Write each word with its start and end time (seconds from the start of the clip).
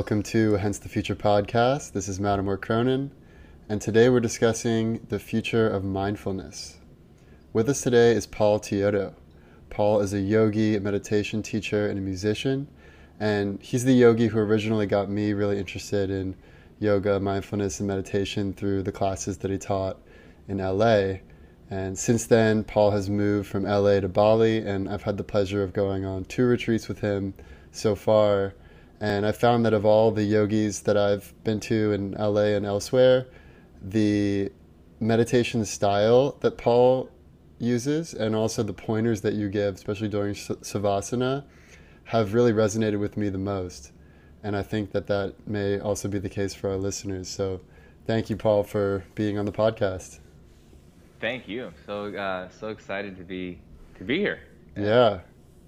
Welcome 0.00 0.22
to 0.22 0.54
Hence 0.54 0.78
the 0.78 0.88
Future 0.88 1.14
podcast. 1.14 1.92
This 1.92 2.08
is 2.08 2.18
Matamor 2.18 2.58
Cronin, 2.58 3.10
and 3.68 3.82
today 3.82 4.08
we're 4.08 4.18
discussing 4.18 5.06
the 5.10 5.18
future 5.18 5.68
of 5.68 5.84
mindfulness. 5.84 6.78
With 7.52 7.68
us 7.68 7.82
today 7.82 8.12
is 8.12 8.26
Paul 8.26 8.60
Teodo. 8.60 9.12
Paul 9.68 10.00
is 10.00 10.14
a 10.14 10.20
yogi, 10.20 10.74
a 10.74 10.80
meditation 10.80 11.42
teacher, 11.42 11.86
and 11.86 11.98
a 11.98 12.00
musician, 12.00 12.66
and 13.20 13.60
he's 13.60 13.84
the 13.84 13.92
yogi 13.92 14.28
who 14.28 14.38
originally 14.38 14.86
got 14.86 15.10
me 15.10 15.34
really 15.34 15.58
interested 15.58 16.08
in 16.08 16.34
yoga, 16.78 17.20
mindfulness, 17.20 17.78
and 17.78 17.86
meditation 17.86 18.54
through 18.54 18.82
the 18.84 18.92
classes 18.92 19.36
that 19.36 19.50
he 19.50 19.58
taught 19.58 19.98
in 20.48 20.56
LA. 20.56 21.16
And 21.68 21.98
since 21.98 22.24
then, 22.24 22.64
Paul 22.64 22.92
has 22.92 23.10
moved 23.10 23.50
from 23.50 23.64
LA 23.64 24.00
to 24.00 24.08
Bali, 24.08 24.66
and 24.66 24.88
I've 24.88 25.02
had 25.02 25.18
the 25.18 25.24
pleasure 25.24 25.62
of 25.62 25.74
going 25.74 26.06
on 26.06 26.24
two 26.24 26.46
retreats 26.46 26.88
with 26.88 27.00
him 27.00 27.34
so 27.70 27.94
far. 27.94 28.54
And 29.00 29.24
I 29.24 29.32
found 29.32 29.64
that 29.64 29.72
of 29.72 29.86
all 29.86 30.10
the 30.10 30.22
yogis 30.22 30.80
that 30.80 30.96
I've 30.96 31.32
been 31.42 31.58
to 31.60 31.92
in 31.92 32.12
LA 32.12 32.54
and 32.56 32.66
elsewhere, 32.66 33.26
the 33.82 34.52
meditation 35.00 35.64
style 35.64 36.36
that 36.40 36.58
Paul 36.58 37.08
uses 37.58 38.12
and 38.12 38.36
also 38.36 38.62
the 38.62 38.74
pointers 38.74 39.22
that 39.22 39.34
you 39.34 39.48
give, 39.48 39.74
especially 39.74 40.08
during 40.08 40.34
Savasana, 40.34 41.44
have 42.04 42.34
really 42.34 42.52
resonated 42.52 42.98
with 42.98 43.16
me 43.16 43.28
the 43.30 43.38
most. 43.38 43.92
And 44.42 44.56
I 44.56 44.62
think 44.62 44.92
that 44.92 45.06
that 45.06 45.34
may 45.46 45.78
also 45.78 46.08
be 46.08 46.18
the 46.18 46.28
case 46.28 46.54
for 46.54 46.70
our 46.70 46.76
listeners. 46.76 47.28
So 47.28 47.60
thank 48.06 48.28
you, 48.28 48.36
Paul, 48.36 48.64
for 48.64 49.04
being 49.14 49.38
on 49.38 49.44
the 49.44 49.52
podcast. 49.52 50.18
Thank 51.20 51.48
you. 51.48 51.72
So 51.86 52.06
uh, 52.14 52.48
so 52.48 52.68
excited 52.68 53.16
to 53.18 53.22
be 53.22 53.60
to 53.98 54.04
be 54.04 54.18
here. 54.18 54.40
Yeah, 54.76 55.20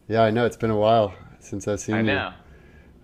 yeah. 0.08 0.22
I 0.22 0.30
know 0.30 0.46
it's 0.46 0.56
been 0.56 0.70
a 0.70 0.76
while 0.76 1.14
since 1.40 1.68
I've 1.68 1.80
seen 1.80 1.94
I 1.96 2.00
you. 2.00 2.10
I 2.10 2.14
know. 2.14 2.32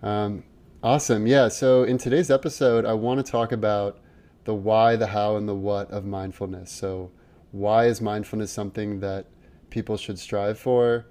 Um, 0.01 0.43
awesome. 0.81 1.27
Yeah. 1.27 1.47
So 1.49 1.83
in 1.83 1.97
today's 1.97 2.31
episode, 2.31 2.85
I 2.85 2.93
want 2.93 3.25
to 3.25 3.31
talk 3.31 3.51
about 3.51 3.99
the 4.45 4.53
why, 4.53 4.95
the 4.95 5.07
how, 5.07 5.35
and 5.35 5.47
the 5.47 5.55
what 5.55 5.91
of 5.91 6.05
mindfulness. 6.05 6.71
So 6.71 7.11
why 7.51 7.85
is 7.85 8.01
mindfulness 8.01 8.51
something 8.51 8.99
that 8.99 9.25
people 9.69 9.97
should 9.97 10.19
strive 10.19 10.59
for? 10.59 11.05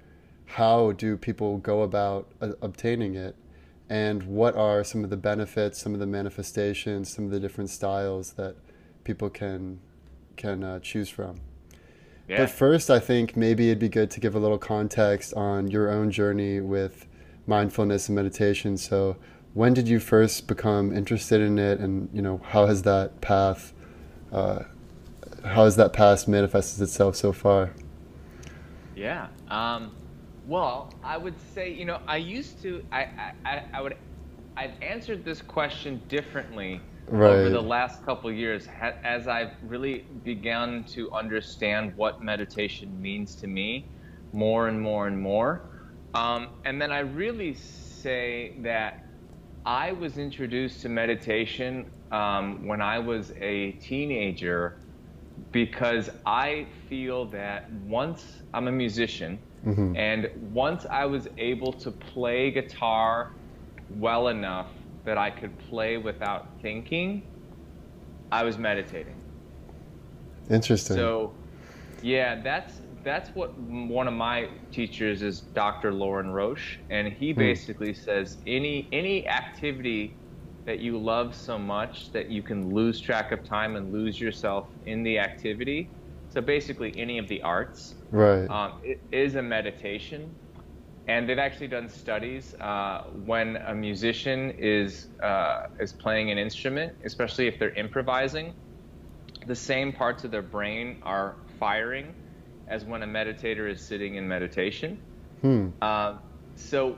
How 0.45 0.93
do 0.93 1.15
people 1.17 1.57
go 1.57 1.83
about 1.83 2.31
uh, 2.41 2.53
obtaining 2.61 3.15
it? 3.15 3.35
And 3.89 4.23
what 4.23 4.55
are 4.55 4.83
some 4.83 5.03
of 5.03 5.09
the 5.09 5.17
benefits, 5.17 5.79
some 5.79 5.93
of 5.93 5.99
the 5.99 6.07
manifestations, 6.07 7.11
some 7.11 7.25
of 7.25 7.31
the 7.31 7.39
different 7.39 7.69
styles 7.69 8.33
that 8.33 8.55
people 9.03 9.29
can 9.29 9.79
can 10.35 10.63
uh, 10.63 10.79
choose 10.79 11.09
from? 11.09 11.39
Yeah. 12.27 12.37
But 12.37 12.51
first, 12.51 12.91
I 12.91 12.99
think 12.99 13.35
maybe 13.35 13.69
it'd 13.69 13.79
be 13.79 13.89
good 13.89 14.11
to 14.11 14.19
give 14.19 14.35
a 14.35 14.39
little 14.39 14.59
context 14.59 15.33
on 15.33 15.67
your 15.69 15.91
own 15.91 16.11
journey 16.11 16.61
with 16.61 17.07
mindfulness 17.49 18.07
and 18.09 18.15
meditation. 18.15 18.77
So, 18.77 19.17
when 19.53 19.73
did 19.73 19.89
you 19.89 19.99
first 19.99 20.47
become 20.47 20.95
interested 20.95 21.41
in 21.41 21.59
it, 21.59 21.79
and 21.79 22.09
you 22.13 22.21
know 22.21 22.41
how 22.45 22.67
has 22.67 22.83
that 22.83 23.19
path, 23.21 23.73
uh, 24.31 24.63
how 25.43 25.65
has 25.65 25.75
that 25.77 25.91
path 25.93 26.27
manifested 26.27 26.81
itself 26.83 27.15
so 27.17 27.33
far? 27.33 27.73
Yeah. 28.95 29.27
Um, 29.49 29.93
well, 30.45 30.93
I 31.03 31.17
would 31.17 31.39
say, 31.39 31.73
you 31.73 31.85
know, 31.85 31.99
I 32.07 32.17
used 32.17 32.61
to, 32.63 32.83
I, 32.91 33.07
I, 33.45 33.63
I 33.73 33.81
would, 33.81 33.97
I've 34.57 34.73
answered 34.81 35.25
this 35.25 35.41
question 35.41 36.01
differently 36.09 36.81
Right. 37.07 37.31
over 37.37 37.49
the 37.49 37.61
last 37.61 38.03
couple 38.05 38.31
years 38.31 38.67
as 39.03 39.27
I've 39.27 39.53
really 39.63 40.05
begun 40.23 40.83
to 40.85 41.11
understand 41.11 41.93
what 41.95 42.21
meditation 42.21 43.01
means 43.01 43.35
to 43.37 43.47
me 43.47 43.91
more 44.31 44.67
and 44.67 44.79
more 44.79 45.07
and 45.07 45.19
more. 45.19 45.68
Um, 46.13 46.47
and 46.65 46.81
then 46.81 46.91
I 46.91 46.99
really 46.99 47.53
say 47.53 48.53
that 48.59 49.05
I 49.65 49.91
was 49.91 50.17
introduced 50.17 50.81
to 50.81 50.89
meditation 50.89 51.85
um, 52.11 52.65
when 52.65 52.81
I 52.81 52.97
was 52.99 53.31
a 53.39 53.73
teenager 53.73 54.77
because 55.51 56.09
I 56.25 56.67
feel 56.87 57.25
that 57.25 57.71
once 57.85 58.41
I'm 58.53 58.67
a 58.67 58.71
musician, 58.71 59.39
Mhm. 59.65 59.95
and 59.97 60.29
once 60.53 60.85
I 60.89 61.05
was 61.05 61.27
able 61.37 61.73
to 61.73 61.91
play 61.91 62.51
guitar 62.51 63.31
well 63.89 64.29
enough 64.29 64.71
that 65.03 65.17
I 65.17 65.29
could 65.29 65.57
play 65.57 65.97
without 65.97 66.59
thinking, 66.61 67.23
I 68.31 68.43
was 68.43 68.57
meditating. 68.57 69.15
Interesting. 70.49 70.95
So, 70.95 71.33
yeah, 72.01 72.41
that's 72.41 72.81
that's 73.03 73.29
what 73.33 73.57
one 73.57 74.07
of 74.07 74.13
my 74.13 74.49
teachers 74.71 75.21
is 75.21 75.41
Dr. 75.41 75.93
Lorin 75.93 76.31
Roche, 76.31 76.79
and 76.89 77.11
he 77.11 77.33
basically 77.33 77.93
says 77.93 78.37
any 78.45 78.87
any 78.91 79.27
activity 79.27 80.17
that 80.65 80.79
you 80.79 80.97
love 80.99 81.35
so 81.35 81.57
much 81.57 82.11
that 82.11 82.29
you 82.29 82.43
can 82.43 82.69
lose 82.69 83.01
track 83.01 83.31
of 83.31 83.43
time 83.43 83.75
and 83.75 83.91
lose 83.91 84.19
yourself 84.19 84.67
in 84.83 85.03
the 85.03 85.17
activity. 85.17 85.91
So 86.29 86.41
basically, 86.41 86.93
any 86.97 87.17
of 87.17 87.27
the 87.27 87.41
arts 87.41 87.95
right. 88.11 88.47
um, 88.49 88.73
it 88.83 88.99
is 89.11 89.35
a 89.35 89.41
meditation. 89.41 90.35
And 91.07 91.27
they've 91.27 91.39
actually 91.39 91.69
done 91.69 91.89
studies 91.89 92.53
uh, 92.61 93.01
when 93.25 93.57
a 93.65 93.73
musician 93.73 94.51
is 94.59 95.07
uh, 95.23 95.61
is 95.79 95.91
playing 95.93 96.29
an 96.29 96.37
instrument, 96.37 96.93
especially 97.03 97.47
if 97.47 97.57
they're 97.57 97.73
improvising, 97.73 98.53
the 99.47 99.55
same 99.55 99.91
parts 99.91 100.23
of 100.23 100.29
their 100.29 100.43
brain 100.43 100.97
are 101.01 101.37
firing 101.59 102.15
as 102.69 102.85
when 102.85 103.03
a 103.03 103.07
meditator 103.07 103.69
is 103.69 103.81
sitting 103.81 104.15
in 104.15 104.27
meditation. 104.27 104.99
hmm. 105.41 105.69
Uh, 105.81 106.17
so 106.55 106.97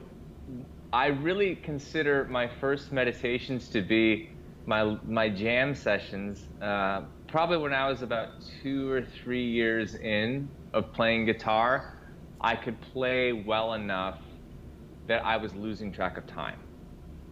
I 0.93 1.07
really 1.07 1.55
consider 1.55 2.25
my 2.25 2.47
first 2.47 2.91
meditations 2.91 3.69
to 3.69 3.81
be 3.81 4.29
my 4.65 4.97
my 5.05 5.29
jam 5.29 5.73
sessions. 5.73 6.47
Uh, 6.61 7.03
probably 7.27 7.57
when 7.57 7.73
I 7.73 7.89
was 7.89 8.01
about 8.01 8.29
two 8.61 8.91
or 8.91 9.01
three 9.01 9.45
years 9.45 9.95
in 9.95 10.49
of 10.73 10.91
playing 10.93 11.25
guitar, 11.25 11.97
I 12.41 12.55
could 12.55 12.79
play 12.81 13.31
well 13.33 13.73
enough 13.73 14.19
that 15.07 15.25
I 15.25 15.37
was 15.37 15.53
losing 15.55 15.91
track 15.91 16.17
of 16.17 16.27
time. 16.27 16.59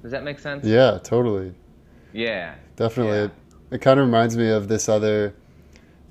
Does 0.02 0.12
that 0.12 0.24
make 0.24 0.40
sense? 0.40 0.66
Yeah. 0.66 0.98
Totally. 1.04 1.54
Yeah. 2.14 2.56
Definitely. 2.76 3.18
Yeah. 3.18 3.24
It, 3.26 3.32
it 3.72 3.82
kind 3.82 4.00
of 4.00 4.06
reminds 4.06 4.38
me 4.38 4.50
of 4.50 4.68
this 4.68 4.90
other 4.90 5.36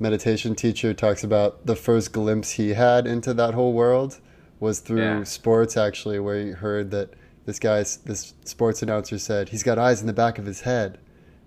meditation 0.01 0.55
teacher 0.55 0.95
talks 0.95 1.25
about 1.25 1.67
the 1.67 1.77
first 1.77 2.13
glimpse 2.13 2.53
he 2.53 2.71
had 2.71 3.07
into 3.07 3.35
that 3.35 3.55
whole 3.55 3.73
world 3.73 4.21
was 4.61 4.81
through 4.81 5.03
Yeah. 5.03 5.23
sports 5.25 5.77
actually 5.77 6.19
where 6.19 6.41
he 6.45 6.51
heard 6.53 6.91
that 6.91 7.15
this 7.47 7.59
guy's 7.59 7.97
this 7.99 8.35
sports 8.45 8.83
announcer 8.83 9.19
said 9.19 9.49
he's 9.49 9.63
got 9.63 9.79
eyes 9.79 10.01
in 10.01 10.07
the 10.07 10.13
back 10.13 10.39
of 10.39 10.47
his 10.47 10.61
head. 10.63 10.99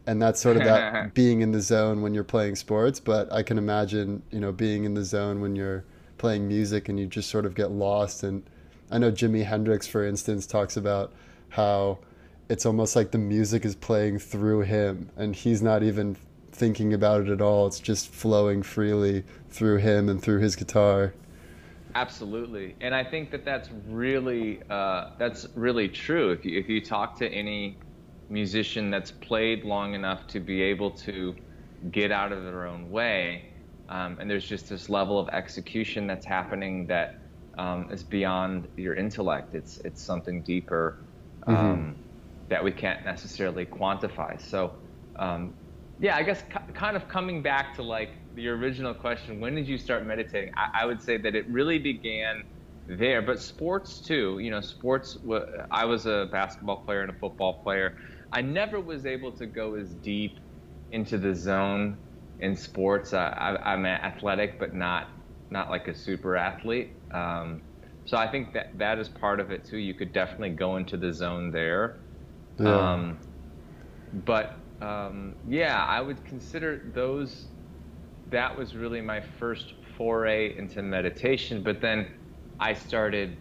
And 0.07 0.19
that's 0.21 0.41
sort 0.41 0.57
of 0.57 0.63
that 0.63 1.13
being 1.13 1.41
in 1.41 1.51
the 1.51 1.61
zone 1.61 2.01
when 2.01 2.13
you're 2.13 2.23
playing 2.23 2.55
sports. 2.55 2.99
But 2.99 3.31
i 3.31 3.43
can 3.43 3.57
imagine 3.57 4.23
you 4.31 4.39
know 4.39 4.51
being 4.51 4.83
in 4.83 4.93
the 4.95 5.03
zone 5.03 5.41
when 5.41 5.55
you're 5.55 5.83
playing 6.17 6.47
music 6.47 6.89
and 6.89 6.99
you 6.99 7.05
just 7.07 7.29
sort 7.29 7.45
of 7.45 7.53
get 7.55 7.71
lost. 7.71 8.23
And 8.23 8.43
i 8.89 8.97
know 8.97 9.11
jimi 9.11 9.45
hendrix 9.45 9.87
for 9.87 10.05
instance 10.05 10.45
talks 10.47 10.75
about 10.75 11.13
how 11.49 11.99
it's 12.49 12.65
almost 12.65 12.95
like 12.95 13.11
the 13.11 13.17
music 13.17 13.63
is 13.63 13.75
playing 13.75 14.19
through 14.19 14.61
him 14.61 15.09
and 15.15 15.35
he's 15.35 15.61
not 15.61 15.83
even 15.83 16.17
thinking 16.51 16.93
about 16.93 17.21
it 17.21 17.29
at 17.29 17.41
all 17.41 17.67
it's 17.67 17.79
just 17.79 18.09
flowing 18.09 18.61
freely 18.61 19.23
through 19.49 19.77
him 19.77 20.09
and 20.09 20.21
through 20.21 20.39
his 20.39 20.55
guitar 20.55 21.13
Absolutely, 21.93 22.75
and 22.79 22.95
I 22.95 23.03
think 23.03 23.31
that 23.31 23.43
that's 23.43 23.69
really 23.87 24.61
uh, 24.69 25.11
that's 25.17 25.47
really 25.55 25.89
true. 25.89 26.31
If 26.31 26.45
you 26.45 26.57
if 26.57 26.69
you 26.69 26.79
talk 26.79 27.17
to 27.17 27.27
any 27.27 27.77
musician 28.29 28.89
that's 28.89 29.11
played 29.11 29.65
long 29.65 29.93
enough 29.93 30.25
to 30.27 30.39
be 30.39 30.61
able 30.61 30.91
to 30.91 31.35
get 31.91 32.11
out 32.11 32.31
of 32.31 32.43
their 32.43 32.65
own 32.65 32.89
way, 32.89 33.45
um, 33.89 34.17
and 34.21 34.29
there's 34.29 34.47
just 34.47 34.69
this 34.69 34.89
level 34.89 35.19
of 35.19 35.27
execution 35.29 36.07
that's 36.07 36.25
happening 36.25 36.87
that 36.87 37.19
um, 37.57 37.89
is 37.91 38.03
beyond 38.03 38.69
your 38.77 38.93
intellect. 38.93 39.53
It's 39.53 39.79
it's 39.79 40.01
something 40.01 40.41
deeper 40.43 40.97
um, 41.45 41.95
that 42.47 42.63
we 42.63 42.71
can't 42.71 43.03
necessarily 43.03 43.65
quantify. 43.65 44.39
So. 44.41 44.75
Yeah, 46.01 46.17
I 46.17 46.23
guess 46.23 46.43
kind 46.73 46.97
of 46.97 47.07
coming 47.09 47.43
back 47.43 47.75
to 47.75 47.83
like 47.83 48.11
the 48.33 48.49
original 48.49 48.95
question, 48.95 49.39
when 49.39 49.55
did 49.55 49.67
you 49.67 49.77
start 49.77 50.05
meditating? 50.05 50.49
I, 50.57 50.83
I 50.83 50.85
would 50.87 51.01
say 51.01 51.17
that 51.19 51.35
it 51.35 51.45
really 51.49 51.79
began 51.79 52.43
there, 52.87 53.21
but 53.21 53.39
sports 53.39 54.01
too. 54.01 54.39
You 54.39 54.51
know, 54.51 54.61
sports. 54.61 55.17
I 55.71 55.85
was 55.85 56.07
a 56.07 56.27
basketball 56.31 56.77
player 56.85 57.03
and 57.03 57.11
a 57.11 57.15
football 57.19 57.61
player. 57.63 57.93
I 58.33 58.41
never 58.41 58.81
was 58.81 59.05
able 59.05 59.33
to 59.33 59.47
go 59.47 59.75
as 59.75 59.95
deep 59.95 60.39
into 60.89 61.19
the 61.19 61.35
zone 61.35 61.99
in 62.39 62.55
sports. 62.55 63.13
I, 63.13 63.27
I, 63.29 63.73
I'm 63.73 63.85
athletic, 63.85 64.59
but 64.59 64.73
not 64.73 65.07
not 65.51 65.69
like 65.69 65.87
a 65.87 65.95
super 65.95 66.35
athlete. 66.35 66.93
Um, 67.13 67.63
so 68.05 68.17
I 68.17 68.27
think 68.27 68.53
that 68.53 68.67
that 68.75 68.99
is 68.99 69.09
part 69.09 69.39
of 69.39 69.51
it 69.51 69.65
too. 69.67 69.77
You 69.77 69.95
could 69.95 70.13
definitely 70.13 70.55
go 70.55 70.77
into 70.77 70.97
the 70.97 71.13
zone 71.13 71.51
there. 71.51 71.97
Yeah. 72.59 72.91
Um, 72.91 73.19
but 74.13 74.60
um, 74.81 75.35
yeah, 75.45 75.83
I 75.85 76.01
would 76.01 76.23
consider 76.25 76.91
those. 76.93 77.49
That 78.27 78.57
was 78.57 78.75
really 78.75 79.01
my 79.01 79.21
first 79.21 79.73
foray 79.97 80.55
into 80.57 80.81
meditation. 80.83 81.63
But 81.63 81.81
then 81.81 82.07
I 82.59 82.73
started 82.73 83.39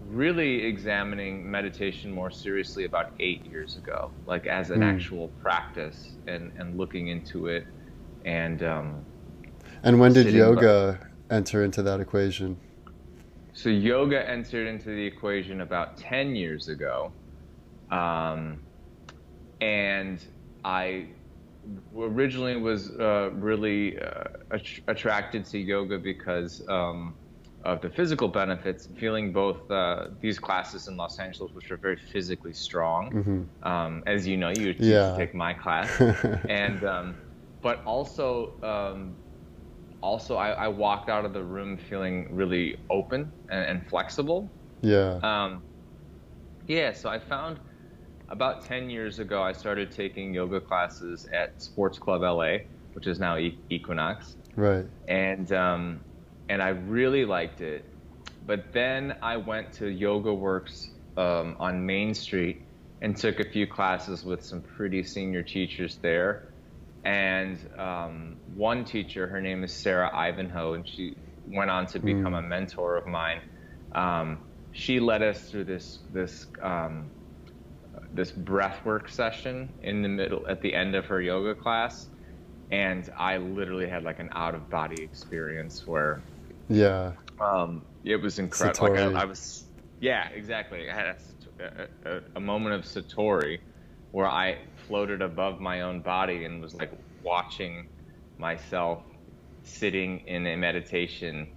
really 0.00 0.64
examining 0.64 1.50
meditation 1.50 2.12
more 2.12 2.30
seriously 2.30 2.84
about 2.84 3.06
eight 3.20 3.44
years 3.46 3.76
ago, 3.76 4.14
like 4.26 4.46
as 4.46 4.70
an 4.70 4.80
Mm. 4.80 4.82
actual 4.82 5.30
practice 5.40 6.18
and, 6.26 6.52
and 6.56 6.76
looking 6.76 7.08
into 7.08 7.46
it. 7.48 7.64
And 8.24 8.62
um, 8.62 9.06
And 9.82 10.00
when 10.00 10.12
did 10.12 10.30
yoga 10.32 10.98
enter 11.30 11.62
into 11.62 11.82
that 11.82 12.00
equation? 12.00 12.58
so 13.54 13.68
yoga 13.68 14.28
entered 14.28 14.66
into 14.66 14.90
the 14.90 15.04
equation 15.06 15.60
about 15.60 15.96
10 15.98 16.34
years 16.36 16.68
ago. 16.68 17.14
Um, 17.90 18.62
and 19.60 20.24
I 20.64 21.08
originally 21.96 22.56
was 22.56 22.90
uh, 22.98 23.30
really 23.34 23.98
uh, 23.98 24.24
att- 24.50 24.80
attracted 24.88 25.44
to 25.46 25.58
yoga 25.58 25.98
because 25.98 26.62
um, 26.68 27.16
of 27.64 27.80
the 27.80 27.90
physical 27.90 28.28
benefits, 28.28 28.88
feeling 28.96 29.32
both 29.32 29.70
uh, 29.70 30.06
these 30.20 30.38
classes 30.38 30.88
in 30.88 30.96
Los 30.96 31.18
Angeles, 31.18 31.52
which 31.54 31.70
are 31.70 31.78
very 31.78 31.96
physically 31.96 32.52
strong. 32.52 33.14
Um, 33.62 34.02
as 34.06 34.26
you 34.26 34.36
know, 34.36 34.50
you 34.50 34.74
Yeah. 34.78 35.14
take 35.14 35.34
my 35.34 35.54
class. 35.54 36.02
and 36.48 36.84
um, 36.84 37.16
but 37.62 37.82
also 37.84 38.54
um, 38.62 39.18
also 40.02 40.36
I, 40.36 40.50
I 40.50 40.68
walked 40.68 41.08
out 41.08 41.24
of 41.24 41.32
the 41.32 41.42
room 41.44 41.76
feeling 41.78 42.26
really 42.30 42.76
open 42.90 43.32
and, 43.50 43.64
and 43.64 43.86
flexible 43.88 44.52
Yeah. 44.82 45.22
um, 45.22 45.64
yeah, 46.66 46.92
so 46.92 47.08
I 47.08 47.18
found 47.18 47.60
about 48.32 48.64
10 48.64 48.88
years 48.88 49.18
ago, 49.18 49.42
I 49.42 49.52
started 49.52 49.92
taking 49.92 50.34
yoga 50.34 50.58
classes 50.58 51.28
at 51.32 51.62
Sports 51.62 51.98
Club 51.98 52.22
LA, 52.22 52.64
which 52.94 53.06
is 53.06 53.20
now 53.20 53.36
Equinox, 53.68 54.36
right. 54.56 54.86
and 55.06 55.52
um, 55.52 56.00
and 56.48 56.62
I 56.62 56.70
really 56.70 57.24
liked 57.26 57.60
it. 57.60 57.84
But 58.44 58.72
then 58.72 59.16
I 59.22 59.36
went 59.36 59.74
to 59.74 59.86
Yoga 59.86 60.32
Works 60.32 60.88
um, 61.16 61.56
on 61.60 61.86
Main 61.86 62.14
Street 62.14 62.62
and 63.02 63.16
took 63.16 63.38
a 63.38 63.44
few 63.44 63.66
classes 63.66 64.24
with 64.24 64.42
some 64.44 64.62
pretty 64.62 65.04
senior 65.04 65.42
teachers 65.42 65.96
there. 65.96 66.48
And 67.04 67.58
um, 67.78 68.36
one 68.54 68.84
teacher, 68.84 69.26
her 69.26 69.40
name 69.40 69.62
is 69.62 69.72
Sarah 69.72 70.10
Ivanhoe, 70.14 70.72
and 70.72 70.88
she 70.88 71.16
went 71.46 71.70
on 71.70 71.86
to 71.88 71.98
become 71.98 72.34
a 72.34 72.42
mentor 72.42 72.96
of 72.96 73.06
mine. 73.06 73.42
Um, 73.92 74.38
she 74.72 75.00
led 75.00 75.22
us 75.22 75.50
through 75.50 75.64
this 75.64 75.98
this 76.12 76.46
um, 76.62 77.10
this 78.12 78.32
breathwork 78.32 79.08
session 79.10 79.74
in 79.82 80.02
the 80.02 80.08
middle 80.08 80.46
at 80.48 80.60
the 80.62 80.74
end 80.74 80.94
of 80.94 81.06
her 81.06 81.20
yoga 81.20 81.54
class, 81.54 82.08
and 82.70 83.08
I 83.18 83.38
literally 83.38 83.88
had 83.88 84.04
like 84.04 84.20
an 84.20 84.30
out 84.34 84.54
of 84.54 84.70
body 84.70 85.02
experience 85.02 85.86
where 85.86 86.26
Yeah. 86.68 87.14
um, 87.40 87.84
it 88.04 88.16
was 88.16 88.38
incredible. 88.38 88.84
Like 88.84 88.96
I, 88.96 89.22
I 89.22 89.24
was, 89.24 89.64
yeah, 90.00 90.28
exactly. 90.34 90.88
I 90.90 90.94
had 90.94 91.06
a, 91.60 91.64
a, 91.64 92.16
a, 92.16 92.20
a 92.36 92.40
moment 92.40 92.74
of 92.74 92.82
satori 92.82 93.58
where 94.10 94.26
I 94.28 94.58
floated 94.86 95.22
above 95.22 95.60
my 95.60 95.82
own 95.82 96.02
body 96.02 96.44
and 96.44 96.60
was 96.60 96.74
like 96.74 96.92
watching 97.22 97.86
myself 98.38 99.04
sitting 99.62 100.20
in 100.20 100.46
a 100.46 100.56
meditation, 100.56 101.48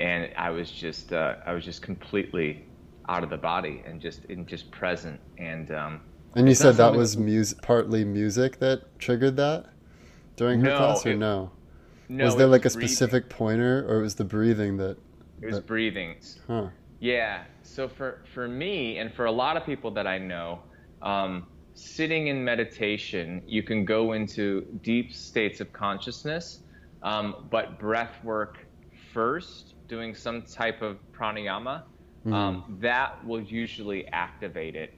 and 0.00 0.30
I 0.38 0.50
was 0.50 0.72
just, 0.72 1.12
uh, 1.12 1.36
I 1.46 1.54
was 1.54 1.64
just 1.64 1.82
completely 1.82 2.69
out 3.10 3.24
of 3.24 3.28
the 3.30 3.36
body 3.36 3.82
and 3.84 4.00
just, 4.00 4.24
and 4.26 4.46
just 4.46 4.70
present. 4.70 5.20
And 5.36 5.70
um, 5.72 6.00
And 6.36 6.48
you 6.48 6.54
said 6.54 6.76
that 6.76 6.92
was 6.94 7.16
music, 7.16 7.60
partly 7.60 8.04
music 8.04 8.60
that 8.60 8.98
triggered 9.00 9.36
that 9.36 9.66
during 10.36 10.60
her 10.60 10.68
No, 10.68 10.76
class, 10.78 11.04
or 11.04 11.10
it- 11.10 11.16
no? 11.18 11.50
no, 12.08 12.24
was 12.24 12.36
there 12.36 12.46
like 12.46 12.64
a 12.64 12.70
breathing. 12.70 12.88
specific 12.88 13.28
pointer, 13.28 13.84
or 13.88 13.98
it 13.98 14.02
was 14.02 14.14
the 14.14 14.24
breathing 14.24 14.76
that? 14.78 14.96
It 15.42 15.46
was 15.46 15.56
that- 15.56 15.66
breathing. 15.66 16.16
Huh. 16.46 16.68
Yeah. 17.00 17.42
So 17.62 17.88
for 17.88 18.22
for 18.32 18.46
me 18.46 18.98
and 18.98 19.12
for 19.12 19.24
a 19.26 19.32
lot 19.32 19.56
of 19.56 19.64
people 19.66 19.90
that 19.92 20.06
I 20.06 20.18
know, 20.18 20.60
um, 21.02 21.46
sitting 21.74 22.28
in 22.28 22.44
meditation, 22.44 23.42
you 23.46 23.62
can 23.64 23.84
go 23.84 24.12
into 24.12 24.62
deep 24.82 25.12
states 25.12 25.60
of 25.60 25.72
consciousness, 25.72 26.60
um, 27.02 27.46
but 27.50 27.78
breath 27.78 28.22
work 28.22 28.58
first, 29.12 29.74
doing 29.88 30.14
some 30.14 30.42
type 30.42 30.82
of 30.82 30.98
pranayama, 31.12 31.82
um, 32.30 32.64
that 32.80 33.24
will 33.24 33.40
usually 33.42 34.06
activate 34.12 34.76
it. 34.76 34.90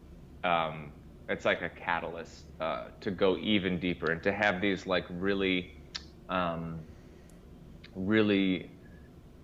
Um, 0.45 0.93
it's 1.29 1.45
like 1.45 1.63
a 1.63 1.71
catalyst 1.71 2.45
uh, 2.61 2.89
to 3.01 3.11
go 3.11 3.37
even 3.39 3.79
deeper 3.79 4.11
and 4.11 4.23
to 4.25 4.33
have 4.33 4.61
these 4.61 4.87
like 4.87 5.07
really, 5.11 5.71
um, 6.29 6.85
really 7.95 8.71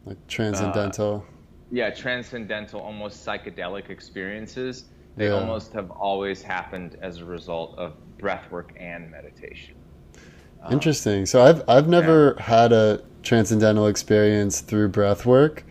Like 0.05 0.27
transcendental. 0.27 1.25
yeah, 1.71 1.91
transcendental, 1.91 2.81
almost 2.81 3.27
psychedelic 3.27 3.91
experiences. 3.91 4.91
They 5.17 5.29
Yeah. 5.29 5.31
almost 5.31 5.73
have 5.73 5.91
always 5.91 6.43
happened 6.43 6.97
as 7.03 7.19
a 7.19 7.25
result 7.25 7.75
of 7.79 7.97
breath 8.19 8.51
work 8.51 8.73
and 8.79 9.11
meditation. 9.11 9.77
Um, 10.63 10.73
Interesting. 10.73 11.27
So 11.27 11.43
I've 11.43 11.63
I've 11.69 11.89
never 11.89 12.35
had 12.39 12.73
a 12.73 13.01
transcendental 13.23 13.87
experience 13.87 14.61
through 14.61 14.89
breath 14.89 15.25
work, 15.27 15.65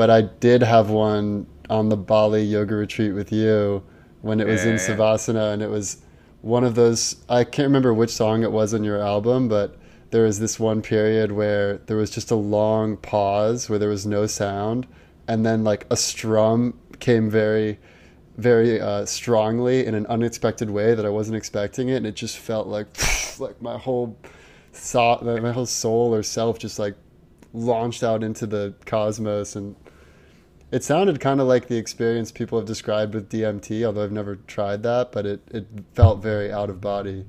but 0.00 0.08
I 0.08 0.22
did 0.22 0.62
have 0.62 0.88
one 0.88 1.46
on 1.68 1.90
the 1.90 1.96
Bali 1.98 2.42
yoga 2.42 2.74
retreat 2.74 3.14
with 3.14 3.30
you 3.30 3.82
when 4.22 4.40
it 4.40 4.46
was 4.46 4.64
in 4.64 4.76
Yeah, 4.76 4.80
yeah. 4.88 4.96
Savasana 4.96 5.52
and 5.52 5.60
it 5.60 5.68
was 5.68 5.98
one 6.40 6.64
of 6.64 6.74
those 6.74 7.16
I 7.28 7.44
can't 7.44 7.66
remember 7.66 7.92
which 7.92 8.08
song 8.08 8.42
it 8.42 8.50
was 8.50 8.72
on 8.72 8.82
your 8.82 8.98
album, 8.98 9.46
but 9.46 9.76
there 10.10 10.22
was 10.22 10.38
this 10.38 10.58
one 10.58 10.80
period 10.80 11.32
where 11.32 11.76
there 11.84 11.98
was 11.98 12.08
just 12.08 12.30
a 12.30 12.34
long 12.34 12.96
pause 12.96 13.68
where 13.68 13.78
there 13.78 13.90
was 13.90 14.06
no 14.06 14.26
sound 14.26 14.86
and 15.28 15.44
then 15.44 15.64
like 15.64 15.84
a 15.90 15.98
strum 15.98 16.80
came 16.98 17.28
very 17.28 17.78
very 18.38 18.80
uh, 18.80 19.04
strongly 19.04 19.84
in 19.84 19.94
an 19.94 20.06
unexpected 20.06 20.70
way 20.70 20.94
that 20.94 21.04
I 21.04 21.10
wasn't 21.10 21.36
expecting 21.36 21.90
it, 21.90 21.96
and 21.96 22.06
it 22.06 22.16
just 22.16 22.38
felt 22.38 22.68
like 22.68 22.86
like 23.38 23.60
my 23.60 23.76
whole 23.76 24.16
so, 24.72 25.18
my 25.42 25.52
whole 25.52 25.66
soul 25.66 26.14
or 26.14 26.22
self 26.22 26.58
just 26.58 26.78
like 26.78 26.94
launched 27.52 28.02
out 28.02 28.22
into 28.22 28.46
the 28.46 28.72
cosmos, 28.86 29.56
and 29.56 29.76
it 30.70 30.84
sounded 30.84 31.20
kind 31.20 31.40
of 31.40 31.46
like 31.46 31.68
the 31.68 31.76
experience 31.76 32.30
people 32.32 32.58
have 32.58 32.66
described 32.66 33.14
with 33.14 33.28
DMT, 33.28 33.84
although 33.84 34.04
I've 34.04 34.12
never 34.12 34.36
tried 34.36 34.82
that, 34.84 35.12
but 35.12 35.26
it 35.26 35.42
it 35.50 35.66
felt 35.94 36.22
very 36.22 36.52
out 36.52 36.70
of 36.70 36.80
body. 36.80 37.26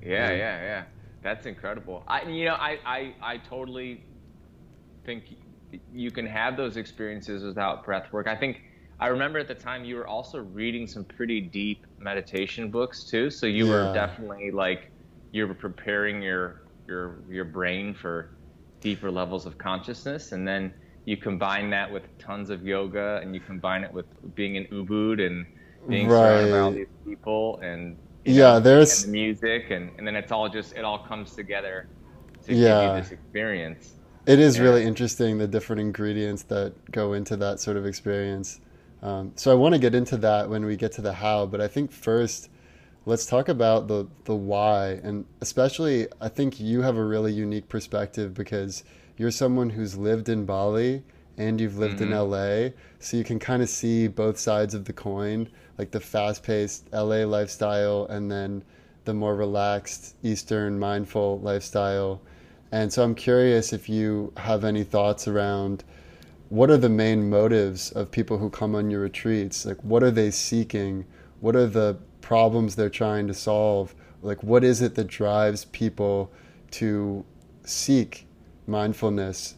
Yeah, 0.00 0.30
Yeah. 0.30 0.32
yeah, 0.32 0.62
yeah. 0.62 0.84
That's 1.22 1.46
incredible. 1.46 2.04
I, 2.06 2.22
you 2.28 2.44
know, 2.44 2.54
I, 2.54 2.78
I, 2.84 3.14
I 3.22 3.38
totally 3.38 4.04
think 5.04 5.24
you 5.90 6.10
can 6.10 6.26
have 6.26 6.56
those 6.56 6.76
experiences 6.76 7.42
without 7.44 7.84
breath 7.84 8.06
work. 8.12 8.26
I 8.28 8.36
think 8.36 8.60
I 9.00 9.08
remember 9.08 9.38
at 9.38 9.48
the 9.48 9.54
time 9.54 9.84
you 9.84 9.96
were 9.96 10.06
also 10.06 10.38
reading 10.38 10.86
some 10.86 11.04
pretty 11.04 11.40
deep 11.40 11.86
meditation 11.98 12.70
books 12.70 13.04
too. 13.04 13.30
So 13.30 13.46
you 13.46 13.66
Yeah. 13.66 13.68
were 13.68 13.86
definitely 13.86 14.50
like 14.52 14.80
you 15.32 15.46
were 15.46 15.54
preparing 15.54 16.22
your 16.22 16.56
your 16.88 17.24
your 17.30 17.44
brain 17.46 17.94
for 17.94 18.30
deeper 18.80 19.10
levels 19.10 19.46
of 19.46 19.58
consciousness, 19.58 20.32
and 20.32 20.46
then 20.46 20.72
you 21.04 21.16
combine 21.16 21.70
that 21.70 21.92
with 21.92 22.04
tons 22.18 22.50
of 22.50 22.64
yoga, 22.64 23.20
and 23.22 23.34
you 23.34 23.40
combine 23.40 23.84
it 23.84 23.92
with 23.92 24.06
being 24.34 24.56
in 24.56 24.64
Ubud 24.66 25.24
and 25.24 25.46
being 25.88 26.08
surrounded 26.08 26.50
by 26.50 26.58
all 26.60 26.70
Right. 26.70 26.76
these 26.78 26.86
people 27.06 27.58
and 27.62 27.96
Yeah, 28.24 28.54
know, 28.54 28.60
there's- 28.60 29.04
and 29.04 29.12
the 29.12 29.18
music, 29.18 29.70
and, 29.70 29.90
and 29.98 30.06
then 30.06 30.16
it's 30.16 30.32
all 30.32 30.48
just 30.48 30.72
it 30.72 30.84
all 30.84 30.98
comes 30.98 31.34
together 31.34 31.86
to 32.46 32.54
Yeah. 32.54 32.80
give 32.80 32.80
you 32.80 32.90
this 32.90 33.12
experience. 33.12 33.94
It 34.26 34.38
is 34.38 34.58
really 34.58 34.84
interesting 34.84 35.36
the 35.38 35.46
different 35.46 35.80
ingredients 35.80 36.44
that 36.44 36.72
go 36.90 37.12
into 37.12 37.36
that 37.36 37.60
sort 37.60 37.76
of 37.76 37.84
experience. 37.84 38.60
Um, 39.02 39.32
so 39.36 39.50
I 39.52 39.54
want 39.54 39.74
to 39.74 39.78
get 39.78 39.94
into 39.94 40.16
that 40.18 40.48
when 40.48 40.64
we 40.64 40.76
get 40.76 40.92
to 40.92 41.02
the 41.02 41.12
how, 41.14 41.44
but 41.44 41.60
I 41.60 41.68
think 41.68 41.92
first 41.92 42.48
let's 43.04 43.26
talk 43.26 43.50
about 43.50 43.86
the 43.88 44.08
the 44.24 44.34
why, 44.34 44.98
and 45.02 45.26
especially 45.42 46.08
I 46.20 46.28
think 46.28 46.58
you 46.58 46.80
have 46.80 46.96
a 46.96 47.04
really 47.04 47.32
unique 47.34 47.68
perspective 47.68 48.32
because 48.32 48.82
you're 49.16 49.30
someone 49.30 49.70
who's 49.70 49.96
lived 49.96 50.28
in 50.28 50.44
Bali 50.44 51.02
and 51.36 51.60
you've 51.60 51.78
lived 51.78 52.00
in 52.00 52.10
mm-hmm. 52.10 52.70
LA, 52.70 52.74
so 53.00 53.16
you 53.16 53.24
can 53.24 53.38
kind 53.38 53.62
of 53.62 53.68
see 53.68 54.06
both 54.06 54.38
sides 54.38 54.74
of 54.74 54.84
the 54.84 54.92
coin, 54.92 55.48
like 55.78 55.90
the 55.90 56.00
fast-paced 56.00 56.92
LA 56.92 57.24
lifestyle 57.24 58.06
and 58.06 58.30
then 58.30 58.62
the 59.04 59.14
more 59.14 59.34
relaxed 59.34 60.14
Eastern 60.22 60.78
mindful 60.78 61.40
lifestyle. 61.40 62.20
And 62.72 62.92
so 62.92 63.02
I'm 63.02 63.14
curious 63.14 63.72
if 63.72 63.88
you 63.88 64.32
have 64.36 64.64
any 64.64 64.84
thoughts 64.84 65.28
around 65.28 65.84
what 66.48 66.70
are 66.70 66.76
the 66.76 66.88
main 66.88 67.28
motives 67.28 67.90
of 67.92 68.10
people 68.10 68.38
who 68.38 68.48
come 68.50 68.74
on 68.74 68.90
your 68.90 69.00
retreats? 69.00 69.66
Like, 69.66 69.82
what 69.82 70.02
are 70.02 70.10
they 70.10 70.30
seeking? 70.30 71.04
What 71.40 71.56
are 71.56 71.66
the 71.66 71.98
problems 72.20 72.76
they're 72.76 72.88
trying 72.88 73.26
to 73.26 73.34
solve? 73.34 73.94
Like, 74.22 74.42
what 74.42 74.62
is 74.62 74.80
it 74.80 74.94
that 74.94 75.08
drives 75.08 75.64
people 75.66 76.30
to 76.72 77.24
seek 77.64 78.26
mindfulness? 78.66 79.56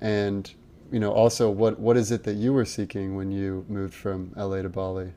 And, 0.00 0.52
you 0.92 1.00
know, 1.00 1.12
also, 1.12 1.50
what, 1.50 1.78
what 1.78 1.96
is 1.96 2.10
it 2.10 2.22
that 2.24 2.34
you 2.34 2.52
were 2.52 2.64
seeking 2.64 3.16
when 3.16 3.30
you 3.30 3.64
moved 3.68 3.94
from 3.94 4.32
LA 4.36 4.62
to 4.62 4.68
Bali? 4.68 5.12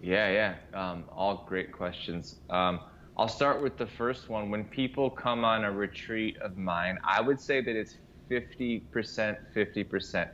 Yeah, 0.00 0.54
yeah. 0.74 0.90
Um, 0.90 1.04
all 1.14 1.44
great 1.48 1.72
questions. 1.72 2.36
Um, 2.50 2.80
I'll 3.16 3.28
start 3.28 3.60
with 3.60 3.76
the 3.76 3.86
first 3.86 4.28
one. 4.28 4.50
When 4.50 4.64
people 4.64 5.10
come 5.10 5.44
on 5.44 5.64
a 5.64 5.72
retreat 5.72 6.36
of 6.38 6.56
mine, 6.56 6.98
I 7.04 7.20
would 7.20 7.40
say 7.40 7.60
that 7.60 7.74
it's 7.74 7.96
50%, 8.30 8.82
50%. 8.92 10.28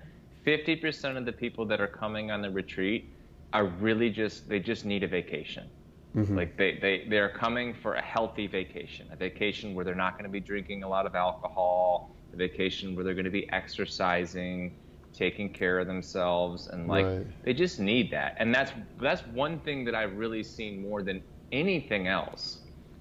50% 0.46 1.16
of 1.16 1.24
the 1.24 1.32
people 1.32 1.64
that 1.66 1.80
are 1.80 1.86
coming 1.86 2.30
on 2.30 2.42
the 2.42 2.50
retreat 2.50 3.08
are 3.54 3.64
really 3.64 4.10
just 4.10 4.48
they 4.48 4.58
just 4.58 4.84
need 4.84 5.02
a 5.02 5.08
vacation. 5.08 5.68
Mm-hmm. 6.14 6.36
Like 6.36 6.56
they, 6.56 6.78
they, 6.80 7.06
they're 7.08 7.30
coming 7.30 7.74
for 7.74 7.94
a 7.94 8.02
healthy 8.02 8.46
vacation, 8.46 9.08
a 9.10 9.16
vacation 9.16 9.74
where 9.74 9.84
they're 9.84 9.94
not 9.94 10.12
going 10.12 10.24
to 10.24 10.30
be 10.30 10.40
drinking 10.40 10.82
a 10.82 10.88
lot 10.88 11.06
of 11.06 11.14
alcohol, 11.14 12.13
vacation 12.34 12.94
where 12.94 13.04
they're 13.04 13.14
going 13.14 13.24
to 13.24 13.30
be 13.30 13.50
exercising, 13.50 14.74
taking 15.12 15.52
care 15.52 15.78
of 15.78 15.86
themselves, 15.86 16.68
and 16.68 16.88
like 16.88 17.06
right. 17.06 17.44
they 17.44 17.54
just 17.54 17.80
need 17.80 18.10
that. 18.10 18.36
And 18.38 18.54
that's 18.54 18.72
that's 19.00 19.22
one 19.28 19.58
thing 19.60 19.84
that 19.84 19.94
I've 19.94 20.16
really 20.16 20.42
seen 20.42 20.82
more 20.82 21.02
than 21.02 21.22
anything 21.52 22.08
else 22.08 22.58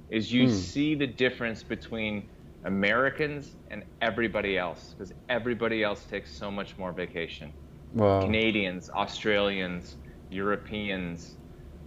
is 0.10 0.32
you 0.32 0.48
mm. 0.48 0.52
see 0.52 0.96
the 0.96 1.08
difference 1.08 1.64
between 1.64 2.28
Americans 2.66 3.56
and 3.72 3.84
everybody 4.02 4.58
else 4.58 4.94
because 4.98 5.14
everybody 5.30 5.84
else 5.84 6.04
takes 6.06 6.32
so 6.32 6.50
much 6.52 6.78
more 6.78 6.92
vacation. 6.92 7.52
Wow. 7.94 8.22
Canadians, 8.22 8.90
Australians, 8.90 9.98
Europeans. 10.30 11.36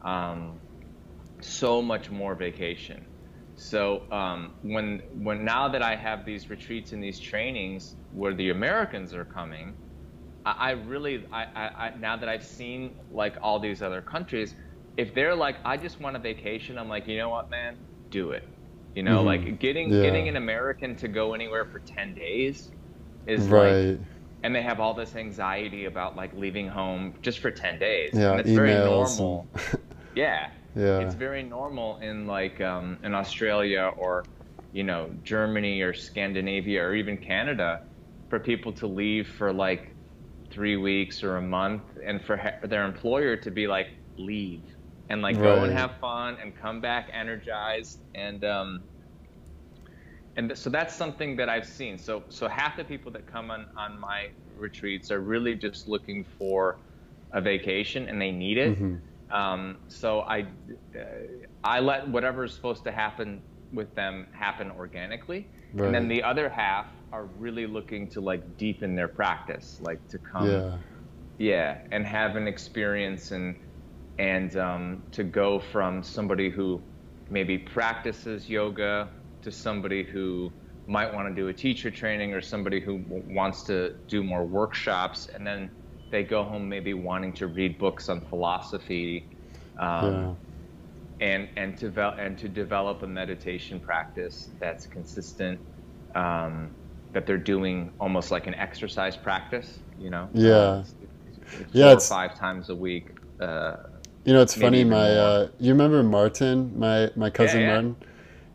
Um, 0.03 0.61
so 1.41 1.83
much 1.83 2.11
more 2.11 2.35
vacation. 2.35 3.05
So 3.57 4.03
um, 4.13 4.53
when 4.63 5.03
when 5.15 5.45
now 5.45 5.69
that 5.69 5.83
I 5.83 5.97
have 5.97 6.25
these 6.25 6.51
retreats 6.51 6.93
and 6.93 7.03
these 7.03 7.19
trainings 7.19 7.97
where 8.13 8.35
the 8.35 8.51
Americans 8.51 9.15
are 9.15 9.25
coming, 9.25 9.75
I, 10.45 10.51
I 10.51 10.71
really 10.73 11.25
I, 11.33 11.45
I, 11.45 11.93
now 11.99 12.17
that 12.17 12.29
I've 12.29 12.45
seen 12.45 12.95
like 13.11 13.37
all 13.41 13.59
these 13.59 13.81
other 13.81 14.03
countries, 14.03 14.55
if 14.97 15.15
they're 15.15 15.35
like 15.35 15.57
I 15.65 15.77
just 15.77 16.01
want 16.01 16.17
a 16.17 16.19
vacation, 16.19 16.77
I'm 16.77 16.89
like 16.89 17.09
you 17.09 17.17
know 17.17 17.31
what 17.31 17.51
man, 17.51 17.77
do 18.11 18.33
it. 18.33 18.47
You 18.95 19.03
know, 19.03 19.19
mm-hmm. 19.19 19.49
like 19.49 19.59
getting 19.59 19.91
yeah. 19.91 20.03
getting 20.03 20.29
an 20.29 20.37
American 20.37 20.95
to 20.97 21.09
go 21.09 21.33
anywhere 21.33 21.65
for 21.65 21.79
ten 21.81 22.15
days 22.15 22.71
is 23.27 23.49
right. 23.49 23.73
like 23.73 24.01
and 24.43 24.55
they 24.55 24.63
have 24.63 24.81
all 24.81 24.95
this 24.95 25.17
anxiety 25.17 25.87
about 25.87 26.15
like 26.15 26.33
leaving 26.35 26.69
home 26.69 27.15
just 27.21 27.41
for 27.41 27.51
10 27.51 27.81
days. 27.81 28.11
Yeah, 28.13 28.33
and 28.33 28.41
it's 28.41 28.51
emails 28.51 28.55
very 28.55 28.75
normal. 28.75 29.49
Yeah. 30.15 30.51
Yeah. 30.77 31.01
It's 31.01 31.15
very 31.15 31.43
normal 31.43 31.97
in 31.99 32.27
like 32.27 32.61
um, 32.61 32.99
in 33.03 33.15
Australia 33.15 33.91
or 33.97 34.25
you 34.73 34.85
know 34.85 35.11
Germany 35.23 35.81
or 35.81 35.95
Scandinavia 35.95 36.83
or 36.85 36.95
even 36.95 37.17
Canada 37.17 37.81
for 38.29 38.39
people 38.39 38.73
to 38.75 38.87
leave 38.87 39.27
for 39.27 39.53
like 39.53 39.97
three 40.51 40.77
weeks 40.77 41.25
or 41.25 41.39
a 41.39 41.43
month 41.43 41.83
and 42.05 42.23
for 42.23 42.37
ha- 42.37 42.59
their 42.63 42.85
employer 42.85 43.37
to 43.37 43.51
be 43.51 43.67
like 43.67 43.89
leave 44.19 44.65
and 45.09 45.23
like 45.23 45.37
right. 45.37 45.43
go 45.43 45.65
and 45.65 45.73
have 45.73 45.97
fun 45.97 46.37
and 46.43 46.55
come 46.55 46.81
back 46.81 47.09
energized 47.13 48.01
and 48.15 48.45
um, 48.45 48.85
and 50.37 50.51
th- 50.51 50.59
so 50.59 50.69
that's 50.69 50.95
something 50.95 51.37
that 51.37 51.49
I've 51.49 51.67
seen. 51.67 51.97
So 51.97 52.25
so 52.29 52.49
half 52.49 52.77
the 52.77 52.85
people 52.85 53.11
that 53.13 53.27
come 53.27 53.51
on 53.51 53.67
on 53.77 53.99
my 53.99 54.27
retreats 54.55 55.11
are 55.11 55.21
really 55.21 55.55
just 55.55 55.89
looking 55.89 56.25
for 56.39 56.81
a 57.33 57.41
vacation 57.41 58.09
and 58.09 58.21
they 58.21 58.31
need 58.31 58.59
it. 58.59 58.75
Mm-hmm. 58.75 58.97
Um, 59.31 59.79
so 59.89 60.21
I, 60.21 60.43
uh, 60.43 61.03
I 61.65 61.81
let 61.81 62.09
whatever 62.09 62.45
is 62.45 62.53
supposed 62.53 62.85
to 62.85 62.93
happen 62.93 63.43
with 63.73 63.95
them 63.95 64.27
happen 64.33 64.71
organically, 64.71 65.49
right. 65.75 65.87
and 65.87 65.95
then 65.95 66.09
the 66.09 66.23
other 66.23 66.49
half 66.49 66.87
are 67.13 67.27
really 67.39 67.67
looking 67.67 68.09
to 68.11 68.21
like 68.21 68.57
deepen 68.57 68.95
their 68.95 69.09
practice, 69.09 69.79
like 69.81 70.07
to 70.09 70.19
come, 70.19 70.49
yeah, 70.49 70.79
yeah 71.39 71.79
and 71.91 72.07
have 72.07 72.37
an 72.37 72.47
experience 72.47 73.33
and 73.33 73.57
and 74.19 74.57
um, 74.57 75.03
to 75.13 75.25
go 75.25 75.59
from 75.59 76.03
somebody 76.03 76.49
who 76.49 76.81
maybe 77.29 77.59
practices 77.59 78.49
yoga 78.49 79.11
to 79.43 79.51
somebody 79.51 80.03
who 80.03 80.51
might 80.87 81.13
want 81.13 81.29
to 81.29 81.35
do 81.35 81.49
a 81.49 81.53
teacher 81.53 81.91
training 81.91 82.33
or 82.33 82.41
somebody 82.41 82.81
who 82.81 83.05
wants 83.09 83.65
to 83.65 83.95
do 84.09 84.23
more 84.23 84.45
workshops 84.45 85.29
and 85.35 85.47
then 85.47 85.71
they 86.11 86.23
go 86.23 86.43
home 86.43 86.69
maybe 86.69 86.95
wanting 86.95 87.33
to 87.35 87.47
read 87.47 87.79
books 87.79 88.09
on 88.09 88.21
philosophy, 88.21 89.25
um, 89.79 90.37
yeah. 91.21 91.27
and 91.27 91.49
and 91.57 91.77
to 91.79 91.91
ve- 91.91 92.17
and 92.19 92.39
to 92.39 92.49
develop 92.49 93.03
a 93.03 93.07
meditation 93.07 93.81
practice 93.81 94.51
that's 94.59 94.87
consistent, 94.87 95.61
um, 96.15 96.71
that 97.13 97.27
they're 97.27 97.39
doing 97.39 97.93
almost 98.01 98.31
like 98.31 98.47
an 98.47 98.55
exercise 98.55 99.17
practice. 99.17 99.79
You 99.99 100.11
know. 100.11 100.29
Yeah. 100.33 100.81
it's, 100.81 100.95
it's 101.61 101.75
yeah. 101.75 101.93
It's 101.93 102.09
five 102.09 102.39
times 102.39 102.71
a 102.71 102.75
week. 102.75 103.09
Uh, 103.41 103.77
you 104.25 104.33
know, 104.33 104.43
it's 104.43 104.55
funny. 104.55 104.85
My 104.85 105.11
uh, 105.11 105.49
you 105.59 105.73
remember 105.73 106.03
Martin, 106.03 106.79
my 106.79 107.11
my 107.17 107.31
cousin 107.31 107.61
yeah, 107.61 107.67
yeah. 107.67 107.73
Martin. 107.73 107.97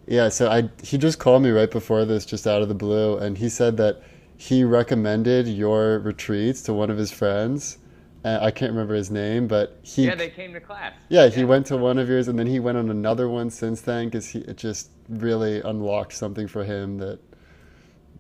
Yeah, 0.08 0.29
so 0.29 0.50
I 0.50 0.70
he 0.84 0.98
just 0.98 1.20
called 1.20 1.43
me 1.43 1.51
right 1.51 1.72
before 1.72 2.03
this, 2.05 2.25
just 2.25 2.46
out 2.46 2.62
of 2.62 2.67
the 2.67 2.75
blue, 2.75 3.17
and 3.17 3.38
he 3.38 3.48
said 3.48 3.77
that 3.77 4.01
he 4.41 4.63
recommended 4.63 5.48
your 5.48 6.00
retreats 6.00 6.63
to 6.63 6.74
one 6.74 6.89
of 6.89 6.98
his 6.98 7.12
friends. 7.12 7.77
Uh, 8.25 8.39
I 8.41 8.50
can't 8.50 8.71
remember 8.71 8.95
his 8.95 9.12
name, 9.12 9.48
but 9.48 9.77
he. 9.83 10.07
Yeah, 10.07 10.15
they 10.15 10.31
came 10.31 10.51
to 10.53 10.60
class. 10.60 10.93
Yeah, 11.10 11.27
he 11.27 11.43
went 11.43 11.67
to 11.67 11.77
one 11.77 12.00
of 12.00 12.10
yours, 12.10 12.27
and 12.27 12.39
then 12.39 12.48
he 12.48 12.60
went 12.60 12.75
on 12.75 12.89
another 12.89 13.29
one 13.29 13.51
since 13.51 13.81
then 13.81 14.05
because 14.05 14.27
he 14.27 14.39
it 14.39 14.57
just 14.57 14.89
really 15.10 15.62
unlocked 15.62 16.13
something 16.13 16.48
for 16.48 16.63
him 16.63 16.98
that 16.98 17.19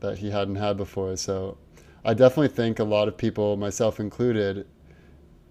that 0.01 0.19
he 0.19 0.29
hadn't 0.29 0.57
had 0.57 0.77
before. 0.77 1.17
So, 1.17 1.57
I 2.05 2.13
definitely 2.13 2.49
think 2.49 2.77
a 2.77 2.83
lot 2.83 3.07
of 3.07 3.17
people, 3.17 3.57
myself 3.57 3.99
included, 3.99 4.67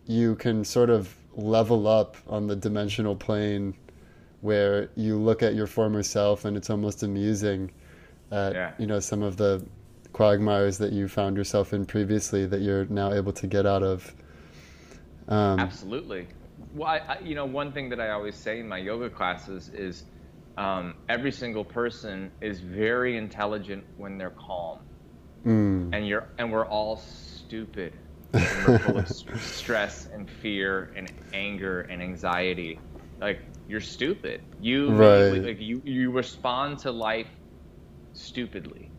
you 0.06 0.36
can 0.36 0.64
sort 0.64 0.88
of 0.88 1.12
level 1.34 1.88
up 1.88 2.16
on 2.28 2.46
the 2.46 2.54
dimensional 2.54 3.16
plane 3.16 3.74
where 4.40 4.88
you 4.94 5.18
look 5.18 5.42
at 5.42 5.56
your 5.56 5.66
former 5.66 6.04
self 6.04 6.44
and 6.44 6.56
it's 6.56 6.70
almost 6.70 7.02
amusing 7.02 7.72
at 8.30 8.54
yeah. 8.54 8.72
you 8.78 8.86
know 8.86 9.00
some 9.00 9.20
of 9.22 9.36
the 9.36 9.64
quagmires 10.12 10.78
that 10.78 10.92
you 10.92 11.08
found 11.08 11.36
yourself 11.36 11.72
in 11.72 11.86
previously 11.86 12.46
that 12.46 12.60
you're 12.60 12.86
now 12.86 13.12
able 13.12 13.32
to 13.32 13.46
get 13.46 13.66
out 13.66 13.82
of. 13.82 14.14
Um, 15.28 15.60
Absolutely. 15.60 16.26
Well, 16.74 16.88
I, 16.88 16.98
I, 16.98 17.18
you 17.20 17.34
know, 17.34 17.46
one 17.46 17.72
thing 17.72 17.88
that 17.90 18.00
I 18.00 18.10
always 18.10 18.36
say 18.36 18.60
in 18.60 18.68
my 18.68 18.78
yoga 18.78 19.10
classes 19.10 19.70
is 19.70 20.04
um, 20.56 20.94
every 21.08 21.32
single 21.32 21.64
person 21.64 22.30
is 22.40 22.60
very 22.60 23.16
intelligent 23.16 23.84
when 23.96 24.18
they're 24.18 24.30
calm, 24.30 24.80
mm. 25.46 25.94
and 25.94 26.06
you're 26.06 26.28
and 26.38 26.52
we're 26.52 26.66
all 26.66 26.96
stupid. 26.96 27.94
we're 28.32 28.78
full 28.78 28.98
of 28.98 29.08
stress 29.08 30.06
and 30.12 30.30
fear 30.30 30.92
and 30.94 31.10
anger 31.32 31.80
and 31.82 32.00
anxiety. 32.00 32.78
Like 33.20 33.40
you're 33.68 33.80
stupid. 33.80 34.42
You 34.60 34.92
right. 34.92 35.42
like 35.42 35.60
you 35.60 35.82
you 35.84 36.12
respond 36.12 36.78
to 36.80 36.92
life 36.92 37.26
stupidly 38.12 38.89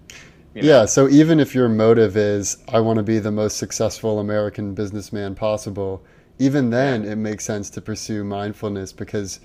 you 0.53 0.61
know? 0.61 0.67
Yeah, 0.67 0.85
so 0.85 1.07
even 1.09 1.39
if 1.39 1.55
your 1.55 1.69
motive 1.69 2.17
is, 2.17 2.57
I 2.67 2.79
want 2.79 2.97
to 2.97 3.03
be 3.03 3.19
the 3.19 3.31
most 3.31 3.57
successful 3.57 4.19
American 4.19 4.73
businessman 4.73 5.35
possible, 5.35 6.03
even 6.39 6.69
then 6.69 7.05
it 7.05 7.17
makes 7.17 7.45
sense 7.45 7.69
to 7.71 7.81
pursue 7.81 8.23
mindfulness 8.23 8.91
because 8.93 9.39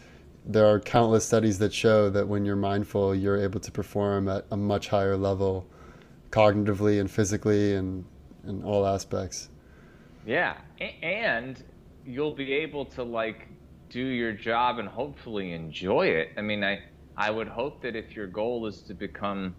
there 0.44 0.66
are 0.66 0.80
countless 0.80 1.26
studies 1.26 1.58
that 1.58 1.72
show 1.72 2.08
that 2.10 2.26
when 2.28 2.44
you're 2.44 2.56
mindful, 2.56 3.14
you're 3.14 3.36
able 3.36 3.60
to 3.60 3.72
perform 3.72 4.28
at 4.28 4.46
a 4.50 4.56
much 4.56 4.88
higher 4.88 5.16
level 5.16 5.66
cognitively 6.30 7.00
and 7.00 7.10
physically 7.10 7.74
and 7.74 8.04
in 8.46 8.62
all 8.62 8.86
aspects. 8.86 9.48
Yeah, 10.24 10.56
and 11.02 11.62
you'll 12.04 12.34
be 12.34 12.52
able 12.52 12.84
to 12.86 13.02
like 13.02 13.48
do 13.90 14.04
your 14.04 14.32
job 14.32 14.78
and 14.78 14.88
hopefully 14.88 15.52
enjoy 15.52 16.06
it. 16.08 16.30
I 16.36 16.42
mean, 16.42 16.64
I 16.64 16.80
I 17.16 17.30
would 17.30 17.48
hope 17.48 17.80
that 17.82 17.96
if 17.96 18.14
your 18.14 18.26
goal 18.26 18.66
is 18.66 18.82
to 18.82 18.94
become 18.94 19.54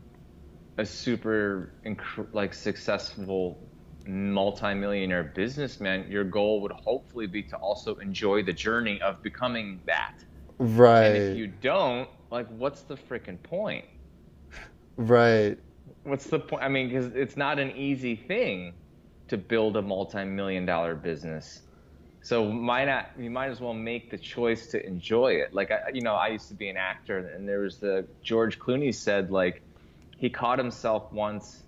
a 0.78 0.86
super 0.86 1.74
inc- 1.86 2.28
like 2.34 2.54
successful 2.54 3.60
multimillionaire 4.08 5.24
businessman, 5.36 6.10
your 6.10 6.24
goal 6.24 6.62
would 6.62 6.72
hopefully 6.72 7.28
be 7.28 7.44
to 7.44 7.58
also 7.58 7.96
enjoy 7.96 8.44
the 8.44 8.54
journey 8.54 9.02
of 9.02 9.22
becoming 9.22 9.82
that. 9.86 10.24
Right. 10.60 11.06
And 11.06 11.18
if 11.18 11.38
you 11.38 11.48
don't, 11.48 12.10
like, 12.32 12.48
what's 12.48 12.82
the 12.84 12.96
freaking 12.96 13.42
point? 13.42 13.86
Right. 14.98 15.58
What's 16.04 16.26
the 16.28 16.40
point? 16.40 16.64
I 16.64 16.70
mean, 16.70 16.90
because 16.90 17.08
it's 17.14 17.38
not 17.38 17.60
an 17.60 17.72
easy 17.72 18.16
thing 18.16 18.76
to 19.28 19.38
build 19.38 19.78
a 19.78 19.82
multi-million 19.82 20.66
dollar 20.66 20.96
business. 20.96 21.62
So 22.22 22.44
why 22.44 22.86
not? 22.86 23.10
You 23.18 23.30
might 23.30 23.50
as 23.50 23.62
well 23.62 23.74
make 23.74 24.10
the 24.10 24.18
choice 24.18 24.68
to 24.68 24.86
enjoy 24.86 25.34
it. 25.34 25.54
Like, 25.54 25.72
I, 25.72 25.92
you 25.94 26.02
know, 26.02 26.16
I 26.16 26.30
used 26.30 26.50
to 26.50 26.56
be 26.56 26.70
an 26.70 26.78
actor, 26.78 27.20
and 27.20 27.48
there 27.48 27.60
was 27.60 27.80
the 27.80 28.08
George 28.22 28.60
Clooney 28.60 28.94
said 28.94 29.32
like 29.32 29.64
he 30.18 30.30
caught 30.30 30.58
himself 30.58 31.12
once. 31.14 31.64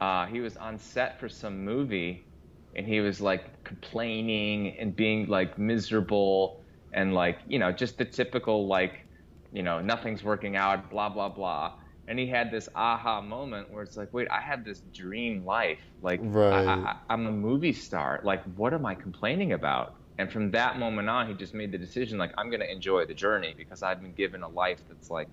Uh, 0.00 0.26
he 0.26 0.40
was 0.40 0.56
on 0.56 0.78
set 0.78 1.20
for 1.20 1.28
some 1.28 1.64
movie, 1.64 2.28
and 2.74 2.86
he 2.86 3.00
was 3.00 3.20
like 3.20 3.62
complaining 3.64 4.76
and 4.78 4.94
being 4.96 5.26
like 5.26 5.58
miserable 5.58 6.60
and 6.92 7.14
like 7.14 7.38
you 7.46 7.58
know 7.58 7.72
just 7.72 7.98
the 7.98 8.04
typical 8.04 8.66
like 8.68 9.06
you 9.52 9.62
know 9.62 9.80
nothing's 9.80 10.22
working 10.22 10.56
out, 10.56 10.90
blah 10.90 11.08
blah 11.08 11.28
blah. 11.28 11.74
And 12.06 12.18
he 12.18 12.26
had 12.26 12.50
this 12.50 12.68
aha 12.74 13.22
moment 13.22 13.72
where 13.72 13.82
it's 13.82 13.96
like, 13.96 14.12
wait, 14.12 14.28
I 14.30 14.40
had 14.40 14.62
this 14.64 14.80
dream 14.92 15.44
life. 15.44 15.80
Like 16.02 16.20
right. 16.22 16.66
I, 16.66 16.72
I, 16.74 16.96
I'm 17.08 17.26
a 17.26 17.32
movie 17.32 17.72
star. 17.72 18.20
Like 18.22 18.44
what 18.56 18.72
am 18.74 18.86
I 18.86 18.94
complaining 18.94 19.52
about? 19.52 19.94
And 20.18 20.30
from 20.30 20.52
that 20.52 20.78
moment 20.78 21.08
on, 21.08 21.26
he 21.26 21.34
just 21.34 21.54
made 21.54 21.72
the 21.72 21.78
decision 21.78 22.18
like 22.18 22.32
I'm 22.38 22.50
gonna 22.50 22.66
enjoy 22.66 23.06
the 23.06 23.14
journey 23.14 23.54
because 23.56 23.82
I've 23.82 24.00
been 24.00 24.12
given 24.12 24.42
a 24.42 24.48
life 24.48 24.80
that's 24.88 25.10
like 25.10 25.30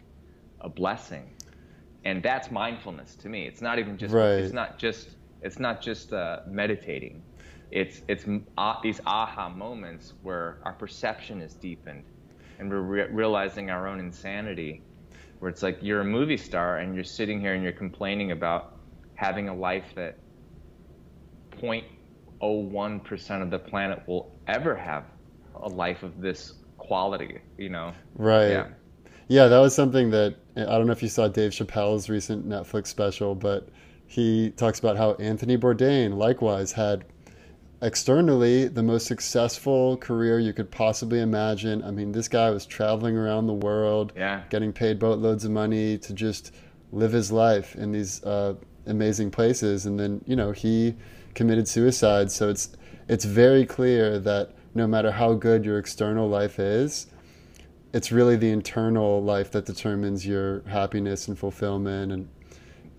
a 0.62 0.70
blessing 0.70 1.36
and 2.06 2.24
that's 2.24 2.52
mindfulness 2.52 3.16
to 3.18 3.30
me. 3.30 3.48
It's 3.48 3.62
not 3.62 3.80
even 3.80 3.98
just. 3.98 4.14
Right. 4.14 4.40
It's 4.40 4.54
not 4.54 4.80
just. 4.80 5.18
It's 5.42 5.60
not 5.60 5.82
just 5.82 6.14
uh, 6.14 6.40
meditating. 6.48 7.24
it's 7.72 8.02
it's 8.08 8.26
uh, 8.58 8.74
these 8.84 9.00
aha 9.06 9.50
moments 9.50 10.14
where 10.22 10.60
our 10.66 10.74
perception 10.74 11.42
is 11.42 11.56
deepened, 11.56 12.04
and 12.60 12.70
we're 12.70 12.82
re- 12.82 13.08
realizing 13.12 13.70
our 13.70 13.88
own 13.88 14.00
insanity. 14.00 14.84
Where 15.40 15.50
it's 15.50 15.64
like 15.64 15.80
you're 15.82 16.02
a 16.02 16.06
movie 16.06 16.38
star 16.38 16.78
and 16.78 16.94
you're 16.94 17.04
sitting 17.04 17.42
here 17.42 17.54
and 17.56 17.64
you're 17.64 17.72
complaining 17.74 18.32
about 18.32 18.66
having 19.16 19.50
a 19.50 19.56
life 19.56 19.94
that 19.96 20.20
0.01% 21.60 23.42
of 23.42 23.50
the 23.52 23.60
planet 23.60 24.00
will 24.08 24.36
ever 24.48 24.76
have 24.76 25.06
a 25.64 25.68
life 25.70 26.04
of 26.04 26.22
this 26.22 26.54
quality, 26.78 27.40
you 27.58 27.70
know? 27.70 27.94
Right. 28.16 28.50
Yeah. 28.50 28.68
Yeah, 29.28 29.48
that 29.48 29.60
was 29.60 29.76
something 29.76 30.12
that 30.12 30.36
I 30.56 30.64
don't 30.64 30.86
know 30.86 30.92
if 30.92 31.04
you 31.04 31.10
saw 31.10 31.28
Dave 31.28 31.52
Chappelle's 31.52 32.10
recent 32.10 32.48
Netflix 32.48 32.88
special, 32.88 33.36
but 33.36 33.70
he 34.06 34.52
talks 34.52 34.80
about 34.80 34.98
how 34.98 35.14
Anthony 35.14 35.58
Bourdain 35.58 36.18
likewise 36.18 36.74
had 36.74 37.06
externally 37.82 38.68
the 38.68 38.84
most 38.84 39.08
successful 39.08 39.98
career 39.98 40.40
you 40.40 40.54
could 40.54 40.70
possibly 40.70 41.20
imagine. 41.20 41.84
I 41.84 41.92
mean, 41.92 42.12
this 42.12 42.28
guy 42.28 42.50
was 42.50 42.66
traveling 42.66 43.18
around 43.18 43.48
the 43.48 43.54
world, 43.54 44.14
yeah. 44.16 44.44
getting 44.50 44.72
paid 44.74 45.00
boatloads 45.00 45.46
of 45.46 45.52
money 45.52 45.98
to 46.00 46.14
just 46.14 46.54
live 46.92 47.12
his 47.12 47.32
life 47.32 47.76
in 47.76 47.92
these 47.92 48.24
uh, 48.24 48.56
amazing 48.86 49.32
places, 49.32 49.86
and 49.86 50.00
then 50.00 50.22
you 50.28 50.36
know 50.36 50.52
he 50.52 50.96
committed 51.34 51.68
suicide. 51.68 52.32
So 52.32 52.50
it's 52.50 52.76
it's 53.08 53.26
very 53.26 53.66
clear 53.66 54.20
that 54.20 54.52
no 54.76 54.88
matter 54.88 55.12
how 55.12 55.34
good 55.34 55.66
your 55.66 55.78
external 55.78 56.30
life 56.30 56.60
is, 56.60 57.08
it's 57.94 58.12
really 58.12 58.36
the 58.36 58.50
internal 58.50 59.22
life 59.22 59.52
that 59.52 59.66
determines 59.66 60.26
your 60.26 60.62
happiness 60.62 61.28
and 61.28 61.38
fulfillment 61.38 62.12
and 62.12 62.30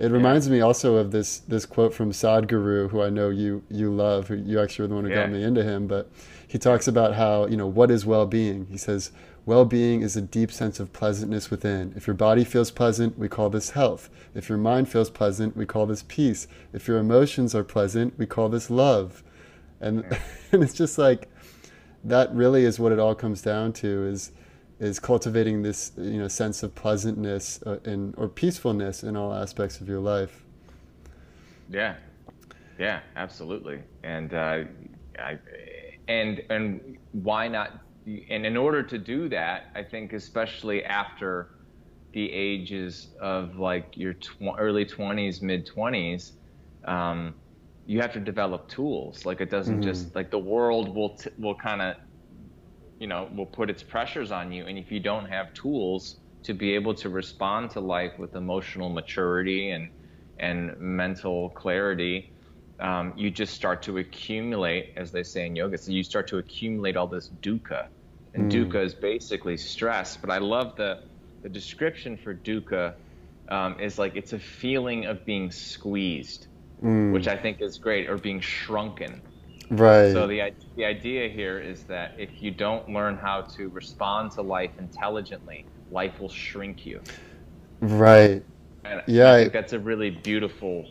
it 0.02 0.11
reminds 0.11 0.49
yeah. 0.49 0.54
me 0.54 0.61
also 0.62 0.96
of 0.96 1.12
this 1.12 1.38
this 1.40 1.64
quote 1.64 1.94
from 1.94 2.11
Sadhguru, 2.11 2.90
who 2.90 3.00
I 3.00 3.08
know 3.08 3.28
you 3.28 3.62
you 3.70 3.94
love. 3.94 4.26
Who 4.26 4.34
you 4.34 4.61
actually 4.61 4.84
were 4.84 4.88
the 4.88 4.94
one 4.96 5.04
who 5.04 5.11
yeah. 5.11 5.22
got 5.22 5.30
me 5.30 5.44
into 5.44 5.62
him. 5.62 5.87
But 5.87 6.11
he 6.49 6.58
talks 6.58 6.88
about 6.88 7.14
how 7.14 7.46
you 7.46 7.56
know 7.56 7.68
what 7.68 7.88
is 7.88 8.04
well 8.04 8.26
being. 8.26 8.66
He 8.66 8.76
says 8.76 9.12
well 9.46 9.64
being 9.64 10.02
is 10.02 10.16
a 10.16 10.20
deep 10.20 10.50
sense 10.50 10.80
of 10.80 10.92
pleasantness 10.92 11.50
within. 11.50 11.92
If 11.96 12.08
your 12.08 12.14
body 12.14 12.42
feels 12.42 12.72
pleasant, 12.72 13.16
we 13.16 13.28
call 13.28 13.49
this 13.49 13.70
health. 13.70 14.11
If 14.34 14.49
your 14.49 14.58
mind 14.58 14.88
feels 14.88 15.08
pleasant, 15.08 15.56
we 15.56 15.66
call 15.66 15.87
this 15.87 16.02
peace. 16.08 16.49
If 16.72 16.88
your 16.88 16.99
emotions 16.99 17.54
are 17.54 17.64
pleasant, 17.64 18.18
we 18.18 18.26
call 18.26 18.49
this 18.49 18.70
love. 18.70 19.22
And 19.80 20.04
yeah. 20.11 20.18
and 20.52 20.64
it's 20.64 20.75
just 20.75 20.99
like 20.99 21.28
that. 22.02 22.34
Really, 22.34 22.64
is 22.64 22.80
what 22.80 22.90
it 22.90 22.99
all 22.99 23.14
comes 23.14 23.40
down 23.40 23.72
to. 23.75 24.06
Is 24.06 24.32
is 24.82 24.98
cultivating 24.98 25.62
this 25.62 25.92
you 25.96 26.18
know 26.18 26.28
sense 26.28 26.62
of 26.64 26.74
pleasantness 26.74 27.62
uh, 27.64 27.78
and 27.84 28.14
or 28.18 28.28
peacefulness 28.28 29.04
in 29.04 29.16
all 29.16 29.32
aspects 29.32 29.80
of 29.80 29.88
your 29.88 30.00
life. 30.00 30.42
Yeah, 31.70 31.94
yeah, 32.78 33.00
absolutely, 33.14 33.80
and 34.02 34.34
uh, 34.34 34.64
I, 35.18 35.38
and 36.08 36.42
and 36.50 36.98
why 37.12 37.46
not? 37.48 37.78
And 38.28 38.44
in 38.44 38.56
order 38.56 38.82
to 38.82 38.98
do 38.98 39.28
that, 39.28 39.70
I 39.76 39.84
think 39.84 40.12
especially 40.12 40.84
after 40.84 41.50
the 42.12 42.30
ages 42.32 43.10
of 43.20 43.56
like 43.58 43.96
your 43.96 44.14
tw- 44.14 44.58
early 44.58 44.84
20s, 44.84 45.40
mid 45.40 45.68
20s, 45.68 46.32
um, 46.84 47.34
you 47.86 48.00
have 48.00 48.12
to 48.14 48.20
develop 48.20 48.68
tools. 48.68 49.24
Like 49.24 49.40
it 49.40 49.48
doesn't 49.48 49.76
mm-hmm. 49.76 49.88
just 49.88 50.16
like 50.16 50.32
the 50.32 50.40
world 50.40 50.92
will 50.92 51.10
t- 51.10 51.30
will 51.38 51.54
kind 51.54 51.80
of 51.80 51.94
you 53.02 53.09
know 53.09 53.28
will 53.35 53.52
put 53.61 53.68
its 53.68 53.82
pressures 53.82 54.30
on 54.30 54.52
you 54.52 54.64
and 54.66 54.78
if 54.78 54.92
you 54.92 55.00
don't 55.00 55.26
have 55.26 55.52
tools 55.54 56.21
to 56.44 56.54
be 56.54 56.76
able 56.76 56.94
to 56.94 57.09
respond 57.09 57.68
to 57.68 57.80
life 57.80 58.16
with 58.16 58.37
emotional 58.37 58.88
maturity 58.88 59.71
and 59.71 59.90
and 60.38 60.78
mental 60.78 61.50
clarity 61.50 62.30
um, 62.78 63.12
you 63.17 63.28
just 63.28 63.54
start 63.54 63.82
to 63.82 63.99
accumulate 63.99 64.93
as 64.97 65.10
they 65.10 65.25
say 65.25 65.47
in 65.47 65.56
yoga 65.56 65.76
so 65.76 65.91
you 65.91 66.04
start 66.04 66.28
to 66.28 66.38
accumulate 66.38 66.97
all 66.97 67.08
this 67.08 67.30
dukkha 67.43 67.88
and 68.34 68.50
mm. 68.50 68.54
dukkha 68.54 68.84
is 68.84 68.95
basically 68.95 69.56
stress 69.56 70.17
but 70.17 70.30
i 70.30 70.38
love 70.38 70.76
the 70.76 71.02
the 71.43 71.49
description 71.49 72.17
for 72.17 72.32
dukkha 72.32 72.95
um, 73.49 73.80
is 73.80 73.99
like 73.99 74.15
it's 74.15 74.32
a 74.32 74.38
feeling 74.38 75.06
of 75.06 75.25
being 75.25 75.50
squeezed 75.50 76.47
mm. 76.80 77.12
which 77.12 77.26
i 77.26 77.36
think 77.36 77.60
is 77.60 77.78
great 77.78 78.08
or 78.08 78.17
being 78.17 78.41
shrunken 78.41 79.21
Right. 79.73 80.13
So 80.13 80.26
the 80.26 80.52
the 80.76 80.85
idea 80.85 81.30
here 81.30 81.58
is 81.58 81.85
that 81.85 82.15
if 82.19 82.43
you 82.43 82.50
don't 82.50 82.91
learn 82.91 83.17
how 83.17 83.41
to 83.56 83.69
respond 83.71 84.30
to 84.32 84.43
life 84.43 84.73
intelligently, 84.78 85.65
life 85.91 86.21
will 86.21 86.28
shrink 86.28 86.85
you. 86.85 87.00
Right. 87.80 88.43
And 88.85 89.02
yeah, 89.06 89.32
I 89.32 89.41
think 89.41 89.52
that's 89.54 89.73
a 89.73 89.78
really 89.78 90.11
beautiful 90.11 90.87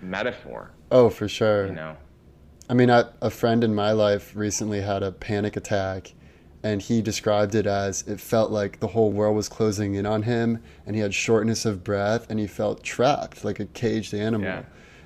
metaphor. 0.00 0.70
Oh, 0.92 1.10
for 1.10 1.26
sure. 1.26 1.66
You 1.66 1.72
know. 1.72 1.96
I 2.70 2.74
mean, 2.74 2.90
I, 2.90 3.04
a 3.20 3.28
friend 3.28 3.64
in 3.64 3.74
my 3.74 3.90
life 3.90 4.36
recently 4.36 4.82
had 4.82 5.02
a 5.02 5.10
panic 5.10 5.56
attack, 5.56 6.14
and 6.62 6.80
he 6.80 7.02
described 7.02 7.56
it 7.56 7.66
as 7.66 8.02
it 8.06 8.20
felt 8.20 8.52
like 8.52 8.78
the 8.78 8.86
whole 8.86 9.10
world 9.10 9.34
was 9.34 9.48
closing 9.48 9.96
in 9.96 10.06
on 10.06 10.22
him, 10.22 10.62
and 10.86 10.94
he 10.94 11.02
had 11.02 11.12
shortness 11.12 11.64
of 11.64 11.82
breath, 11.82 12.30
and 12.30 12.38
he 12.38 12.46
felt 12.46 12.84
trapped 12.84 13.44
like 13.44 13.58
a 13.58 13.66
caged 13.66 14.14
animal. 14.14 14.46
Yeah. 14.46 14.62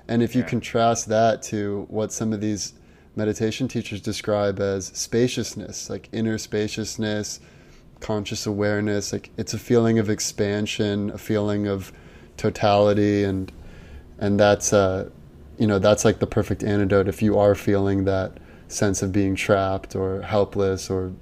And 0.07 0.23
if 0.23 0.35
you 0.35 0.43
yeah. 0.43 0.49
contrast 0.49 1.09
that 1.09 1.43
to 1.45 1.87
what 1.89 2.13
some 2.13 2.35
of 2.35 2.43
these 2.43 2.75
meditation 3.17 3.67
teachers 3.67 4.01
describe 4.01 4.61
as 4.61 4.87
spaciousness, 4.89 5.91
like 5.91 6.09
inner 6.13 6.39
spaciousness, 6.39 7.41
conscious 8.01 8.47
awareness. 8.47 9.13
Like 9.13 9.31
it's 9.37 9.55
a 9.55 9.59
feeling 9.59 9.99
of 9.99 10.11
expansion, 10.11 11.11
a 11.11 11.19
feeling 11.19 11.67
of 11.67 11.93
totality, 12.37 13.25
and 13.25 13.51
and 14.19 14.39
that's 14.39 14.73
uh, 14.73 15.11
you 15.59 15.67
know 15.67 15.79
that's 15.79 16.05
like 16.05 16.19
the 16.19 16.27
perfect 16.27 16.63
antidote 16.63 17.09
if 17.09 17.23
you 17.23 17.39
are 17.39 17.55
feeling 17.55 18.05
that 18.05 18.39
sense 18.69 19.03
of 19.03 19.13
being 19.13 19.35
trapped 19.35 19.97
or 19.97 20.21
helpless 20.23 20.91
or 20.91 21.13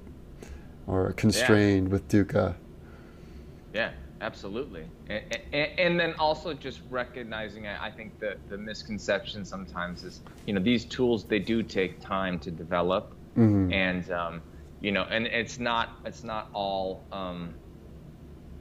or 0.87 1.13
constrained 1.13 1.87
yeah. 1.87 1.93
with 1.93 2.07
dukkha. 2.09 2.55
Yeah, 3.73 3.91
absolutely. 4.25 4.85
And, 5.07 5.23
and, 5.53 5.79
and, 5.79 5.99
then 5.99 6.13
also 6.17 6.53
just 6.53 6.81
recognizing, 6.89 7.67
I 7.67 7.91
think 7.91 8.19
that 8.19 8.37
the 8.49 8.57
misconception 8.57 9.45
sometimes 9.45 10.03
is, 10.03 10.21
you 10.47 10.53
know, 10.53 10.61
these 10.61 10.85
tools 10.85 11.23
they 11.23 11.39
do 11.39 11.61
take 11.61 11.99
time 11.99 12.39
to 12.39 12.51
develop, 12.51 13.13
mm-hmm. 13.37 13.71
and 13.71 14.11
um, 14.11 14.41
you 14.81 14.91
know, 14.91 15.03
and 15.03 15.27
it's 15.27 15.59
not 15.59 15.99
it's 16.05 16.23
not 16.23 16.49
all 16.53 17.03
um, 17.11 17.53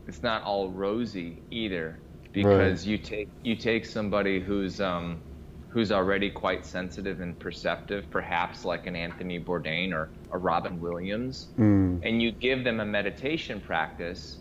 it's 0.07 0.22
not 0.22 0.42
all 0.42 0.68
rosy 0.70 1.42
either, 1.50 1.98
because 2.33 2.81
right. 2.81 2.90
you 2.90 2.98
take 2.98 3.29
you 3.42 3.57
take 3.57 3.87
somebody 3.87 4.40
who's 4.40 4.81
um, 4.81 5.20
who's 5.70 5.90
already 5.90 6.31
quite 6.31 6.64
sensitive 6.66 7.20
and 7.20 7.38
perceptive, 7.38 8.09
perhaps 8.11 8.64
like 8.64 8.87
an 8.87 8.94
Anthony 8.94 9.40
Bourdain 9.40 9.92
or 9.92 10.11
a 10.31 10.38
Robin 10.38 10.79
Williams, 10.81 11.48
mm. 11.59 12.00
and 12.05 12.22
you 12.22 12.31
give 12.33 12.64
them 12.64 12.81
a 12.81 12.85
meditation 12.85 13.61
practice 13.61 14.38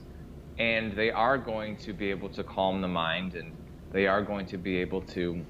and 0.58 0.96
they 0.96 1.12
are 1.12 1.38
going 1.38 1.78
to 1.78 1.94
be 1.94 2.10
able 2.10 2.30
to 2.30 2.44
calm 2.44 2.82
the 2.82 2.88
mind 2.88 3.36
and 3.36 3.54
they 3.92 4.08
are 4.08 4.22
going 4.22 4.46
to 4.48 4.58
be 4.58 4.78
able 4.78 5.02
to 5.02 5.46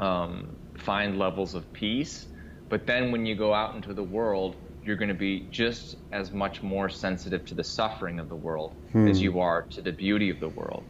um, 0.00 0.56
find 0.76 1.18
levels 1.18 1.54
of 1.54 1.70
peace. 1.72 2.26
But 2.68 2.86
then 2.86 3.12
when 3.12 3.26
you 3.26 3.34
go 3.34 3.54
out 3.54 3.74
into 3.74 3.94
the 3.94 4.02
world, 4.02 4.56
you're 4.82 4.96
going 4.96 5.08
to 5.08 5.14
be 5.14 5.48
just 5.50 5.96
as 6.12 6.32
much 6.32 6.62
more 6.62 6.88
sensitive 6.88 7.44
to 7.46 7.54
the 7.54 7.64
suffering 7.64 8.18
of 8.18 8.28
the 8.28 8.36
world 8.36 8.74
hmm. 8.92 9.08
as 9.08 9.20
you 9.20 9.40
are 9.40 9.66
to 9.70 9.82
the 9.82 9.92
beauty 9.92 10.30
of 10.30 10.40
the 10.40 10.48
world. 10.48 10.84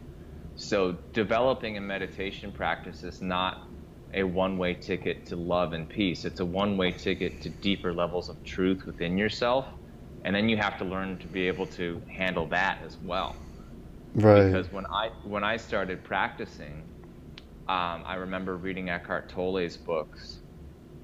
So 0.55 0.97
developing 1.13 1.77
a 1.77 1.81
meditation 1.81 2.51
practice 2.51 3.03
is 3.03 3.21
not 3.21 3.57
a 4.13 4.23
one-way 4.23 4.73
ticket 4.73 5.25
to 5.27 5.35
love 5.35 5.73
and 5.73 5.87
peace. 5.87 6.25
It's 6.25 6.39
a 6.39 6.45
one-way 6.45 6.91
ticket 6.91 7.41
to 7.41 7.49
deeper 7.49 7.93
levels 7.93 8.29
of 8.29 8.43
truth 8.43 8.85
within 8.85 9.17
yourself 9.17 9.65
and 10.23 10.35
then 10.35 10.49
you 10.49 10.57
have 10.57 10.77
to 10.79 10.85
learn 10.85 11.17
to 11.19 11.27
be 11.27 11.47
able 11.47 11.67
to 11.67 12.01
handle 12.09 12.47
that 12.49 12.79
as 12.83 12.97
well. 13.01 13.35
Right. 14.15 14.59
Because 14.59 14.71
when 14.71 14.85
I 14.87 15.09
when 15.23 15.43
I 15.43 15.57
started 15.57 16.03
practicing, 16.03 16.87
um, 17.67 18.03
I 18.05 18.15
remember 18.15 18.57
reading 18.57 18.89
Eckhart 18.89 19.29
Tolle's 19.29 19.77
books, 19.77 20.41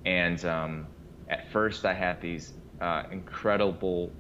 and 0.06 0.44
um, 0.46 0.90
at 1.30 1.52
first 1.52 1.86
I 1.86 1.94
had 1.94 2.22
these 2.22 2.54
uh, 2.82 3.04
incredible 3.12 4.16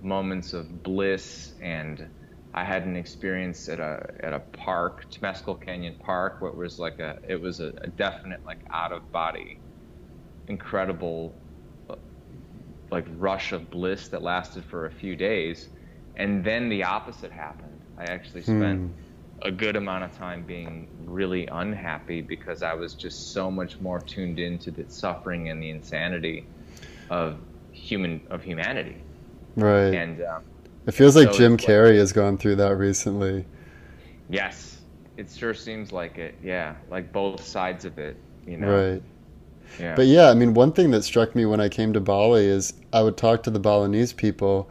moments 0.00 0.52
of 0.54 0.82
bliss, 0.82 1.52
and 1.60 2.08
I 2.54 2.64
had 2.64 2.84
an 2.86 2.96
experience 2.96 3.68
at 3.68 3.80
a 3.80 4.00
at 4.22 4.32
a 4.34 4.40
park, 4.40 5.06
Temescal 5.12 5.60
Canyon 5.60 5.96
Park, 6.00 6.40
what 6.40 6.56
was 6.56 6.78
like 6.78 6.98
a 7.00 7.16
it 7.28 7.40
was 7.40 7.60
a, 7.60 7.72
a 7.82 7.88
definite 7.88 8.40
like 8.46 8.60
out 8.72 8.92
of 8.92 9.02
body, 9.12 9.60
incredible 10.48 11.40
like 12.90 13.06
rush 13.16 13.52
of 13.52 13.70
bliss 13.70 14.08
that 14.08 14.22
lasted 14.22 14.64
for 14.64 14.86
a 14.86 14.90
few 14.90 15.16
days, 15.16 15.68
and 16.16 16.44
then 16.44 16.68
the 16.68 16.84
opposite 16.84 17.30
happened. 17.30 17.80
I 17.98 18.04
actually 18.04 18.42
spent 18.42 18.78
hmm. 18.78 18.92
a 19.42 19.50
good 19.50 19.76
amount 19.76 20.04
of 20.04 20.16
time 20.16 20.44
being 20.44 20.88
really 21.04 21.46
unhappy 21.46 22.20
because 22.20 22.62
I 22.62 22.74
was 22.74 22.94
just 22.94 23.32
so 23.32 23.50
much 23.50 23.80
more 23.80 23.98
tuned 24.00 24.38
into 24.38 24.70
the 24.70 24.84
suffering 24.88 25.48
and 25.48 25.62
the 25.62 25.70
insanity 25.70 26.46
of 27.10 27.38
human 27.72 28.20
of 28.30 28.42
humanity. 28.42 28.96
Right. 29.56 29.94
And 29.94 30.22
um, 30.22 30.44
it 30.86 30.92
feels 30.92 31.16
like 31.16 31.32
so 31.32 31.38
Jim 31.38 31.56
Carrey 31.56 31.90
like, 31.90 31.98
has 31.98 32.12
gone 32.12 32.38
through 32.38 32.56
that 32.56 32.76
recently. 32.76 33.44
Yes, 34.30 34.80
it 35.16 35.30
sure 35.30 35.54
seems 35.54 35.92
like 35.92 36.18
it. 36.18 36.36
Yeah, 36.42 36.76
like 36.90 37.12
both 37.12 37.44
sides 37.44 37.84
of 37.84 37.98
it. 37.98 38.16
You 38.46 38.56
know. 38.58 38.92
Right. 38.92 39.02
Yeah. 39.78 39.94
But 39.94 40.06
yeah, 40.06 40.30
I 40.30 40.34
mean, 40.34 40.54
one 40.54 40.72
thing 40.72 40.90
that 40.90 41.02
struck 41.02 41.34
me 41.34 41.44
when 41.46 41.60
I 41.60 41.68
came 41.68 41.92
to 41.92 42.00
Bali 42.00 42.46
is 42.46 42.74
I 42.92 43.02
would 43.02 43.16
talk 43.16 43.42
to 43.44 43.50
the 43.50 43.60
Balinese 43.60 44.12
people 44.12 44.68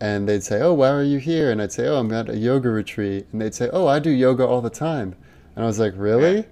and 0.00 0.28
they'd 0.28 0.42
say, 0.42 0.60
"Oh, 0.60 0.74
why 0.74 0.90
are 0.90 1.02
you 1.02 1.18
here?" 1.18 1.50
And 1.50 1.60
I'd 1.60 1.72
say, 1.72 1.86
"Oh, 1.86 1.96
I'm 1.96 2.12
at 2.12 2.28
a 2.28 2.36
yoga 2.36 2.70
retreat." 2.70 3.26
And 3.32 3.40
they'd 3.40 3.54
say, 3.54 3.68
"Oh, 3.72 3.86
I 3.86 3.98
do 3.98 4.10
yoga 4.10 4.46
all 4.46 4.62
the 4.62 4.70
time." 4.70 5.14
And 5.54 5.64
I 5.64 5.66
was 5.66 5.78
like, 5.78 5.92
"Really?" 5.96 6.36
Yeah. 6.36 6.42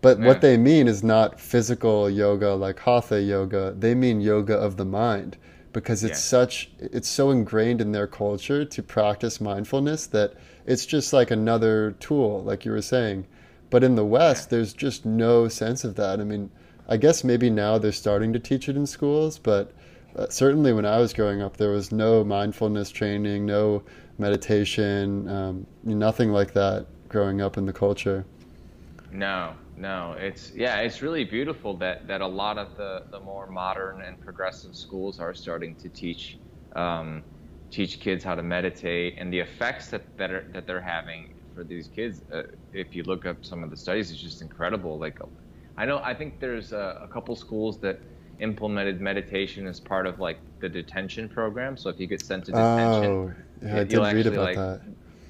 But 0.00 0.20
yeah. 0.20 0.26
what 0.26 0.40
they 0.42 0.56
mean 0.56 0.86
is 0.86 1.02
not 1.02 1.40
physical 1.40 2.10
yoga 2.10 2.54
like 2.54 2.78
hatha 2.80 3.22
yoga. 3.22 3.74
They 3.76 3.94
mean 3.94 4.20
yoga 4.20 4.54
of 4.54 4.76
the 4.76 4.84
mind 4.84 5.38
because 5.72 6.04
it's 6.04 6.22
such 6.22 6.70
it's 6.78 7.08
so 7.08 7.30
ingrained 7.30 7.80
in 7.80 7.92
their 7.92 8.06
culture 8.06 8.64
to 8.64 8.82
practice 8.82 9.40
mindfulness 9.40 10.06
that 10.08 10.34
it's 10.66 10.86
just 10.86 11.12
like 11.12 11.30
another 11.30 11.92
tool 12.00 12.42
like 12.44 12.64
you 12.64 12.72
were 12.72 12.82
saying. 12.82 13.26
But 13.70 13.82
in 13.82 13.96
the 13.96 14.04
West, 14.04 14.50
there's 14.50 14.72
just 14.72 15.04
no 15.04 15.48
sense 15.48 15.84
of 15.84 15.96
that. 15.96 16.20
I 16.20 16.24
mean, 16.24 16.50
I 16.88 16.96
guess 16.96 17.24
maybe 17.24 17.50
now 17.50 17.78
they're 17.78 17.92
starting 17.92 18.32
to 18.34 18.38
teach 18.38 18.68
it 18.68 18.76
in 18.76 18.86
schools, 18.86 19.38
but 19.38 19.72
uh, 20.16 20.28
certainly 20.28 20.72
when 20.72 20.84
I 20.84 20.98
was 20.98 21.12
growing 21.12 21.40
up, 21.40 21.56
there 21.56 21.70
was 21.70 21.90
no 21.90 22.22
mindfulness 22.22 22.90
training, 22.90 23.46
no 23.46 23.82
meditation, 24.18 25.28
um, 25.28 25.66
nothing 25.82 26.30
like 26.30 26.52
that 26.52 26.86
growing 27.08 27.40
up 27.40 27.56
in 27.56 27.66
the 27.66 27.72
culture. 27.72 28.24
No, 29.10 29.54
no, 29.76 30.14
it's 30.18 30.52
yeah, 30.54 30.80
it's 30.80 31.00
really 31.00 31.24
beautiful 31.24 31.76
that 31.78 32.06
that 32.06 32.20
a 32.20 32.26
lot 32.26 32.58
of 32.58 32.76
the 32.76 33.04
the 33.10 33.20
more 33.20 33.46
modern 33.46 34.02
and 34.02 34.20
progressive 34.20 34.76
schools 34.76 35.20
are 35.20 35.34
starting 35.34 35.74
to 35.76 35.88
teach 35.88 36.38
um, 36.74 37.22
teach 37.70 38.00
kids 38.00 38.22
how 38.24 38.34
to 38.34 38.42
meditate 38.42 39.14
and 39.18 39.32
the 39.32 39.38
effects 39.38 39.88
that 39.88 40.02
that 40.16 40.30
are 40.30 40.48
that 40.52 40.66
they're 40.66 40.80
having 40.80 41.34
for 41.54 41.64
these 41.64 41.88
kids. 41.88 42.22
Uh, 42.32 42.42
if 42.72 42.94
you 42.94 43.04
look 43.04 43.26
up 43.26 43.44
some 43.44 43.62
of 43.62 43.70
the 43.70 43.76
studies, 43.76 44.10
it's 44.10 44.20
just 44.20 44.42
incredible. 44.42 44.98
Like, 44.98 45.18
I 45.76 45.84
know 45.86 45.98
I 45.98 46.14
think 46.14 46.40
there's 46.40 46.72
a, 46.72 47.00
a 47.02 47.08
couple 47.08 47.34
schools 47.36 47.78
that 47.80 48.00
implemented 48.40 49.00
meditation 49.00 49.66
as 49.66 49.80
part 49.80 50.06
of 50.06 50.20
like 50.20 50.38
the 50.60 50.68
detention 50.68 51.28
program. 51.28 51.76
So 51.76 51.88
if 51.88 51.98
you 52.00 52.06
get 52.06 52.24
sent 52.24 52.46
to 52.46 52.52
detention, 52.52 53.10
oh, 53.10 53.32
yeah, 53.62 53.80
I 53.80 53.84
did 53.84 53.98
read 53.98 54.26
about 54.26 54.44
like, 54.44 54.56
that. 54.56 54.80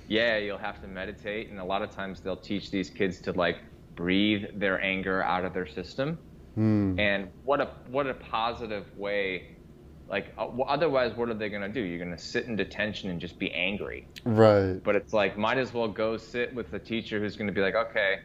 Yeah, 0.09 0.37
you'll 0.37 0.59
have 0.59 0.81
to 0.83 0.89
meditate, 0.89 1.51
and 1.51 1.59
a 1.59 1.65
lot 1.65 1.83
of 1.83 1.91
times 1.91 2.21
they'll 2.21 2.37
teach 2.37 2.71
these 2.71 2.91
kids 2.91 3.21
to 3.21 3.33
like 3.33 3.59
breathe 3.95 4.45
their 4.55 4.81
anger 4.83 5.23
out 5.23 5.45
of 5.45 5.55
their 5.55 5.67
system. 5.67 6.19
Hmm. 6.55 6.99
And 6.99 7.29
what 7.45 7.61
a 7.61 7.71
what 7.89 8.07
a 8.07 8.15
positive 8.15 8.85
way. 8.99 9.49
Like 10.09 10.35
uh, 10.37 10.49
otherwise, 10.67 11.17
what 11.17 11.31
are 11.31 11.35
they 11.35 11.49
gonna 11.49 11.71
do? 11.71 11.81
You're 11.81 11.99
gonna 11.99 12.19
sit 12.19 12.45
in 12.45 12.57
detention 12.57 13.11
and 13.11 13.19
just 13.19 13.39
be 13.39 13.51
angry. 13.53 14.07
Right. 14.25 14.75
But 14.75 14.97
it's 14.97 15.15
like 15.15 15.39
might 15.39 15.59
as 15.59 15.73
well 15.73 15.89
go 15.89 16.19
sit 16.19 16.55
with 16.55 16.71
the 16.71 16.79
teacher 16.79 17.19
who's 17.19 17.37
gonna 17.37 17.53
be 17.53 17.63
like, 17.63 17.75
okay, 17.75 18.21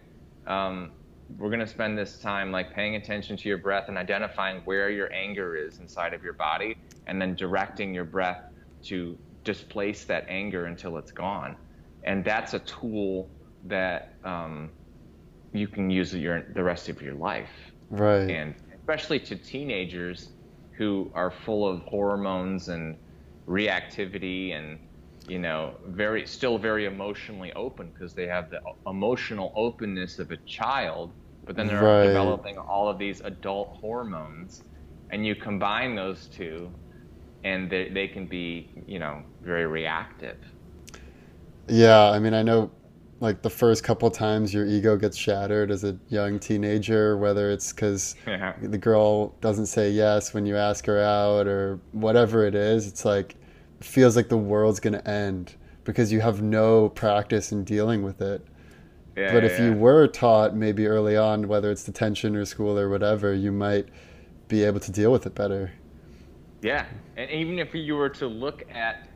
um, 0.45 0.91
we're 1.37 1.49
going 1.49 1.59
to 1.59 1.67
spend 1.67 1.97
this 1.97 2.19
time 2.19 2.51
like 2.51 2.73
paying 2.73 2.95
attention 2.95 3.37
to 3.37 3.49
your 3.49 3.57
breath 3.57 3.85
and 3.87 3.97
identifying 3.97 4.61
where 4.65 4.89
your 4.89 5.11
anger 5.13 5.55
is 5.55 5.79
inside 5.79 6.13
of 6.13 6.23
your 6.23 6.33
body 6.33 6.75
and 7.07 7.21
then 7.21 7.35
directing 7.35 7.93
your 7.93 8.05
breath 8.05 8.41
to 8.83 9.17
displace 9.43 10.05
that 10.05 10.25
anger 10.27 10.65
until 10.65 10.97
it's 10.97 11.11
gone. 11.11 11.55
And 12.03 12.23
that's 12.23 12.53
a 12.53 12.59
tool 12.59 13.31
that 13.63 14.13
um, 14.23 14.71
you 15.53 15.67
can 15.67 15.89
use 15.89 16.13
your, 16.13 16.43
the 16.53 16.63
rest 16.63 16.89
of 16.89 17.01
your 17.01 17.15
life. 17.15 17.49
Right. 17.89 18.29
And 18.29 18.55
especially 18.73 19.19
to 19.21 19.35
teenagers 19.35 20.29
who 20.77 21.11
are 21.13 21.31
full 21.31 21.67
of 21.67 21.81
hormones 21.81 22.69
and 22.69 22.97
reactivity 23.47 24.53
and 24.53 24.79
you 25.27 25.39
know, 25.39 25.75
very 25.85 26.25
still 26.25 26.57
very 26.57 26.85
emotionally 26.85 27.53
open 27.53 27.91
because 27.91 28.13
they 28.13 28.25
have 28.25 28.49
the 28.49 28.59
emotional 28.87 29.53
openness 29.55 30.17
of 30.17 30.31
a 30.31 30.37
child, 30.47 31.13
but 31.49 31.55
then 31.55 31.65
they're 31.65 31.81
right. 31.81 32.05
developing 32.05 32.59
all 32.59 32.87
of 32.87 32.99
these 32.99 33.21
adult 33.21 33.75
hormones, 33.81 34.61
and 35.09 35.25
you 35.25 35.33
combine 35.33 35.95
those 35.95 36.27
two, 36.27 36.69
and 37.43 37.67
they 37.71 37.89
they 37.89 38.07
can 38.07 38.27
be 38.27 38.69
you 38.85 38.99
know 38.99 39.23
very 39.41 39.65
reactive. 39.65 40.37
Yeah, 41.67 42.11
I 42.11 42.19
mean, 42.19 42.35
I 42.35 42.43
know 42.43 42.69
like 43.19 43.41
the 43.41 43.49
first 43.49 43.83
couple 43.83 44.11
times 44.11 44.53
your 44.53 44.67
ego 44.67 44.95
gets 44.95 45.17
shattered 45.17 45.71
as 45.71 45.83
a 45.83 45.97
young 46.09 46.37
teenager, 46.37 47.17
whether 47.17 47.49
it's 47.49 47.73
because 47.73 48.15
yeah. 48.27 48.53
the 48.61 48.77
girl 48.77 49.29
doesn't 49.41 49.65
say 49.65 49.89
yes 49.89 50.35
when 50.35 50.45
you 50.45 50.55
ask 50.55 50.85
her 50.85 51.01
out 51.01 51.47
or 51.47 51.79
whatever 51.93 52.45
it 52.45 52.53
is, 52.53 52.85
it's 52.85 53.05
like 53.05 53.37
feels 53.79 54.15
like 54.15 54.29
the 54.29 54.37
world's 54.37 54.79
going 54.79 54.93
to 54.93 55.09
end 55.09 55.55
because 55.83 56.11
you 56.11 56.21
have 56.21 56.43
no 56.43 56.89
practice 56.89 57.51
in 57.51 57.63
dealing 57.63 58.03
with 58.03 58.21
it. 58.21 58.45
Yeah, 59.15 59.33
but 59.33 59.43
if 59.43 59.59
yeah. 59.59 59.65
you 59.65 59.73
were 59.73 60.07
taught 60.07 60.55
maybe 60.55 60.87
early 60.87 61.17
on, 61.17 61.47
whether 61.47 61.71
it's 61.71 61.83
detention 61.83 62.35
or 62.35 62.45
school 62.45 62.77
or 62.77 62.89
whatever, 62.89 63.33
you 63.33 63.51
might 63.51 63.87
be 64.47 64.63
able 64.63 64.79
to 64.79 64.91
deal 64.91 65.11
with 65.11 65.25
it 65.25 65.35
better. 65.35 65.71
Yeah, 66.61 66.85
and 67.17 67.29
even 67.31 67.59
if 67.59 67.73
you 67.73 67.95
were 67.95 68.09
to 68.09 68.27
look 68.27 68.63
at, 68.71 69.07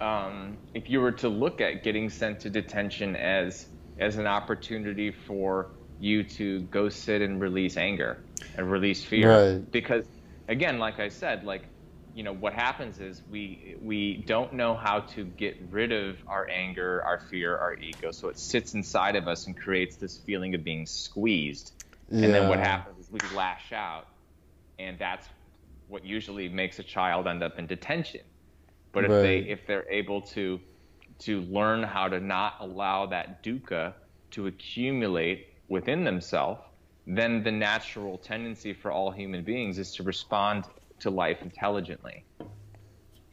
um, 0.00 0.56
if 0.74 0.88
you 0.88 1.00
were 1.00 1.12
to 1.12 1.28
look 1.28 1.60
at 1.60 1.82
getting 1.82 2.08
sent 2.08 2.40
to 2.40 2.50
detention 2.50 3.16
as 3.16 3.66
as 3.98 4.16
an 4.16 4.26
opportunity 4.26 5.10
for 5.10 5.70
you 6.00 6.22
to 6.22 6.60
go 6.62 6.88
sit 6.88 7.20
and 7.20 7.40
release 7.40 7.76
anger 7.76 8.18
and 8.56 8.70
release 8.70 9.04
fear, 9.04 9.54
right. 9.54 9.72
because 9.72 10.06
again, 10.48 10.78
like 10.78 11.00
I 11.00 11.08
said, 11.08 11.44
like 11.44 11.64
you 12.18 12.24
know 12.24 12.34
what 12.34 12.52
happens 12.52 12.98
is 12.98 13.22
we 13.30 13.76
we 13.80 14.16
don't 14.26 14.52
know 14.52 14.74
how 14.74 14.98
to 15.14 15.24
get 15.24 15.56
rid 15.70 15.92
of 15.92 16.16
our 16.26 16.48
anger, 16.48 17.00
our 17.04 17.20
fear, 17.20 17.56
our 17.56 17.74
ego. 17.74 18.10
So 18.10 18.28
it 18.28 18.40
sits 18.40 18.74
inside 18.74 19.14
of 19.14 19.28
us 19.28 19.46
and 19.46 19.56
creates 19.56 19.94
this 19.94 20.18
feeling 20.18 20.52
of 20.56 20.64
being 20.64 20.84
squeezed. 20.84 21.70
Yeah. 22.10 22.24
And 22.24 22.34
then 22.34 22.48
what 22.48 22.58
happens 22.58 22.98
is 22.98 23.12
we 23.12 23.20
lash 23.36 23.72
out, 23.72 24.08
and 24.80 24.98
that's 24.98 25.28
what 25.86 26.04
usually 26.04 26.48
makes 26.48 26.80
a 26.80 26.82
child 26.82 27.28
end 27.28 27.44
up 27.44 27.56
in 27.56 27.68
detention. 27.68 28.22
But 28.90 29.04
if 29.04 29.10
right. 29.12 29.22
they 29.22 29.38
if 29.38 29.64
they're 29.68 29.88
able 29.88 30.22
to 30.32 30.58
to 31.20 31.42
learn 31.42 31.84
how 31.84 32.08
to 32.08 32.18
not 32.18 32.56
allow 32.58 33.06
that 33.06 33.44
dukkha 33.44 33.94
to 34.32 34.48
accumulate 34.48 35.54
within 35.68 36.02
themselves, 36.02 36.62
then 37.06 37.44
the 37.44 37.52
natural 37.52 38.18
tendency 38.18 38.72
for 38.72 38.90
all 38.90 39.12
human 39.12 39.44
beings 39.44 39.78
is 39.78 39.94
to 39.94 40.02
respond 40.02 40.64
to 41.00 41.10
life 41.10 41.38
intelligently. 41.42 42.24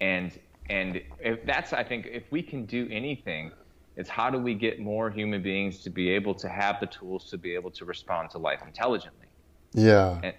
And 0.01 0.37
and 0.69 1.01
if 1.19 1.45
that's 1.45 1.73
I 1.73 1.83
think 1.83 2.07
if 2.11 2.23
we 2.31 2.41
can 2.41 2.65
do 2.65 2.87
anything, 2.91 3.51
it's 3.95 4.09
how 4.09 4.29
do 4.29 4.37
we 4.37 4.53
get 4.53 4.79
more 4.79 5.09
human 5.09 5.41
beings 5.41 5.79
to 5.83 5.89
be 5.89 6.09
able 6.09 6.33
to 6.35 6.49
have 6.49 6.79
the 6.79 6.87
tools 6.87 7.29
to 7.29 7.37
be 7.37 7.53
able 7.53 7.71
to 7.71 7.85
respond 7.85 8.29
to 8.31 8.37
life 8.37 8.61
intelligently. 8.65 9.27
Yeah. 9.73 10.19
And, 10.23 10.33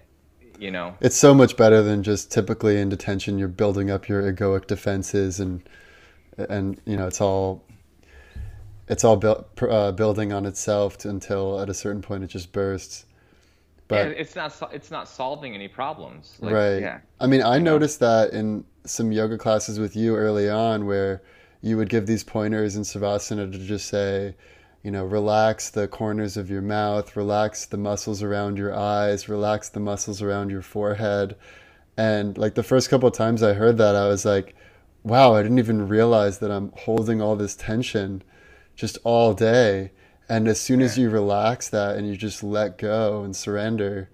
you 0.59 0.71
know. 0.71 0.95
It's 1.01 1.15
so 1.15 1.33
much 1.33 1.55
better 1.57 1.81
than 1.81 2.03
just 2.03 2.31
typically 2.31 2.79
in 2.79 2.89
detention 2.89 3.37
you're 3.37 3.47
building 3.47 3.89
up 3.89 4.07
your 4.07 4.21
egoic 4.21 4.67
defenses 4.67 5.39
and 5.39 5.67
and 6.49 6.79
you 6.85 6.95
know 6.95 7.07
it's 7.07 7.19
all 7.19 7.63
it's 8.87 9.03
all 9.03 9.17
built, 9.17 9.47
uh, 9.61 9.91
building 9.91 10.31
on 10.31 10.45
itself 10.45 10.97
to, 10.99 11.09
until 11.09 11.59
at 11.59 11.69
a 11.69 11.73
certain 11.73 12.01
point 12.01 12.23
it 12.23 12.27
just 12.27 12.51
bursts. 12.51 13.05
But 13.87 14.07
yeah, 14.07 14.13
it's 14.17 14.35
not 14.35 14.69
it's 14.73 14.91
not 14.91 15.07
solving 15.07 15.55
any 15.55 15.67
problems. 15.67 16.37
Like, 16.41 16.53
right. 16.53 16.79
Yeah. 16.81 16.99
I 17.19 17.27
mean, 17.27 17.41
I 17.41 17.57
noticed 17.57 18.01
know? 18.01 18.25
that 18.25 18.33
in 18.33 18.65
some 18.85 19.11
yoga 19.11 19.37
classes 19.37 19.79
with 19.79 19.95
you 19.95 20.15
early 20.15 20.49
on, 20.49 20.85
where 20.85 21.21
you 21.61 21.77
would 21.77 21.89
give 21.89 22.05
these 22.05 22.23
pointers 22.23 22.75
in 22.75 22.83
savasana 22.83 23.51
to 23.51 23.57
just 23.57 23.87
say, 23.87 24.35
you 24.83 24.91
know, 24.91 25.05
relax 25.05 25.69
the 25.69 25.87
corners 25.87 26.37
of 26.37 26.49
your 26.49 26.61
mouth, 26.61 27.15
relax 27.15 27.65
the 27.65 27.77
muscles 27.77 28.21
around 28.21 28.57
your 28.57 28.75
eyes, 28.75 29.27
relax 29.27 29.69
the 29.69 29.79
muscles 29.79 30.21
around 30.21 30.49
your 30.49 30.61
forehead. 30.61 31.35
And 31.97 32.37
like 32.37 32.55
the 32.55 32.63
first 32.63 32.89
couple 32.89 33.07
of 33.07 33.15
times 33.15 33.41
I 33.41 33.53
heard 33.53 33.77
that, 33.79 33.95
I 33.95 34.07
was 34.07 34.23
like, 34.23 34.55
wow, 35.03 35.33
I 35.33 35.41
didn't 35.41 35.59
even 35.59 35.87
realize 35.87 36.39
that 36.39 36.51
I'm 36.51 36.71
holding 36.75 37.21
all 37.21 37.35
this 37.35 37.55
tension 37.55 38.23
just 38.75 38.97
all 39.03 39.33
day. 39.33 39.91
And 40.29 40.47
as 40.47 40.59
soon 40.59 40.81
as 40.81 40.97
you 40.97 41.09
relax 41.09 41.69
that 41.69 41.95
and 41.95 42.07
you 42.07 42.17
just 42.17 42.43
let 42.43 42.77
go 42.77 43.23
and 43.23 43.35
surrender, 43.35 44.09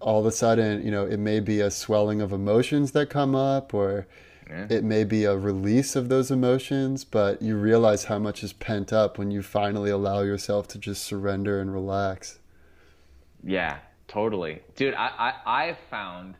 all 0.00 0.20
of 0.20 0.26
a 0.26 0.32
sudden, 0.32 0.84
you 0.84 0.90
know, 0.90 1.06
it 1.06 1.18
may 1.18 1.40
be 1.40 1.60
a 1.60 1.70
swelling 1.70 2.22
of 2.22 2.32
emotions 2.32 2.92
that 2.92 3.10
come 3.10 3.34
up 3.34 3.74
or 3.74 4.06
yeah. 4.48 4.66
it 4.70 4.84
may 4.84 5.04
be 5.04 5.24
a 5.24 5.36
release 5.36 5.96
of 5.96 6.08
those 6.08 6.30
emotions, 6.30 7.04
but 7.04 7.42
you 7.42 7.56
realize 7.56 8.04
how 8.04 8.18
much 8.18 8.42
is 8.42 8.54
pent 8.54 8.92
up 8.92 9.18
when 9.18 9.30
you 9.30 9.42
finally 9.42 9.90
allow 9.90 10.20
yourself 10.20 10.66
to 10.68 10.78
just 10.78 11.02
surrender 11.02 11.60
and 11.60 11.72
relax. 11.72 12.38
Yeah, 13.42 13.78
totally. 14.08 14.62
Dude, 14.76 14.94
I, 14.94 15.08
I, 15.46 15.64
I've 15.66 15.78
found, 15.90 16.36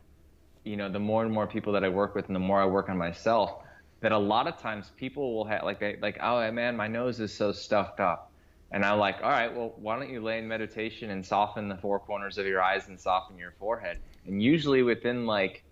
you 0.63 0.77
know, 0.77 0.89
the 0.89 0.99
more 0.99 1.23
and 1.23 1.31
more 1.31 1.45
people 1.45 1.73
that 1.73 1.83
I 1.83 1.89
work 1.89 2.15
with 2.15 2.25
and 2.25 2.35
the 2.35 2.39
more 2.39 2.59
I 2.59 2.65
work 2.65 2.89
on 2.89 2.97
myself, 2.97 3.61
that 4.01 4.11
a 4.11 4.17
lot 4.17 4.47
of 4.47 4.57
times 4.57 4.91
people 4.97 5.35
will 5.35 5.45
have 5.45 5.63
like, 5.63 5.79
they, 5.79 5.97
like, 6.01 6.17
oh 6.21 6.51
man, 6.51 6.75
my 6.75 6.87
nose 6.87 7.19
is 7.19 7.31
so 7.31 7.51
stuffed 7.51 7.99
up 7.99 8.31
and 8.71 8.83
I'm 8.83 8.99
like, 8.99 9.17
all 9.23 9.29
right, 9.29 9.53
well, 9.55 9.73
why 9.77 9.97
don't 9.97 10.09
you 10.09 10.21
lay 10.21 10.39
in 10.39 10.47
meditation 10.47 11.09
and 11.11 11.25
soften 11.25 11.69
the 11.69 11.77
four 11.77 11.99
corners 11.99 12.37
of 12.37 12.45
your 12.45 12.61
eyes 12.61 12.87
and 12.87 12.99
soften 12.99 13.37
your 13.37 13.53
forehead? 13.59 13.99
And 14.25 14.41
usually 14.41 14.83
within 14.83 15.25
like 15.25 15.63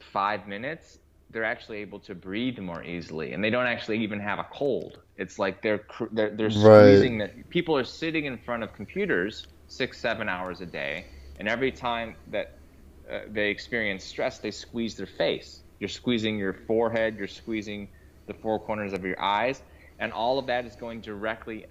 five 0.00 0.46
minutes, 0.46 0.98
they're 1.30 1.44
actually 1.44 1.78
able 1.78 2.00
to 2.00 2.14
breathe 2.14 2.58
more 2.58 2.82
easily, 2.84 3.32
and 3.32 3.42
they 3.42 3.50
don't 3.50 3.66
actually 3.66 3.98
even 3.98 4.20
have 4.20 4.38
a 4.38 4.46
cold. 4.52 5.00
It's 5.16 5.38
like 5.38 5.62
they're 5.62 5.84
they're, 6.12 6.30
they're 6.30 6.50
squeezing 6.50 7.18
right. 7.18 7.34
that. 7.36 7.50
People 7.50 7.76
are 7.76 7.84
sitting 7.84 8.26
in 8.26 8.38
front 8.38 8.62
of 8.62 8.72
computers 8.72 9.46
six, 9.68 9.98
seven 9.98 10.28
hours 10.28 10.60
a 10.60 10.66
day, 10.66 11.06
And 11.38 11.48
every 11.48 11.72
time 11.72 12.16
that 12.28 12.46
uh, 13.10 13.20
they 13.28 13.50
experience 13.50 14.04
stress, 14.04 14.38
they 14.38 14.50
squeeze 14.50 14.96
their 14.96 15.06
face. 15.06 15.62
You're 15.78 15.88
squeezing 15.88 16.38
your 16.38 16.54
forehead, 16.66 17.16
you're 17.16 17.28
squeezing 17.28 17.88
the 18.26 18.34
four 18.34 18.58
corners 18.58 18.92
of 18.92 19.04
your 19.04 19.20
eyes, 19.20 19.62
and 19.98 20.12
all 20.12 20.38
of 20.38 20.46
that 20.46 20.64
is 20.64 20.74
going 20.76 21.00
directly 21.00 21.66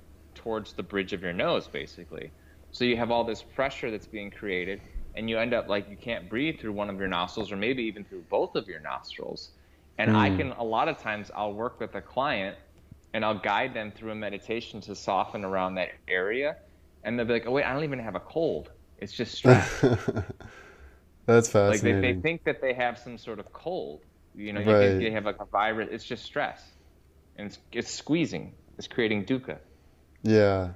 towards 0.45 0.73
the 0.73 0.84
bridge 0.84 1.12
of 1.12 1.23
your 1.23 1.34
nose, 1.34 1.67
basically. 1.67 2.29
So 2.71 2.86
you 2.86 2.97
have 2.97 3.10
all 3.10 3.23
this 3.23 3.41
pressure 3.41 3.89
that's 3.89 4.05
being 4.05 4.29
created, 4.29 4.79
and 5.15 5.27
you 5.27 5.39
end 5.39 5.55
up 5.55 5.67
like 5.67 5.89
you 5.89 5.97
can't 5.97 6.29
breathe 6.29 6.60
through 6.60 6.73
one 6.73 6.88
of 6.88 6.99
your 6.99 7.08
nostrils, 7.08 7.51
or 7.51 7.58
maybe 7.58 7.84
even 7.84 8.05
through 8.05 8.23
both 8.29 8.55
of 8.55 8.67
your 8.67 8.79
nostrils. 8.79 9.49
And 9.97 10.12
mm. 10.12 10.15
I 10.15 10.36
can, 10.38 10.51
a 10.51 10.63
lot 10.63 10.88
of 10.88 10.99
times, 10.99 11.31
I'll 11.36 11.53
work 11.53 11.79
with 11.79 11.95
a 11.95 12.01
client 12.01 12.58
and 13.13 13.25
I'll 13.25 13.39
guide 13.39 13.73
them 13.73 13.91
through 13.91 14.12
a 14.12 14.15
meditation 14.15 14.81
to 14.81 14.95
soften 14.95 15.43
around 15.43 15.75
that 15.75 15.89
area. 16.08 16.58
And 17.03 17.17
they'll 17.17 17.25
be 17.25 17.34
like, 17.34 17.47
oh, 17.47 17.51
wait, 17.51 17.65
I 17.65 17.73
don't 17.73 17.86
even 17.86 17.99
have 17.99 18.15
a 18.15 18.19
cold. 18.19 18.69
It's 18.99 19.13
just 19.13 19.34
stress. 19.34 19.81
That's 21.25 21.49
fascinating. 21.49 21.71
Like 21.71 21.81
they, 21.81 22.13
they 22.13 22.21
think 22.21 22.43
that 22.43 22.62
they 22.62 22.73
have 22.73 22.99
some 22.99 23.17
sort 23.17 23.39
of 23.39 23.51
cold. 23.51 24.01
You 24.36 24.53
know, 24.53 24.60
right. 24.60 24.99
they 24.99 25.10
have 25.12 25.25
like 25.25 25.39
a 25.39 25.45
virus. 25.45 25.89
It's 25.91 26.03
just 26.03 26.23
stress. 26.23 26.62
And 27.38 27.47
it's, 27.47 27.60
it's 27.71 27.91
squeezing. 27.91 28.53
It's 28.77 28.88
creating 28.88 29.25
dukkha. 29.25 29.58
Yeah. 30.25 30.71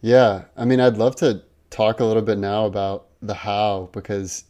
Yeah. 0.00 0.44
I 0.56 0.64
mean, 0.64 0.80
I'd 0.80 0.96
love 0.96 1.16
to 1.16 1.42
talk 1.70 2.00
a 2.00 2.04
little 2.04 2.22
bit 2.22 2.38
now 2.38 2.64
about 2.66 3.06
the 3.20 3.34
how 3.34 3.90
because 3.92 4.44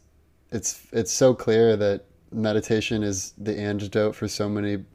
it's 0.51 0.87
it's 0.91 1.11
so 1.11 1.33
clear 1.33 1.75
that 1.75 2.05
meditation 2.31 3.03
is 3.03 3.33
the 3.37 3.57
antidote 3.57 4.15
for 4.15 4.27
so 4.27 4.47
many 4.47 4.85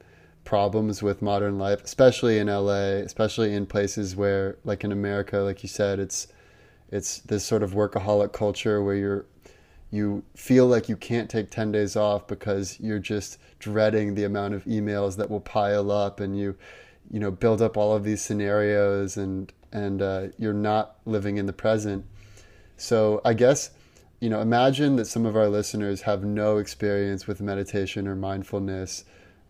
problems 0.44 1.02
with 1.02 1.22
modern 1.22 1.58
life, 1.58 1.82
especially 1.84 2.38
in 2.38 2.46
LA, 2.48 3.02
especially 3.04 3.54
in 3.54 3.66
places 3.66 4.14
where, 4.16 4.58
like 4.64 4.84
in 4.84 4.92
America, 4.92 5.38
like 5.38 5.62
you 5.62 5.68
said, 5.68 5.98
it's 5.98 6.28
it's 6.90 7.18
this 7.20 7.44
sort 7.44 7.62
of 7.62 7.72
workaholic 7.72 8.32
culture 8.32 8.82
where 8.82 8.96
you're 8.96 9.26
you 9.90 10.24
feel 10.34 10.66
like 10.66 10.88
you 10.88 10.96
can't 10.96 11.30
take 11.30 11.50
10 11.50 11.70
days 11.72 11.96
off 11.96 12.26
because 12.26 12.80
you're 12.80 12.98
just 12.98 13.38
dreading 13.60 14.14
the 14.14 14.24
amount 14.24 14.54
of 14.54 14.64
emails 14.64 15.16
that 15.16 15.30
will 15.30 15.40
pile 15.40 15.90
up 15.92 16.20
and 16.20 16.38
you 16.38 16.56
you 17.10 17.20
know 17.20 17.30
build 17.30 17.62
up 17.62 17.76
all 17.76 17.94
of 17.94 18.04
these 18.04 18.22
scenarios 18.22 19.16
and 19.16 19.52
and 19.72 20.00
uh, 20.00 20.28
you're 20.38 20.52
not 20.52 20.96
living 21.04 21.36
in 21.36 21.46
the 21.46 21.52
present 21.52 22.04
so 22.76 23.20
i 23.24 23.32
guess 23.32 23.70
you 24.20 24.30
know 24.30 24.40
imagine 24.40 24.96
that 24.96 25.06
some 25.06 25.26
of 25.26 25.36
our 25.36 25.48
listeners 25.48 26.02
have 26.02 26.24
no 26.24 26.58
experience 26.58 27.26
with 27.26 27.40
meditation 27.40 28.06
or 28.06 28.14
mindfulness 28.14 29.04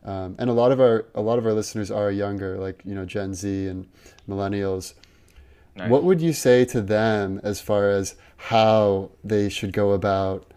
um, 0.05 0.37
and 0.39 0.51
a 0.51 0.53
lot 0.53 0.71
of 0.71 0.81
our 0.81 1.07
a 1.15 1.23
lot 1.23 1.39
of 1.39 1.47
our 1.47 1.53
listeners 1.53 1.91
are 1.91 2.11
younger, 2.11 2.59
like 2.59 2.83
you 2.85 2.95
know 2.95 3.07
Gen 3.07 3.35
Z 3.35 3.67
and 3.67 3.89
millennials. 4.29 4.95
Nice. 5.77 5.91
What 5.91 6.05
would 6.05 6.21
you 6.21 6.33
say 6.33 6.65
to 6.67 6.81
them 6.81 7.41
as 7.43 7.61
far 7.61 7.89
as 7.89 8.15
how 8.37 9.11
they 9.25 9.49
should 9.49 9.73
go 9.73 9.93
about 9.93 10.53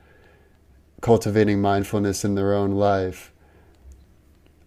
cultivating 1.02 1.62
mindfulness 1.62 2.26
in 2.26 2.36
their 2.36 2.54
own 2.54 2.72
life? 2.72 3.32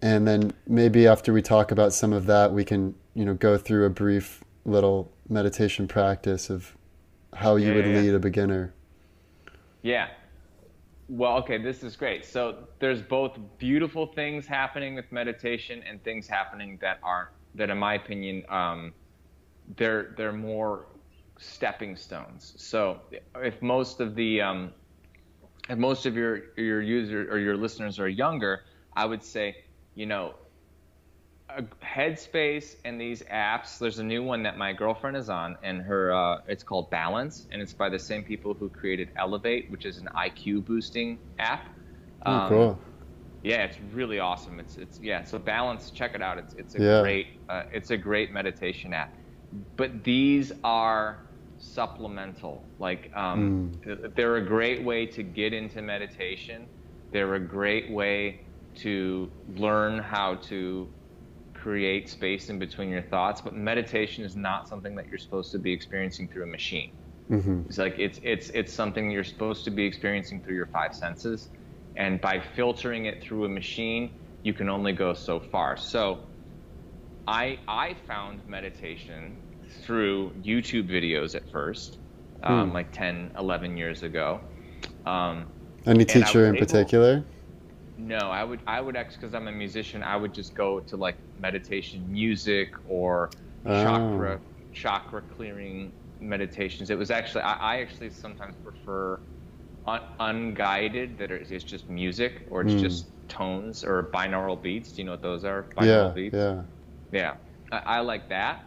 And 0.02 0.26
then 0.26 0.52
maybe 0.66 1.06
after 1.06 1.32
we 1.32 1.42
talk 1.42 1.70
about 1.70 1.92
some 1.92 2.12
of 2.12 2.26
that, 2.26 2.52
we 2.52 2.64
can 2.64 2.94
you 3.14 3.24
know 3.24 3.34
go 3.34 3.58
through 3.58 3.86
a 3.86 3.90
brief 3.90 4.42
little 4.64 5.12
meditation 5.28 5.88
practice 5.88 6.50
of 6.50 6.76
how 7.34 7.56
you 7.56 7.68
yeah, 7.68 7.74
would 7.74 7.86
yeah. 7.86 8.00
lead 8.00 8.14
a 8.14 8.18
beginner. 8.18 8.74
Yeah, 9.82 10.08
well, 11.10 11.38
okay, 11.38 11.58
this 11.58 11.82
is 11.82 11.96
great. 11.96 12.24
So 12.24 12.68
there's 12.78 13.02
both 13.02 13.36
beautiful 13.58 14.06
things 14.06 14.46
happening 14.46 14.94
with 14.94 15.10
meditation 15.10 15.82
and 15.82 16.02
things 16.04 16.28
happening 16.28 16.78
that 16.82 17.00
aren't 17.02 17.30
that, 17.56 17.68
in 17.68 17.78
my 17.78 17.94
opinion, 17.94 18.44
um, 18.48 18.92
they're 19.76 20.14
they're 20.16 20.32
more 20.32 20.86
stepping 21.36 21.96
stones. 21.96 22.54
So 22.56 23.00
if 23.42 23.60
most 23.60 24.00
of 24.00 24.14
the 24.14 24.40
um, 24.40 24.72
if 25.68 25.78
most 25.78 26.06
of 26.06 26.14
your 26.14 26.56
your 26.56 26.80
user 26.80 27.26
or 27.28 27.38
your 27.38 27.56
listeners 27.56 27.98
are 27.98 28.08
younger, 28.08 28.62
I 28.94 29.04
would 29.04 29.24
say, 29.24 29.56
you 29.94 30.07
know, 30.07 30.35
Headspace 31.83 32.76
and 32.85 33.00
these 33.00 33.22
apps. 33.22 33.79
There's 33.79 33.98
a 33.98 34.05
new 34.05 34.22
one 34.22 34.42
that 34.44 34.57
my 34.57 34.72
girlfriend 34.72 35.16
is 35.16 35.29
on, 35.29 35.57
and 35.62 35.83
her 35.83 36.12
uh, 36.12 36.38
it's 36.46 36.62
called 36.62 36.90
Balance, 36.90 37.46
and 37.50 37.61
it's 37.61 37.72
by 37.72 37.88
the 37.88 37.98
same 37.98 38.22
people 38.22 38.55
who 38.55 38.68
created 38.68 39.11
Elevate, 39.16 39.70
which 39.70 39.85
is 39.85 39.98
an 39.98 40.09
IQ 40.16 40.64
boosting 40.64 41.18
app. 41.38 41.68
Oh, 42.24 42.33
um, 42.33 42.48
cool. 42.48 42.81
Yeah, 43.42 43.64
it's 43.64 43.79
really 43.92 44.18
awesome. 44.18 44.61
It's 44.61 44.76
it's 44.76 45.00
yeah. 45.00 45.24
So 45.24 45.38
Balance, 45.38 45.90
check 45.90 46.14
it 46.14 46.22
out. 46.22 46.38
It's 46.38 46.55
it's 46.55 46.74
a 46.76 46.83
yeah. 46.83 47.00
great 47.00 47.26
uh, 47.48 47.62
it's 47.72 47.90
a 47.90 47.96
great 47.96 48.33
meditation 48.33 48.92
app. 48.92 49.14
But 49.76 50.05
these 50.05 50.53
are 50.62 51.20
supplemental. 51.59 52.68
Like 52.79 53.11
um, 53.14 53.72
mm. 53.85 54.14
they're 54.14 54.37
a 54.37 54.46
great 54.46 54.85
way 54.85 55.07
to 55.07 55.22
get 55.22 55.53
into 55.53 55.83
meditation. 55.83 56.68
They're 57.12 57.35
a 57.35 57.40
great 57.40 57.90
way 57.90 58.40
to 58.76 59.30
learn 59.56 59.98
how 59.98 60.37
to 60.37 60.88
create 61.54 62.09
space 62.09 62.48
in 62.48 62.59
between 62.59 62.88
your 62.88 63.02
thoughts, 63.02 63.40
but 63.40 63.54
meditation 63.54 64.24
is 64.24 64.37
not 64.37 64.68
something 64.68 64.94
that 64.96 65.09
you're 65.09 65.18
supposed 65.18 65.52
to 65.52 65.59
be 65.59 65.72
experiencing 65.72 66.28
through 66.28 66.44
a 66.44 66.46
machine. 66.46 66.92
Mm-hmm. 67.30 67.62
It's 67.68 67.78
like 67.78 67.98
it's 67.98 68.20
it's 68.22 68.50
it's 68.50 68.72
something 68.72 69.11
you're 69.11 69.22
supposed 69.22 69.64
to 69.64 69.70
be 69.70 69.85
experiencing 69.85 70.42
through 70.42 70.56
your 70.56 70.66
five 70.66 70.94
senses, 70.94 71.48
and 71.96 72.20
by 72.20 72.40
filtering 72.40 73.04
it 73.04 73.22
through 73.22 73.44
a 73.44 73.48
machine, 73.48 74.11
you 74.42 74.52
can 74.52 74.68
only 74.68 74.92
go 74.92 75.14
so 75.14 75.38
far. 75.38 75.76
So, 75.76 76.20
I 77.28 77.59
I 77.68 77.94
found 78.06 78.40
meditation 78.48 79.37
through 79.83 80.33
YouTube 80.42 80.88
videos 80.88 81.35
at 81.35 81.48
first, 81.50 81.98
um, 82.42 82.70
hmm. 82.70 82.74
like 82.74 82.90
10, 82.92 83.33
11 83.38 83.76
years 83.76 84.02
ago. 84.02 84.40
Um, 85.06 85.46
Any 85.87 86.04
teacher 86.04 86.46
in 86.46 86.56
able, 86.56 86.66
particular? 86.66 87.22
No, 88.00 88.18
I 88.18 88.44
would 88.44 88.60
I 88.66 88.80
would 88.80 88.96
actually 88.96 89.18
because 89.20 89.34
I'm 89.34 89.48
a 89.48 89.52
musician. 89.52 90.02
I 90.02 90.16
would 90.16 90.32
just 90.32 90.54
go 90.54 90.80
to 90.80 90.96
like 90.96 91.18
meditation 91.38 92.10
music 92.10 92.72
or 92.88 93.30
oh. 93.66 93.82
chakra 93.84 94.40
chakra 94.72 95.22
clearing 95.22 95.92
meditations. 96.18 96.88
It 96.90 96.98
was 96.98 97.10
actually 97.10 97.42
I, 97.42 97.76
I 97.76 97.80
actually 97.82 98.10
sometimes 98.10 98.54
prefer 98.64 99.20
un, 99.86 100.00
unguided 100.18 101.18
that 101.18 101.30
it's 101.30 101.64
just 101.64 101.88
music 101.90 102.46
or 102.50 102.62
it's 102.62 102.72
mm. 102.72 102.80
just 102.80 103.06
tones 103.28 103.84
or 103.84 104.10
binaural 104.14 104.60
beats. 104.60 104.92
Do 104.92 105.02
you 105.02 105.06
know 105.06 105.12
what 105.12 105.22
those 105.22 105.44
are? 105.44 105.66
Binaural 105.76 106.08
yeah, 106.08 106.12
beats. 106.14 106.34
Yeah. 106.34 106.62
Yeah. 107.12 107.34
I, 107.70 107.96
I 107.96 108.00
like 108.00 108.30
that. 108.30 108.64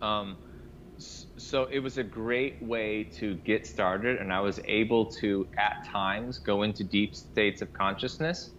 Um, 0.00 0.38
so 1.40 1.66
it 1.72 1.78
was 1.78 1.96
a 1.96 2.04
great 2.04 2.60
way 2.60 3.02
to 3.02 3.36
get 3.36 3.66
started 3.66 4.18
and 4.18 4.30
i 4.30 4.38
was 4.38 4.60
able 4.66 5.06
to 5.06 5.46
at 5.56 5.72
times 5.90 6.38
go 6.38 6.62
into 6.62 6.84
deep 6.84 7.14
states 7.16 7.62
of 7.62 7.72
consciousness 7.72 8.50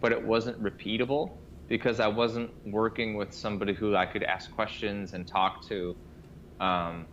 but 0.00 0.10
it 0.10 0.22
wasn't 0.22 0.60
repeatable 0.62 1.32
because 1.68 2.00
i 2.00 2.06
wasn't 2.06 2.50
working 2.64 3.14
with 3.14 3.30
somebody 3.32 3.74
who 3.74 3.94
i 3.94 4.06
could 4.06 4.22
ask 4.22 4.50
questions 4.50 5.12
and 5.12 5.26
talk 5.26 5.66
to. 5.68 5.96
Um, 6.60 7.08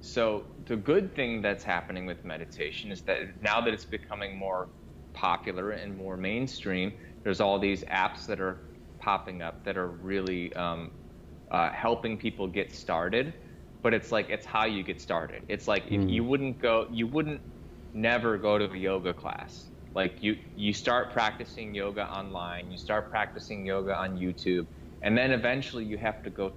so 0.00 0.44
the 0.66 0.76
good 0.76 1.14
thing 1.14 1.42
that's 1.42 1.64
happening 1.64 2.06
with 2.06 2.24
meditation 2.24 2.92
is 2.92 3.02
that 3.02 3.20
now 3.40 3.60
that 3.62 3.72
it's 3.72 3.86
becoming 3.86 4.36
more 4.36 4.68
popular 5.14 5.70
and 5.70 5.96
more 5.96 6.16
mainstream 6.16 6.92
there's 7.24 7.40
all 7.40 7.58
these 7.58 7.84
apps 7.84 8.26
that 8.26 8.38
are 8.38 8.60
popping 9.00 9.40
up 9.40 9.64
that 9.64 9.78
are 9.78 9.88
really 9.88 10.52
um, 10.54 10.92
uh, 11.50 11.70
helping 11.70 12.18
people 12.18 12.46
get 12.46 12.74
started 12.74 13.34
but 13.82 13.94
it's 13.94 14.10
like 14.12 14.28
it's 14.30 14.46
how 14.46 14.64
you 14.64 14.82
get 14.82 15.00
started. 15.00 15.42
It's 15.48 15.68
like 15.68 15.86
mm. 15.88 16.10
you 16.10 16.24
wouldn't 16.24 16.58
go, 16.60 16.86
you 16.90 17.06
wouldn't 17.06 17.40
never 17.92 18.36
go 18.38 18.58
to 18.58 18.70
a 18.70 18.76
yoga 18.76 19.14
class. 19.14 19.70
Like 19.94 20.18
you, 20.20 20.36
you 20.54 20.72
start 20.72 21.12
practicing 21.12 21.74
yoga 21.74 22.06
online, 22.12 22.70
you 22.70 22.76
start 22.76 23.10
practicing 23.10 23.64
yoga 23.66 23.94
on 23.94 24.16
YouTube, 24.16 24.66
and 25.02 25.16
then 25.16 25.32
eventually 25.32 25.84
you 25.84 25.98
have 25.98 26.22
to 26.22 26.30
go 26.30 26.52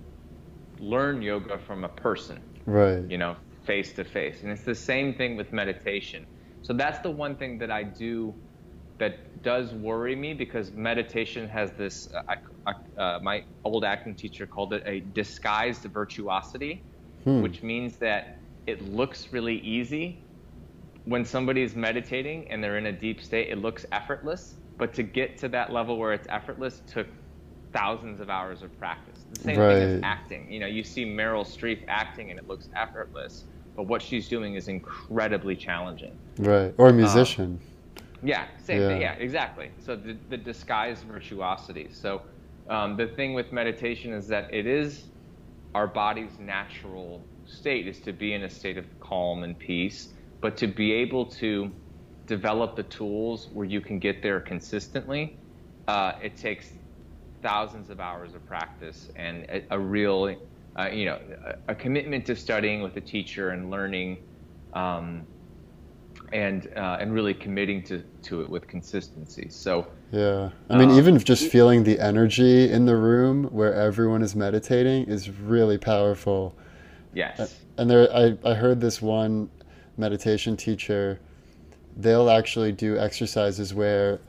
learn 0.80 1.22
yoga 1.22 1.58
from 1.58 1.84
a 1.84 1.90
person, 1.90 2.44
right? 2.66 3.04
You 3.10 3.18
know, 3.18 3.38
face 3.64 3.94
to 3.94 4.04
face. 4.04 4.44
And 4.44 4.52
it's 4.52 4.64
the 4.64 4.76
same 4.76 5.14
thing 5.14 5.38
with 5.38 5.54
meditation. 5.54 6.28
So 6.62 6.74
that's 6.74 7.00
the 7.00 7.12
one 7.12 7.36
thing 7.36 7.58
that 7.60 7.72
I 7.72 7.84
do 7.84 8.36
that 9.00 9.42
does 9.42 9.74
worry 9.74 10.16
me 10.16 10.34
because 10.34 10.72
meditation 10.72 11.48
has 11.48 11.72
this. 11.74 12.08
Uh, 12.28 12.74
uh, 12.98 13.18
my 13.24 13.44
old 13.64 13.84
acting 13.84 14.14
teacher 14.14 14.46
called 14.46 14.74
it 14.74 14.84
a 14.86 15.00
disguised 15.00 15.84
virtuosity 15.86 16.84
hmm. 17.24 17.42
which 17.42 17.64
means 17.64 17.98
that 17.98 18.38
it 18.68 18.82
looks 18.82 19.30
really 19.32 19.60
easy. 19.60 20.20
When 21.06 21.26
somebody 21.26 21.64
is 21.64 21.76
meditating 21.76 22.50
and 22.50 22.64
they're 22.64 22.78
in 22.78 22.86
a 22.88 22.92
deep 22.92 23.22
state, 23.22 23.50
it 23.50 23.58
looks 23.58 23.86
effortless. 23.92 24.56
But 24.78 24.94
to 24.94 25.04
get 25.04 25.38
to 25.40 25.50
that 25.50 25.72
level 25.72 25.98
where 25.98 26.14
it's 26.14 26.28
effortless 26.30 26.82
took 26.88 27.08
thousands 27.74 28.20
of 28.20 28.30
hours 28.30 28.62
of 28.64 28.78
practice. 28.80 29.26
The 29.34 29.42
same 29.42 29.60
right. 29.60 29.74
thing 29.74 29.96
as 29.98 30.04
acting. 30.04 30.52
You 30.52 30.60
know, 30.60 30.68
you 30.68 30.84
see 30.84 31.06
Meryl 31.06 31.46
Streep 31.46 31.84
acting 31.88 32.30
and 32.30 32.40
it 32.40 32.48
looks 32.48 32.70
effortless, 32.76 33.46
but 33.76 33.84
what 33.84 34.02
she's 34.02 34.28
doing 34.28 34.56
is 34.56 34.68
incredibly 34.68 35.56
challenging. 35.56 36.18
Right. 36.38 36.74
Or 36.78 36.90
a 36.90 36.94
musician. 36.94 37.60
Um, 37.98 38.08
yeah, 38.24 38.46
same 38.64 38.82
yeah. 38.82 38.88
thing. 38.88 39.02
Yeah, 39.02 39.14
exactly. 39.14 39.72
So 39.84 39.96
the, 39.96 40.16
the 40.30 40.38
disguised 40.38 41.06
virtuosity. 41.06 41.90
So 41.92 42.22
um, 42.70 42.96
the 42.96 43.08
thing 43.08 43.34
with 43.34 43.52
meditation 43.52 44.14
is 44.14 44.28
that 44.28 44.54
it 44.54 44.66
is 44.66 45.06
our 45.74 45.88
body's 45.88 46.38
natural 46.40 47.28
state 47.46 47.88
is 47.88 48.00
to 48.02 48.14
be 48.14 48.34
in 48.34 48.44
a 48.44 48.50
state 48.50 48.78
of 48.78 48.86
calm 49.00 49.44
and 49.44 49.58
peace, 49.58 50.14
but 50.42 50.58
to 50.58 50.68
be 50.68 50.92
able 50.92 51.26
to 51.26 51.72
develop 52.28 52.76
the 52.76 52.84
tools 52.84 53.50
where 53.52 53.66
you 53.66 53.82
can 53.82 54.00
get 54.00 54.22
there 54.22 54.40
consistently, 54.40 55.38
uh, 55.88 56.14
it 56.22 56.36
takes 56.38 56.72
thousands 57.42 57.90
of 57.90 58.00
hours 58.00 58.34
of 58.34 58.46
practice 58.46 59.10
and 59.16 59.46
a, 59.50 59.64
a 59.72 59.80
real, 59.80 60.36
uh, 60.78 60.88
you 60.88 61.06
know, 61.06 61.20
a, 61.46 61.72
a, 61.72 61.76
commitment 61.76 62.26
to 62.26 62.36
studying 62.36 62.82
with 62.82 62.96
a 62.98 63.02
teacher 63.02 63.50
and 63.50 63.70
learning, 63.70 64.18
um, 64.74 65.26
and 66.32 66.70
uh, 66.78 66.98
and 67.00 67.14
really 67.14 67.34
committing 67.34 67.84
to 67.84 68.04
to 68.22 68.42
it 68.42 68.50
with 68.50 68.68
consistency. 68.68 69.50
So 69.50 69.88
yeah, 70.12 70.50
I 70.70 70.78
mean, 70.78 70.92
um, 70.92 70.98
even 70.98 71.18
just 71.20 71.50
feeling 71.50 71.84
the 71.84 72.00
energy 72.00 72.72
in 72.72 72.86
the 72.86 72.96
room 72.96 73.46
where 73.46 73.74
everyone 73.74 74.22
is 74.22 74.36
meditating 74.36 75.06
is 75.06 75.30
really 75.30 75.78
powerful. 75.78 76.56
Yes. 77.14 77.56
And 77.78 77.90
there, 77.90 78.14
I 78.16 78.38
I 78.44 78.54
heard 78.54 78.82
this 78.82 79.02
one 79.02 79.50
meditation 79.98 80.58
teacher. 80.58 81.20
They'll 81.98 82.30
actually 82.30 82.72
do 82.72 82.98
exercises 82.98 83.74
where 83.74 84.22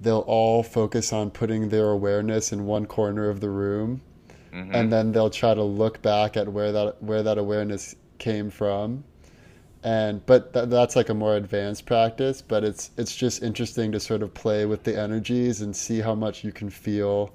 they'll 0.00 0.24
all 0.26 0.62
focus 0.62 1.12
on 1.12 1.30
putting 1.30 1.68
their 1.68 1.90
awareness 1.90 2.52
in 2.52 2.66
one 2.66 2.86
corner 2.86 3.28
of 3.28 3.40
the 3.40 3.48
room 3.48 4.02
mm-hmm. 4.56 4.74
and 4.74 4.92
then 4.92 5.12
they'll 5.12 5.30
try 5.30 5.54
to 5.54 5.62
look 5.62 6.00
back 6.02 6.36
at 6.36 6.48
where 6.48 6.72
that 6.72 7.02
where 7.02 7.22
that 7.22 7.38
awareness 7.38 7.94
came 8.18 8.50
from 8.50 9.04
and 9.86 10.24
but 10.26 10.52
th- 10.52 10.68
that's 10.68 10.96
like 10.96 11.08
a 11.10 11.14
more 11.14 11.36
advanced 11.36 11.86
practice 11.86 12.42
but 12.42 12.64
it's 12.64 12.90
it's 12.96 13.14
just 13.14 13.42
interesting 13.42 13.92
to 13.92 14.00
sort 14.00 14.22
of 14.22 14.34
play 14.34 14.66
with 14.66 14.82
the 14.82 14.98
energies 14.98 15.60
and 15.60 15.74
see 15.74 16.00
how 16.00 16.14
much 16.14 16.42
you 16.42 16.50
can 16.50 16.68
feel 16.68 17.32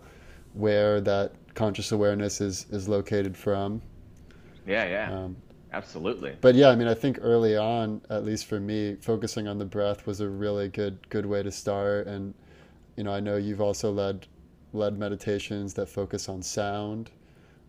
where 0.54 1.00
that 1.00 1.32
conscious 1.56 1.92
awareness 1.94 2.42
is 2.42 2.66
is 2.72 2.90
located 2.90 3.38
from. 3.38 3.82
Yeah 4.68 4.86
yeah. 4.86 5.14
Um, 5.14 5.38
absolutely. 5.74 6.36
but 6.42 6.54
yeah 6.56 6.68
i 6.68 6.76
mean 6.76 6.88
i 6.90 6.94
think 6.94 7.18
early 7.22 7.56
on 7.56 8.02
at 8.10 8.26
least 8.26 8.46
for 8.46 8.60
me 8.60 8.96
focusing 9.00 9.48
on 9.48 9.58
the 9.58 9.66
breath 9.66 10.06
was 10.06 10.20
a 10.20 10.28
really 10.30 10.68
good 10.68 11.10
good 11.10 11.26
way 11.26 11.42
to 11.42 11.52
start. 11.52 12.08
And 12.08 12.34
you 12.98 13.04
know, 13.04 13.14
I 13.14 13.20
know 13.20 13.38
you've 13.38 13.62
also 13.62 13.92
led 13.92 14.28
led 14.74 14.98
meditations 14.98 15.74
that 15.76 15.88
focus 15.88 16.30
on 16.30 16.42
sound, 16.42 17.10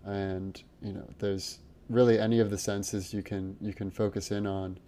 and 0.05 0.63
you 0.83 0.93
know, 0.93 1.09
there's 1.19 1.59
really 1.93 2.19
any 2.19 2.41
of 2.41 2.51
the 2.51 2.59
senses 2.59 3.13
you 3.13 3.23
can 3.23 3.57
you 3.61 3.73
can 3.73 3.91
focus 3.91 4.31
in 4.31 4.47
on. 4.47 4.79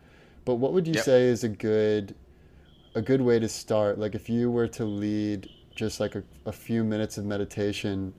But 0.45 0.57
what 0.57 0.73
would 0.73 0.87
you 0.87 0.95
yep. 0.95 1.05
say 1.05 1.23
is 1.25 1.45
a 1.45 1.49
good 1.49 2.15
a 2.95 3.03
good 3.03 3.21
way 3.21 3.39
to 3.39 3.49
start? 3.49 3.99
Like 3.99 4.15
if 4.15 4.29
you 4.29 4.51
were 4.51 4.69
to 4.69 4.85
lead 4.85 5.49
just 5.75 6.01
like 6.01 6.15
a, 6.15 6.23
a 6.47 6.53
few 6.53 6.85
minutes 6.85 7.19
of 7.19 7.25
meditation, 7.25 8.15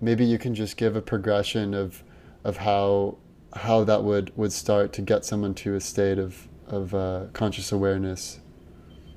maybe 0.00 0.24
you 0.24 0.38
can 0.38 0.54
just 0.54 0.76
give 0.76 0.96
a 0.96 1.02
progression 1.02 1.74
of 1.74 2.02
of 2.44 2.56
how 2.56 3.18
how 3.54 3.84
that 3.84 4.02
would 4.02 4.36
would 4.36 4.52
start 4.52 4.92
to 4.94 5.02
get 5.02 5.24
someone 5.24 5.54
to 5.54 5.74
a 5.74 5.80
state 5.80 6.18
of 6.18 6.48
of 6.66 6.94
uh, 6.94 7.26
conscious 7.32 7.72
awareness. 7.72 8.40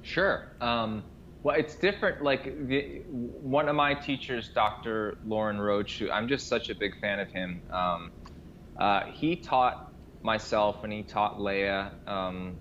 Sure. 0.02 0.52
Um, 0.62 1.04
well, 1.44 1.56
it's 1.56 1.76
different. 1.76 2.22
Like 2.22 2.68
the, 2.68 3.04
one 3.08 3.70
of 3.70 3.76
my 3.76 3.94
teachers, 3.94 4.50
Dr. 4.50 5.18
Lorin 5.26 5.60
Roche, 5.60 6.04
I'm 6.12 6.28
just 6.28 6.48
such 6.48 6.70
a 6.70 6.76
big 6.76 7.00
fan 7.00 7.20
of 7.20 7.30
him. 7.30 7.62
Um, 7.72 8.12
uh, 8.78 9.06
he 9.12 9.36
taught 9.36 9.92
myself 10.22 10.84
and 10.84 10.92
he 10.92 11.04
taught 11.04 11.42
Leah, 11.42 11.92
um, 12.06 12.58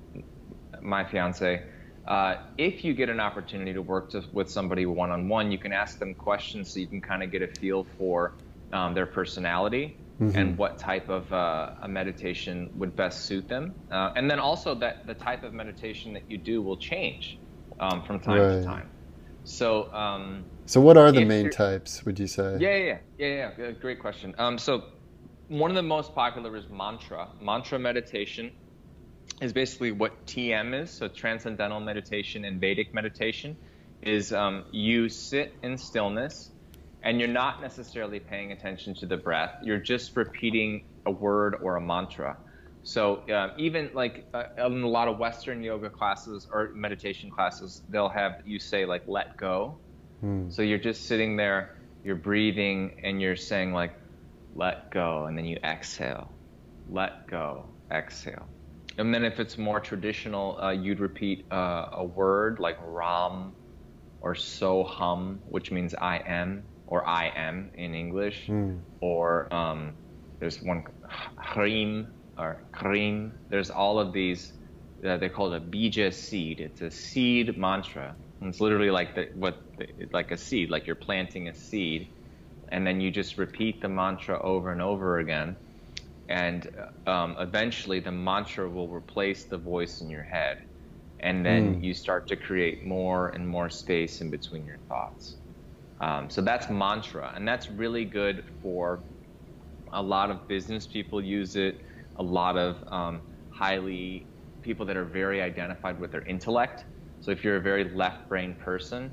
my 0.81 1.05
fiance. 1.05 1.63
Uh, 2.07 2.37
if 2.57 2.85
you 2.85 2.95
get 2.95 3.09
an 3.09 3.19
opportunity 3.19 3.73
to 3.73 3.83
work 3.83 4.11
to, 4.11 4.23
with 4.33 4.49
somebody 4.49 4.87
one 4.87 5.11
on 5.11 5.29
one, 5.29 5.51
you 5.51 5.59
can 5.59 5.73
ask 5.73 5.99
them 5.99 6.15
questions 6.15 6.71
so 6.73 6.79
you 6.79 6.87
can 6.87 7.01
kind 7.01 7.23
of 7.23 7.33
get 7.33 7.43
a 7.43 7.49
feel 7.49 7.85
for 7.99 8.35
um, 8.73 8.95
their 8.95 9.07
personality 9.07 9.97
mm-hmm. 10.21 10.37
and 10.39 10.57
what 10.57 10.79
type 10.79 11.09
of 11.09 11.31
uh, 11.33 11.71
a 11.83 11.89
meditation 11.89 12.71
would 12.77 12.95
best 12.95 13.27
suit 13.27 13.49
them. 13.49 13.75
Uh, 13.91 14.13
and 14.15 14.31
then 14.31 14.39
also 14.39 14.75
that 14.75 15.07
the 15.07 15.15
type 15.15 15.43
of 15.43 15.53
meditation 15.53 16.13
that 16.13 16.23
you 16.29 16.39
do 16.39 16.63
will 16.63 16.77
change 16.77 17.39
um, 17.81 18.03
from 18.03 18.21
time 18.21 18.41
right. 18.41 18.49
to 18.61 18.65
time. 18.65 18.89
So, 19.45 19.93
um, 19.93 20.45
so 20.67 20.81
what 20.81 20.97
are 20.97 21.13
the 21.13 21.25
main 21.25 21.51
types? 21.51 22.05
Would 22.05 22.19
you 22.19 22.27
say? 22.27 22.57
Yeah, 22.59 22.77
yeah, 22.77 22.99
yeah, 23.19 23.27
yeah. 23.27 23.51
yeah. 23.59 23.71
Great 23.73 24.01
question. 24.01 24.35
Um, 24.39 24.59
so, 24.59 24.85
one 25.49 25.71
of 25.71 25.77
the 25.77 25.83
most 25.83 26.15
popular 26.15 26.57
is 26.57 26.69
mantra. 26.69 27.29
Mantra 27.41 27.79
meditation 27.79 28.53
is 29.41 29.53
basically 29.53 29.93
what 29.93 30.27
TM 30.27 30.83
is. 30.83 30.91
So, 30.91 31.09
transcendental 31.09 31.81
meditation 31.81 32.45
and 32.45 32.61
Vedic 32.61 32.95
meditation 32.95 33.57
is 34.03 34.33
um, 34.33 34.65
you 34.73 35.09
sit 35.09 35.55
in 35.63 35.79
stillness 35.79 36.51
and 37.03 37.21
you're 37.21 37.29
not 37.29 37.61
necessarily 37.61 38.21
paying 38.21 38.53
attention 38.53 38.95
to 38.97 39.07
the 39.07 39.17
breath. 39.17 39.53
You're 39.63 39.81
just 39.81 40.17
repeating 40.17 40.83
a 41.07 41.11
word 41.11 41.57
or 41.63 41.77
a 41.77 41.81
mantra. 41.81 42.37
So 42.83 43.23
um, 43.33 43.53
even 43.59 43.91
like 43.95 44.27
uh, 44.33 44.45
in 44.59 44.83
a 44.83 44.89
lot 44.89 45.09
of 45.09 45.19
Western 45.19 45.63
yoga 45.63 45.91
classes 45.91 46.47
or 46.53 46.71
meditation 46.75 47.31
classes, 47.31 47.83
they'll 47.89 48.09
have 48.09 48.35
you 48.45 48.61
say 48.61 48.87
like 48.87 49.03
"let 49.09 49.37
go." 49.41 49.81
Hmm. 50.21 50.51
So 50.51 50.63
you're 50.63 50.79
just 50.79 51.07
sitting 51.07 51.37
there, 51.37 51.71
you're 52.05 52.15
breathing, 52.15 52.93
and 53.03 53.21
you're 53.21 53.37
saying 53.37 53.73
like 53.73 53.93
"let 54.57 54.91
go," 54.91 55.27
and 55.27 55.37
then 55.37 55.45
you 55.45 55.59
exhale, 55.63 56.33
"let 56.89 57.27
go," 57.29 57.67
exhale. 57.91 58.49
And 58.99 59.13
then 59.13 59.25
if 59.25 59.39
it's 59.41 59.59
more 59.59 59.81
traditional, 59.81 60.59
uh, 60.59 60.71
you'd 60.71 61.01
repeat 61.01 61.47
uh, 61.53 61.89
a 61.93 62.05
word 62.05 62.59
like 62.59 62.79
Ram 62.81 63.53
or 64.21 64.35
Soham, 64.35 65.39
which 65.49 65.71
means 65.71 65.95
I 65.95 66.17
am 66.27 66.65
or 66.87 67.07
I 67.07 67.33
am 67.35 67.71
in 67.75 67.95
English, 67.95 68.47
hmm. 68.47 68.77
or 69.01 69.53
um, 69.53 69.95
there's 70.41 70.63
one 70.63 70.85
Hrim 71.37 72.15
or 72.39 72.63
Krim. 72.73 73.33
There's 73.51 73.71
all 73.71 73.99
of 73.99 74.13
these. 74.13 74.53
Uh, 75.05 75.17
they 75.19 75.29
call 75.29 75.53
it 75.53 75.57
a 75.57 75.61
bija 75.61 76.13
seed. 76.13 76.61
It's 76.61 76.81
a 76.81 76.91
seed 76.91 77.59
mantra. 77.59 78.17
And 78.41 78.51
it's 78.51 78.61
literally 78.61 78.91
like 78.91 79.15
the, 79.15 79.29
what 79.35 79.63
like 80.13 80.31
a 80.31 80.37
seed, 80.37 80.71
like 80.71 80.87
you're 80.87 80.97
planting 80.97 81.49
a 81.49 81.55
seed, 81.55 82.09
and 82.69 82.87
then 82.87 83.01
you 83.01 83.11
just 83.11 83.39
repeat 83.39 83.81
the 83.81 83.89
mantra 83.89 84.41
over 84.43 84.73
and 84.73 84.83
over 84.83 85.19
again, 85.19 85.57
and 86.29 86.69
um, 87.07 87.37
eventually 87.39 88.01
the 88.01 88.13
mantra 88.13 88.69
will 88.69 88.89
replace 88.89 89.45
the 89.45 89.59
voice 89.59 90.01
in 90.01 90.11
your 90.11 90.23
head, 90.23 90.63
and 91.21 91.45
then 91.45 91.77
mm. 91.77 91.85
you 91.85 91.95
start 91.95 92.27
to 92.29 92.37
create 92.37 92.85
more 92.85 93.29
and 93.29 93.47
more 93.47 93.71
space 93.71 94.21
in 94.21 94.31
between 94.31 94.67
your 94.67 94.79
thoughts. 94.89 95.37
Um, 96.01 96.29
so 96.29 96.43
that's 96.43 96.69
mantra, 96.69 97.33
and 97.35 97.47
that's 97.47 97.71
really 97.71 98.05
good 98.05 98.45
for 98.63 99.01
a 99.93 100.03
lot 100.03 100.31
of 100.31 100.47
business 100.49 100.87
people 100.87 101.23
use 101.23 101.57
it 101.57 101.81
a 102.19 102.23
lot 102.23 102.57
of 102.57 102.77
um, 102.93 103.21
highly 103.51 104.27
people 104.63 104.85
that 104.87 104.97
are 104.97 105.05
very 105.05 105.41
identified 105.41 105.99
with 106.01 106.11
their 106.11 106.23
intellect. 106.23 106.85
So 107.21 107.31
if 107.31 107.45
you're 107.45 107.57
a 107.57 107.61
very 107.61 107.85
left 107.85 108.29
brain 108.29 108.55
person, 108.55 109.13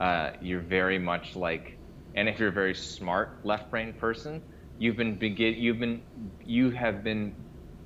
uh, 0.00 0.30
you're 0.40 0.60
very 0.60 0.98
much 0.98 1.36
like, 1.36 1.78
and 2.14 2.28
if 2.28 2.38
you're 2.38 2.48
a 2.48 2.52
very 2.52 2.74
smart 2.74 3.44
left 3.44 3.70
brain 3.70 3.92
person, 3.92 4.42
you've 4.78 4.96
been 4.96 5.16
begin, 5.16 5.54
you've 5.54 5.78
been, 5.78 6.02
you 6.44 6.70
have 6.70 7.02
been 7.02 7.34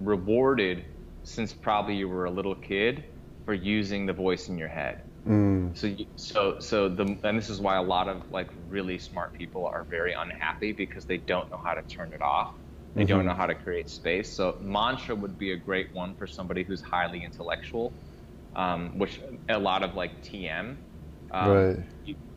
rewarded 0.01 0.85
since 1.23 1.53
probably 1.53 1.97
you 1.97 2.09
were 2.09 2.27
a 2.27 2.31
little 2.31 2.55
kid 2.55 3.05
for 3.45 3.55
using 3.55 4.07
the 4.07 4.13
voice 4.13 4.49
in 4.49 4.59
your 4.59 4.69
head. 4.69 5.03
Mm. 5.27 5.77
So, 5.77 5.95
so, 6.17 6.59
so 6.59 6.89
the, 6.89 7.19
and 7.25 7.39
this 7.39 7.51
is 7.51 7.61
why 7.61 7.77
a 7.77 7.83
lot 7.83 8.09
of 8.09 8.31
like 8.31 8.49
really 8.69 8.99
smart 8.99 9.33
people 9.33 9.67
are 9.67 9.85
very 9.85 10.13
unhappy 10.13 10.73
because 10.73 11.05
they 11.05 11.19
don't 11.19 11.51
know 11.51 11.61
how 11.63 11.75
to 11.75 11.83
turn 11.83 12.13
it 12.13 12.23
off. 12.23 12.55
They 12.95 13.03
mm-hmm. 13.03 13.09
don't 13.09 13.27
know 13.27 13.35
how 13.35 13.47
to 13.47 13.55
create 13.55 13.91
space. 13.91 14.31
So 14.31 14.57
mantra 14.61 15.15
would 15.15 15.39
be 15.39 15.53
a 15.53 15.57
great 15.57 15.93
one 15.95 16.15
for 16.15 16.27
somebody 16.27 16.63
who's 16.63 16.81
highly 16.81 17.25
intellectual, 17.25 17.93
um, 18.57 18.99
which 18.99 19.21
a 19.49 19.59
lot 19.59 19.83
of 19.83 19.95
like 19.95 20.23
TM 20.23 20.77
um, 21.31 21.51
right. 21.51 21.77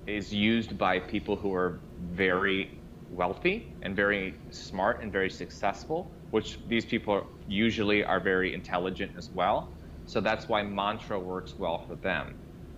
Is 0.08 0.34
used 0.34 0.78
by 0.78 1.00
people 1.00 1.36
who 1.36 1.54
are 1.54 1.82
very 2.00 2.80
wealthy 3.10 3.76
and 3.82 3.96
very 3.96 4.36
smart 4.50 5.02
and 5.02 5.12
very 5.12 5.30
successful, 5.30 6.12
which 6.32 6.60
these 6.68 6.86
people 6.86 7.28
usually 7.48 8.04
are 8.04 8.20
very 8.20 8.54
intelligent 8.54 9.12
as 9.18 9.30
well. 9.34 9.74
So 10.06 10.22
that's 10.22 10.50
why 10.50 10.64
mantra 10.64 11.20
works 11.20 11.58
well 11.58 11.86
for 11.88 11.96
them. 11.96 12.36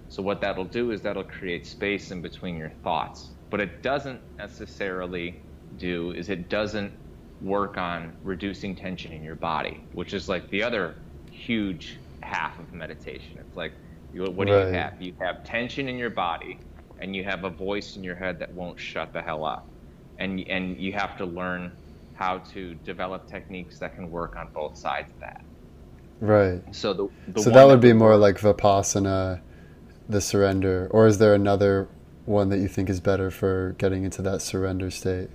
So 0.09 0.21
what 0.21 0.41
that'll 0.41 0.65
do 0.65 0.91
is 0.91 1.01
that'll 1.01 1.23
create 1.23 1.65
space 1.65 2.11
in 2.11 2.21
between 2.21 2.57
your 2.57 2.71
thoughts. 2.83 3.31
But 3.49 3.61
it 3.61 3.81
doesn't 3.83 4.21
necessarily 4.37 5.41
do 5.77 6.11
is 6.11 6.29
it 6.29 6.49
doesn't 6.49 6.93
work 7.41 7.77
on 7.77 8.13
reducing 8.23 8.75
tension 8.75 9.11
in 9.11 9.23
your 9.23 9.35
body, 9.35 9.79
which 9.93 10.13
is 10.13 10.29
like 10.29 10.49
the 10.49 10.61
other 10.63 10.95
huge 11.31 11.99
half 12.21 12.59
of 12.59 12.71
meditation. 12.73 13.37
It's 13.39 13.55
like, 13.55 13.73
what 14.11 14.47
do 14.47 14.53
right. 14.53 14.67
you 14.67 14.73
have? 14.73 14.93
You 14.99 15.13
have 15.19 15.43
tension 15.43 15.87
in 15.87 15.97
your 15.97 16.11
body, 16.11 16.59
and 17.03 17.13
you 17.13 17.23
have 17.25 17.43
a 17.43 17.49
voice 17.49 17.97
in 17.97 18.03
your 18.03 18.15
head 18.15 18.39
that 18.39 18.53
won't 18.53 18.79
shut 18.79 19.11
the 19.11 19.21
hell 19.21 19.43
up. 19.43 19.67
And, 20.19 20.39
and 20.47 20.79
you 20.79 20.93
have 20.93 21.17
to 21.17 21.25
learn 21.25 21.73
how 22.13 22.37
to 22.53 22.75
develop 22.75 23.27
techniques 23.27 23.77
that 23.79 23.93
can 23.95 24.09
work 24.09 24.37
on 24.37 24.47
both 24.53 24.77
sides 24.77 25.11
of 25.11 25.19
that. 25.19 25.43
Right. 26.21 26.63
So 26.71 26.93
the, 26.93 27.09
the 27.27 27.41
so 27.41 27.49
that 27.49 27.67
would 27.67 27.81
be 27.81 27.91
more 27.91 28.15
like 28.15 28.37
vipassana, 28.37 29.41
the 30.07 30.21
surrender, 30.21 30.87
or 30.91 31.05
is 31.07 31.17
there 31.17 31.33
another 31.33 31.89
one 32.25 32.47
that 32.49 32.59
you 32.59 32.69
think 32.69 32.89
is 32.89 33.01
better 33.01 33.29
for 33.29 33.75
getting 33.77 34.05
into 34.05 34.21
that 34.21 34.41
surrender 34.41 34.89
state? 34.89 35.29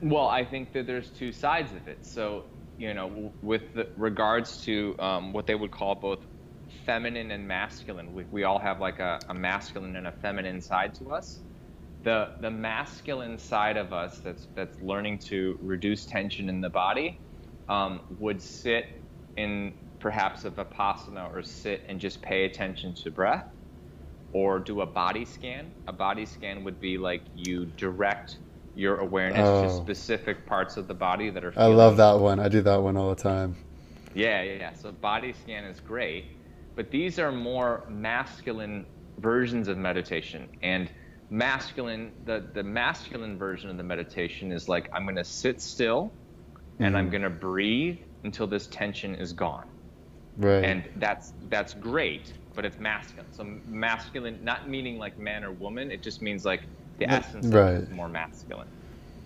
Well, 0.00 0.28
I 0.28 0.44
think 0.44 0.72
that 0.74 0.86
there's 0.86 1.10
two 1.10 1.32
sides 1.32 1.72
of 1.72 1.88
it. 1.88 2.06
So 2.06 2.44
you 2.78 2.94
know, 2.94 3.32
with 3.42 3.74
the, 3.74 3.88
regards 3.96 4.64
to 4.64 4.96
um, 4.98 5.32
what 5.32 5.46
they 5.46 5.54
would 5.54 5.70
call 5.70 5.94
both 5.94 6.20
feminine 6.90 7.30
and 7.30 7.46
masculine. 7.46 8.12
We, 8.12 8.24
we 8.32 8.42
all 8.42 8.58
have 8.58 8.80
like 8.80 8.98
a, 8.98 9.20
a 9.28 9.34
masculine 9.34 9.94
and 9.94 10.08
a 10.08 10.12
feminine 10.12 10.60
side 10.60 10.92
to 10.96 11.12
us. 11.12 11.38
The 12.02 12.30
the 12.40 12.50
masculine 12.50 13.38
side 13.38 13.76
of 13.76 13.92
us 13.92 14.18
that's 14.24 14.48
that's 14.56 14.80
learning 14.82 15.18
to 15.30 15.56
reduce 15.62 16.04
tension 16.04 16.48
in 16.48 16.60
the 16.60 16.70
body 16.70 17.20
um, 17.68 18.00
would 18.18 18.42
sit 18.42 18.86
in 19.36 19.72
perhaps 20.00 20.44
a 20.44 20.50
vipassana 20.50 21.32
or 21.32 21.42
sit 21.42 21.84
and 21.88 22.00
just 22.00 22.22
pay 22.22 22.44
attention 22.44 22.92
to 23.04 23.10
breath 23.10 23.46
or 24.32 24.58
do 24.58 24.80
a 24.80 24.86
body 24.86 25.24
scan. 25.24 25.72
A 25.86 25.92
body 25.92 26.26
scan 26.26 26.64
would 26.64 26.80
be 26.80 26.98
like 26.98 27.22
you 27.36 27.66
direct 27.66 28.38
your 28.74 28.96
awareness 28.96 29.46
oh. 29.46 29.62
to 29.62 29.84
specific 29.84 30.44
parts 30.44 30.76
of 30.76 30.88
the 30.88 30.94
body 30.94 31.30
that 31.30 31.44
are. 31.44 31.52
I 31.56 31.66
love 31.66 31.98
that 31.98 32.18
one. 32.18 32.40
I 32.40 32.48
do 32.48 32.62
that 32.62 32.82
one 32.82 32.96
all 32.96 33.10
the 33.10 33.22
time. 33.22 33.54
Yeah, 34.12 34.42
yeah, 34.42 34.54
yeah. 34.54 34.72
So 34.72 34.90
body 34.90 35.32
scan 35.34 35.64
is 35.64 35.78
great 35.78 36.24
but 36.76 36.90
these 36.90 37.18
are 37.18 37.32
more 37.32 37.84
masculine 37.88 38.86
versions 39.18 39.68
of 39.68 39.76
meditation 39.76 40.48
and 40.62 40.90
masculine 41.30 42.12
the, 42.24 42.44
the 42.54 42.62
masculine 42.62 43.38
version 43.38 43.70
of 43.70 43.76
the 43.76 43.82
meditation 43.82 44.50
is 44.50 44.68
like 44.68 44.90
i'm 44.92 45.04
going 45.04 45.16
to 45.16 45.24
sit 45.24 45.60
still 45.60 46.10
mm-hmm. 46.10 46.84
and 46.84 46.96
i'm 46.96 47.04
mm-hmm. 47.04 47.12
going 47.12 47.22
to 47.22 47.30
breathe 47.30 47.98
until 48.24 48.46
this 48.46 48.66
tension 48.66 49.14
is 49.14 49.32
gone 49.32 49.68
right 50.38 50.64
and 50.64 50.84
that's 50.96 51.32
that's 51.48 51.74
great 51.74 52.32
but 52.54 52.64
it's 52.64 52.78
masculine 52.78 53.26
so 53.32 53.44
masculine 53.66 54.38
not 54.42 54.68
meaning 54.68 54.98
like 54.98 55.18
man 55.18 55.44
or 55.44 55.52
woman 55.52 55.90
it 55.90 56.02
just 56.02 56.20
means 56.20 56.44
like 56.44 56.62
the 56.98 57.08
essence 57.10 57.46
right. 57.46 57.74
is 57.74 57.90
more 57.90 58.08
masculine 58.08 58.68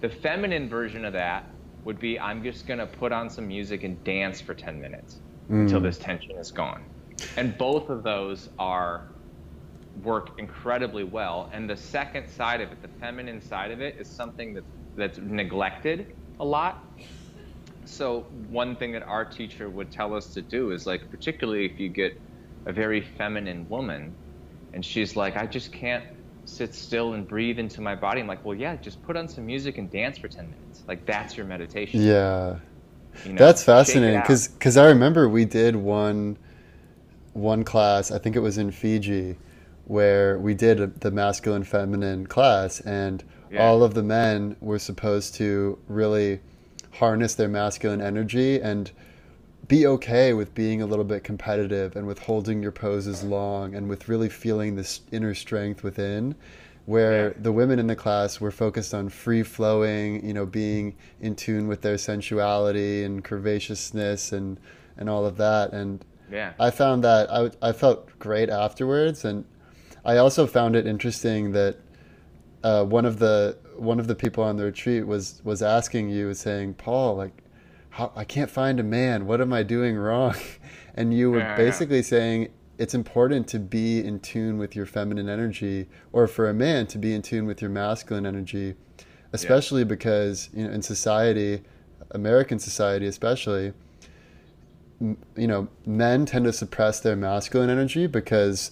the 0.01 0.09
feminine 0.09 0.69
version 0.69 1.05
of 1.05 1.13
that 1.15 1.45
would 1.85 1.99
be 1.99 2.21
i'm 2.21 2.43
just 2.43 2.67
going 2.67 2.79
to 2.79 2.87
put 2.87 3.13
on 3.13 3.31
some 3.31 3.49
music 3.49 3.83
and 3.83 4.03
dance 4.05 4.41
for 4.41 4.55
10 4.55 4.81
minutes 4.81 5.21
mm. 5.51 5.63
until 5.63 5.81
this 5.81 5.99
tension 5.99 6.33
is 6.33 6.51
gone 6.51 6.85
and 7.37 7.57
both 7.59 7.91
of 7.91 8.03
those 8.03 8.49
are 8.59 9.09
work 10.03 10.31
incredibly 10.39 11.05
well. 11.05 11.51
And 11.53 11.68
the 11.68 11.77
second 11.77 12.29
side 12.29 12.61
of 12.61 12.72
it, 12.72 12.83
the 12.83 12.89
feminine 12.89 13.41
side 13.41 13.70
of 13.70 13.81
it, 13.81 13.97
is 13.99 14.09
something 14.09 14.55
that's 14.55 14.66
that's 14.97 15.18
neglected 15.18 16.14
a 16.41 16.45
lot. 16.45 16.85
So 17.85 18.20
one 18.49 18.77
thing 18.77 18.93
that 18.93 19.03
our 19.03 19.25
teacher 19.25 19.68
would 19.68 19.91
tell 19.91 20.14
us 20.14 20.33
to 20.35 20.43
do 20.43 20.70
is 20.70 20.87
like, 20.87 21.11
particularly 21.11 21.66
if 21.66 21.79
you 21.79 21.89
get 21.89 22.20
a 22.66 22.72
very 22.72 23.01
feminine 23.01 23.68
woman, 23.68 24.14
and 24.72 24.85
she's 24.85 25.16
like, 25.16 25.37
I 25.37 25.47
just 25.47 25.72
can't 25.72 26.05
sit 26.45 26.75
still 26.75 27.14
and 27.14 27.27
breathe 27.27 27.59
into 27.59 27.81
my 27.81 27.95
body. 27.95 28.20
I'm 28.20 28.27
like, 28.27 28.45
well, 28.45 28.57
yeah, 28.57 28.77
just 28.77 29.03
put 29.03 29.16
on 29.16 29.29
some 29.29 29.47
music 29.47 29.79
and 29.79 29.91
dance 29.91 30.18
for 30.18 30.29
10 30.29 30.51
minutes. 30.51 30.83
Like 30.87 31.05
that's 31.07 31.37
your 31.37 31.47
meditation. 31.47 32.03
Yeah. 32.03 32.59
You 33.25 33.35
know, 33.35 33.39
that's 33.39 33.62
fascinating 33.62 34.20
because 34.20 34.49
because 34.49 34.77
I 34.77 34.87
remember 34.87 35.29
we 35.29 35.45
did 35.45 35.77
one 35.77 36.37
one 37.35 37.64
class, 37.64 38.11
I 38.11 38.18
think 38.18 38.37
it 38.37 38.41
was 38.41 38.59
in 38.59 38.70
Fiji, 38.70 39.37
where 39.85 40.39
we 40.39 40.55
did 40.55 41.01
the 41.01 41.11
masculine 41.11 41.64
feminine 41.64 42.26
class, 42.26 42.80
and 42.80 43.22
yeah. 43.51 43.66
all 43.66 43.82
of 43.82 43.95
the 43.95 44.03
men 44.03 44.57
were 44.61 44.78
supposed 44.78 45.35
to 45.37 45.78
really 45.89 46.41
harness 46.93 47.35
their 47.35 47.49
masculine 47.49 48.01
energy 48.01 48.61
and 48.61 48.91
be 49.66 49.87
okay 49.87 50.32
with 50.32 50.55
being 50.55 50.82
a 50.82 50.87
little 50.87 51.05
bit 51.05 51.24
competitive 51.24 51.97
and 51.97 52.07
with 52.07 52.18
holding 52.20 52.62
your 52.62 52.72
poses 52.72 53.24
long 53.24 53.74
and 53.74 53.89
with 53.89 54.09
really 54.09 54.28
feeling 54.28 54.76
this 54.76 55.01
inner 55.11 55.35
strength 55.35 55.82
within 55.82 56.35
where 56.87 57.28
yeah. 57.28 57.35
the 57.39 57.53
women 57.53 57.78
in 57.78 57.87
the 57.87 57.97
class 57.97 58.41
were 58.41 58.51
focused 58.51 58.93
on 58.93 59.09
free 59.09 59.43
flowing 59.43 60.24
you 60.24 60.35
know 60.35 60.45
being 60.45 60.95
in 61.20 61.35
tune 61.35 61.66
with 61.66 61.80
their 61.80 61.97
sensuality 61.97 63.03
and 63.05 63.24
curvaceousness 63.24 64.32
and 64.32 64.61
and 64.97 65.09
all 65.09 65.24
of 65.24 65.37
that 65.37 65.72
and 65.72 66.05
yeah. 66.31 66.53
I 66.59 66.70
found 66.70 67.05
that 67.05 67.31
I, 67.31 67.51
I 67.62 67.72
felt 67.72 68.18
great 68.18 68.51
afterwards, 68.51 69.25
and 69.25 69.45
I 70.05 70.16
also 70.18 70.47
found 70.47 70.77
it 70.77 70.87
interesting 70.87 71.53
that 71.53 71.77
uh, 72.62 72.85
one 72.85 73.05
of 73.05 73.18
the 73.18 73.57
one 73.77 73.99
of 73.99 74.07
the 74.07 74.14
people 74.14 74.45
on 74.45 74.57
the 74.57 74.64
retreat 74.64 75.07
was 75.07 75.41
was 75.45 75.62
asking 75.62 76.11
you, 76.11 76.35
saying, 76.35 76.75
"Paul, 76.75 77.16
like, 77.16 77.43
how, 77.91 78.12
I 78.16 78.25
can't 78.25 78.51
find 78.51 78.81
a 78.81 78.83
man. 78.83 79.27
What 79.27 79.41
am 79.41 79.53
I 79.53 79.62
doing 79.62 79.97
wrong?" 79.97 80.35
And 80.97 81.12
you 81.12 81.33
were 81.33 81.41
yeah, 81.41 81.57
basically 81.57 81.97
yeah. 81.97 82.03
saying 82.03 82.49
it's 82.79 82.95
important 82.95 83.49
to 83.49 83.59
be 83.59 83.99
in 83.99 84.20
tune 84.20 84.59
with 84.59 84.77
your 84.77 84.87
feminine 84.87 85.29
energy, 85.29 85.89
or 86.12 86.29
for 86.29 86.49
a 86.49 86.55
man 86.55 86.87
to 86.87 86.99
be 86.99 87.14
in 87.14 87.20
tune 87.20 87.47
with 87.47 87.61
your 87.61 87.68
masculine 87.68 88.25
energy, 88.25 88.77
especially 89.33 89.81
yeah. 89.81 89.89
because 89.89 90.51
you 90.55 90.64
know 90.64 90.72
in 90.72 90.83
society, 90.83 91.62
American 92.12 92.61
society 92.61 93.09
especially 93.09 93.72
you 95.01 95.47
know, 95.47 95.69
men 95.87 96.27
tend 96.27 96.45
to 96.45 96.53
suppress 96.53 97.01
their 97.01 97.17
masculine 97.17 97.71
energy 97.71 98.07
because 98.07 98.71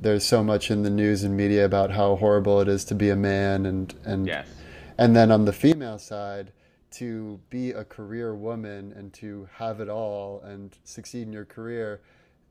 there's 0.00 0.24
so 0.24 0.42
much 0.42 0.70
in 0.70 0.82
the 0.82 0.90
news 0.90 1.24
and 1.24 1.36
media 1.36 1.64
about 1.64 1.90
how 1.90 2.16
horrible 2.16 2.60
it 2.60 2.68
is 2.68 2.84
to 2.84 2.94
be 2.94 3.10
a 3.10 3.16
man 3.16 3.66
and 3.66 3.94
and 4.04 4.26
yes. 4.26 4.48
and 4.96 5.16
then 5.16 5.30
on 5.30 5.44
the 5.44 5.52
female 5.52 5.98
side 5.98 6.52
to 6.90 7.38
be 7.50 7.72
a 7.72 7.84
career 7.84 8.34
woman 8.34 8.92
and 8.96 9.12
to 9.12 9.48
have 9.54 9.80
it 9.80 9.88
all 9.88 10.40
and 10.42 10.78
succeed 10.84 11.22
in 11.22 11.32
your 11.32 11.44
career 11.44 12.00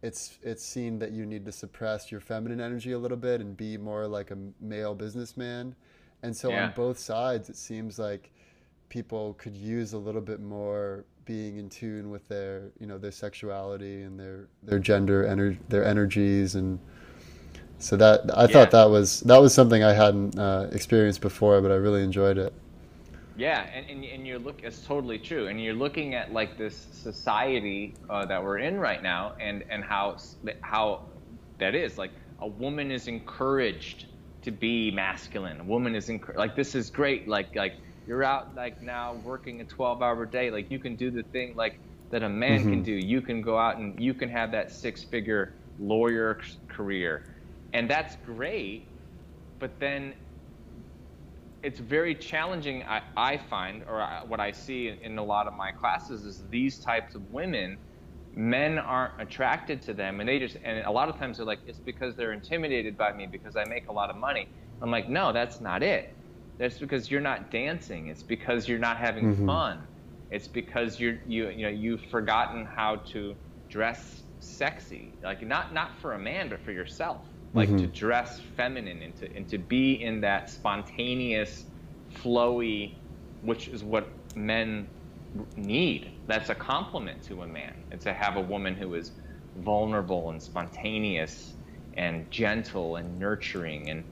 it's 0.03 0.37
it's 0.43 0.63
seen 0.63 0.99
that 0.99 1.11
you 1.11 1.25
need 1.25 1.45
to 1.45 1.51
suppress 1.51 2.11
your 2.11 2.21
feminine 2.21 2.61
energy 2.61 2.91
a 2.91 2.99
little 2.99 3.17
bit 3.17 3.41
and 3.41 3.57
be 3.57 3.77
more 3.77 4.07
like 4.07 4.29
a 4.31 4.37
male 4.59 4.93
businessman 4.93 5.73
and 6.23 6.35
so 6.35 6.49
yeah. 6.49 6.65
on 6.65 6.73
both 6.75 6.99
sides 6.99 7.49
it 7.49 7.55
seems 7.55 7.97
like 7.97 8.31
people 8.89 9.33
could 9.35 9.55
use 9.55 9.93
a 9.93 9.97
little 9.97 10.21
bit 10.21 10.39
more 10.39 11.05
being 11.27 11.57
in 11.57 11.69
tune 11.69 12.09
with 12.09 12.27
their 12.27 12.71
you 12.79 12.87
know 12.87 12.97
their 12.97 13.11
sexuality 13.11 14.01
and 14.01 14.19
their 14.19 14.47
their 14.63 14.79
gender 14.79 15.25
ener- 15.25 15.57
their 15.69 15.85
energies 15.85 16.55
and 16.55 16.79
so 17.79 17.95
that 17.97 18.21
I 18.35 18.41
yeah. 18.41 18.47
thought 18.47 18.71
that 18.71 18.89
was 18.89 19.19
that 19.21 19.37
was 19.37 19.53
something 19.53 19.83
I 19.83 19.93
hadn't 19.93 20.37
uh, 20.37 20.67
experienced 20.71 21.21
before, 21.21 21.61
but 21.61 21.71
I 21.71 21.75
really 21.75 22.03
enjoyed 22.03 22.37
it. 22.37 22.53
Yeah, 23.37 23.69
and, 23.71 23.87
and, 23.87 24.03
and 24.03 24.25
you're 24.25 24.39
look 24.39 24.61
it's 24.63 24.83
totally 24.83 25.19
true, 25.19 25.47
and 25.47 25.61
you're 25.63 25.75
looking 25.75 26.15
at 26.15 26.33
like 26.33 26.57
this 26.57 26.87
society 26.91 27.93
uh, 28.09 28.25
that 28.25 28.43
we're 28.43 28.57
in 28.57 28.79
right 28.79 29.03
now, 29.03 29.35
and 29.39 29.63
and 29.69 29.83
how 29.83 30.17
how 30.61 31.03
that 31.59 31.75
is 31.75 31.99
like 31.99 32.11
a 32.39 32.47
woman 32.47 32.89
is 32.89 33.07
encouraged 33.07 34.05
to 34.41 34.51
be 34.51 34.89
masculine. 34.89 35.59
A 35.59 35.63
woman 35.63 35.93
is 35.93 36.09
encouraged 36.09 36.39
like 36.39 36.55
this 36.55 36.73
is 36.73 36.89
great. 36.89 37.27
Like 37.27 37.55
like 37.55 37.75
you're 38.07 38.23
out 38.23 38.55
like 38.55 38.81
now 38.81 39.15
working 39.23 39.61
a 39.61 39.65
12 39.65 40.01
hour 40.01 40.25
day. 40.25 40.49
Like 40.49 40.71
you 40.71 40.79
can 40.79 40.95
do 40.95 41.11
the 41.11 41.23
thing 41.23 41.55
like 41.55 41.79
that 42.09 42.23
a 42.23 42.29
man 42.29 42.61
mm-hmm. 42.61 42.69
can 42.69 42.83
do. 42.83 42.93
You 42.93 43.21
can 43.21 43.41
go 43.41 43.57
out 43.57 43.77
and 43.77 43.99
you 43.99 44.13
can 44.13 44.29
have 44.29 44.51
that 44.51 44.71
six 44.71 45.03
figure 45.03 45.53
lawyer 45.79 46.39
career. 46.67 47.23
And 47.73 47.89
that's 47.89 48.15
great 48.25 48.87
but 49.59 49.79
then 49.79 50.13
it's 51.63 51.79
very 51.79 52.13
challenging 52.13 52.83
I, 52.83 53.01
I 53.15 53.37
find 53.37 53.83
or 53.87 54.01
I, 54.01 54.23
what 54.23 54.39
i 54.39 54.51
see 54.51 54.89
in, 54.89 54.99
in 54.99 55.17
a 55.17 55.23
lot 55.23 55.47
of 55.47 55.53
my 55.53 55.71
classes 55.71 56.25
is 56.25 56.43
these 56.49 56.77
types 56.77 57.15
of 57.15 57.31
women 57.31 57.77
men 58.35 58.77
aren't 58.77 59.19
attracted 59.19 59.81
to 59.83 59.93
them 59.93 60.19
and 60.19 60.29
they 60.29 60.39
just 60.39 60.57
and 60.63 60.85
a 60.85 60.91
lot 60.91 61.09
of 61.09 61.17
times 61.17 61.37
they're 61.37 61.45
like 61.45 61.59
it's 61.65 61.79
because 61.79 62.15
they're 62.15 62.33
intimidated 62.33 62.97
by 62.97 63.11
me 63.11 63.25
because 63.25 63.55
i 63.55 63.63
make 63.65 63.87
a 63.87 63.91
lot 63.91 64.09
of 64.09 64.15
money. 64.15 64.47
I'm 64.81 64.91
like 64.91 65.09
no 65.09 65.33
that's 65.33 65.59
not 65.59 65.81
it 65.81 66.13
that's 66.57 66.79
because 66.79 67.11
you're 67.11 67.21
not 67.21 67.51
dancing. 67.51 68.07
It's 68.07 68.23
because 68.23 68.67
you're 68.67 68.79
not 68.79 68.97
having 68.97 69.33
mm-hmm. 69.33 69.45
fun. 69.45 69.81
It's 70.31 70.47
because 70.47 70.99
you're 70.99 71.19
you 71.27 71.49
you 71.49 71.63
know 71.63 71.69
you've 71.69 72.03
forgotten 72.05 72.65
how 72.65 72.97
to 73.11 73.35
dress 73.69 74.23
sexy. 74.39 75.13
Like 75.23 75.45
not 75.45 75.73
not 75.73 75.97
for 75.99 76.13
a 76.13 76.19
man, 76.19 76.49
but 76.49 76.59
for 76.61 76.71
yourself. 76.71 77.21
Like 77.53 77.69
mm-hmm. 77.69 77.77
to 77.77 77.87
dress 77.87 78.41
feminine 78.55 79.01
and 79.01 79.15
to 79.17 79.35
and 79.35 79.47
to 79.49 79.57
be 79.57 80.01
in 80.03 80.21
that 80.21 80.49
spontaneous, 80.49 81.65
flowy, 82.15 82.95
which 83.41 83.67
is 83.67 83.83
what 83.83 84.07
men 84.35 84.87
need. 85.55 86.11
That's 86.27 86.49
a 86.49 86.55
compliment 86.55 87.23
to 87.23 87.43
a 87.43 87.47
man. 87.47 87.73
And 87.91 88.01
to 88.01 88.13
have 88.13 88.35
a 88.37 88.41
woman 88.41 88.75
who 88.75 88.95
is 88.95 89.11
vulnerable 89.57 90.29
and 90.29 90.41
spontaneous 90.41 91.53
and 91.95 92.29
gentle 92.29 92.97
and 92.97 93.17
nurturing 93.19 93.89
and 93.89 94.03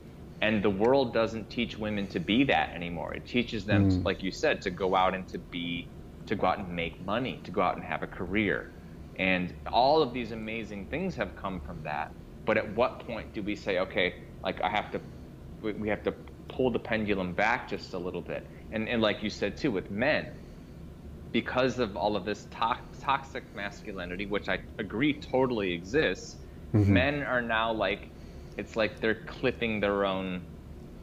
and 0.42 0.64
the 0.64 0.70
world 0.70 1.14
doesn't 1.14 1.50
teach 1.50 1.78
women 1.78 2.08
to 2.08 2.20
be 2.20 2.44
that 2.44 2.70
anymore 2.74 3.14
it 3.14 3.26
teaches 3.26 3.66
them 3.66 3.90
mm. 3.90 4.06
like 4.06 4.22
you 4.22 4.32
said 4.32 4.62
to 4.62 4.70
go 4.70 4.96
out 4.96 5.14
and 5.16 5.28
to 5.28 5.38
be 5.38 5.88
to 6.26 6.36
go 6.36 6.48
out 6.48 6.60
and 6.60 6.70
make 6.76 7.04
money 7.06 7.40
to 7.44 7.52
go 7.52 7.62
out 7.62 7.76
and 7.76 7.84
have 7.84 8.04
a 8.04 8.08
career 8.08 8.72
and 9.18 9.54
all 9.72 10.02
of 10.02 10.14
these 10.14 10.32
amazing 10.32 10.86
things 10.88 11.16
have 11.16 11.36
come 11.36 11.60
from 11.62 11.82
that 11.84 12.12
but 12.46 12.58
at 12.58 12.76
what 12.76 13.00
point 13.00 13.34
do 13.34 13.42
we 13.42 13.56
say 13.56 13.80
okay 13.80 14.16
like 14.44 14.62
i 14.62 14.70
have 14.70 14.92
to 14.92 15.00
we 15.62 15.88
have 15.88 16.04
to 16.04 16.14
pull 16.48 16.70
the 16.70 16.80
pendulum 16.80 17.34
back 17.34 17.68
just 17.68 17.94
a 17.94 17.98
little 17.98 18.22
bit 18.22 18.46
and 18.72 18.88
and 18.90 19.02
like 19.02 19.24
you 19.24 19.30
said 19.30 19.56
too 19.58 19.72
with 19.72 19.90
men 19.90 20.28
because 21.32 21.80
of 21.80 21.98
all 21.98 22.16
of 22.16 22.24
this 22.24 22.46
to- 22.52 22.78
toxic 23.02 23.44
masculinity 23.56 24.26
which 24.26 24.50
i 24.50 24.60
agree 24.80 25.14
totally 25.14 25.74
exists 25.74 26.38
mm-hmm. 26.74 26.94
men 26.94 27.24
are 27.24 27.42
now 27.42 27.72
like 27.72 28.10
it's 28.58 28.76
like 28.76 29.00
they're 29.02 29.24
clipping 29.26 29.80
their 29.80 30.06
own 30.06 30.44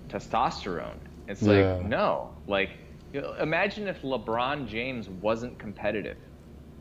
testosterone. 0.09 1.01
It's 1.29 1.47
like 1.47 1.69
yeah. 1.69 1.81
no, 1.81 2.33
like 2.47 2.71
imagine 3.41 3.89
if 3.89 4.03
LeBron 4.03 4.67
James 4.67 5.09
wasn't 5.09 5.59
competitive. 5.59 6.17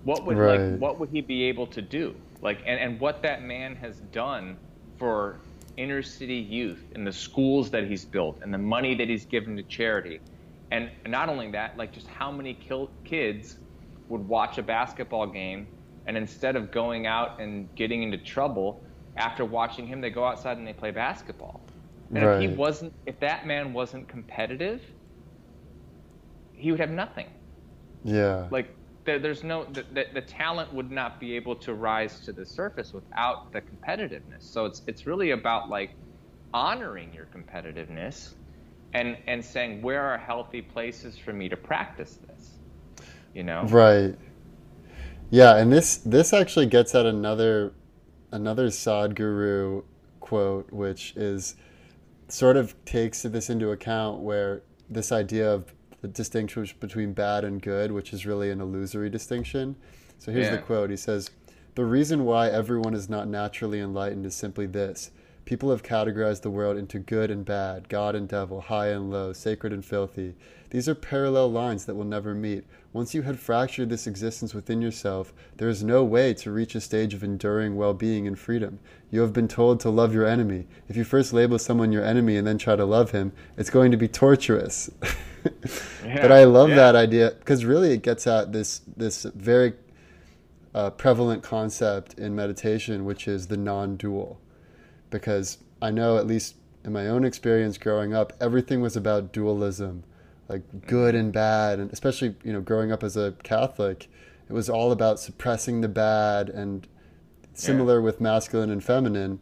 What 0.04 0.26
would 0.26 0.38
Right. 0.38 0.46
like 0.46 0.62
what 0.78 1.00
would 1.00 1.10
he 1.12 1.22
be 1.22 1.44
able 1.44 1.68
to 1.68 1.82
do? 1.82 2.16
Like 2.42 2.62
and, 2.66 2.80
and 2.80 3.00
what 3.00 3.22
that 3.24 3.42
man 3.44 3.76
has 3.76 4.00
done 4.00 4.60
for 4.98 5.42
inner 5.78 6.02
city 6.02 6.36
youth 6.36 6.92
and 6.96 7.06
the 7.08 7.14
schools 7.14 7.72
that 7.72 7.86
he's 7.88 8.06
built 8.06 8.40
and 8.42 8.54
the 8.54 8.58
money 8.60 8.96
that 8.96 9.10
he's 9.10 9.26
given 9.26 9.56
to 9.58 9.64
charity. 9.64 10.20
And 10.72 10.92
not 11.08 11.30
only 11.30 11.52
that, 11.52 11.78
like 11.78 11.94
just 11.94 12.08
how 12.08 12.32
many 12.32 12.60
kids 13.06 13.58
would 14.10 14.22
watch 14.22 14.58
a 14.58 14.64
basketball 14.64 15.28
game 15.28 15.68
and 16.06 16.18
instead 16.18 16.56
of 16.56 16.72
going 16.72 17.06
out 17.08 17.32
and 17.40 17.70
getting 17.76 18.04
into 18.04 18.18
trouble 18.18 18.84
after 19.18 19.46
watching 19.46 19.86
him, 19.88 20.02
they 20.02 20.10
go 20.10 20.24
outside 20.26 20.58
and 20.58 20.66
they 20.66 20.74
play 20.74 20.92
basketball. 20.92 21.62
And 22.14 22.24
if 22.26 22.42
he 22.42 22.48
wasn't, 22.50 22.94
if 23.06 23.20
that 23.22 23.48
man 23.48 23.72
wasn't 23.72 24.08
competitive, 24.08 24.82
he 26.54 26.72
would 26.72 26.80
have 26.80 26.90
nothing. 26.90 27.28
Yeah. 28.04 28.48
Like 28.52 28.76
there, 29.06 29.18
there's 29.18 29.44
no 29.44 29.66
the, 29.66 29.84
the, 29.94 30.06
the 30.14 30.22
talent 30.22 30.74
would 30.74 30.92
not 30.92 31.20
be 31.20 31.36
able 31.36 31.56
to 31.58 31.74
rise 31.74 32.20
to 32.22 32.34
the 32.34 32.46
surface 32.46 32.94
without 32.94 33.52
the 33.54 33.62
competitiveness. 33.62 34.42
So 34.42 34.66
it's 34.66 34.82
it's 34.88 35.06
really 35.06 35.32
about 35.32 35.70
like 35.70 35.92
honoring 36.54 37.14
your 37.14 37.28
competitiveness 37.28 38.34
and 38.94 39.18
and 39.28 39.44
saying 39.44 39.82
where 39.82 40.02
are 40.02 40.18
healthy 40.18 40.62
places 40.62 41.18
for 41.18 41.32
me 41.32 41.48
to 41.50 41.58
practice 41.58 42.20
this. 42.28 42.58
You 43.34 43.44
know. 43.44 43.64
Right. 43.64 44.16
Yeah, 45.30 45.56
and 45.56 45.72
this 45.72 45.98
this 45.98 46.34
actually 46.34 46.66
gets 46.66 46.94
at 46.94 47.06
another 47.06 47.72
another 48.32 48.68
Sadhguru 48.68 49.84
quote, 50.20 50.72
which 50.72 51.14
is 51.16 51.56
sort 52.28 52.58
of 52.58 52.74
takes 52.86 53.24
this 53.24 53.50
into 53.50 53.72
account 53.72 54.22
where 54.22 54.62
this 54.90 55.12
idea 55.12 55.52
of 55.52 55.74
the 56.02 56.08
distinction 56.08 56.68
between 56.80 57.14
bad 57.14 57.44
and 57.44 57.62
good, 57.62 57.92
which 57.92 58.14
is 58.14 58.26
really 58.26 58.50
an 58.50 58.62
illusory 58.62 59.10
distinction. 59.10 59.76
So 60.18 60.32
here's 60.32 60.50
the 60.50 60.58
quote. 60.58 60.90
He 60.90 60.98
says, 60.98 61.30
"The 61.76 61.86
reason 61.86 62.26
why 62.26 62.50
everyone 62.50 62.94
is 62.94 63.10
not 63.10 63.28
naturally 63.28 63.80
enlightened 63.80 64.26
is 64.26 64.36
simply 64.36 64.66
this: 64.66 65.12
people 65.46 65.72
have 65.72 65.84
categorized 65.84 66.42
the 66.42 66.50
world 66.50 66.78
into 66.78 67.00
good 67.00 67.30
and 67.32 67.44
bad, 67.44 67.90
God 67.90 68.16
and 68.16 68.28
devil, 68.28 68.62
high 68.62 68.88
and 68.88 69.10
low, 69.12 69.34
sacred 69.34 69.74
and 69.74 69.84
filthy. 69.84 70.36
These 70.70 70.88
are 70.88 70.96
parallel 70.96 71.52
lines 71.52 71.86
that 71.86 71.96
will 71.96 72.06
never 72.06 72.34
meet. 72.34 72.64
Once 72.94 73.14
you 73.14 73.22
had 73.22 73.40
fractured 73.40 73.90
this 73.90 74.06
existence 74.06 74.54
within 74.54 74.82
yourself, 74.82 75.34
there 75.56 75.70
is 75.70 75.82
no 75.82 76.04
way 76.04 76.34
to 76.34 76.52
reach 76.52 76.76
a 76.76 76.82
stage 76.82 77.14
of 77.14 77.24
enduring 77.24 77.76
well-being 77.76 78.28
and 78.28 78.38
freedom. 78.38 78.80
You 79.10 79.22
have 79.22 79.32
been 79.32 79.48
told 79.48 79.80
to 79.80 79.90
love 79.90 80.14
your 80.14 80.28
enemy. 80.28 80.68
If 80.90 80.98
you 80.98 81.06
first 81.06 81.32
label 81.32 81.58
someone 81.58 81.94
your 81.94 82.04
enemy 82.04 82.36
and 82.36 82.46
then 82.46 82.58
try 82.58 82.76
to 82.76 82.84
love 82.84 83.12
him, 83.12 83.32
it's 83.58 83.70
going 83.70 83.92
to 83.92 83.98
be 83.98 84.08
torturous." 84.08 84.90
Yeah, 86.06 86.22
but 86.22 86.32
I 86.32 86.44
love 86.44 86.70
yeah. 86.70 86.76
that 86.76 86.96
idea 86.96 87.32
because 87.32 87.66
really 87.66 87.94
it 87.94 88.04
gets 88.04 88.28
at 88.28 88.52
this 88.52 88.82
this 88.96 89.24
very 89.24 89.74
uh, 90.74 90.90
prevalent 90.92 91.44
concept 91.44 92.14
in 92.16 92.36
meditation, 92.36 93.06
which 93.06 93.28
is 93.28 93.48
the 93.48 93.58
non-dual. 93.58 94.40
Because 95.10 95.58
I 95.82 95.92
know, 95.92 96.18
at 96.18 96.28
least 96.28 96.56
in 96.84 96.94
my 96.94 97.08
own 97.08 97.24
experience 97.24 97.78
growing 97.78 98.14
up, 98.14 98.34
everything 98.40 98.82
was 98.82 98.96
about 98.96 99.32
dualism, 99.32 100.04
like 100.52 100.86
good 100.86 101.16
and 101.16 101.32
bad, 101.32 101.80
and 101.80 101.92
especially 101.94 102.36
you 102.44 102.52
know 102.52 102.62
growing 102.62 102.92
up 102.92 103.04
as 103.04 103.16
a 103.16 103.34
Catholic, 103.44 104.10
it 104.50 104.54
was 104.54 104.70
all 104.70 104.92
about 104.92 105.20
suppressing 105.20 105.80
the 105.82 105.88
bad 105.88 106.50
and 106.50 106.88
similar 107.54 108.02
with 108.02 108.20
masculine 108.20 108.70
and 108.70 108.84
feminine. 108.84 109.40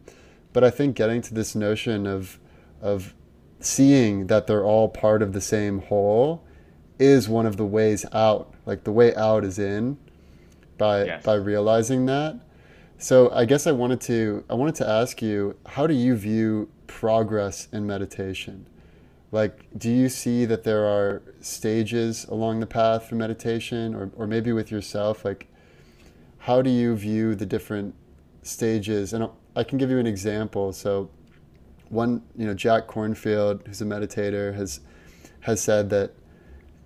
But 0.52 0.62
I 0.64 0.70
think 0.70 0.96
getting 0.96 1.20
to 1.22 1.34
this 1.34 1.54
notion 1.54 2.06
of 2.06 2.38
of 2.80 3.14
seeing 3.58 4.28
that 4.28 4.46
they're 4.46 4.64
all 4.64 4.88
part 4.88 5.20
of 5.22 5.32
the 5.32 5.40
same 5.40 5.80
whole 5.82 6.44
is 6.98 7.28
one 7.28 7.46
of 7.46 7.56
the 7.56 7.66
ways 7.66 8.06
out. 8.12 8.54
Like 8.66 8.84
the 8.84 8.92
way 8.92 9.14
out 9.16 9.44
is 9.44 9.58
in 9.58 9.98
by 10.78 11.04
Yes. 11.04 11.24
by 11.24 11.34
realizing 11.34 12.06
that. 12.06 12.36
So 12.98 13.30
I 13.32 13.46
guess 13.46 13.66
I 13.66 13.72
wanted 13.72 14.00
to 14.02 14.44
I 14.48 14.54
wanted 14.54 14.76
to 14.76 14.88
ask 14.88 15.20
you, 15.22 15.56
how 15.66 15.86
do 15.86 15.94
you 15.94 16.14
view 16.14 16.68
progress 16.86 17.66
in 17.72 17.86
meditation? 17.86 18.66
Like, 19.32 19.66
do 19.78 19.90
you 19.90 20.08
see 20.08 20.44
that 20.46 20.64
there 20.64 20.84
are 20.84 21.22
stages 21.40 22.24
along 22.24 22.60
the 22.60 22.66
path 22.66 23.08
for 23.08 23.14
meditation, 23.14 23.94
or, 23.94 24.10
or 24.16 24.26
maybe 24.26 24.52
with 24.52 24.70
yourself? 24.72 25.24
Like, 25.24 25.46
how 26.38 26.62
do 26.62 26.70
you 26.70 26.96
view 26.96 27.34
the 27.34 27.46
different 27.46 27.94
stages? 28.42 29.12
And 29.12 29.28
I 29.54 29.62
can 29.62 29.78
give 29.78 29.90
you 29.90 29.98
an 29.98 30.06
example. 30.06 30.72
So, 30.72 31.10
one, 31.90 32.22
you 32.36 32.46
know, 32.46 32.54
Jack 32.54 32.88
Kornfield, 32.88 33.66
who's 33.66 33.80
a 33.80 33.84
meditator, 33.84 34.54
has 34.54 34.80
has 35.40 35.60
said 35.60 35.90
that, 35.90 36.12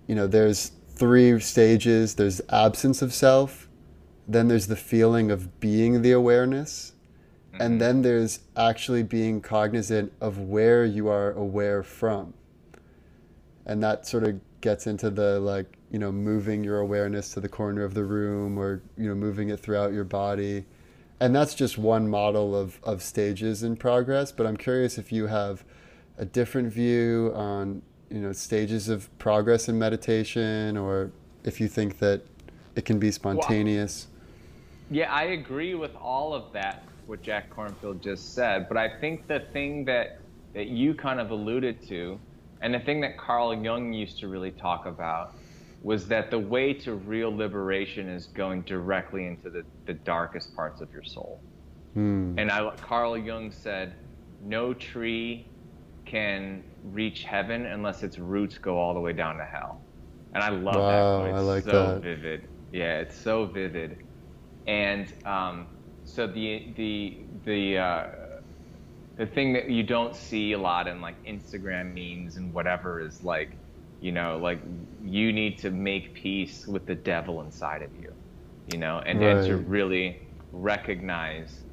you 0.07 0.15
know, 0.15 0.27
there's 0.27 0.71
three 0.89 1.39
stages. 1.39 2.15
There's 2.15 2.41
absence 2.49 3.01
of 3.01 3.13
self, 3.13 3.67
then 4.27 4.47
there's 4.47 4.67
the 4.67 4.75
feeling 4.75 5.31
of 5.31 5.59
being 5.59 6.01
the 6.01 6.11
awareness, 6.11 6.93
and 7.59 7.73
mm-hmm. 7.73 7.77
then 7.77 8.01
there's 8.01 8.39
actually 8.57 9.03
being 9.03 9.41
cognizant 9.41 10.11
of 10.21 10.39
where 10.39 10.85
you 10.85 11.07
are 11.07 11.31
aware 11.33 11.83
from. 11.83 12.33
And 13.65 13.81
that 13.83 14.05
sort 14.05 14.23
of 14.23 14.39
gets 14.61 14.87
into 14.87 15.09
the 15.09 15.39
like, 15.39 15.77
you 15.91 15.99
know, 15.99 16.11
moving 16.11 16.63
your 16.63 16.79
awareness 16.79 17.33
to 17.33 17.39
the 17.39 17.49
corner 17.49 17.83
of 17.83 17.93
the 17.93 18.03
room 18.03 18.57
or, 18.57 18.81
you 18.97 19.07
know, 19.07 19.15
moving 19.15 19.49
it 19.49 19.59
throughout 19.59 19.93
your 19.93 20.03
body. 20.03 20.65
And 21.19 21.35
that's 21.35 21.55
just 21.55 21.77
one 21.77 22.07
model 22.07 22.55
of, 22.55 22.79
of 22.83 23.01
stages 23.01 23.63
in 23.63 23.77
progress. 23.77 24.31
But 24.31 24.45
I'm 24.45 24.57
curious 24.57 24.97
if 24.97 25.11
you 25.11 25.27
have 25.27 25.63
a 26.17 26.25
different 26.25 26.71
view 26.71 27.31
on, 27.35 27.81
you 28.09 28.19
know, 28.19 28.31
stages 28.31 28.89
of 28.89 29.15
progress 29.17 29.69
in 29.69 29.79
meditation 29.79 30.77
or 30.77 31.11
if 31.43 31.59
you 31.61 31.67
think 31.67 31.99
that 31.99 32.21
it 32.75 32.85
can 32.85 32.99
be 32.99 33.11
spontaneous. 33.11 34.07
Yeah, 34.91 35.11
I 35.11 35.23
agree 35.23 35.73
with 35.73 35.95
all 35.95 36.33
of 36.33 36.53
that, 36.53 36.83
what 37.07 37.21
Jack 37.21 37.49
Kornfield 37.49 38.01
just 38.01 38.33
said. 38.33 38.67
But 38.67 38.77
I 38.77 38.89
think 38.99 39.27
the 39.27 39.41
thing 39.53 39.85
that, 39.85 40.07
that 40.53 40.67
you 40.67 40.93
kind 40.95 41.19
of 41.19 41.31
alluded 41.31 41.87
to, 41.87 42.19
and 42.61 42.73
the 42.73 42.79
thing 42.79 43.01
that 43.01 43.17
Carl 43.17 43.53
Jung 43.53 43.93
used 43.93 44.19
to 44.19 44.27
really 44.27 44.51
talk 44.51 44.85
about, 44.85 45.33
was 45.81 46.07
that 46.07 46.31
the 46.31 46.39
way 46.39 46.73
to 46.73 46.95
real 46.95 47.35
liberation 47.35 48.09
is 48.09 48.27
going 48.27 48.63
directly 48.63 49.27
into 49.27 49.49
the, 49.49 49.63
the 49.85 49.93
darkest 49.93 50.55
parts 50.55 50.81
of 50.81 50.91
your 50.91 51.03
soul. 51.03 51.43
Hmm. 51.93 52.33
And 52.37 52.49
I, 52.51 52.71
Carl 52.81 53.17
Jung 53.17 53.51
said, 53.51 53.95
no 54.39 54.73
tree 54.73 55.51
can 56.05 56.63
reach 56.83 57.23
heaven 57.23 57.65
unless 57.65 58.03
its 58.03 58.17
roots 58.17 58.57
go 58.57 58.77
all 58.77 58.93
the 58.93 58.99
way 58.99 59.13
down 59.13 59.37
to 59.37 59.45
hell. 59.45 59.83
And 60.33 60.43
I 60.43 60.49
love 60.49 60.75
Wow, 60.75 61.23
that. 61.23 61.29
It's 61.29 61.37
I 61.37 61.39
like 61.41 61.63
so 61.63 61.93
that. 61.93 62.01
vivid. 62.01 62.49
Yeah, 62.71 62.99
it's 62.99 63.15
so 63.15 63.45
vivid. 63.45 63.97
And 64.67 65.13
um, 65.25 65.67
so 66.05 66.27
the 66.27 66.73
the 66.77 67.27
the 67.45 67.77
uh, 67.79 68.07
the 69.17 69.27
thing 69.27 69.53
that 69.53 69.69
you 69.69 69.83
don't 69.83 70.15
see 70.15 70.53
a 70.53 70.59
lot 70.59 70.87
in 70.87 71.01
like 71.01 71.17
Instagram 71.25 71.93
memes 71.93 72.37
and 72.37 72.53
whatever 72.53 73.01
is 73.01 73.23
like, 73.23 73.57
you 73.99 74.11
know, 74.11 74.37
like 74.37 74.61
you 75.01 75.33
need 75.33 75.59
to 75.59 75.71
make 75.71 76.13
peace 76.15 76.67
with 76.67 76.85
the 76.85 76.95
devil 76.95 77.41
inside 77.41 77.81
of 77.81 77.91
you, 77.95 78.09
you 78.65 78.77
know, 78.77 79.01
and, 79.05 79.21
and 79.23 79.41
to 79.43 79.57
really 79.57 80.19
recognize 80.51 81.63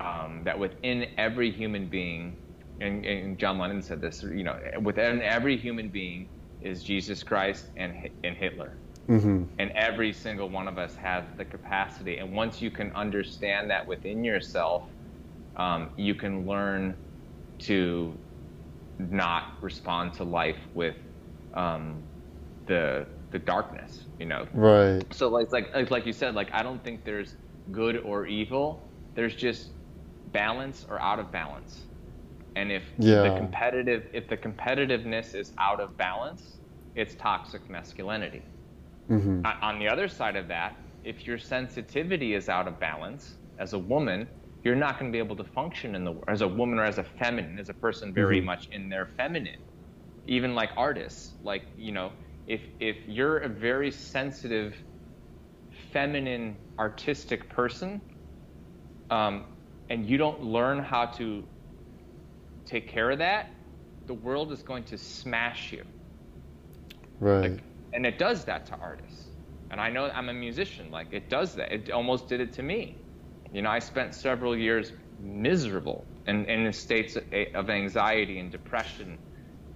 um, 0.00 0.42
that 0.44 0.58
within 0.58 1.06
every 1.18 1.50
human 1.50 1.88
being, 1.88 2.38
and, 2.80 3.04
and 3.04 3.38
John 3.38 3.58
Lennon 3.58 3.82
said 3.82 4.00
this, 4.00 4.22
you 4.22 4.44
know, 4.44 4.58
within 4.82 5.22
every 5.22 5.56
human 5.58 5.90
being 5.90 6.30
is 6.60 6.84
Jesus 6.84 7.22
Christ 7.24 7.70
and 7.76 7.94
and 8.24 8.36
Hitler 8.36 8.80
hmm 9.08 9.44
and 9.58 9.70
every 9.72 10.12
single 10.12 10.48
one 10.50 10.68
of 10.68 10.78
us 10.78 10.96
has 10.96 11.24
the 11.36 11.44
capacity. 11.44 12.18
And 12.18 12.32
once 12.34 12.62
you 12.62 12.70
can 12.70 12.92
understand 12.92 13.70
that 13.70 13.86
within 13.86 14.24
yourself 14.24 14.84
um, 15.56 15.90
you 15.96 16.14
can 16.14 16.46
learn 16.46 16.96
to 17.60 18.18
not 18.98 19.44
respond 19.62 20.12
to 20.14 20.24
life 20.24 20.58
with 20.74 20.96
um, 21.54 22.04
the 22.66 23.06
the 23.30 23.38
darkness 23.38 24.06
you 24.18 24.26
know? 24.26 24.46
Right. 24.52 25.04
so 25.12 25.28
like 25.28 25.52
like 25.52 25.68
like 25.74 25.90
like 25.90 26.06
you 26.06 26.12
said 26.12 26.34
like 26.34 26.50
I 26.52 26.62
don't 26.62 26.82
think 26.84 27.04
there's 27.04 27.36
good 27.70 27.98
or 27.98 28.26
evil. 28.26 28.90
There's 29.14 29.34
just 29.34 29.72
balance 30.26 30.84
or 30.88 31.00
out 31.00 31.18
of 31.18 31.32
balance. 31.32 31.86
And 32.56 32.72
if 32.72 32.84
yeah. 32.98 33.22
the 33.22 33.30
competitive 33.30 34.04
if 34.12 34.28
the 34.28 34.36
competitiveness 34.36 35.34
is 35.34 35.52
out 35.58 35.80
of 35.80 35.96
balance 35.96 36.58
it's 36.94 37.14
toxic 37.14 37.68
masculinity 37.70 38.42
hmm 39.08 39.48
on- 39.62 39.78
the 39.78 39.88
other 39.88 40.08
side 40.08 40.36
of 40.36 40.48
that, 40.48 40.76
if 41.02 41.26
your 41.26 41.38
sensitivity 41.38 42.34
is 42.34 42.48
out 42.48 42.68
of 42.68 42.78
balance 42.80 43.38
as 43.58 43.72
a 43.72 43.78
woman, 43.78 44.28
you're 44.62 44.76
not 44.76 44.98
going 44.98 45.10
to 45.10 45.16
be 45.16 45.18
able 45.18 45.36
to 45.36 45.44
function 45.44 45.94
in 45.94 46.04
the 46.04 46.14
as 46.28 46.42
a 46.42 46.48
woman 46.48 46.78
or 46.78 46.84
as 46.84 46.98
a 46.98 47.04
feminine, 47.04 47.58
as 47.58 47.68
a 47.68 47.74
person 47.74 48.12
very 48.14 48.40
Mhm. 48.40 48.42
much 48.42 48.68
in 48.72 48.88
their 48.88 49.06
feminine. 49.06 49.60
Even 50.26 50.54
like 50.54 50.70
artists, 50.76 51.36
like 51.42 51.64
you 51.76 51.92
know, 51.92 52.12
if 52.46 52.62
if 52.80 52.98
you're 53.06 53.38
a 53.38 53.48
very 53.48 53.90
sensitive, 53.90 54.76
feminine, 55.92 56.58
artistic 56.78 57.48
person, 57.50 58.02
um, 59.10 59.44
and 59.88 60.06
you 60.06 60.16
don't 60.18 60.42
learn 60.42 60.78
how 60.78 61.06
to 61.06 61.46
take 62.66 62.88
care 62.88 63.10
of 63.10 63.18
that, 63.18 63.46
the 64.06 64.14
world 64.14 64.52
is 64.52 64.62
going 64.62 64.84
to 64.84 64.98
smash 64.98 65.72
you 65.72 65.84
Right. 67.20 67.60
like, 67.60 67.67
and 67.92 68.06
it 68.06 68.18
does 68.18 68.44
that 68.44 68.66
to 68.66 68.76
artists 68.78 69.30
and 69.70 69.80
I 69.80 69.90
know 69.90 70.10
I'm 70.10 70.28
a 70.28 70.34
musician. 70.34 70.90
Like 70.90 71.08
it 71.12 71.28
does 71.28 71.54
that. 71.54 71.72
It 71.72 71.90
almost 71.90 72.28
did 72.28 72.40
it 72.40 72.52
to 72.54 72.62
me. 72.62 72.98
You 73.52 73.62
know, 73.62 73.70
I 73.70 73.78
spent 73.80 74.14
several 74.14 74.56
years 74.56 74.92
miserable 75.18 76.08
and, 76.26 76.46
and 76.48 76.66
in 76.66 76.72
states 76.72 77.16
eh, 77.32 77.46
of 77.54 77.70
anxiety 77.70 78.38
and 78.38 78.50
depression, 78.50 79.20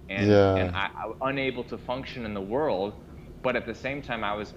and 0.09 0.41
Yeah. 0.45 0.55
and 0.55 0.71
I, 0.73 0.87
I 1.05 1.29
unable 1.29 1.63
to 1.65 1.77
function 1.77 2.25
in 2.25 2.33
the 2.33 2.41
world. 2.41 2.95
But 3.43 3.55
at 3.55 3.65
the 3.65 3.75
same 3.75 4.01
time, 4.01 4.23
I 4.23 4.33
was 4.33 4.53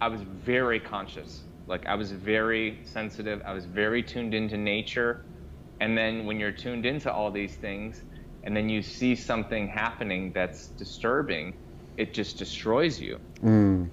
I 0.00 0.08
was 0.08 0.22
very 0.22 0.80
conscious. 0.80 1.44
Like 1.66 1.86
I 1.86 1.94
was 1.94 2.12
very 2.12 2.80
sensitive. 2.84 3.40
I 3.46 3.52
was 3.52 3.66
very 3.66 4.02
tuned 4.02 4.34
into 4.34 4.56
nature. 4.56 5.20
And 5.80 5.96
then 5.96 6.26
when 6.26 6.38
you're 6.40 6.52
tuned 6.52 6.86
into 6.86 7.12
all 7.12 7.30
these 7.30 7.56
things, 7.56 8.02
and 8.42 8.56
then 8.56 8.68
you 8.68 8.82
see 8.82 9.14
something 9.16 9.68
happening 9.68 10.32
that's 10.34 10.72
disturbing, 10.78 11.54
it 11.96 12.12
just 12.14 12.38
destroys 12.38 13.00
you. 13.00 13.18
Mm. 13.42 13.88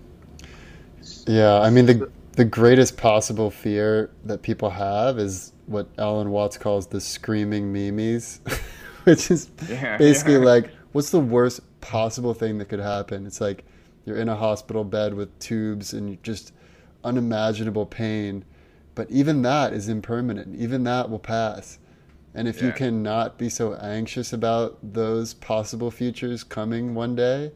Yeah, 1.28 1.60
I 1.60 1.70
mean 1.70 1.86
the 1.86 2.10
the 2.34 2.46
greatest 2.46 2.98
possible 2.98 3.52
fear 3.52 4.10
that 4.26 4.42
people 4.42 4.70
have 4.72 5.20
is 5.20 5.54
what 5.68 5.88
Alan 5.98 6.32
Watts 6.32 6.58
calls 6.58 6.88
the 6.88 7.00
screaming 7.00 7.72
memes, 7.72 8.42
which 9.04 9.32
is 9.32 9.50
Yeah, 9.70 9.98
basically 9.98 10.34
yeah. 10.34 10.40
like 10.40 10.72
what's 10.92 11.12
the 11.12 11.20
worst 11.20 11.62
possible 11.82 12.34
thing 12.34 12.58
that 12.58 12.66
could 12.70 12.80
happen? 12.80 13.26
It's 13.26 13.40
like 13.42 13.66
you're 14.06 14.18
in 14.18 14.30
a 14.30 14.36
hospital 14.36 14.84
bed 14.84 15.14
with 15.14 15.38
tubes 15.40 15.94
and 15.94 16.22
just 16.24 16.54
unimaginable 17.04 17.86
pain, 17.86 18.44
but 18.96 19.10
even 19.10 19.42
that 19.44 19.74
is 19.74 19.88
impermanent. 19.90 20.56
Even 20.56 20.84
that 20.86 21.10
will 21.10 21.20
pass. 21.20 21.80
And 22.36 22.48
if 22.48 22.62
you 22.62 22.72
cannot 22.72 23.38
be 23.38 23.48
so 23.48 23.76
anxious 23.76 24.34
about 24.34 24.78
those 24.82 25.36
possible 25.36 25.92
futures 25.92 26.44
coming 26.44 26.96
one 26.96 27.16
day, 27.16 27.52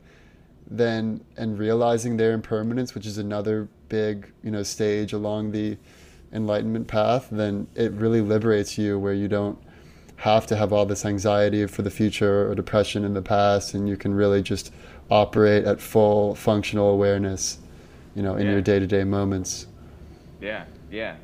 then 0.70 1.24
and 1.38 1.58
realizing 1.58 2.18
their 2.18 2.34
impermanence, 2.34 2.94
which 2.94 3.06
is 3.06 3.18
another 3.18 3.68
big 3.90 4.32
you 4.44 4.52
know 4.52 4.64
stage 4.64 5.14
along 5.14 5.52
the 5.52 5.78
enlightenment 6.34 6.88
path, 6.88 7.30
then 7.32 7.68
it 7.76 7.92
really 7.94 8.22
liberates 8.22 8.78
you 8.78 9.00
where 9.00 9.14
you 9.14 9.28
don't 9.28 9.58
have 10.18 10.48
to 10.48 10.56
have 10.56 10.74
all 10.74 10.86
this 10.86 11.06
anxiety 11.06 11.66
for 11.68 11.84
the 11.84 11.92
future 11.92 12.50
or 12.50 12.56
depression 12.56 13.06
in 13.06 13.14
the 13.14 13.22
past, 13.22 13.74
and 13.74 13.88
you 13.88 13.96
can 13.96 14.14
really 14.14 14.42
just 14.42 14.74
operate 15.10 15.64
at 15.64 15.80
full 15.80 16.36
functional 16.36 16.90
awareness, 16.90 17.60
you 18.16 18.22
know, 18.24 18.36
in 18.36 18.46
Yeah. 18.48 18.54
your 18.54 18.62
day 18.62 18.80
to 18.80 18.88
day 18.88 19.04
moments. 19.04 19.68
Yeah, 20.42 20.66
yeah, 20.92 21.16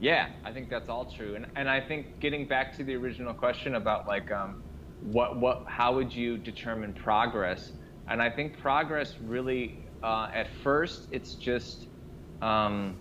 yeah. 0.00 0.28
I 0.44 0.52
think 0.52 0.70
that's 0.70 0.88
all 0.88 1.04
true, 1.04 1.34
and 1.34 1.46
and 1.54 1.68
I 1.68 1.80
think 1.80 2.18
getting 2.20 2.46
back 2.46 2.74
to 2.78 2.84
the 2.84 2.94
original 2.94 3.34
question 3.34 3.74
about 3.74 4.06
like 4.06 4.30
um, 4.32 4.62
what 5.02 5.36
what 5.36 5.64
how 5.66 5.94
would 5.94 6.14
you 6.14 6.38
determine 6.38 6.92
progress? 6.94 7.72
And 8.08 8.22
I 8.22 8.30
think 8.30 8.58
progress 8.58 9.14
really 9.20 9.80
uh, 10.02 10.28
at 10.34 10.48
first 10.62 11.08
it's 11.10 11.34
just 11.34 11.88
um, 12.42 12.98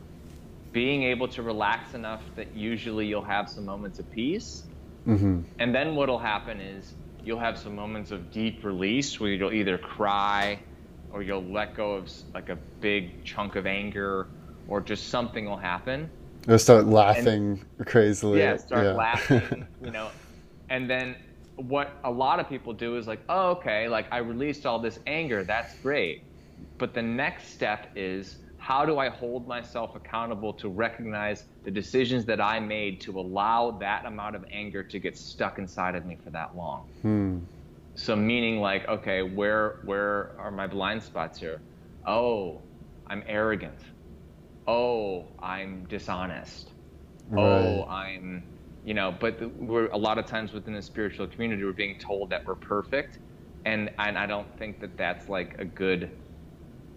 being 0.74 1.04
able 1.04 1.28
to 1.30 1.44
relax 1.44 1.94
enough 1.94 2.24
that 2.36 2.56
usually 2.56 3.06
you'll 3.08 3.24
have 3.24 3.50
some 3.50 3.66
moments 3.66 4.00
of 4.00 4.10
peace, 4.12 4.66
hmm 5.06 5.42
and 5.60 5.74
then 5.74 5.96
what'll 5.96 6.20
happen 6.20 6.60
is 6.60 6.96
you'll 7.24 7.40
have 7.40 7.58
some 7.58 7.76
moments 7.76 8.12
of 8.12 8.32
deep 8.32 8.64
release 8.64 9.20
where 9.20 9.32
you'll 9.32 9.54
either 9.54 9.78
cry 9.78 10.62
or 11.10 11.24
you'll 11.24 11.44
let 11.52 11.76
go 11.76 11.94
of 11.94 12.12
like 12.34 12.50
a 12.50 12.60
big 12.82 13.24
chunk 13.24 13.56
of 13.56 13.66
anger 13.66 14.30
or 14.68 14.82
just 14.82 15.10
something 15.10 15.46
will 15.46 15.58
happen. 15.58 16.10
Or 16.48 16.58
start 16.58 16.86
laughing 16.86 17.64
crazily. 17.86 18.40
Yeah, 18.40 18.58
start 18.58 18.86
yeah. 18.86 18.94
laughing, 18.94 19.68
you 19.82 19.92
know. 19.92 20.12
And 20.70 20.90
then 20.90 21.16
what 21.58 22.00
a 22.04 22.12
lot 22.12 22.40
of 22.40 22.50
people 22.50 22.74
do 22.74 22.98
is 22.98 23.08
like, 23.08 23.24
oh, 23.30 23.52
okay, 23.52 23.88
like 23.88 24.08
I 24.12 24.18
released 24.18 24.66
all 24.66 24.80
this 24.80 25.00
anger. 25.08 25.44
That's 25.44 25.74
great. 25.82 26.20
But 26.78 26.94
the 26.94 27.02
next 27.02 27.50
step 27.50 27.92
is 27.96 28.38
how 28.58 28.86
do 28.86 28.98
I 28.98 29.10
hold 29.10 29.48
myself 29.48 29.96
accountable 29.96 30.54
to 30.56 30.70
recognize 30.70 31.46
the 31.64 31.72
decisions 31.72 32.26
that 32.26 32.42
I 32.42 32.60
made 32.60 33.02
to 33.02 33.20
allow 33.20 33.78
that 33.80 34.06
amount 34.06 34.36
of 34.36 34.46
anger 34.52 34.84
to 34.84 35.00
get 35.00 35.18
stuck 35.18 35.60
inside 35.60 35.96
of 35.96 36.06
me 36.06 36.18
for 36.24 36.32
that 36.32 36.56
long? 36.56 36.88
Hmm. 37.02 37.40
So 37.96 38.16
meaning 38.16 38.60
like, 38.60 38.88
okay, 38.88 39.22
where 39.22 39.78
where 39.84 40.36
are 40.40 40.52
my 40.52 40.68
blind 40.68 41.04
spots 41.04 41.40
here? 41.40 41.64
Oh, 42.06 42.66
I'm 43.08 43.24
arrogant. 43.28 43.80
Oh, 44.68 45.36
I'm 45.40 45.86
dishonest. 45.86 46.72
Oh, 47.36 47.86
I'm, 47.86 48.55
you 48.86 48.96
know. 48.96 49.18
But 49.20 49.42
we're 49.58 49.88
a 49.90 49.98
lot 50.00 50.20
of 50.20 50.28
times 50.28 50.54
within 50.54 50.76
the 50.76 50.84
spiritual 50.84 51.28
community, 51.28 51.66
we're 51.66 51.74
being 51.74 51.98
told 52.08 52.32
that 52.32 52.44
we're 52.48 52.58
perfect, 52.58 53.20
and 53.66 53.92
and 54.00 54.18
I 54.20 54.28
don't 54.28 54.50
think 54.60 54.82
that 54.82 54.98
that's 54.98 55.30
like 55.30 55.56
a 55.60 55.66
good. 55.66 56.14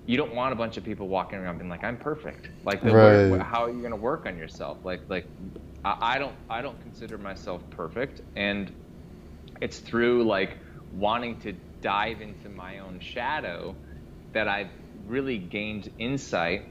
You 0.07 0.17
don't 0.19 0.35
want 0.35 0.53
a 0.55 0.57
bunch 0.57 0.79
of 0.79 0.85
people 0.85 1.09
walking 1.09 1.39
around 1.39 1.59
being 1.59 1.71
like, 1.71 1.85
"I'm 1.85 1.99
perfect." 1.99 2.51
Like, 2.65 2.85
the, 2.85 2.95
Right. 2.95 3.43
how 3.43 3.65
are 3.65 3.71
you 3.71 3.81
going 3.81 3.93
to 3.93 3.97
work 3.99 4.27
on 4.27 4.39
yourself? 4.39 4.81
Like, 4.85 5.03
like, 5.11 5.27
I, 5.85 5.97
I 6.03 6.19
don't, 6.21 6.37
I 6.51 6.63
don't 6.63 6.81
consider 6.81 7.19
myself 7.19 7.71
perfect, 7.71 8.23
and 8.37 8.75
it's 9.61 9.81
through 9.81 10.25
like 10.25 10.59
wanting 10.91 11.37
to 11.41 11.59
dive 11.83 12.21
into 12.21 12.49
my 12.49 12.79
own 12.81 13.01
shadow 13.01 13.77
that 14.35 14.49
I've 14.49 14.73
really 14.95 15.39
gained 15.39 15.91
insight 15.99 16.65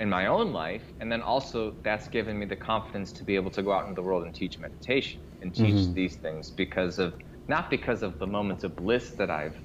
in 0.00 0.10
my 0.10 0.26
own 0.26 0.52
life. 0.52 0.92
And 1.00 1.12
then 1.12 1.22
also 1.22 1.80
that's 1.84 2.08
given 2.08 2.38
me 2.40 2.46
the 2.46 2.56
confidence 2.56 3.12
to 3.14 3.24
be 3.24 3.36
able 3.36 3.52
to 3.52 3.62
go 3.62 3.72
out 3.72 3.84
into 3.84 3.96
the 3.96 4.04
world 4.04 4.24
and 4.24 4.34
teach 4.34 4.58
meditation 4.60 5.22
and 5.42 5.54
teach 5.54 5.82
Mhm. 5.82 5.94
these 5.94 6.18
things 6.18 6.52
because 6.56 6.98
of 6.98 7.14
not 7.48 7.70
because 7.70 8.02
of 8.02 8.18
the 8.20 8.28
moments 8.28 8.64
of 8.64 8.76
bliss 8.76 9.14
that 9.18 9.30
I've 9.30 9.60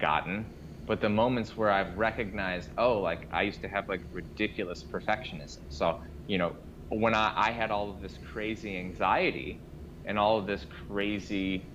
gotten, 0.00 0.48
but 0.86 1.00
the 1.00 1.08
moments 1.10 1.56
where 1.56 1.70
I've 1.70 1.96
recognized, 1.98 2.70
oh, 2.78 3.00
like 3.00 3.28
I 3.32 3.42
used 3.42 3.62
to 3.62 3.68
have 3.68 3.88
like 3.88 4.02
ridiculous 4.12 4.84
perfectionism. 4.92 5.66
So, 5.68 5.96
you 6.26 6.38
know, 6.38 6.56
when 6.90 7.14
I, 7.14 7.32
I 7.36 7.50
had 7.52 7.70
all 7.70 7.90
of 7.90 8.00
this 8.00 8.18
crazy 8.18 8.76
anxiety 8.78 9.64
and 10.04 10.18
all 10.18 10.38
of 10.38 10.46
this 10.46 10.66
crazy 10.86 11.72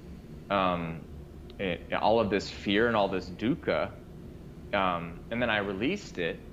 um, 0.49 1.05
it, 1.59 1.93
all 1.93 2.19
of 2.19 2.29
this 2.29 2.49
fear 2.49 2.87
and 2.87 2.95
all 2.97 3.09
this 3.09 3.29
dukkha, 3.29 3.93
um, 4.73 5.21
and 5.31 5.41
then 5.41 5.49
I 5.49 5.57
released 5.59 6.17
it, 6.19 6.50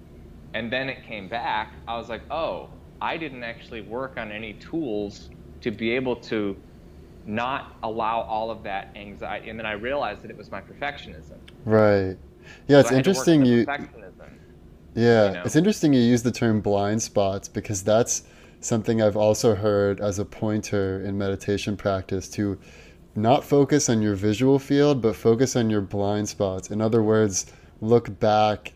and 0.55 0.73
then 0.73 0.89
it 0.89 1.05
came 1.05 1.29
back. 1.29 1.75
I 1.87 1.97
was 1.97 2.09
like, 2.09 2.23
oh, 2.31 2.69
I 3.01 3.17
didn't 3.17 3.45
actually 3.45 3.83
work 3.83 4.17
on 4.17 4.33
any 4.33 4.55
tools 4.55 5.31
to 5.61 5.71
be 5.71 5.91
able 5.91 6.17
to 6.17 6.57
not 7.27 7.77
allow 7.83 8.23
all 8.23 8.51
of 8.51 8.63
that 8.63 8.91
anxiety. 8.97 9.51
And 9.51 9.59
then 9.59 9.67
I 9.67 9.73
realized 9.73 10.23
that 10.23 10.31
it 10.31 10.37
was 10.37 10.51
my 10.51 10.61
perfectionism. 10.61 11.37
Right. 11.65 12.17
Yeah, 12.67 12.81
it's 12.81 12.89
So 12.89 12.95
I 12.95 12.97
had 12.97 13.05
to 13.05 13.11
work 13.11 13.29
on 13.29 13.35
interesting 13.35 13.45
you 13.45 13.67
perfectionism. 13.67 14.31
Yeah, 14.95 15.27
you 15.27 15.35
know? 15.35 15.43
it's 15.45 15.57
interesting 15.57 15.93
you 15.93 16.01
use 16.01 16.23
the 16.23 16.33
term 16.33 16.61
blind 16.61 17.03
spots 17.03 17.47
because 17.47 17.83
that's 17.83 18.23
something 18.61 19.01
I've 19.01 19.17
also 19.17 19.55
heard 19.55 20.01
as 20.01 20.19
a 20.19 20.25
pointer 20.25 21.05
in 21.05 21.17
meditation 21.17 21.77
practice 21.77 22.29
to 22.31 22.59
not 23.15 23.45
focus 23.45 23.89
on 23.89 24.01
your 24.01 24.15
visual 24.15 24.59
field, 24.59 25.03
but 25.03 25.15
focus 25.15 25.55
on 25.57 25.71
your 25.71 25.81
blind 25.81 26.29
spots. 26.29 26.71
In 26.71 26.81
other 26.81 27.03
words, 27.03 27.47
look 27.81 28.19
back 28.19 28.73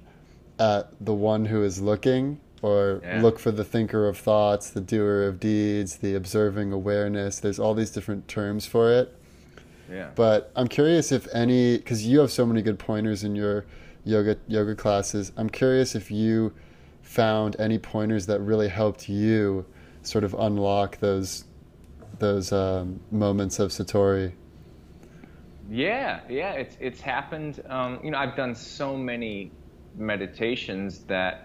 at 0.59 0.93
the 1.01 1.15
one 1.15 1.47
who 1.47 1.63
is 1.63 1.81
looking, 1.81 2.39
or 2.63 3.01
Yeah. 3.05 3.21
look 3.23 3.39
for 3.39 3.51
the 3.51 3.65
thinker 3.65 4.07
of 4.09 4.17
thoughts, 4.19 4.71
the 4.71 4.81
doer 4.81 5.25
of 5.25 5.41
deeds, 5.41 5.97
the 5.97 6.15
observing 6.15 6.73
awareness. 6.73 7.41
There's 7.41 7.59
all 7.59 7.75
these 7.75 7.91
different 7.91 8.29
terms 8.29 8.67
for 8.67 8.93
it. 8.93 9.13
Yeah. 9.91 10.09
But 10.15 10.51
I'm 10.55 10.69
curious 10.69 11.11
if 11.13 11.27
any, 11.35 11.77
because 11.79 12.07
you 12.07 12.21
have 12.21 12.31
so 12.31 12.47
many 12.47 12.63
good 12.63 12.79
pointers 12.79 13.25
in 13.25 13.35
your 13.35 13.65
yoga 14.05 14.37
yoga 14.47 14.75
classes. 14.75 15.33
I'm 15.37 15.51
curious 15.51 15.95
if 15.95 16.11
you 16.11 16.53
found 17.03 17.57
any 17.59 17.79
pointers 17.79 18.27
that 18.27 18.41
really 18.41 18.69
helped 18.69 19.09
you 19.09 19.67
sort 20.03 20.25
of 20.25 20.35
unlock 20.35 20.99
those 20.99 21.45
those 22.19 22.53
um, 22.53 23.01
moments 23.11 23.59
of 23.59 23.71
satori. 23.71 24.33
Yeah, 25.71 26.21
yeah, 26.29 26.53
it's 26.53 26.77
it's 26.81 27.01
happened. 27.01 27.63
Um, 27.69 27.99
you 28.03 28.11
know, 28.11 28.19
I've 28.19 28.37
done 28.37 28.55
so 28.55 28.97
many 28.97 29.51
meditations 29.95 31.05
that, 31.07 31.41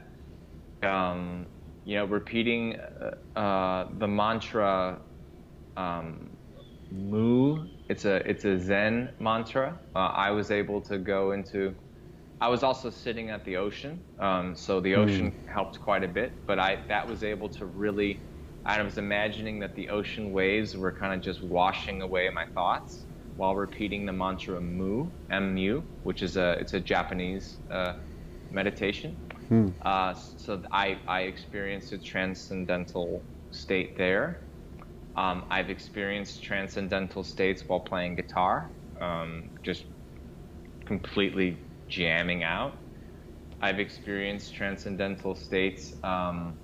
um, 0.84 1.50
you 1.84 1.96
know, 1.96 2.06
repeating 2.06 2.78
uh, 2.80 3.40
uh, 3.40 3.90
the 3.98 4.08
mantra 4.08 5.02
um, 5.78 6.38
"Mu." 6.92 7.70
It's 7.90 8.06
a 8.06 8.18
it's 8.30 8.46
a 8.46 8.60
Zen 8.60 9.14
mantra. 9.20 9.82
Uh, 9.96 10.00
I 10.00 10.32
was 10.32 10.52
able 10.52 10.82
to 10.84 10.98
go 11.00 11.32
into. 11.32 11.76
I 12.40 12.50
was 12.50 12.64
also 12.64 12.90
sitting 12.92 13.30
at 13.32 13.46
the 13.46 13.58
ocean, 13.58 14.04
um, 14.20 14.56
so 14.56 14.80
the 14.80 14.96
ocean 14.96 15.34
helped 15.48 15.80
quite 15.80 16.04
a 16.04 16.08
bit. 16.08 16.34
But 16.48 16.60
I 16.60 16.84
that 16.90 17.08
was 17.08 17.24
able 17.24 17.50
to 17.52 17.66
really. 17.66 18.24
I 18.66 18.82
was 18.82 18.98
imagining 18.98 19.60
that 19.60 19.76
the 19.76 19.90
ocean 19.90 20.32
waves 20.34 20.76
were 20.76 20.92
kind 20.92 21.14
of 21.14 21.22
just 21.22 21.42
washing 21.42 22.02
away 22.02 22.30
my 22.30 22.46
thoughts 22.54 23.08
while 23.36 23.56
repeating 23.56 24.06
the 24.06 24.14
mantra 24.14 24.60
"Mu," 24.62 25.12
mu, 25.32 25.84
which 26.04 26.22
is 26.22 26.38
a 26.38 26.54
it's 26.60 26.74
a 26.74 26.80
Japanese 26.82 27.62
uh, 27.72 27.94
meditation. 28.52 29.18
Hmm. 29.50 29.70
Uh, 29.82 30.14
so 30.14 30.62
I, 30.72 31.00
I 31.08 31.22
experienced 31.22 31.94
a 31.94 31.98
transcendental 31.98 33.24
state 33.52 33.98
there. 33.98 34.42
Um, 35.16 35.44
I've 35.50 35.70
experienced 35.70 36.44
transcendental 36.44 37.24
states 37.24 37.64
while 37.68 37.80
playing 37.80 38.16
guitar, 38.16 38.72
um, 39.02 39.50
just 39.64 39.86
completely 40.86 41.58
jamming 41.88 42.44
out. 42.44 42.76
I've 43.62 43.80
experienced 43.80 44.54
transcendental 44.54 45.34
states 45.34 45.94
um, 46.04 46.58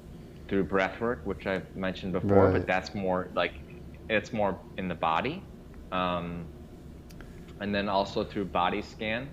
through 0.47 0.65
breath 0.65 1.01
work, 1.01 1.25
which 1.25 1.47
I've 1.47 1.75
mentioned 1.75 2.13
before, 2.13 2.45
Right. 2.45 2.53
but 2.53 2.67
that's 2.67 2.93
more 2.93 3.29
like 3.33 3.53
it's 4.09 4.31
more 4.33 4.59
in 4.77 4.87
the 4.87 4.95
body. 4.95 5.43
Um, 5.91 6.47
and 7.59 7.73
then 7.73 7.89
also 7.89 8.23
through 8.23 8.45
body 8.45 8.81
scan, 8.81 9.31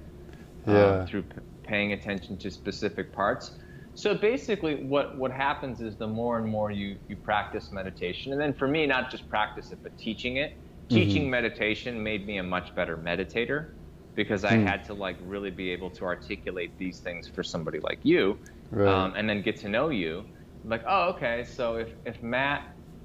uh, 0.67 0.73
Yeah. 0.73 1.07
through 1.07 1.25
paying 1.71 1.93
attention 1.93 2.37
to 2.39 2.51
specific 2.51 3.13
parts. 3.15 3.53
So 3.95 4.15
basically, 4.15 4.85
what, 4.87 5.17
what 5.19 5.33
happens 5.33 5.81
is 5.81 5.97
the 5.97 6.09
more 6.09 6.39
and 6.39 6.47
more 6.49 6.71
you, 6.71 6.99
you 7.09 7.17
practice 7.17 7.73
meditation, 7.73 8.33
and 8.33 8.41
then 8.41 8.55
for 8.55 8.69
me, 8.69 8.87
not 8.87 9.11
just 9.11 9.29
practice 9.29 9.73
it, 9.73 9.81
but 9.83 9.97
teaching 9.99 10.37
it. 10.39 10.53
Teaching 10.89 11.25
Mm-hmm. 11.25 11.31
meditation 11.31 12.03
made 12.03 12.27
me 12.27 12.39
a 12.39 12.43
much 12.43 12.75
better 12.75 12.97
meditator 12.97 13.69
because 14.17 14.45
I 14.45 14.57
Hmm. 14.57 14.71
had 14.71 14.85
to 14.85 14.95
like 14.95 15.17
really 15.21 15.51
be 15.51 15.71
able 15.71 15.91
to 15.93 16.05
articulate 16.05 16.73
these 16.79 17.01
things 17.01 17.29
for 17.29 17.43
somebody 17.45 17.79
like 17.81 18.01
you, 18.05 18.39
Right. 18.71 19.07
um, 19.07 19.15
and 19.17 19.29
then 19.29 19.43
get 19.43 19.57
to 19.61 19.69
know 19.69 19.91
you. 19.91 20.25
Like, 20.65 20.83
oh, 20.89 21.11
okay, 21.11 21.45
so 21.45 21.77
if, 21.77 21.95
if 22.05 22.23
Matt 22.23 22.63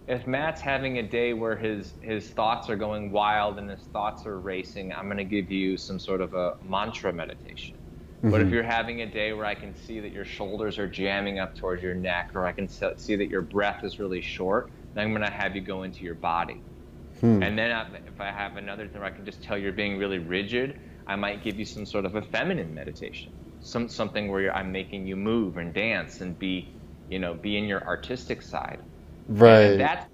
if 0.08 0.28
Matt's 0.28 0.62
having 0.62 1.00
a 1.00 1.04
day 1.04 1.34
where 1.34 1.56
his 1.58 1.98
his 2.02 2.30
thoughts 2.32 2.70
are 2.70 2.76
going 2.76 3.12
wild 3.12 3.58
and 3.58 3.70
his 3.70 3.86
thoughts 3.92 4.26
are 4.28 4.40
racing, 4.40 4.94
I'm 4.94 5.06
going 5.06 5.18
to 5.18 5.24
give 5.24 5.50
you 5.52 5.78
some 5.78 6.00
sort 6.00 6.22
of 6.22 6.34
a 6.34 6.54
mantra 6.62 7.12
meditation. 7.14 7.85
But 8.30 8.42
if 8.42 8.50
Mhm. 8.50 8.52
you're 8.52 8.64
having 8.64 9.02
a 9.02 9.06
day 9.12 9.34
where 9.34 9.46
I 9.46 9.56
can 9.56 9.76
see 9.76 10.00
that 10.02 10.12
your 10.12 10.26
shoulders 10.26 10.80
are 10.80 10.88
jamming 10.88 11.40
up 11.40 11.56
towards 11.56 11.84
your 11.84 11.96
neck, 11.96 12.32
or 12.36 12.46
I 12.46 12.52
can 12.54 12.68
see 12.68 13.16
that 13.16 13.30
your 13.30 13.42
breath 13.42 13.84
is 13.84 14.00
really 14.00 14.22
short, 14.22 14.72
then 14.94 15.06
I'm 15.06 15.12
going 15.12 15.24
to 15.24 15.30
have 15.32 15.56
you 15.56 15.62
go 15.62 15.84
into 15.84 16.04
your 16.06 16.16
body. 16.16 16.64
Hmm. 17.22 17.42
And 17.42 17.58
then 17.58 17.72
I, 17.72 17.88
if 18.08 18.20
I 18.22 18.32
have 18.32 18.58
another 18.58 18.88
thing 18.88 19.02
where 19.02 19.10
I 19.10 19.12
can 19.12 19.26
just 19.26 19.44
tell 19.44 19.58
you're 19.58 19.74
being 19.74 19.98
really 19.98 20.20
rigid, 20.20 20.80
I 21.08 21.16
might 21.16 21.44
give 21.44 21.60
you 21.60 21.66
some 21.66 21.86
sort 21.86 22.06
of 22.06 22.16
a 22.16 22.22
feminine 22.22 22.74
meditation, 22.74 23.34
some 23.60 23.90
something 23.90 24.30
where 24.30 24.42
you're, 24.42 24.54
I'm 24.56 24.72
making 24.72 25.08
you 25.08 25.16
move 25.16 25.58
and 25.58 25.74
dance 25.74 26.22
and 26.22 26.38
be, 26.40 26.76
you 27.10 27.20
know, 27.20 27.34
be 27.36 27.58
in 27.58 27.66
your 27.66 27.86
artistic 27.86 28.42
side. 28.42 28.80
right. 29.28 29.62
And 29.62 29.80
that's, 29.80 30.06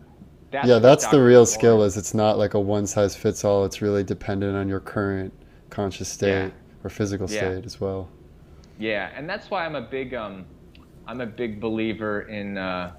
that's 0.52 0.68
yeah, 0.68 0.80
that's 0.80 1.08
the 1.08 1.22
real 1.22 1.46
skill. 1.46 1.84
Is 1.84 1.98
it's 1.98 2.14
not 2.14 2.38
like 2.38 2.54
a 2.54 2.60
one 2.60 2.88
size 2.88 3.16
fits 3.16 3.44
all. 3.46 3.66
It's 3.66 3.82
really 3.82 4.04
dependent 4.04 4.56
on 4.56 4.68
your 4.68 4.80
current 4.80 5.34
conscious 5.70 6.10
state 6.10 6.28
Yeah. 6.28 6.50
Or 6.84 6.90
physical 6.90 7.28
Yeah. 7.28 7.54
state 7.54 7.66
as 7.66 7.82
well. 7.82 8.12
Yeah, 8.78 9.12
and 9.16 9.30
that's 9.30 9.52
why 9.52 9.66
I'm 9.66 9.76
a 9.76 9.82
big 9.82 10.14
um, 10.16 10.48
I'm 11.08 11.22
a 11.22 11.28
big 11.28 11.62
believer 11.62 12.22
in 12.24 12.58
uh, 12.58 12.94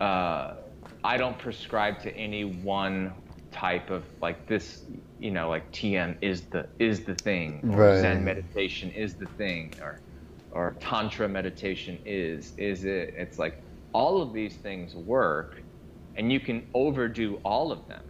uh, 0.00 0.54
I 1.04 1.18
don't 1.18 1.38
prescribe 1.38 2.00
to 2.02 2.16
any 2.16 2.44
one 2.44 3.16
type 3.52 3.90
of 3.90 4.06
like 4.22 4.46
this, 4.48 4.84
you 5.18 5.32
know, 5.32 5.48
like 5.50 5.72
TM 5.72 6.18
is 6.22 6.48
the 6.50 6.68
is 6.80 7.04
the 7.06 7.16
thing, 7.16 7.66
or 7.70 7.90
Right. 7.90 7.94
Zen 7.94 8.24
meditation 8.24 8.90
is 8.92 9.16
the 9.16 9.28
thing, 9.28 9.76
or 9.82 10.02
or 10.50 10.78
Tantra 10.80 11.28
meditation 11.28 12.00
is 12.06 12.54
is 12.58 12.84
it? 12.84 13.14
It's 13.16 13.38
like 13.38 13.56
all 13.94 14.22
of 14.22 14.34
these 14.34 14.58
things 14.58 14.94
work, 14.94 15.54
and 16.16 16.32
you 16.32 16.40
can 16.40 16.64
overdo 16.74 17.36
all 17.44 17.72
of 17.72 17.86
them. 17.88 18.02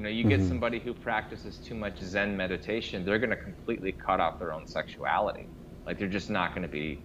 You 0.00 0.04
know, 0.04 0.08
you 0.12 0.24
get 0.24 0.42
Mhm. 0.42 0.42
somebody 0.42 0.80
who 0.80 0.94
practices 0.94 1.58
too 1.60 1.74
much 1.74 1.98
Zen 2.00 2.34
meditation, 2.34 3.04
they're 3.04 3.18
going 3.18 3.28
to 3.28 3.36
completely 3.36 3.92
cut 3.92 4.18
off 4.18 4.38
their 4.38 4.50
own 4.54 4.66
sexuality. 4.66 5.50
Like 5.86 5.98
they're 5.98 6.08
just 6.08 6.30
not 6.30 6.54
going 6.54 6.62
to 6.62 6.70
be, 6.70 7.04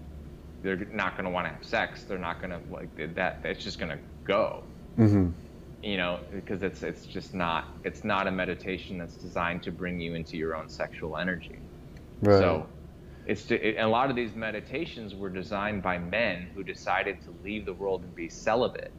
they're 0.62 0.78
not 0.94 1.18
going 1.18 1.26
to 1.26 1.30
want 1.30 1.46
to 1.46 1.52
have 1.52 1.66
sex. 1.66 2.06
They're 2.06 2.18
not 2.18 2.40
going 2.40 2.52
to 2.52 2.62
like 2.70 2.96
that. 3.16 3.42
It's 3.44 3.66
just 3.66 3.80
going 3.80 3.92
to 3.92 4.02
go. 4.26 4.70
hmm 4.98 5.36
You 5.82 5.98
know, 5.98 6.22
because 6.32 6.64
it's 6.64 6.84
it's 6.84 7.06
just 7.06 7.34
not 7.36 7.66
it's 7.84 8.04
not 8.04 8.28
a 8.28 8.32
meditation 8.32 8.98
that's 8.98 9.18
designed 9.18 9.64
to 9.64 9.72
bring 9.72 10.00
you 10.00 10.16
into 10.16 10.38
your 10.38 10.56
own 10.56 10.68
sexual 10.70 11.18
energy. 11.18 11.64
Right. 12.22 12.66
So, 12.66 12.72
it's 13.26 13.46
to, 13.48 13.56
it, 13.56 13.80
a 13.82 13.88
lot 13.88 14.10
of 14.12 14.16
these 14.16 14.36
meditations 14.36 15.16
were 15.16 15.30
designed 15.30 15.84
by 15.84 16.00
men 16.00 16.50
who 16.56 16.64
decided 16.64 17.20
to 17.26 17.32
leave 17.44 17.66
the 17.66 17.74
world 17.76 18.04
and 18.04 18.16
be 18.16 18.30
celibate. 18.30 18.94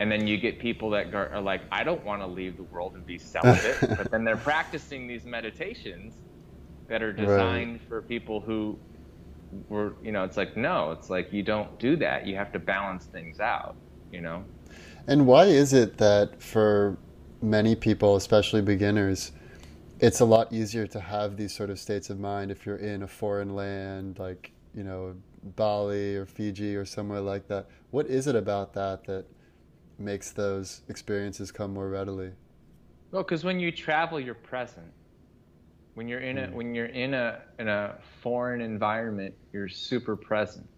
And 0.00 0.10
then 0.10 0.26
you 0.26 0.38
get 0.38 0.58
people 0.58 0.88
that 0.90 1.14
are 1.14 1.40
like, 1.40 1.60
I 1.70 1.84
don't 1.84 2.02
want 2.04 2.22
to 2.22 2.26
leave 2.26 2.56
the 2.56 2.62
world 2.64 2.94
and 2.94 3.06
be 3.06 3.18
celibate, 3.18 3.78
but 3.98 4.10
then 4.10 4.24
they're 4.24 4.36
practicing 4.36 5.06
these 5.06 5.26
meditations 5.26 6.14
that 6.88 7.02
are 7.02 7.12
designed 7.12 7.80
for 7.82 8.00
people 8.02 8.40
who 8.40 8.78
were, 9.68 9.94
you 10.02 10.10
know, 10.10 10.24
it's 10.24 10.38
like, 10.38 10.56
no, 10.56 10.90
it's 10.92 11.10
like 11.10 11.32
you 11.32 11.42
don't 11.42 11.78
do 11.78 11.96
that. 11.96 12.26
You 12.26 12.34
have 12.36 12.50
to 12.52 12.58
balance 12.58 13.04
things 13.04 13.40
out, 13.40 13.76
you 14.10 14.22
know? 14.22 14.42
And 15.06 15.26
why 15.26 15.44
is 15.44 15.74
it 15.74 15.98
that 15.98 16.42
for 16.42 16.96
many 17.42 17.76
people, 17.76 18.16
especially 18.16 18.62
beginners, 18.62 19.32
it's 19.98 20.20
a 20.20 20.24
lot 20.24 20.50
easier 20.50 20.86
to 20.88 21.00
have 21.00 21.36
these 21.36 21.54
sort 21.54 21.68
of 21.68 21.78
states 21.78 22.08
of 22.08 22.18
mind 22.18 22.50
if 22.50 22.64
you're 22.64 22.76
in 22.76 23.02
a 23.02 23.08
foreign 23.08 23.54
land 23.54 24.18
like, 24.18 24.52
you 24.74 24.82
know, 24.82 25.14
Bali 25.56 26.16
or 26.16 26.26
Fiji 26.26 26.74
or 26.74 26.84
somewhere 26.84 27.20
like 27.20 27.48
that? 27.48 27.68
What 27.90 28.06
is 28.06 28.26
it 28.26 28.34
about 28.34 28.72
that 28.74 29.04
that 29.04 29.26
makes 30.00 30.32
those 30.32 30.82
experiences 30.88 31.52
come 31.52 31.74
more 31.74 31.88
readily? 31.90 32.32
Well, 33.12 33.22
because 33.22 33.44
when 33.44 33.60
you 33.60 33.72
travel, 33.72 34.20
you're 34.20 34.34
present. 34.34 34.92
When 35.94 36.08
you're 36.08 36.20
in 36.20 36.38
a 36.38 36.46
Hmm. 36.46 36.52
when 36.52 36.74
you're 36.74 36.86
in 36.86 37.14
a 37.14 37.40
in 37.58 37.68
a 37.68 37.98
foreign 38.22 38.60
environment, 38.62 39.34
you're 39.52 39.68
super 39.68 40.16
present. 40.16 40.68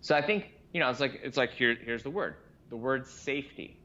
So 0.00 0.16
I 0.16 0.22
think 0.22 0.46
you 0.72 0.80
know 0.80 0.90
it's 0.90 1.00
like 1.00 1.20
it's 1.22 1.36
like 1.36 1.52
here 1.52 1.76
here's 1.84 2.02
the 2.04 2.10
word 2.10 2.36
the 2.70 2.76
word 2.76 3.06
safety. 3.06 3.80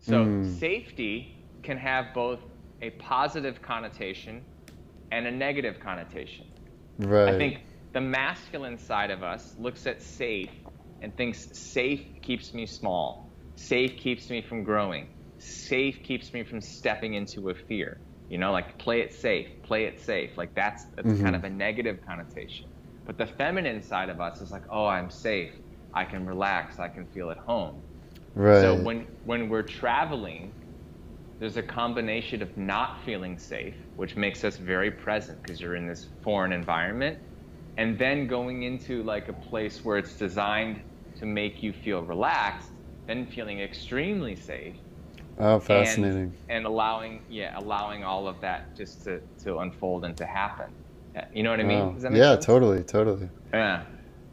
So 0.00 0.30
Mm. 0.30 0.42
safety 0.42 1.34
can 1.62 1.78
have 1.78 2.06
both 2.14 2.40
a 2.82 2.90
positive 2.92 3.62
connotation 3.62 4.46
and 5.10 5.26
a 5.26 5.30
negative 5.32 5.80
connotation. 5.80 6.46
Right. 6.98 7.28
I 7.28 7.32
think 7.38 7.62
the 7.94 8.00
masculine 8.00 8.78
side 8.78 9.10
of 9.10 9.22
us 9.22 9.54
looks 9.58 9.86
at 9.86 10.02
safe 10.02 10.52
and 11.02 11.16
thinks 11.16 11.48
safe 11.58 12.04
keeps 12.22 12.54
me 12.54 12.66
small. 12.66 13.27
Safe 13.58 13.98
keeps 13.98 14.30
me 14.30 14.42
from 14.42 14.64
growing. 14.64 15.10
Safe 15.38 16.02
keeps 16.04 16.34
me 16.34 16.44
from 16.44 16.60
stepping 16.62 17.14
into 17.14 17.50
a 17.50 17.54
fear. 17.54 18.02
You 18.28 18.38
know, 18.38 18.52
like 18.52 18.78
play 18.78 19.00
it 19.02 19.12
safe, 19.12 19.48
play 19.64 19.84
it 19.86 20.00
safe. 20.00 20.38
Like 20.38 20.54
that's, 20.56 20.84
that's 20.96 21.14
Mhm. 21.14 21.34
kind 21.34 21.36
of 21.36 21.44
a 21.44 21.50
negative 21.50 22.00
connotation. 22.08 22.68
But 23.06 23.18
the 23.18 23.26
feminine 23.26 23.82
side 23.82 24.10
of 24.10 24.20
us 24.20 24.40
is 24.40 24.52
like, 24.52 24.64
oh, 24.70 24.86
I'm 24.86 25.10
safe. 25.10 25.52
I 25.94 26.06
can 26.06 26.26
relax. 26.26 26.78
I 26.80 26.88
can 26.88 27.06
feel 27.08 27.30
at 27.30 27.38
home. 27.38 27.84
right. 28.34 28.48
So 28.50 28.74
when 28.74 29.08
when 29.24 29.48
we're 29.50 29.62
traveling, 29.64 30.56
there's 31.40 31.56
a 31.56 31.62
combination 31.62 32.42
of 32.42 32.56
not 32.56 33.00
feeling 33.04 33.38
safe, 33.38 33.76
which 33.96 34.16
makes 34.16 34.44
us 34.44 34.56
very 34.58 34.90
present 34.92 35.42
because 35.42 35.60
you're 35.60 35.76
in 35.76 35.86
this 35.88 36.06
foreign 36.22 36.52
environment, 36.52 37.18
and 37.76 37.98
then 37.98 38.26
going 38.28 38.62
into 38.62 39.02
like 39.04 39.28
a 39.28 39.34
place 39.34 39.84
where 39.84 39.98
it's 39.98 40.16
designed 40.16 40.84
to 41.16 41.26
make 41.26 41.62
you 41.62 41.72
feel 41.72 42.02
relaxed, 42.02 42.70
then 43.08 43.26
feeling 43.26 43.58
extremely 43.60 44.36
safe. 44.36 44.74
oh, 45.40 45.58
fascinating. 45.58 46.32
And, 46.48 46.58
and 46.58 46.66
allowing 46.66 47.22
yeah, 47.28 47.58
allowing 47.58 48.04
all 48.04 48.28
of 48.28 48.40
that 48.42 48.76
just 48.76 49.02
to, 49.04 49.20
to 49.42 49.58
unfold 49.58 50.04
and 50.04 50.16
to 50.18 50.26
happen. 50.26 50.70
You 51.34 51.42
know 51.42 51.50
what 51.50 51.58
I 51.58 51.64
mean? 51.64 51.78
Wow. 51.80 51.92
Does 51.92 52.02
that 52.02 52.12
make 52.12 52.20
yeah, 52.20 52.34
sense? 52.34 52.46
totally, 52.46 52.84
totally. 52.84 53.28
Yeah. 53.52 53.82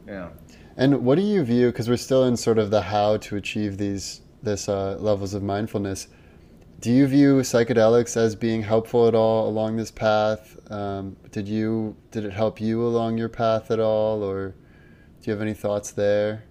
Yeah. 0.08 0.30
And 0.78 1.04
what 1.04 1.16
do 1.16 1.24
you 1.24 1.44
view? 1.44 1.72
Because 1.72 1.90
we're 1.90 1.98
still 1.98 2.26
in 2.26 2.38
sort 2.38 2.60
of 2.60 2.70
the 2.70 2.82
how 2.82 3.18
to 3.18 3.38
achieve 3.38 3.78
these 3.78 4.22
this 4.44 4.70
uh, 4.70 4.98
levels 5.00 5.34
of 5.34 5.42
mindfulness. 5.42 6.08
Do 6.82 6.92
you 6.92 7.08
view 7.08 7.38
psychedelics 7.38 8.16
as 8.18 8.36
being 8.36 8.62
helpful 8.62 9.08
at 9.08 9.16
all 9.16 9.48
along 9.48 9.78
this 9.78 9.90
path? 9.90 10.60
Um, 10.70 11.16
did 11.32 11.48
you 11.48 11.96
did 12.12 12.26
it 12.26 12.34
help 12.34 12.62
you 12.62 12.86
along 12.86 13.18
your 13.18 13.30
path 13.30 13.72
at 13.72 13.80
all, 13.80 14.22
or 14.22 14.50
do 14.50 14.56
you 15.24 15.32
have 15.32 15.42
any 15.42 15.54
thoughts 15.54 15.92
there? 15.92 16.44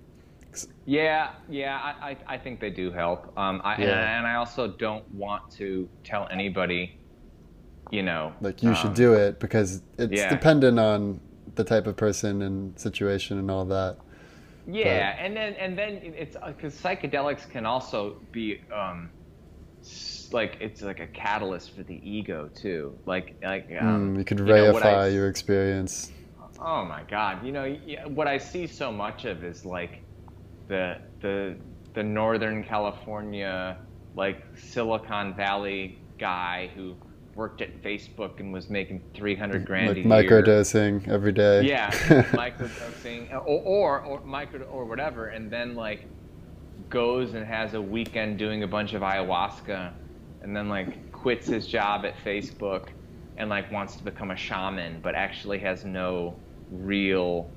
Yeah, 0.86 1.30
yeah, 1.48 1.78
I, 1.78 2.11
I, 2.11 2.16
I 2.34 2.38
think 2.38 2.61
they 2.61 2.70
do 2.70 2.90
help. 2.90 3.32
Um, 3.38 3.61
I, 3.64 3.74
and, 3.76 3.82
Yeah. 3.84 4.18
and 4.18 4.26
I 4.26 4.34
also 4.36 4.68
don't 4.78 5.05
want 5.12 5.42
to 5.59 5.88
tell 6.05 6.28
anybody, 6.30 6.98
you 7.90 8.02
know, 8.02 8.34
Like 8.40 8.62
you 8.62 8.74
should 8.74 8.90
um, 8.90 8.94
do 8.94 9.14
it 9.14 9.40
because 9.40 9.82
it's 9.98 10.12
yeah. 10.12 10.28
dependent 10.28 10.78
on 10.78 11.20
the 11.55 11.64
type 11.64 11.86
of 11.86 11.96
person 11.96 12.42
and 12.42 12.78
situation 12.78 13.38
and 13.38 13.50
all 13.50 13.64
that. 13.66 13.98
Yeah, 14.66 15.14
and 15.18 15.36
then 15.36 15.55
and 15.55 15.76
then 15.78 16.00
it's 16.02 16.36
because 16.46 16.74
psychedelics 16.80 17.48
can 17.48 17.66
also 17.66 18.26
be 18.32 18.61
um, 18.74 19.11
like 20.32 20.57
it's 20.61 20.82
like 20.82 21.00
a 21.00 21.07
catalyst 21.07 21.74
for 21.74 21.82
the 21.82 21.94
ego 22.09 22.48
too. 22.55 22.98
Like 23.07 23.36
like 23.42 23.68
um, 23.80 24.12
Mm, 24.12 24.18
you 24.18 24.24
could 24.24 24.40
you 24.44 24.55
know, 24.55 24.70
I- 24.82 25.02
reify 25.02 25.12
your 25.12 25.28
experience. 25.28 26.11
Oh 26.59 26.84
my 26.84 27.02
God! 27.05 27.44
You 27.44 27.52
know 27.52 27.76
what 28.09 28.28
I 28.28 28.38
see 28.38 28.66
so 28.66 28.92
much 28.92 29.24
of 29.24 29.42
is 29.44 29.64
like 29.64 30.03
the 30.69 30.99
the 31.21 31.57
the 31.95 32.03
Northern 32.03 32.65
California 32.65 33.77
like 34.17 34.45
Silicon 34.57 35.35
Valley 35.35 35.99
guy 36.19 36.71
who 36.75 36.95
worked 37.35 37.61
at 37.62 37.83
Facebook 37.83 38.39
and 38.39 38.53
was 38.53 38.71
making 38.71 39.03
three 39.12 39.35
hundred 39.35 39.65
grand 39.65 39.89
Like 39.89 39.97
a 39.97 40.01
year. 40.01 40.43
microdosing 40.43 41.07
every 41.09 41.33
day. 41.33 41.62
Yeah, 41.62 41.91
microdosing 42.33 43.33
or, 43.33 43.41
or 43.41 44.01
or 44.03 44.21
micro 44.21 44.62
or 44.67 44.85
whatever, 44.85 45.27
and 45.27 45.51
then 45.51 45.75
like 45.75 46.07
goes 46.89 47.35
and 47.35 47.45
has 47.45 47.75
a 47.75 47.81
weekend 47.81 48.39
doing 48.39 48.62
a 48.62 48.69
bunch 48.69 48.95
of 48.95 49.03
ayahuasca, 49.03 49.93
and 50.43 50.57
then 50.57 50.69
like 50.69 51.11
quits 51.12 51.47
his 51.47 51.67
job 51.67 52.05
at 52.05 52.15
Facebook, 52.25 52.89
and 53.37 53.51
like 53.51 53.71
wants 53.73 53.97
to 53.97 54.05
become 54.05 54.31
a 54.31 54.37
shaman, 54.37 55.01
but 55.03 55.15
actually 55.15 55.59
has 55.59 55.85
no 55.85 56.37
real 56.71 57.51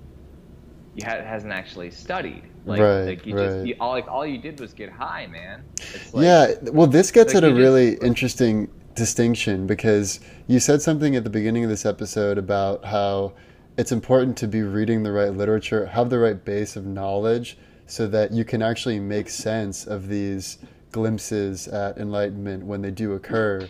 hasn't 1.04 1.54
actually 1.54 1.92
studied. 1.92 2.44
Like, 2.68 2.82
Right, 2.82 3.04
like 3.06 3.26
you 3.26 3.36
right. 3.36 3.46
just 3.46 3.66
you, 3.66 3.76
all 3.80 3.92
like 3.92 4.08
all 4.08 4.26
you 4.26 4.38
did 4.38 4.60
was 4.60 4.74
get 4.74 4.90
high, 4.90 5.28
man. 5.28 5.64
It's 5.94 6.14
like, 6.14 6.24
yeah, 6.26 6.54
well, 6.72 6.88
this 6.88 7.12
gets 7.12 7.34
at 7.34 7.44
a 7.44 7.48
you 7.48 7.54
just- 7.54 7.60
really 7.62 7.94
interesting 8.08 8.70
distinction 8.96 9.68
because 9.68 10.20
you 10.48 10.60
said 10.60 10.82
something 10.82 11.16
at 11.16 11.24
the 11.24 11.30
beginning 11.30 11.64
of 11.64 11.70
this 11.70 11.86
episode 11.86 12.38
about 12.38 12.84
how 12.84 13.34
it's 13.78 13.92
important 13.92 14.36
to 14.38 14.48
be 14.48 14.64
reading 14.64 15.04
the 15.04 15.12
right 15.12 15.34
literature, 15.34 15.86
have 15.86 16.10
the 16.10 16.18
right 16.20 16.44
base 16.44 16.76
of 16.76 16.86
knowledge, 16.86 17.58
so 17.86 18.08
that 18.08 18.32
you 18.32 18.44
can 18.44 18.62
actually 18.62 19.00
make 19.00 19.30
sense 19.30 19.86
of 19.86 20.08
these 20.08 20.58
glimpses 20.92 21.68
at 21.68 21.98
enlightenment 21.98 22.66
when 22.66 22.82
they 22.82 22.90
do 22.92 23.14
occur. 23.14 23.70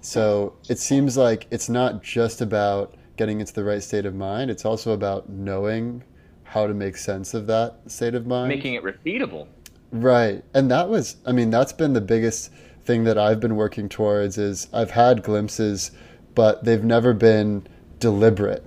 So 0.00 0.54
it 0.68 0.78
seems 0.78 1.16
like 1.16 1.46
it's 1.50 1.68
not 1.68 2.02
just 2.02 2.40
about 2.40 2.94
getting 3.16 3.40
into 3.40 3.52
the 3.54 3.64
right 3.64 3.82
state 3.82 4.06
of 4.06 4.14
mind, 4.14 4.50
it's 4.50 4.64
also 4.64 4.92
about 4.92 5.28
knowing 5.28 6.02
how 6.48 6.66
to 6.66 6.72
make 6.74 6.96
sense 6.96 7.34
of 7.34 7.46
that 7.46 7.78
state 7.86 8.14
of 8.14 8.26
mind. 8.26 8.48
making 8.48 8.74
it 8.74 8.82
repeatable. 8.82 9.46
Right. 9.92 10.42
And 10.54 10.70
that 10.70 10.88
was 10.88 11.16
I 11.26 11.32
mean 11.32 11.50
that's 11.50 11.72
been 11.72 11.92
the 11.92 12.00
biggest 12.00 12.50
thing 12.84 13.04
that 13.04 13.18
I've 13.18 13.38
been 13.38 13.56
working 13.56 13.88
towards 13.88 14.38
is 14.38 14.66
I've 14.72 14.90
had 14.90 15.22
glimpses 15.22 15.90
but 16.34 16.64
they've 16.64 16.84
never 16.84 17.12
been 17.12 17.66
deliberate. 17.98 18.64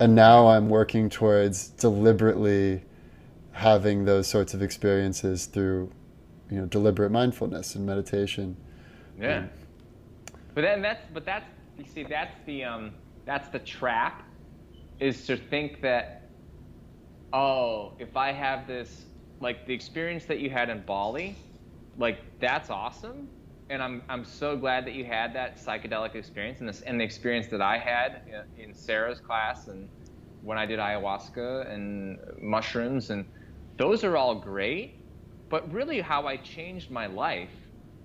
And 0.00 0.14
now 0.14 0.48
I'm 0.48 0.68
working 0.68 1.08
towards 1.08 1.68
deliberately 1.68 2.82
having 3.52 4.04
those 4.04 4.26
sorts 4.26 4.52
of 4.52 4.60
experiences 4.62 5.46
through 5.46 5.90
you 6.50 6.58
know 6.60 6.66
deliberate 6.66 7.10
mindfulness 7.10 7.74
and 7.74 7.86
meditation. 7.86 8.56
Yeah. 9.18 9.46
But 10.54 10.62
then 10.62 10.82
that's 10.82 11.02
but 11.14 11.24
that's 11.24 11.46
you 11.78 11.84
see 11.86 12.02
that's 12.02 12.36
the 12.44 12.64
um 12.64 12.92
that's 13.24 13.48
the 13.48 13.58
trap 13.60 14.22
is 15.00 15.26
to 15.26 15.36
think 15.36 15.80
that 15.80 16.25
oh 17.32 17.92
if 17.98 18.16
I 18.16 18.32
have 18.32 18.66
this 18.66 19.06
like 19.40 19.66
the 19.66 19.74
experience 19.74 20.24
that 20.26 20.38
you 20.38 20.50
had 20.50 20.70
in 20.70 20.82
Bali 20.82 21.36
like 21.98 22.18
that's 22.40 22.70
awesome. 22.70 23.28
And 23.68 23.82
I'm 23.82 24.02
I'm 24.08 24.24
so 24.24 24.56
glad 24.56 24.86
that 24.86 24.94
you 24.94 25.04
had 25.04 25.34
that 25.34 25.56
psychedelic 25.58 26.14
experience 26.14 26.60
and 26.60 26.68
this 26.68 26.82
and 26.82 27.00
the 27.00 27.04
experience 27.04 27.48
that 27.48 27.60
I 27.60 27.78
had 27.78 28.22
in, 28.56 28.64
in 28.64 28.74
Sarah's 28.74 29.20
class 29.20 29.68
and 29.68 29.88
when 30.42 30.58
I 30.58 30.66
did 30.66 30.78
ayahuasca 30.78 31.72
and 31.72 32.18
mushrooms 32.40 33.10
and 33.10 33.24
those 33.76 34.04
are 34.04 34.16
all 34.16 34.34
great. 34.34 34.94
But 35.48 35.70
really 35.72 36.00
how 36.00 36.26
I 36.26 36.36
changed 36.36 36.90
my 36.90 37.06
life 37.06 37.50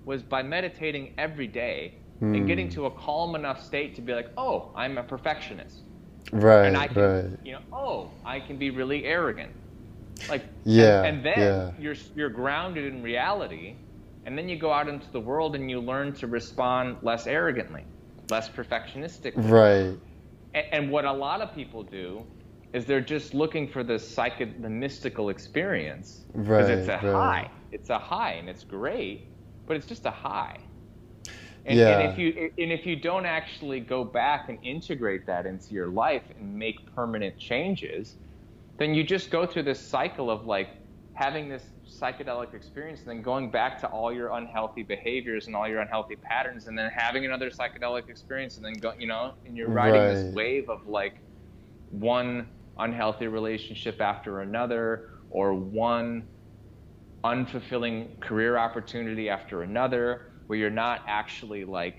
was 0.06 0.24
by 0.24 0.42
meditating 0.42 1.14
every 1.18 1.48
day 1.48 1.96
and 2.22 2.46
getting 2.46 2.68
hmm. 2.68 2.74
to 2.74 2.86
a 2.86 2.92
calm 2.92 3.34
enough 3.34 3.64
state 3.64 3.96
to 3.96 4.02
be 4.02 4.14
like, 4.14 4.30
oh, 4.38 4.72
I'm 4.76 5.00
a 5.00 5.04
perfectionist. 5.04 5.80
Right. 6.32 6.68
And 6.68 6.78
I 6.78 6.88
can, 6.88 7.02
right. 7.02 7.40
you 7.44 7.54
know, 7.54 7.62
oh, 7.72 8.12
I 8.24 8.40
can 8.40 8.58
be 8.58 8.70
really 8.70 9.06
arrogant. 9.06 9.52
Like, 10.30 10.46
Yeah, 10.64 11.04
And, 11.04 11.18
and 11.18 11.26
then 11.26 11.40
yeah. 11.40 11.72
you're, 11.78 11.96
you're 12.16 12.30
grounded 12.30 12.86
in 12.86 13.02
reality. 13.02 13.78
And 14.26 14.38
then 14.38 14.48
you 14.48 14.58
go 14.58 14.72
out 14.72 14.88
into 14.88 15.12
the 15.12 15.20
world 15.20 15.56
and 15.56 15.70
you 15.70 15.80
learn 15.80 16.14
to 16.16 16.28
respond 16.28 16.98
less 17.02 17.28
arrogantly, 17.28 17.86
less 18.30 18.50
perfectionistically. 18.50 19.50
Right. 19.50 19.98
And, 20.54 20.66
and 20.72 20.92
what 20.92 21.06
a 21.06 21.12
lot 21.12 21.42
of 21.42 21.54
people 21.54 21.84
do 21.84 22.26
is 22.74 22.86
they're 22.86 23.02
just 23.02 23.34
looking 23.34 23.68
for 23.68 23.84
the 23.84 24.00
psychic, 24.00 24.62
the 24.62 24.70
mystical 24.70 25.30
experience. 25.30 26.26
Because 26.34 26.70
it's 26.70 26.88
a 26.88 26.98
Right, 26.98 27.04
right. 27.04 27.48
high. 27.48 27.52
It's 27.72 27.90
a 27.90 28.00
high, 28.00 28.34
and 28.34 28.50
it's 28.50 28.64
great, 28.64 29.28
but 29.66 29.76
it's 29.78 29.86
just 29.88 30.06
a 30.06 30.12
high. 30.12 30.58
And, 31.66 31.80
Yeah. 31.80 31.88
and 31.88 32.02
if 32.02 32.18
you 32.18 32.52
and 32.58 32.72
if 32.72 32.86
you 32.86 32.96
don't 32.96 33.26
actually 33.26 33.82
go 33.82 34.04
back 34.04 34.50
and 34.50 34.60
integrate 34.64 35.28
that 35.28 35.46
into 35.46 35.74
your 35.74 35.90
life 35.90 36.24
and 36.36 36.56
make 36.58 36.76
permanent 36.96 37.38
changes, 37.38 38.18
then 38.80 38.94
you 38.96 39.04
just 39.04 39.30
go 39.32 39.46
through 39.46 39.64
this 39.64 39.86
cycle 39.88 40.32
of 40.32 40.46
like 40.46 40.70
having 41.14 41.50
this 41.50 41.64
psychedelic 42.02 42.54
experience 42.56 43.02
and 43.06 43.12
then 43.12 43.22
going 43.22 43.52
back 43.52 43.80
to 43.80 43.88
all 43.88 44.12
your 44.12 44.32
unhealthy 44.32 44.82
behaviors 44.84 45.48
and 45.48 45.56
all 45.56 45.68
your 45.68 45.82
unhealthy 45.82 46.16
patterns 46.16 46.68
and 46.68 46.78
then 46.78 46.90
having 46.96 47.26
another 47.26 47.50
psychedelic 47.52 48.10
experience 48.10 48.58
and 48.58 48.66
then 48.66 48.74
go 48.80 48.94
you 48.98 49.08
know 49.08 49.36
and 49.46 49.58
you're 49.58 49.70
riding 49.70 50.06
Right. 50.06 50.08
this 50.08 50.26
wave 50.28 50.70
of 50.70 50.80
like 50.88 51.22
one 51.90 52.50
unhealthy 52.80 53.28
relationship 53.28 54.02
after 54.02 54.42
another 54.42 55.06
or 55.30 55.54
one 55.54 56.28
unfulfilling 57.24 58.20
career 58.22 58.58
opportunity 58.58 59.30
after 59.30 59.62
another 59.64 60.22
where 60.48 60.60
you're 60.60 60.70
not 60.70 61.02
actually 61.08 61.66
like 61.66 61.96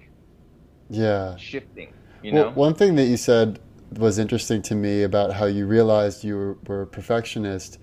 Yeah. 0.88 1.38
shifting 1.38 1.95
you 2.22 2.32
Well, 2.32 2.47
know 2.47 2.55
one 2.55 2.74
thing 2.74 2.97
that 2.97 3.07
you 3.07 3.16
said 3.16 3.61
was 3.99 4.18
interesting 4.18 4.62
to 4.62 4.74
me 4.74 5.03
about 5.03 5.34
how 5.34 5.47
you 5.47 5.66
realized 5.66 6.24
you 6.24 6.36
were, 6.36 6.59
were 6.66 6.82
a 6.82 6.86
perfectionist. 6.86 7.78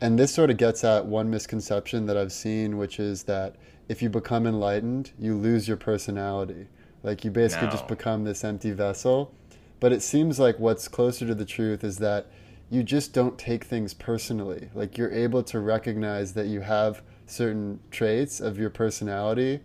And 0.00 0.18
this 0.18 0.34
sort 0.34 0.50
of 0.50 0.56
gets 0.56 0.84
at 0.84 1.06
one 1.06 1.30
misconception 1.30 2.06
that 2.06 2.16
I've 2.16 2.32
seen, 2.32 2.78
which 2.78 3.00
is 3.00 3.24
that 3.24 3.56
if 3.88 4.02
you 4.02 4.10
become 4.10 4.46
enlightened, 4.46 5.12
you 5.18 5.36
lose 5.36 5.68
your 5.68 5.76
personality. 5.76 6.68
Like 7.02 7.24
you 7.24 7.30
basically 7.30 7.68
just 7.68 7.86
become 7.88 8.24
this 8.24 8.44
empty 8.44 8.72
vessel. 8.72 9.34
But 9.80 9.92
it 9.92 10.02
seems 10.02 10.38
like 10.40 10.58
what's 10.58 10.88
closer 10.88 11.26
to 11.26 11.34
the 11.34 11.44
truth 11.44 11.84
is 11.84 11.98
that 11.98 12.26
you 12.70 12.82
just 12.82 13.12
don't 13.12 13.38
take 13.38 13.64
things 13.64 13.94
personally. 13.94 14.70
Like 14.74 14.98
you're 14.98 15.12
able 15.12 15.42
to 15.44 15.60
recognize 15.60 16.34
that 16.34 16.46
you 16.48 16.60
have 16.60 17.02
certain 17.30 17.80
traits 17.90 18.40
of 18.40 18.58
your 18.58 18.70
personality, 18.70 19.60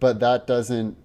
but 0.00 0.20
that 0.20 0.46
doesn't 0.46 0.96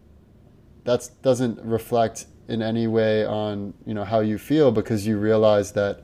that 0.86 1.10
doesn't 1.22 1.60
reflect 1.64 2.26
in 2.48 2.62
any 2.62 2.88
way 2.88 3.26
on 3.26 3.74
you 3.86 3.94
know 3.94 4.06
how 4.06 4.20
you 4.22 4.38
feel 4.38 4.72
because 4.72 5.06
you 5.06 5.18
realize 5.18 5.74
that 5.74 6.02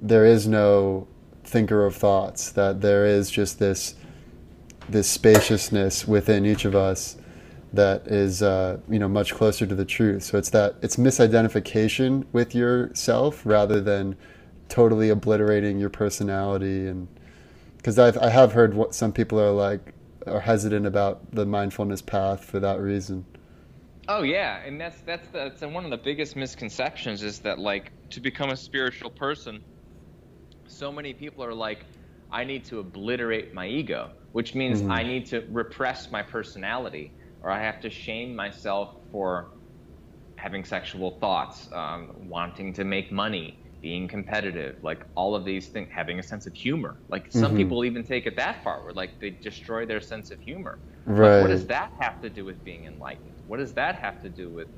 there 0.00 0.24
is 0.24 0.48
no 0.48 1.06
thinker 1.44 1.84
of 1.86 1.94
thoughts 1.94 2.50
that 2.50 2.80
there 2.80 3.06
is 3.06 3.30
just 3.30 3.58
this 3.58 3.94
this 4.88 5.08
spaciousness 5.08 6.06
within 6.06 6.44
each 6.44 6.64
of 6.64 6.74
us 6.74 7.16
that 7.72 8.06
is 8.06 8.42
uh, 8.42 8.78
you 8.88 8.98
know 8.98 9.08
much 9.08 9.34
closer 9.34 9.66
to 9.66 9.74
the 9.74 9.84
truth. 9.84 10.22
So 10.22 10.38
it's 10.38 10.50
that 10.50 10.76
it's 10.82 10.96
misidentification 10.96 12.24
with 12.32 12.54
yourself 12.54 13.42
rather 13.44 13.80
than 13.80 14.16
totally 14.68 15.10
obliterating 15.10 15.78
your 15.78 15.90
personality 15.90 16.86
and 16.86 17.08
because 17.84 17.98
I've 17.98 18.52
heard 18.52 18.74
what 18.74 18.94
some 18.94 19.12
people 19.12 19.40
are 19.40 19.52
like 19.52 19.94
are 20.26 20.40
hesitant 20.40 20.86
about 20.86 21.30
the 21.32 21.46
mindfulness 21.46 22.02
path 22.02 22.44
for 22.44 22.60
that 22.60 22.80
reason 22.80 23.26
Oh 24.08 24.22
yeah, 24.22 24.62
and 24.64 24.80
that's 24.80 25.00
that's 25.02 25.28
the, 25.28 25.38
that's 25.50 25.60
one 25.62 25.84
of 25.84 25.90
the 25.90 25.98
biggest 25.98 26.36
misconceptions 26.36 27.22
is 27.22 27.40
that 27.40 27.58
like 27.58 27.92
to 28.10 28.20
become 28.20 28.50
a 28.50 28.56
spiritual 28.56 29.10
person, 29.10 29.62
so 30.68 30.90
many 30.92 31.14
people 31.14 31.44
are 31.44 31.54
like, 31.54 31.86
I 32.30 32.44
need 32.44 32.64
to 32.66 32.80
obliterate 32.80 33.54
my 33.54 33.66
ego, 33.66 34.10
which 34.32 34.54
means 34.54 34.82
Mhm. 34.82 34.88
I 34.88 35.02
need 35.02 35.26
to 35.26 35.46
repress 35.50 36.10
my 36.10 36.22
personality, 36.22 37.14
or 37.40 37.50
I 37.50 37.62
have 37.62 37.80
to 37.82 37.90
shame 37.90 38.34
myself 38.34 38.90
for 39.10 39.48
having 40.38 40.64
sexual 40.64 41.18
thoughts, 41.20 41.68
um, 41.72 42.12
wanting 42.16 42.74
to 42.74 42.84
make 42.84 43.12
money, 43.12 43.58
being 43.84 44.16
competitive, 44.16 44.82
like 44.90 45.06
all 45.20 45.36
of 45.36 45.46
these 45.52 45.70
things, 45.72 45.90
having 46.00 46.20
a 46.20 46.30
sense 46.32 46.54
of 46.54 46.62
humor. 46.66 47.02
Like 47.14 47.32
some 47.32 47.54
Mhm. 47.54 47.76
people 47.76 47.84
even 47.86 48.04
take 48.04 48.38
it 48.38 48.46
that 48.46 48.64
far, 48.64 48.84
where 48.84 49.02
like 49.02 49.20
they 49.22 49.38
destroy 49.42 49.86
their 49.86 50.10
sense 50.12 50.32
of 50.40 50.50
humor. 50.50 50.80
Like, 51.20 51.38
Right. 51.38 51.50
what 51.50 51.66
does 51.66 51.66
that 51.76 51.92
have 52.00 52.20
to 52.22 52.30
do 52.44 52.54
with 52.54 52.64
being 52.70 52.96
enlightened? 52.96 53.44
What 53.46 53.68
does 53.70 53.74
that 53.82 53.96
have 53.96 54.20
to 54.22 54.30
do 54.30 54.52
with 54.52 54.68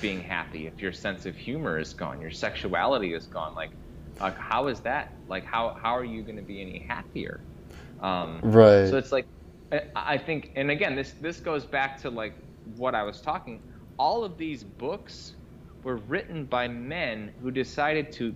being 0.00 0.22
happy 0.22 0.66
if 0.66 0.82
your 0.82 0.92
sense 0.92 1.26
of 1.26 1.36
humor 1.36 1.78
is 1.78 1.94
gone, 1.94 2.22
your 2.22 2.30
sexuality 2.30 3.14
is 3.14 3.28
gone? 3.28 3.54
Like, 3.54 3.72
like 4.20 4.38
how 4.38 4.68
is 4.68 4.80
that? 4.82 5.08
Like, 5.28 5.44
how 5.44 5.74
how 5.82 5.96
are 5.96 6.04
you 6.04 6.24
going 6.24 6.36
to 6.38 6.42
be 6.42 6.60
any 6.62 6.84
happier? 6.88 7.44
Um, 8.00 8.44
Right. 8.44 8.96
So 8.96 8.98
it's 8.98 9.12
like, 9.12 9.26
I, 9.72 9.82
I 9.96 10.18
think, 10.18 10.50
and 10.56 10.70
again, 10.70 10.96
this 10.96 11.14
this 11.20 11.40
goes 11.40 11.66
back 11.66 12.00
to 12.02 12.10
like 12.10 12.34
what 12.64 12.94
I 12.94 13.04
was 13.04 13.20
talking. 13.22 13.62
All 13.98 14.24
of 14.24 14.38
these 14.38 14.64
books 14.64 15.36
were 15.82 15.96
written 15.96 16.46
by 16.46 16.68
men 16.68 17.32
who 17.40 17.50
decided 17.50 18.12
to 18.12 18.34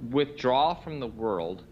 withdraw 0.00 0.74
from 0.74 1.00
the 1.00 1.06
world, 1.06 1.64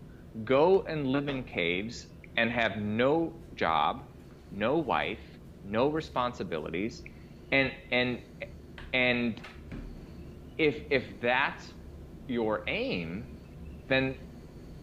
go 0.44 0.82
and 0.82 1.06
live 1.06 1.28
in 1.28 1.44
caves, 1.44 2.08
and 2.36 2.50
have 2.50 2.76
no 2.76 3.34
job, 3.54 4.04
no 4.50 4.76
wife, 4.78 5.38
no 5.62 5.88
responsibilities, 5.88 7.02
and 7.52 7.72
and 7.90 8.20
and 8.92 9.40
if 10.58 10.82
if 10.90 11.20
that's 11.20 11.72
your 12.28 12.62
aim, 12.68 13.26
then 13.88 14.16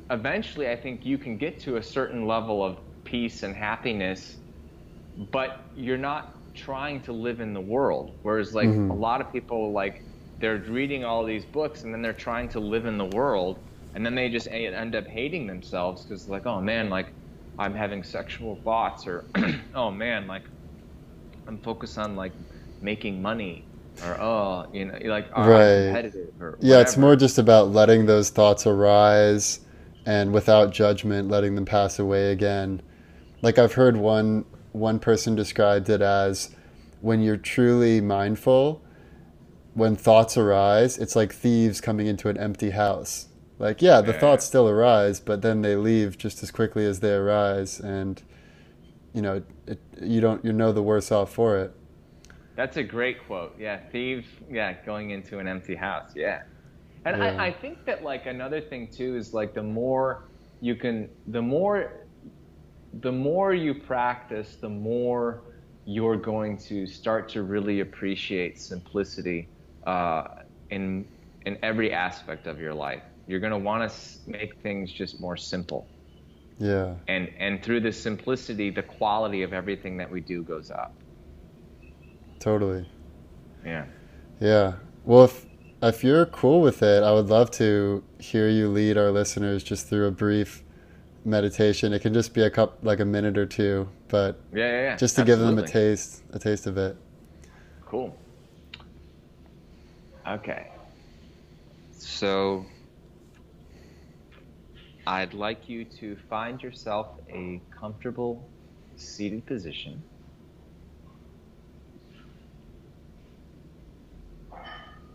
eventually 0.09 0.69
I 0.69 0.75
think 0.75 1.05
you 1.05 1.17
can 1.17 1.38
get 1.38 1.59
to 1.61 1.77
a 1.77 1.83
certain 1.83 2.27
level 2.27 2.63
of 2.63 2.79
peace 3.05 3.43
and 3.43 3.55
happiness, 3.55 4.38
but 5.31 5.51
you're 5.75 5.97
not 5.97 6.33
trying 6.55 7.01
to 7.01 7.13
live 7.13 7.39
in 7.39 7.53
the 7.53 7.61
world. 7.61 8.17
Whereas 8.23 8.53
like 8.53 8.71
Mhm. 8.71 8.91
a 8.91 8.95
lot 8.95 9.21
of 9.21 9.31
people 9.31 9.73
like 9.73 10.03
they're 10.41 10.57
reading 10.67 11.05
all 11.05 11.25
these 11.25 11.45
books 11.45 11.83
and 11.83 11.93
then 11.93 12.01
they're 12.01 12.13
trying 12.13 12.49
to 12.49 12.59
live 12.59 12.85
in 12.85 12.97
the 12.97 13.05
world 13.05 13.59
and 13.95 14.05
then 14.05 14.15
they 14.15 14.29
just 14.29 14.47
end 14.51 14.95
up 14.95 15.07
hating 15.07 15.47
themselves 15.47 16.05
because 16.07 16.27
like 16.27 16.45
oh 16.45 16.61
man 16.61 16.89
like 16.89 17.13
I'm 17.57 17.75
having 17.75 18.03
sexual 18.03 18.61
thoughts 18.63 19.07
or 19.07 19.25
oh 19.75 19.91
man 19.91 20.27
like 20.27 20.43
I'm 21.47 21.59
focused 21.59 21.97
on 21.97 22.15
like 22.15 22.33
making 22.81 23.21
money 23.21 23.69
or 24.01 24.19
oh, 24.21 24.65
you 24.73 24.85
know, 24.85 24.97
like 25.05 25.27
are 25.33 25.63
Right. 25.63 25.65
competitive 25.65 26.29
or 26.39 26.59
Yeah, 26.59 26.81
it's 26.81 26.97
more 26.97 27.15
just 27.15 27.38
about 27.38 27.69
letting 27.71 28.05
those 28.05 28.29
thoughts 28.31 28.67
arise 28.67 29.61
and 30.05 30.33
without 30.33 30.71
judgment 30.71 31.29
letting 31.29 31.55
them 31.55 31.65
pass 31.65 31.99
away 31.99 32.31
again. 32.31 32.81
Like 33.41 33.59
I've 33.59 33.73
heard 33.73 33.97
one 33.97 34.45
one 34.73 34.99
person 34.99 35.35
described 35.35 35.89
it 35.89 36.01
as 36.01 36.55
when 37.01 37.21
you're 37.21 37.38
truly 37.38 38.01
mindful, 38.01 38.83
when 39.78 39.95
thoughts 39.95 40.36
arise, 40.38 40.97
it's 40.97 41.15
like 41.15 41.32
thieves 41.32 41.80
coming 41.82 42.07
into 42.07 42.30
an 42.30 42.38
empty 42.38 42.71
house. 42.71 43.28
Like 43.59 43.80
yeah, 43.80 44.01
the 44.01 44.11
Yeah. 44.11 44.19
thoughts 44.19 44.43
still 44.43 44.67
arise, 44.67 45.19
but 45.19 45.43
then 45.43 45.61
they 45.61 45.75
leave 45.75 46.17
just 46.17 46.41
as 46.41 46.49
quickly 46.49 46.84
as 46.84 46.99
they 46.99 47.13
arise 47.13 47.80
and 47.80 48.21
you 49.13 49.21
know, 49.21 49.43
it, 49.67 49.80
you 50.01 50.19
don't 50.19 50.43
you 50.43 50.51
know 50.51 50.71
the 50.71 50.82
worse 50.82 51.11
off 51.11 51.32
for 51.32 51.57
it. 51.59 51.73
That's 52.55 52.78
a 52.78 52.84
great 52.84 53.23
quote. 53.28 53.55
Yeah, 53.59 53.78
thieves. 53.91 54.28
Yeah, 54.49 54.73
going 54.84 55.11
into 55.11 55.38
an 55.38 55.47
empty 55.47 55.75
house. 55.75 56.11
Yeah, 56.15 56.41
and 57.05 57.17
Yeah. 57.17 57.36
I, 57.38 57.47
I 57.47 57.51
think 57.51 57.86
that 57.86 58.03
like 58.03 58.25
another 58.25 58.61
thing 58.61 58.88
too 58.88 59.15
is 59.15 59.32
like 59.34 59.53
the 59.53 59.63
more 59.63 60.30
you 60.59 60.75
can, 60.75 61.09
the 61.28 61.41
more, 61.41 62.07
the 63.01 63.11
more 63.11 63.53
you 63.53 63.75
practice, 63.75 64.57
the 64.59 64.69
more 64.69 65.43
you're 65.86 66.17
going 66.17 66.57
to 66.57 66.88
start 66.88 67.30
to 67.30 67.43
really 67.43 67.82
appreciate 67.82 68.59
simplicity 68.59 69.49
uh, 69.88 70.43
in 70.69 71.07
in 71.45 71.57
every 71.63 71.93
aspect 71.93 72.45
of 72.45 72.59
your 72.59 72.73
life. 72.73 73.01
You're 73.27 73.39
going 73.39 73.51
to 73.51 73.57
want 73.57 73.89
to 73.89 73.95
make 74.29 74.57
things 74.61 74.91
just 74.91 75.19
more 75.19 75.38
simple, 75.38 75.88
Yeah. 76.59 76.95
and 77.07 77.29
and 77.39 77.63
through 77.63 77.81
this 77.81 77.99
simplicity, 78.01 78.69
the 78.69 78.83
quality 78.83 79.43
of 79.43 79.53
everything 79.53 79.97
that 79.97 80.09
we 80.11 80.21
do 80.21 80.43
goes 80.43 80.69
up. 80.71 80.93
Totally. 82.39 82.88
Yeah. 83.65 83.85
Yeah. 84.39 84.73
Well, 85.05 85.25
if 85.25 85.45
if 85.81 86.03
you're 86.03 86.25
cool 86.27 86.61
with 86.61 86.81
it, 86.83 87.03
I 87.03 87.11
would 87.11 87.27
love 87.27 87.51
to 87.51 88.03
hear 88.19 88.49
you 88.49 88.67
lead 88.69 88.97
our 88.97 89.11
listeners 89.11 89.63
just 89.63 89.88
through 89.88 90.07
a 90.07 90.11
brief 90.11 90.63
meditation. 91.25 91.93
It 91.93 92.01
can 92.01 92.13
just 92.13 92.33
be 92.33 92.41
a 92.41 92.49
cup 92.49 92.79
like 92.83 92.99
a 92.99 93.05
minute 93.05 93.38
or 93.38 93.45
two, 93.45 93.88
but 94.07 94.39
Yeah, 94.53 94.59
yeah, 94.65 94.81
yeah. 94.81 94.95
just 94.95 95.15
to 95.17 95.23
give 95.23 95.39
them 95.39 95.57
a 95.57 95.67
taste, 95.67 96.23
a 96.33 96.39
taste 96.39 96.67
of 96.67 96.77
it. 96.77 96.97
Cool. 97.85 98.15
Okay. 100.28 100.67
So 101.91 102.65
I'd 105.07 105.34
like 105.34 105.69
you 105.69 105.86
to 105.99 106.17
find 106.30 106.61
yourself 106.61 107.07
a 107.34 107.63
comfortable 107.80 108.51
seated 108.97 109.45
position. 109.45 110.03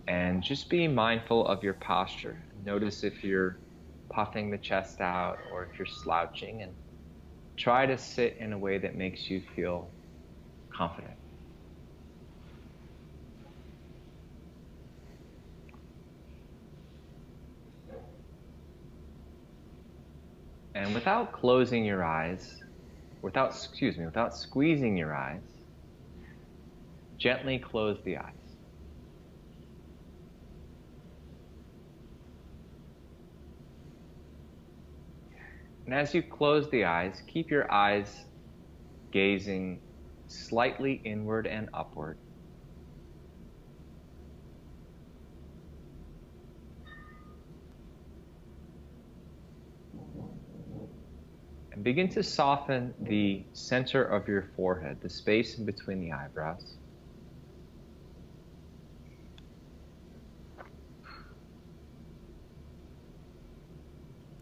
And 0.09 0.43
just 0.43 0.71
be 0.71 0.89
mindful 0.89 1.47
of 1.47 1.63
your 1.63 1.75
posture. 1.75 2.47
Notice 2.65 3.05
if 3.05 3.23
you're 3.23 3.61
puffing 4.13 4.51
the 4.51 4.59
chest 4.59 5.01
out 5.01 5.39
or 5.53 5.65
if 5.65 5.79
you're 5.79 5.87
slouching 5.87 6.63
and 6.63 6.75
try 7.59 7.87
to 7.87 7.99
sit 7.99 8.37
in 8.39 8.53
a 8.53 8.59
way 8.59 8.79
that 8.79 8.97
makes 8.97 9.31
you 9.31 9.43
feel 9.55 9.93
confident. 10.75 11.22
And 20.75 20.95
without 20.95 21.33
closing 21.33 21.85
your 21.85 22.03
eyes, 22.05 22.57
without, 23.23 23.51
excuse 23.51 23.99
me, 23.99 24.07
without 24.07 24.37
squeezing 24.37 24.97
your 24.97 25.15
eyes, 25.15 25.43
gently 27.19 27.59
close 27.59 27.99
the 28.05 28.17
eyes. 28.17 28.35
And 35.87 35.95
as 35.95 36.15
you 36.15 36.23
close 36.23 36.71
the 36.71 36.85
eyes, 36.85 37.23
keep 37.27 37.51
your 37.51 37.71
eyes 37.71 38.25
gazing 39.13 39.83
slightly 40.29 40.95
inward 41.05 41.47
and 41.47 41.69
upward. 41.75 42.19
Begin 51.83 52.09
to 52.11 52.23
soften 52.23 52.95
the 53.01 53.45
center 53.53 54.05
of 54.05 54.29
your 54.29 54.51
forehead, 54.57 54.99
the 55.01 55.09
space 55.09 55.59
in 55.59 55.65
between 55.65 56.01
the 56.01 56.13
eyebrows. 56.13 56.77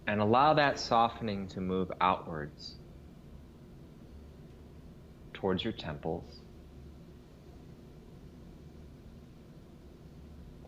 And 0.06 0.20
allow 0.20 0.54
that 0.54 0.78
softening 0.78 1.46
to 1.48 1.60
move 1.60 1.92
outwards 2.00 2.74
towards 5.32 5.62
your 5.62 5.72
temples. 5.72 6.40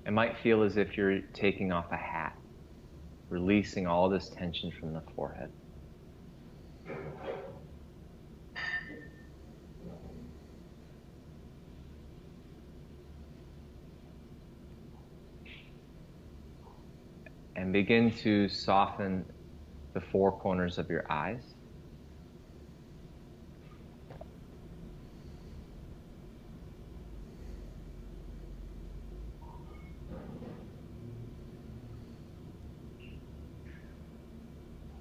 It 0.06 0.12
might 0.12 0.38
feel 0.38 0.62
as 0.62 0.76
if 0.76 0.96
you're 0.96 1.20
taking 1.32 1.72
off 1.72 1.90
a 1.92 1.96
hat, 1.96 2.36
releasing 3.28 3.86
all 3.86 4.08
this 4.08 4.28
tension 4.28 4.70
from 4.70 4.92
the 4.92 5.02
forehead. 5.14 5.50
And 17.57 17.72
begin 17.72 18.11
to 18.11 18.49
soften 18.49 19.24
the 19.95 20.01
four 20.01 20.33
corners 20.33 20.78
of 20.78 20.91
your 20.91 21.05
eyes. 21.11 21.55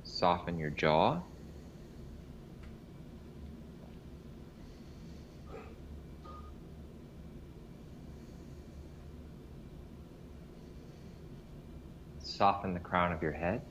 Soften 0.04 0.60
your 0.60 0.70
jaw. 0.70 1.24
Soften 12.42 12.74
the 12.74 12.80
crown 12.80 13.12
of 13.12 13.22
your 13.22 13.34
head. 13.34 13.62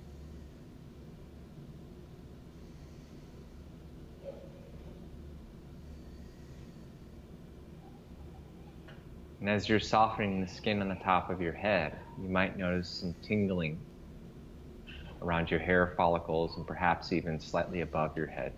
And 9.41 9.51
as 9.51 9.69
you're 9.69 9.81
softening 9.81 10.41
the 10.41 10.47
skin 10.47 10.81
on 10.83 10.89
the 10.89 10.95
top 10.95 11.31
of 11.31 11.41
your 11.41 11.53
head, 11.53 11.99
you 12.23 12.29
might 12.29 12.57
notice 12.57 12.89
some 13.01 13.17
tingling 13.27 13.81
around 15.21 15.51
your 15.51 15.59
hair 15.59 15.93
follicles 15.97 16.57
and 16.57 16.65
perhaps 16.65 17.13
even 17.13 17.41
slightly 17.41 17.81
above 17.81 18.17
your 18.17 18.29
head. 18.29 18.53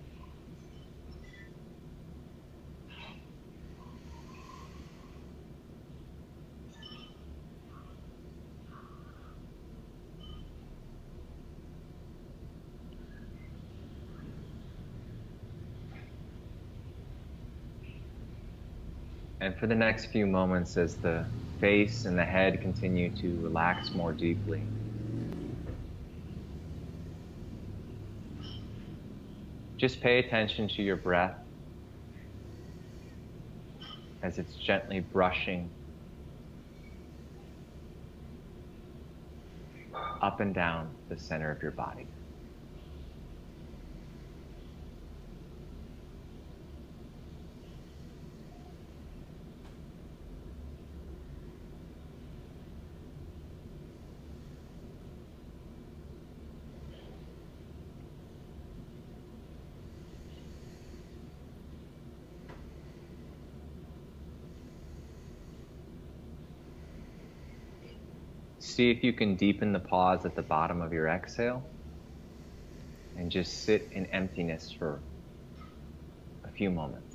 And 19.42 19.56
for 19.58 19.66
the 19.66 19.74
next 19.74 20.06
few 20.06 20.24
moments, 20.24 20.76
as 20.76 20.98
the 20.98 21.28
face 21.58 22.04
and 22.04 22.16
the 22.16 22.24
head 22.24 22.60
continue 22.60 23.10
to 23.16 23.40
relax 23.40 23.92
more 23.92 24.12
deeply, 24.12 24.70
just 29.80 30.00
pay 30.00 30.20
attention 30.20 30.68
to 30.68 30.82
your 30.84 30.94
breath 30.94 31.34
as 34.22 34.38
it's 34.38 34.54
gently 34.54 35.00
brushing 35.00 35.72
up 40.22 40.38
and 40.38 40.54
down 40.54 40.94
the 41.08 41.18
center 41.18 41.50
of 41.50 41.60
your 41.60 41.72
body. 41.72 42.06
See 68.74 68.90
if 68.90 69.04
you 69.04 69.12
can 69.12 69.36
deepen 69.36 69.72
the 69.72 69.78
pause 69.78 70.24
at 70.24 70.34
the 70.34 70.42
bottom 70.42 70.80
of 70.80 70.92
your 70.92 71.08
exhale 71.08 71.62
and 73.16 73.30
just 73.30 73.64
sit 73.64 73.88
in 73.92 74.06
emptiness 74.06 74.74
for 74.78 75.00
a 76.44 76.50
few 76.50 76.70
moments. 76.70 77.12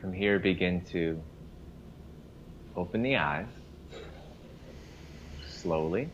From 0.00 0.14
here, 0.14 0.29
begin 0.40 0.84
to 0.92 1.24
open 2.76 3.02
the 3.02 3.16
eyes 3.16 3.50
slowly. 5.42 6.12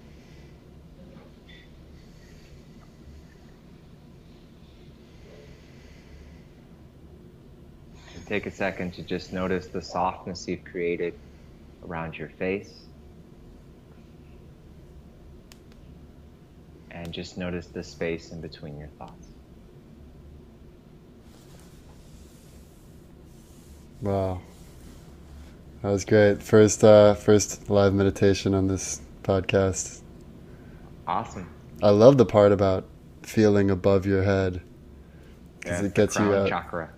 And 8.15 8.27
take 8.27 8.47
a 8.47 8.53
second 8.53 8.95
to 8.95 9.05
just 9.05 9.33
notice 9.33 9.69
the 9.69 9.83
softness 9.83 10.49
you've 10.49 10.65
created 10.65 11.15
around 11.85 12.19
your 12.19 12.31
face. 12.31 12.89
And 16.91 17.13
just 17.15 17.39
notice 17.39 17.69
the 17.69 17.85
space 17.85 18.33
in 18.33 18.41
between 18.43 18.79
your 18.79 18.91
thoughts. 18.99 19.36
Wow. 24.07 24.41
That 25.83 25.91
was 25.91 26.05
great. 26.05 26.43
First 26.43 26.85
uh 26.85 27.15
first 27.15 27.69
live 27.69 27.93
meditation 27.93 28.55
on 28.55 28.69
this 28.69 29.01
podcast. 29.23 30.01
Awesome. 31.07 31.49
I 31.83 31.91
love 31.91 32.17
the 32.17 32.25
part 32.27 32.53
about 32.53 32.87
feeling 33.23 33.71
above 33.71 34.07
your 34.07 34.23
head. 34.23 34.63
Because 35.59 35.81
Yeah, 35.81 35.87
it 35.87 35.95
gets 35.95 36.17
you 36.17 36.27
crown 36.27 36.35
out. 36.43 36.49
chakra. 36.49 36.91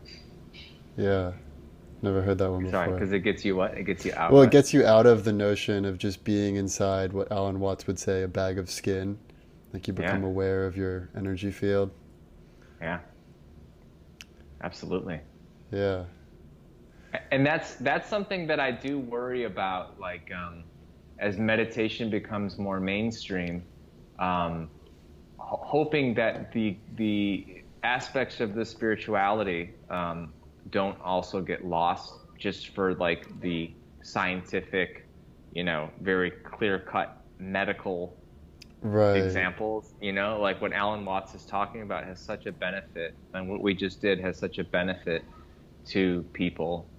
Yeah. 0.97 1.33
Never 2.03 2.23
heard 2.23 2.39
that 2.39 2.51
one 2.51 2.71
Sorry, 2.71 2.87
before. 2.89 2.99
because 2.99 3.13
it 3.13 3.21
gets 3.21 3.45
you 3.45 3.57
what? 3.57 3.77
It 3.77 3.85
gets 3.85 4.05
you 4.05 4.13
out. 4.15 4.31
Well, 4.31 4.43
it 4.43 4.51
gets 4.51 4.73
you 4.73 4.85
out 4.87 5.07
of 5.07 5.25
the 5.25 5.33
notion 5.33 5.85
of 5.85 5.99
just 5.99 6.23
being 6.23 6.57
inside 6.57 7.13
what 7.13 7.33
Alan 7.33 7.59
Watts 7.59 7.87
would 7.89 7.99
say 7.99 8.23
a 8.23 8.29
bag 8.29 8.59
of 8.59 8.71
skin. 8.71 9.19
Like 9.73 9.89
you 9.89 9.95
become 9.95 10.23
Yeah. 10.23 10.29
aware 10.29 10.67
of 10.67 10.77
your 10.77 11.09
energy 11.17 11.51
field. 11.51 11.91
Yeah. 12.81 13.01
Absolutely. 14.63 15.21
Yeah. 15.73 16.05
And 17.31 17.47
that's 17.47 17.77
that's 17.77 18.09
something 18.09 18.47
that 18.49 18.61
I 18.61 18.71
do 18.71 18.99
worry 18.99 19.45
about. 19.45 19.99
Like 19.99 20.29
um, 20.35 20.65
as 21.19 21.39
meditation 21.39 22.11
becomes 22.11 22.59
more 22.59 22.81
mainstream, 22.81 23.67
um, 24.19 24.71
ho- 25.39 25.61
hoping 25.65 26.15
that 26.15 26.53
the 26.53 26.81
the 26.97 27.47
aspects 27.83 28.41
of 28.41 28.55
the 28.55 28.65
spirituality 28.65 29.75
um, 29.91 30.35
don't 30.71 30.99
also 31.01 31.41
get 31.43 31.65
lost 31.65 32.13
just 32.39 32.69
for 32.75 32.95
like 32.95 33.27
the 33.41 33.75
scientific, 34.03 34.91
you 35.51 35.65
know, 35.65 35.91
very 36.01 36.33
clear 36.45 36.79
cut 36.81 37.15
medical 37.39 38.19
Right. 38.83 39.43
examples. 39.43 39.95
You 40.01 40.13
know, 40.13 40.41
like 40.41 40.61
what 40.61 40.73
Alan 40.73 41.05
Watts 41.05 41.35
is 41.35 41.45
talking 41.47 41.83
about 41.83 42.05
has 42.05 42.25
such 42.25 42.47
a 42.47 42.53
benefit, 42.53 43.15
and 43.35 43.49
what 43.49 43.63
we 43.63 43.75
just 43.75 44.01
did 44.01 44.21
has 44.21 44.39
such 44.39 44.59
a 44.59 44.65
benefit 44.65 45.23
to 45.91 46.25
people, 46.35 46.91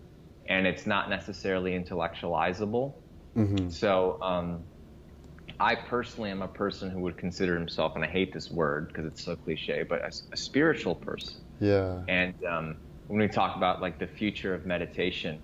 and 0.50 0.68
it's 0.68 0.86
not 0.88 1.10
necessarily 1.10 1.72
intellectualizable. 1.80 2.95
hmm 3.36 3.70
So, 3.70 4.22
um, 4.22 4.66
I 5.60 5.76
personally 5.76 6.32
am 6.32 6.41
a 6.41 6.47
person 6.47 6.89
who 6.89 7.02
would 7.02 7.18
consider 7.18 7.58
himself, 7.58 7.93
and 7.95 8.04
I 8.04 8.08
hate 8.08 8.34
this 8.34 8.50
word 8.52 8.88
because 8.88 9.06
it's 9.06 9.24
so 9.24 9.36
cliche, 9.36 9.84
but 9.84 10.02
a, 10.02 10.12
a 10.32 10.38
spiritual 10.38 10.95
person. 10.95 11.43
Yeah. 11.60 12.06
And 12.08 12.36
um, 12.50 12.80
when 13.08 13.20
we 13.20 13.28
talk 13.28 13.56
about 13.58 13.82
like 13.82 14.00
the 14.00 14.08
future 14.08 14.54
of 14.54 14.66
meditation, 14.66 15.43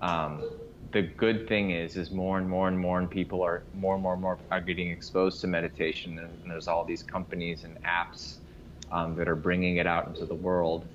um, 0.00 0.44
the 0.92 1.02
good 1.02 1.48
thing 1.48 1.72
is, 1.72 1.96
is 1.96 2.10
more 2.10 2.38
and 2.38 2.48
more 2.48 2.68
and 2.68 2.78
more 2.78 2.98
and 2.98 3.10
people 3.10 3.42
are 3.42 3.66
more 3.72 3.94
and 3.94 4.02
more 4.02 4.12
and 4.12 4.22
more 4.22 4.40
are 4.50 4.60
getting 4.60 4.90
exposed 4.90 5.40
to 5.40 5.46
meditation, 5.46 6.18
and, 6.18 6.38
and 6.42 6.50
there's 6.50 6.68
all 6.68 6.84
these 6.84 7.02
companies 7.02 7.64
and 7.64 7.78
apps 7.84 8.38
um, 8.90 9.16
that 9.16 9.28
are 9.28 9.36
bringing 9.36 9.78
it 9.78 9.86
out 9.86 10.06
into 10.06 10.26
the 10.26 10.34
world. 10.34 10.88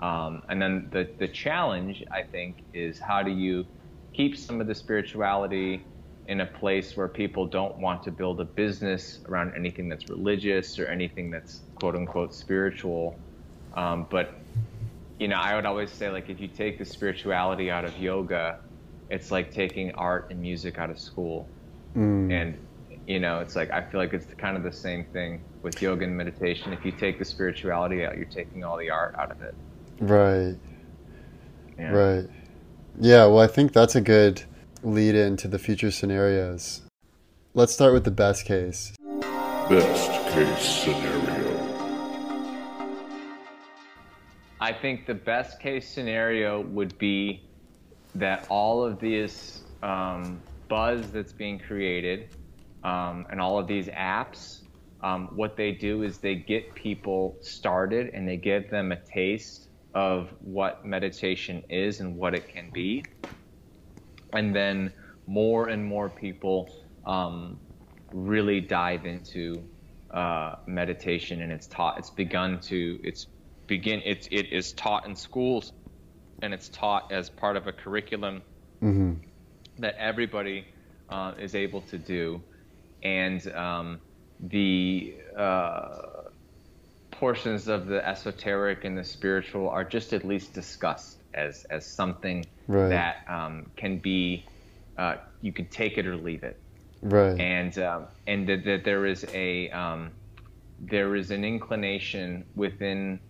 Um, 0.00 0.42
and 0.48 0.60
then 0.60 0.88
the 0.90 1.08
the 1.18 1.28
challenge, 1.28 2.04
I 2.10 2.22
think, 2.22 2.56
is 2.72 2.98
how 2.98 3.22
do 3.22 3.30
you 3.30 3.66
keep 4.12 4.36
some 4.36 4.60
of 4.60 4.66
the 4.66 4.74
spirituality 4.74 5.84
in 6.26 6.40
a 6.40 6.46
place 6.46 6.96
where 6.96 7.08
people 7.08 7.46
don't 7.46 7.76
want 7.78 8.02
to 8.02 8.10
build 8.10 8.40
a 8.40 8.44
business 8.44 9.20
around 9.28 9.52
anything 9.54 9.88
that's 9.88 10.08
religious 10.08 10.78
or 10.78 10.86
anything 10.86 11.30
that's 11.30 11.60
quote 11.74 11.94
unquote 11.94 12.34
spiritual. 12.34 13.18
Um, 13.74 14.06
but 14.10 14.34
you 15.18 15.28
know, 15.28 15.36
I 15.36 15.54
would 15.54 15.66
always 15.66 15.90
say 15.90 16.10
like 16.10 16.30
if 16.30 16.40
you 16.40 16.48
take 16.48 16.78
the 16.78 16.84
spirituality 16.84 17.70
out 17.70 17.84
of 17.84 17.96
yoga, 17.98 18.58
it's 19.10 19.30
like 19.30 19.52
taking 19.52 19.92
art 19.92 20.28
and 20.30 20.40
music 20.40 20.78
out 20.78 20.90
of 20.90 20.98
school. 20.98 21.46
Mm. 21.96 22.32
And 22.32 22.58
you 23.06 23.20
know, 23.20 23.40
it's 23.40 23.54
like 23.54 23.70
I 23.70 23.82
feel 23.82 24.00
like 24.00 24.14
it's 24.14 24.26
kind 24.34 24.56
of 24.56 24.62
the 24.62 24.72
same 24.72 25.04
thing 25.04 25.42
with 25.62 25.80
yoga 25.82 26.04
and 26.04 26.16
meditation. 26.16 26.72
If 26.72 26.84
you 26.84 26.92
take 26.92 27.18
the 27.18 27.24
spirituality 27.24 28.04
out, 28.04 28.16
you're 28.16 28.24
taking 28.26 28.64
all 28.64 28.78
the 28.78 28.90
art 28.90 29.14
out 29.18 29.30
of 29.30 29.42
it. 29.42 29.54
Right. 30.00 30.56
Yeah. 31.78 31.90
Right. 31.90 32.28
Yeah, 33.00 33.26
well, 33.26 33.40
I 33.40 33.46
think 33.46 33.72
that's 33.72 33.94
a 33.94 34.00
good 34.00 34.44
lead 34.82 35.14
into 35.14 35.48
the 35.48 35.58
future 35.58 35.90
scenarios. 35.90 36.82
Let's 37.54 37.72
start 37.72 37.92
with 37.92 38.04
the 38.04 38.10
best 38.10 38.44
case. 38.44 38.92
Best 39.68 40.10
case 40.32 40.84
scenario. 40.84 41.54
I 44.60 44.72
think 44.72 45.06
the 45.06 45.14
best 45.14 45.60
case 45.60 45.88
scenario 45.88 46.62
would 46.62 46.96
be 46.98 47.48
that 48.14 48.46
all 48.48 48.84
of 48.84 48.98
this 49.00 49.62
um, 49.82 50.40
buzz 50.68 51.10
that's 51.10 51.32
being 51.32 51.58
created 51.58 52.34
um, 52.82 53.26
and 53.30 53.40
all 53.40 53.58
of 53.58 53.66
these 53.66 53.88
apps, 53.88 54.62
um, 55.02 55.28
what 55.34 55.56
they 55.56 55.72
do 55.72 56.02
is 56.02 56.18
they 56.18 56.34
get 56.34 56.74
people 56.74 57.36
started 57.40 58.10
and 58.14 58.26
they 58.28 58.36
give 58.36 58.70
them 58.70 58.92
a 58.92 58.96
taste 58.96 59.68
of 59.94 60.34
what 60.40 60.84
meditation 60.84 61.62
is 61.70 62.00
and 62.00 62.16
what 62.16 62.34
it 62.34 62.48
can 62.48 62.70
be. 62.72 63.04
And 64.32 64.54
then 64.54 64.92
more 65.26 65.68
and 65.68 65.84
more 65.84 66.10
people 66.10 66.70
um, 67.06 67.60
really 68.12 68.60
dive 68.60 69.06
into 69.06 69.64
uh, 70.12 70.56
meditation 70.66 71.42
and 71.42 71.52
it's 71.52 71.66
taught, 71.68 71.98
it's 71.98 72.10
begun 72.10 72.60
to, 72.60 72.98
it's 73.04 73.26
begin, 73.68 74.02
it's, 74.04 74.28
it 74.30 74.52
is 74.52 74.72
taught 74.72 75.06
in 75.06 75.14
schools 75.14 75.72
and 76.42 76.52
it's 76.52 76.68
taught 76.68 77.04
as 77.12 77.30
part 77.30 77.56
of 77.56 77.66
a 77.66 77.72
curriculum 77.72 78.42
hmm 78.80 79.14
that 79.78 79.94
everybody 79.98 80.66
uh, 81.08 81.32
is 81.38 81.54
able 81.54 81.80
to 81.82 81.98
do, 81.98 82.42
and 83.02 83.46
um, 83.54 84.00
the 84.40 85.14
uh, 85.36 85.88
portions 87.14 87.68
of 87.68 87.86
the 87.86 88.06
esoteric 88.06 88.84
and 88.84 88.96
the 88.98 89.04
spiritual 89.04 89.68
are 89.68 89.84
just 89.84 90.12
at 90.12 90.24
least 90.24 90.54
discussed 90.54 91.22
as 91.34 91.64
as 91.70 91.86
something 91.86 92.46
Right. 92.68 92.88
that 92.90 93.16
um, 93.28 93.72
can 93.76 93.98
be 93.98 94.48
uh, 94.98 95.16
you 95.40 95.52
can 95.52 95.66
take 95.68 95.98
it 95.98 96.06
or 96.06 96.16
leave 96.16 96.42
it, 96.44 96.60
Right. 97.02 97.40
and 97.40 97.78
um, 97.78 98.08
and 98.26 98.48
that, 98.48 98.64
that 98.64 98.84
there 98.84 99.06
is 99.06 99.26
a 99.32 99.70
um, 99.70 100.12
there 100.78 101.14
is 101.16 101.30
an 101.30 101.44
inclination 101.44 102.44
within 102.54 103.20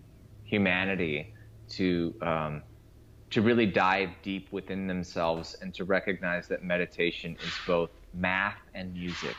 humanity 0.43 1.33
to 1.69 2.15
um, 2.21 2.63
to 3.31 3.41
really 3.41 3.65
dive 3.65 4.09
deep 4.23 4.51
within 4.51 4.87
themselves 4.87 5.55
and 5.61 5.73
to 5.75 5.83
recognize 5.85 6.47
that 6.47 6.63
meditation 6.63 7.37
is 7.45 7.53
both 7.67 7.91
math 8.13 8.57
and 8.73 8.93
music. 8.93 9.35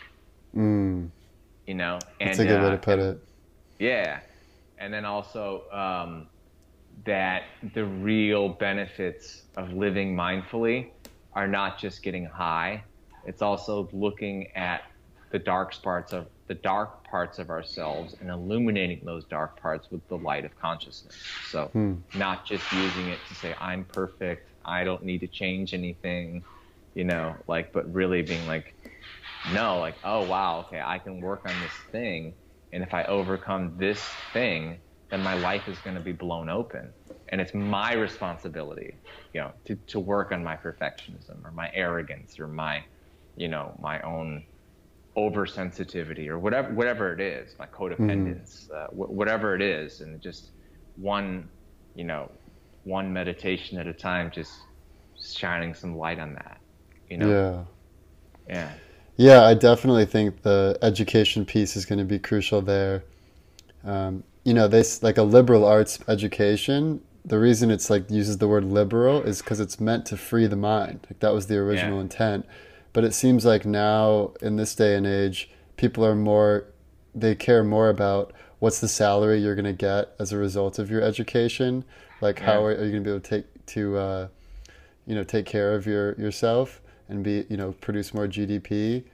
mm. 0.57 1.11
You 1.67 1.75
know, 1.75 2.05
and 2.21 2.29
That's 2.29 2.39
a 2.41 2.47
good 2.47 2.63
way 2.63 2.71
uh, 2.71 2.71
to 2.71 2.79
put 2.79 2.99
it. 2.99 3.19
yeah, 3.79 4.21
and 4.79 4.93
then 4.93 5.05
also 5.05 5.63
um, 5.73 6.29
that 7.05 7.45
the 7.75 7.85
real 7.85 8.51
benefits 8.51 9.45
of 9.57 9.73
living 9.73 10.17
mindfully 10.17 10.91
are 11.33 11.49
not 11.49 11.79
just 11.79 12.03
getting 12.03 12.25
high; 12.27 12.85
it's 13.25 13.43
also 13.43 13.89
looking 13.93 14.49
at 14.55 14.83
the 15.31 15.39
dark 15.39 15.81
parts 15.83 16.13
of 16.13 16.29
the 16.47 16.55
dark 16.55 17.05
parts 17.05 17.39
of 17.39 17.51
ourselves 17.51 18.15
and 18.21 18.31
illuminating 18.31 19.05
those 19.05 19.25
dark 19.27 19.61
parts 19.61 19.91
with 19.91 20.07
the 20.09 20.17
light 20.17 20.45
of 20.45 20.55
consciousness. 20.57 21.37
So, 21.41 21.73
Hmm. 21.73 21.95
not 22.15 22.47
just 22.47 22.73
using 22.73 23.09
it 23.09 23.27
to 23.27 23.35
say 23.35 23.55
I'm 23.61 23.85
perfect, 23.85 24.53
I 24.65 24.85
don't 24.85 25.03
need 25.03 25.19
to 25.21 25.29
change 25.29 25.75
anything, 25.75 26.45
you 26.95 27.05
know, 27.05 27.43
like, 27.49 27.73
but 27.73 27.93
really 27.93 28.23
being 28.23 28.47
like, 28.47 28.75
no, 29.45 29.79
like, 29.79 29.99
oh 30.05 30.23
wow, 30.23 30.61
okay, 30.61 30.81
I 30.85 30.99
can 30.99 31.21
work 31.21 31.47
on 31.47 31.61
this 31.61 31.85
thing, 31.93 32.35
and 32.77 32.85
if 32.85 32.93
I 32.93 33.05
overcome 33.05 33.79
this 33.79 34.03
thing, 34.35 34.83
then 35.11 35.23
my 35.23 35.33
life 35.33 35.67
is 35.67 35.79
going 35.79 35.97
to 35.97 36.03
be 36.03 36.13
blown 36.13 36.51
open. 36.51 36.93
And 37.31 37.41
it's 37.41 37.55
my 37.55 37.95
responsibility, 37.95 38.99
you 39.33 39.41
know, 39.41 39.53
to, 39.65 39.77
to 39.87 39.99
work 39.99 40.31
on 40.31 40.45
my 40.45 40.57
perfectionism 40.57 41.43
or 41.43 41.53
my 41.53 41.71
arrogance 41.73 42.39
or 42.39 42.47
my, 42.47 42.85
you 43.35 43.49
know, 43.49 43.75
my 43.81 44.03
own 44.03 44.45
oversensitivity 45.17 46.29
or 46.29 46.39
whatever 46.39 46.75
whatever 46.75 47.15
it 47.15 47.21
is, 47.21 47.55
my 47.59 47.65
codependence, 47.65 48.69
mm-hmm. 48.69 48.77
uh, 48.77 48.87
wh- 48.89 49.11
whatever 49.11 49.55
it 49.55 49.63
is, 49.63 50.03
and 50.03 50.21
just 50.21 50.51
one, 50.97 51.49
you 51.95 52.05
know, 52.05 52.31
one 52.85 53.11
meditation 53.11 53.79
at 53.79 53.87
a 53.87 53.95
time, 53.95 54.31
just 54.31 54.53
shining 55.19 55.73
some 55.73 55.97
light 55.97 56.19
on 56.19 56.35
that, 56.35 56.61
you 57.09 57.17
know. 57.17 57.31
Yeah. 57.31 57.65
Yeah. 58.55 58.73
Yeah, 59.17 59.45
I 59.45 59.55
definitely 59.55 60.05
think 60.05 60.43
the 60.43 60.79
education 60.83 61.47
piece 61.47 61.77
is 61.77 61.87
going 61.87 61.99
to 61.99 62.05
be 62.05 62.19
crucial 62.19 62.61
there. 62.61 63.03
Um, 63.85 64.25
you 64.45 64.53
know, 64.53 64.69
this 64.69 65.03
like 65.03 65.17
a 65.17 65.23
liberal 65.23 65.65
arts 65.65 65.99
education. 66.07 67.01
The 67.25 67.39
reason 67.39 67.71
it's 67.71 67.91
like 67.91 68.11
uses 68.11 68.39
the 68.39 68.47
word 68.47 68.65
liberal 68.65 69.23
is 69.23 69.41
because 69.41 69.59
it's 69.59 69.81
meant 69.81 70.07
to 70.07 70.17
free 70.17 70.47
the 70.47 70.57
mind. 70.57 71.07
Like 71.11 71.21
that 71.21 71.33
was 71.33 71.47
the 71.47 71.57
original 71.57 71.97
yeah. 71.97 72.03
intent. 72.03 72.47
But 72.93 73.05
it 73.05 73.15
seems 73.15 73.45
like 73.45 73.67
now, 73.67 74.33
in 74.41 74.57
this 74.57 74.75
day 74.75 74.95
and 74.97 75.07
age, 75.07 75.51
people 75.77 76.05
are 76.05 76.15
more, 76.15 76.67
they 77.15 77.35
care 77.35 77.65
more 77.65 77.91
about 77.91 78.33
what's 78.59 78.81
the 78.81 78.89
salary 78.89 79.39
you're 79.39 79.55
going 79.55 79.67
to 79.67 79.73
get 79.73 80.15
as 80.19 80.33
a 80.33 80.39
result 80.39 80.79
of 80.79 80.91
your 80.91 81.03
education. 81.03 81.85
Like, 82.23 82.39
yeah. 82.39 82.47
how 82.47 82.65
are, 82.65 82.71
are, 82.71 82.85
you 82.85 82.93
going 82.93 83.05
to 83.05 83.09
be 83.09 83.11
able 83.11 83.21
to 83.21 83.29
take, 83.29 83.67
to, 83.67 83.97
uh, 83.99 84.29
you 85.07 85.15
know, 85.15 85.25
take 85.25 85.45
care 85.45 85.75
of 85.75 85.87
your, 85.87 86.15
yourself 86.15 86.81
and 87.09 87.23
be, 87.23 87.45
you 87.49 87.57
know, 87.57 87.73
produce 87.73 88.13
more 88.13 88.27
GDP. 88.27 89.05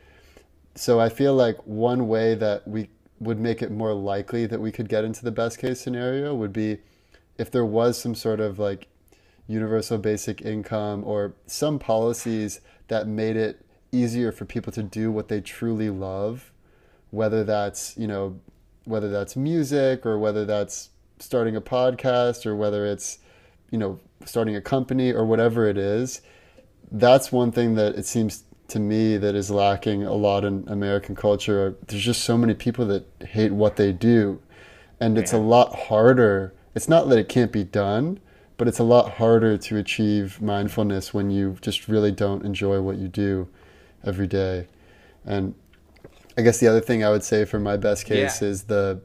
So 0.74 1.01
I 1.01 1.09
feel 1.09 1.35
like 1.35 1.59
one 1.66 2.09
way 2.09 2.35
that 2.35 2.66
we 2.66 2.89
would 3.20 3.39
make 3.39 3.62
it 3.62 3.70
more 3.70 3.93
likely 3.93 4.47
that 4.47 4.60
we 4.60 4.73
could 4.73 4.89
get 4.89 5.05
into 5.05 5.24
the 5.24 5.31
best 5.31 5.59
case 5.59 5.81
scenario 5.81 6.35
would 6.35 6.52
be 6.52 6.78
if 7.39 7.51
there 7.51 7.64
was 7.64 7.98
some 7.98 8.14
sort 8.14 8.40
of 8.40 8.59
like 8.59 8.89
universal 9.47 9.98
basic 9.98 10.43
income 10.43 11.02
or 11.05 11.35
some 11.47 11.78
policies 11.78 12.60
that 12.89 13.06
made 13.06 13.36
it 13.36 13.64
easier 13.93 14.32
for 14.32 14.44
people 14.44 14.73
to 14.73 14.82
do 14.82 15.10
what 15.10 15.28
they 15.28 15.40
truly 15.40 15.90
love, 15.90 16.52
whether 17.10 17.44
that's, 17.44 17.97
you 17.97 18.06
know, 18.06 18.40
whether 18.85 19.10
that's 19.10 19.36
music 19.36 20.05
or 20.05 20.19
whether 20.19 20.44
that's 20.44 20.90
starting 21.19 21.55
a 21.55 21.60
podcast 21.60 22.47
or 22.47 22.56
whether 22.56 22.86
it's, 22.86 23.19
you 23.70 23.78
know, 23.78 24.01
starting 24.24 24.56
a 24.56 24.60
company 24.60 25.12
or 25.12 25.24
whatever 25.24 25.69
it 25.69 25.77
is. 25.78 26.23
That's 26.91 27.33
one 27.33 27.53
thing 27.53 27.75
that 27.77 27.95
it 27.95 28.07
seems 28.07 28.45
to 28.69 28.81
me 28.81 29.17
that 29.19 29.35
is 29.35 29.51
lacking 29.51 30.05
a 30.05 30.15
lot 30.15 30.45
in 30.45 30.65
American 30.67 31.15
culture. 31.15 31.77
There's 31.87 32.03
just 32.03 32.25
so 32.25 32.37
many 32.39 32.55
people 32.55 32.87
that 32.87 33.07
hate 33.29 33.53
what 33.53 33.77
they 33.77 33.93
do. 33.93 34.41
And 35.01 35.19
it's 35.19 35.33
yeah. 35.33 35.39
a 35.39 35.41
lot 35.41 35.75
harder. 35.75 36.55
It's 36.75 36.89
not 36.89 37.09
that 37.09 37.19
it 37.19 37.29
can't 37.29 37.53
be 37.53 37.65
done, 37.65 38.21
but 38.57 38.69
it's 38.69 38.79
a 38.79 38.85
lot 38.85 39.15
harder 39.15 39.59
to 39.59 39.77
achieve 39.77 40.41
mindfulness 40.41 41.13
when 41.13 41.31
you 41.31 41.57
just 41.61 41.89
really 41.89 42.13
don't 42.13 42.45
enjoy 42.45 42.81
what 42.81 42.97
you 42.97 43.09
do 43.09 43.49
every 44.05 44.27
day. 44.27 44.69
And 45.25 45.55
I 46.37 46.43
guess 46.43 46.59
the 46.59 46.69
other 46.69 46.81
thing 46.81 47.05
I 47.05 47.11
would 47.11 47.25
say 47.25 47.45
for 47.45 47.59
my 47.59 47.77
best 47.77 48.07
case 48.07 48.41
yeah. 48.41 48.49
is 48.49 48.63
the 48.65 49.01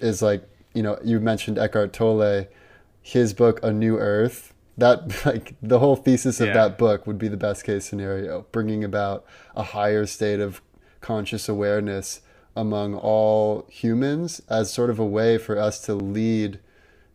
is 0.00 0.22
like 0.22 0.48
you 0.72 0.82
know 0.82 0.98
you 1.04 1.20
mentioned 1.20 1.58
Eckhart 1.58 1.92
Tolle, 1.92 2.46
his 3.02 3.34
book 3.34 3.60
A 3.62 3.72
New 3.72 3.98
Earth. 3.98 4.53
That 4.76 5.24
like 5.26 5.54
the 5.62 5.78
whole 5.78 5.96
thesis 5.96 6.40
of 6.40 6.48
yeah. 6.48 6.54
that 6.54 6.78
book 6.78 7.06
would 7.06 7.18
be 7.18 7.28
the 7.28 7.36
best 7.36 7.64
case 7.64 7.84
scenario, 7.84 8.46
bringing 8.52 8.84
about 8.84 9.24
a 9.54 9.62
higher 9.62 10.06
state 10.06 10.40
of 10.40 10.60
conscious 11.00 11.48
awareness 11.48 12.22
among 12.56 12.94
all 12.94 13.66
humans 13.68 14.40
as 14.48 14.72
sort 14.72 14.90
of 14.90 14.98
a 14.98 15.04
way 15.04 15.38
for 15.38 15.58
us 15.58 15.80
to 15.80 15.94
lead, 15.94 16.60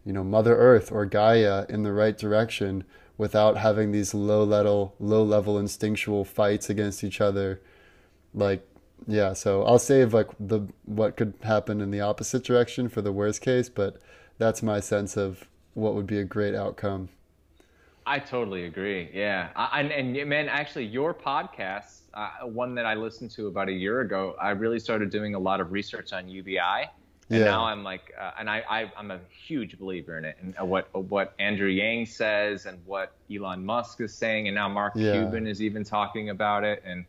you 0.06 0.12
know, 0.12 0.24
Mother 0.24 0.56
Earth 0.56 0.92
or 0.92 1.06
Gaia 1.06 1.66
in 1.70 1.84
the 1.84 1.94
right 1.94 2.18
direction 2.18 2.84
without 3.20 3.58
having 3.58 3.92
these 3.92 4.14
low 4.14 4.44
level 4.44 4.96
low 5.00 5.22
level 5.22 5.60
instinctual 5.60 6.24
fights 6.24 6.70
against 6.70 7.04
each 7.04 7.22
other 7.22 7.62
like 8.34 8.66
yeah 9.08 9.34
so 9.34 9.64
i'll 9.64 9.78
save 9.78 10.14
like 10.14 10.28
the 10.40 10.62
what 10.86 11.18
could 11.18 11.34
happen 11.44 11.82
in 11.82 11.92
the 11.92 12.00
opposite 12.00 12.44
direction 12.44 12.88
for 12.88 13.02
the 13.02 13.12
worst 13.12 13.42
case 13.42 13.70
but 13.70 13.98
that's 14.38 14.64
my 14.64 14.80
sense 14.80 15.18
of 15.18 15.48
what 15.74 15.94
would 15.94 16.08
be 16.08 16.18
a 16.18 16.24
great 16.24 16.56
outcome 16.56 17.10
i 18.10 18.20
totally 18.20 18.66
agree. 18.66 19.10
Yeah. 19.14 19.50
I, 19.56 19.82
and, 19.82 19.92
and 19.92 20.30
man 20.30 20.50
actually 20.50 20.86
your 20.86 21.14
podcast 21.14 22.02
uh, 22.14 22.48
one 22.48 22.76
that 22.76 22.86
i 22.86 22.96
listened 22.96 23.32
to 23.32 23.48
about 23.48 23.70
a 23.70 23.74
year 23.74 24.02
ago 24.02 24.36
i 24.42 24.50
really 24.50 24.80
started 24.80 25.10
doing 25.10 25.36
a 25.36 25.40
lot 25.40 25.62
of 25.62 25.72
research 25.72 26.12
on 26.12 26.28
ubi 26.28 26.60
and 27.30 27.40
yeah. 27.40 27.46
now 27.46 27.66
I'm 27.66 27.84
like, 27.84 28.12
uh, 28.20 28.32
and 28.40 28.50
I, 28.50 28.64
I 28.68 28.92
am 28.98 29.12
a 29.12 29.20
huge 29.30 29.78
believer 29.78 30.18
in 30.18 30.26
it, 30.26 30.38
and 30.42 30.56
what 30.68 30.90
what 30.94 31.36
Andrew 31.38 31.68
Yang 31.68 32.08
says, 32.08 32.66
and 32.66 32.80
what 32.86 33.14
Elon 33.32 33.64
Musk 33.64 34.02
is 34.02 34.14
saying, 34.14 34.48
and 34.48 34.56
now 34.56 34.68
Mark 34.68 34.94
yeah. 34.96 35.14
Cuban 35.14 35.46
is 35.46 35.62
even 35.62 35.84
talking 35.84 36.32
about 36.32 36.64
it, 36.64 36.82
and 36.84 37.06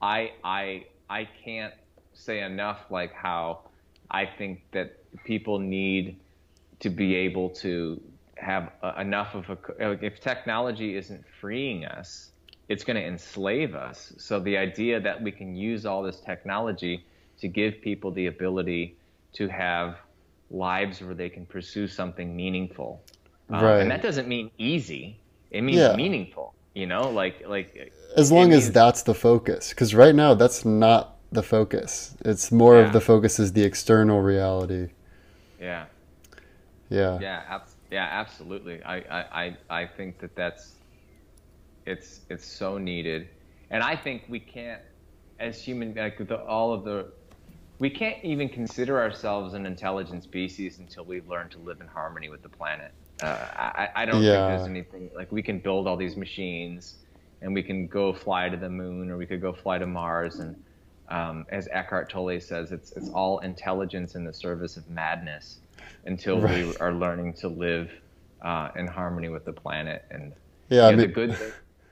I 0.00 0.32
I 0.42 0.86
I 1.10 1.28
can't 1.44 1.74
say 2.14 2.40
enough 2.40 2.86
like 2.90 3.12
how 3.12 3.60
I 4.10 4.24
think 4.24 4.62
that 4.72 4.96
people 5.24 5.58
need 5.58 6.16
to 6.80 6.88
be 6.88 7.14
able 7.14 7.50
to 7.50 8.00
have 8.40 8.72
uh, 8.82 8.94
enough 8.98 9.34
of 9.34 9.50
a 9.50 9.90
if 10.04 10.20
technology 10.20 10.96
isn't 10.96 11.24
freeing 11.40 11.84
us, 11.84 12.30
it's 12.68 12.84
going 12.84 12.96
to 12.96 13.04
enslave 13.04 13.74
us. 13.74 14.12
So 14.18 14.40
the 14.40 14.56
idea 14.56 15.00
that 15.00 15.20
we 15.22 15.32
can 15.32 15.54
use 15.54 15.86
all 15.86 16.02
this 16.02 16.20
technology 16.20 17.04
to 17.40 17.48
give 17.48 17.80
people 17.80 18.10
the 18.10 18.26
ability 18.26 18.96
to 19.34 19.48
have 19.48 19.96
lives 20.50 21.00
where 21.00 21.14
they 21.14 21.28
can 21.28 21.46
pursue 21.46 21.86
something 21.86 22.34
meaningful. 22.34 23.02
Um, 23.48 23.64
right. 23.64 23.80
And 23.80 23.90
that 23.90 24.02
doesn't 24.02 24.28
mean 24.28 24.50
easy. 24.58 25.18
It 25.50 25.62
means 25.62 25.78
yeah. 25.78 25.96
meaningful. 25.96 26.54
You 26.74 26.86
know, 26.86 27.10
like 27.10 27.42
like 27.48 27.92
as 28.16 28.30
long 28.30 28.50
means, 28.50 28.66
as 28.66 28.72
that's 28.72 29.02
the 29.02 29.14
focus. 29.14 29.70
Because 29.70 29.94
right 29.94 30.14
now, 30.14 30.34
that's 30.34 30.64
not 30.64 31.16
the 31.32 31.42
focus. 31.42 32.14
It's 32.24 32.52
more 32.52 32.78
yeah. 32.78 32.86
of 32.86 32.92
the 32.92 33.00
focus 33.00 33.40
is 33.40 33.52
the 33.52 33.64
external 33.64 34.20
reality. 34.20 34.90
Yeah. 35.60 35.86
Yeah. 36.88 37.18
Yeah. 37.20 37.42
Ab- 37.48 37.62
yeah. 37.90 38.08
Absolutely. 38.10 38.82
I, 38.82 38.96
I 38.98 39.56
I 39.68 39.86
think 39.86 40.18
that 40.20 40.34
that's 40.36 40.74
it's 41.86 42.20
it's 42.28 42.46
so 42.46 42.78
needed, 42.78 43.28
and 43.70 43.82
I 43.82 43.96
think 43.96 44.24
we 44.28 44.40
can't, 44.40 44.82
as 45.38 45.62
human, 45.62 45.94
like 45.94 46.18
the, 46.26 46.42
all 46.44 46.72
of 46.72 46.84
the 46.84 47.12
we 47.80 47.88
can't 47.88 48.22
even 48.22 48.48
consider 48.48 49.00
ourselves 49.00 49.54
an 49.54 49.64
intelligent 49.64 50.22
species 50.22 50.78
until 50.78 51.04
we've 51.04 51.26
learned 51.28 51.50
to 51.52 51.58
live 51.58 51.80
in 51.80 51.86
harmony 51.86 52.28
with 52.28 52.42
the 52.42 52.48
planet. 52.48 52.92
Uh, 53.22 53.26
I, 53.26 53.88
I, 53.96 54.04
don't 54.04 54.22
yeah. 54.22 54.48
think 54.48 54.58
there's 54.58 54.68
anything 54.68 55.10
like 55.16 55.32
we 55.32 55.42
can 55.42 55.58
build 55.58 55.86
all 55.86 55.96
these 55.96 56.16
machines 56.16 56.96
and 57.40 57.54
we 57.54 57.62
can 57.62 57.86
go 57.86 58.12
fly 58.12 58.48
to 58.50 58.56
the 58.56 58.68
moon 58.68 59.10
or 59.10 59.16
we 59.16 59.26
could 59.26 59.40
go 59.40 59.52
fly 59.52 59.78
to 59.78 59.86
Mars. 59.86 60.40
And 60.40 60.62
um, 61.08 61.46
as 61.50 61.68
Eckhart 61.72 62.10
Tolle 62.10 62.38
says, 62.40 62.70
it's, 62.70 62.92
it's 62.92 63.08
all 63.10 63.38
intelligence 63.38 64.14
in 64.14 64.24
the 64.24 64.32
service 64.32 64.76
of 64.76 64.88
madness 64.88 65.60
until 66.04 66.40
right. 66.40 66.66
we 66.66 66.76
are 66.76 66.92
learning 66.92 67.34
to 67.34 67.48
live 67.48 67.90
uh, 68.42 68.70
in 68.76 68.86
harmony 68.86 69.28
with 69.28 69.44
the 69.44 69.52
planet. 69.52 70.04
And 70.10 70.32
yeah, 70.68 70.90
you 70.90 70.96
know, 70.96 71.02
I 71.02 71.06
mean, 71.06 71.12
good, 71.12 71.36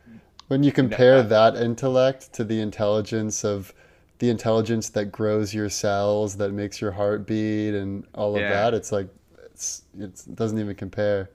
when 0.49 0.63
you 0.63 0.73
compare 0.73 1.17
you 1.19 1.29
know, 1.29 1.37
uh, 1.37 1.53
that 1.53 1.57
intellect 1.57 2.33
to 2.35 2.45
the 2.45 2.61
intelligence 2.61 3.45
of 3.45 3.73
the 4.19 4.31
intelligence 4.31 4.89
that 4.91 5.07
grows 5.07 5.55
your 5.55 5.69
cells, 5.69 6.37
that 6.37 6.53
makes 6.53 6.81
your 6.81 6.91
heart 6.91 7.27
beat, 7.27 7.75
and 7.75 8.05
all 8.15 8.35
of 8.35 8.41
yeah. 8.41 8.51
that. 8.51 8.75
It's 8.75 8.91
like 8.91 9.09
it's, 9.45 9.83
it's 9.99 10.27
it 10.27 10.37
doesn't 10.37 10.59
even 10.59 10.75
compare. 10.75 11.31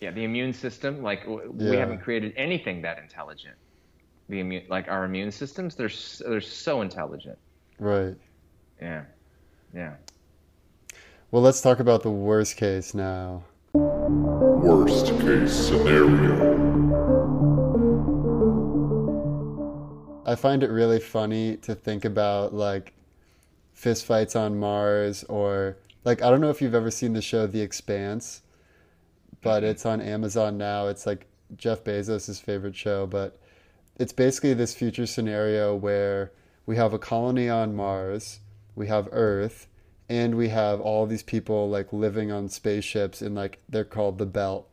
Yeah, 0.00 0.10
the 0.10 0.24
immune 0.24 0.52
system. 0.52 1.02
Like 1.02 1.26
we 1.26 1.70
yeah. 1.70 1.76
haven't 1.76 1.98
created 1.98 2.34
anything 2.36 2.82
that 2.82 2.98
intelligent. 2.98 3.56
The 4.28 4.40
immune, 4.40 4.64
like 4.68 4.88
our 4.88 5.04
immune 5.04 5.32
systems, 5.32 5.74
they're 5.74 5.90
they're 6.26 6.40
so 6.40 6.82
intelligent. 6.82 7.38
Right. 7.78 8.14
Yeah. 8.80 9.04
Yeah. 9.74 9.94
Well, 11.34 11.42
let's 11.42 11.60
talk 11.60 11.80
about 11.80 12.04
the 12.04 12.12
worst 12.12 12.56
case 12.56 12.94
now. 12.94 13.42
Worst 13.72 15.06
case 15.18 15.52
scenario. 15.52 16.62
I 20.24 20.36
find 20.36 20.62
it 20.62 20.70
really 20.70 21.00
funny 21.00 21.56
to 21.56 21.74
think 21.74 22.04
about 22.04 22.54
like 22.54 22.92
fistfights 23.76 24.38
on 24.40 24.60
Mars 24.60 25.24
or 25.24 25.76
like 26.04 26.22
I 26.22 26.30
don't 26.30 26.40
know 26.40 26.50
if 26.50 26.62
you've 26.62 26.72
ever 26.72 26.92
seen 26.92 27.14
the 27.14 27.20
show 27.20 27.48
The 27.48 27.62
Expanse, 27.62 28.42
but 29.42 29.64
it's 29.64 29.84
on 29.84 30.00
Amazon 30.00 30.56
now. 30.56 30.86
It's 30.86 31.04
like 31.04 31.26
Jeff 31.56 31.82
Bezos' 31.82 32.40
favorite 32.40 32.76
show, 32.76 33.08
but 33.08 33.40
it's 33.98 34.12
basically 34.12 34.54
this 34.54 34.72
future 34.72 35.04
scenario 35.04 35.74
where 35.74 36.30
we 36.64 36.76
have 36.76 36.94
a 36.94 36.98
colony 37.00 37.48
on 37.48 37.74
Mars, 37.74 38.38
we 38.76 38.86
have 38.86 39.08
Earth, 39.10 39.66
and 40.08 40.36
we 40.36 40.48
have 40.48 40.80
all 40.80 41.06
these 41.06 41.22
people 41.22 41.68
like 41.68 41.92
living 41.92 42.30
on 42.30 42.48
spaceships 42.48 43.22
in 43.22 43.34
like 43.34 43.60
they're 43.68 43.84
called 43.84 44.18
the 44.18 44.26
Belt. 44.26 44.68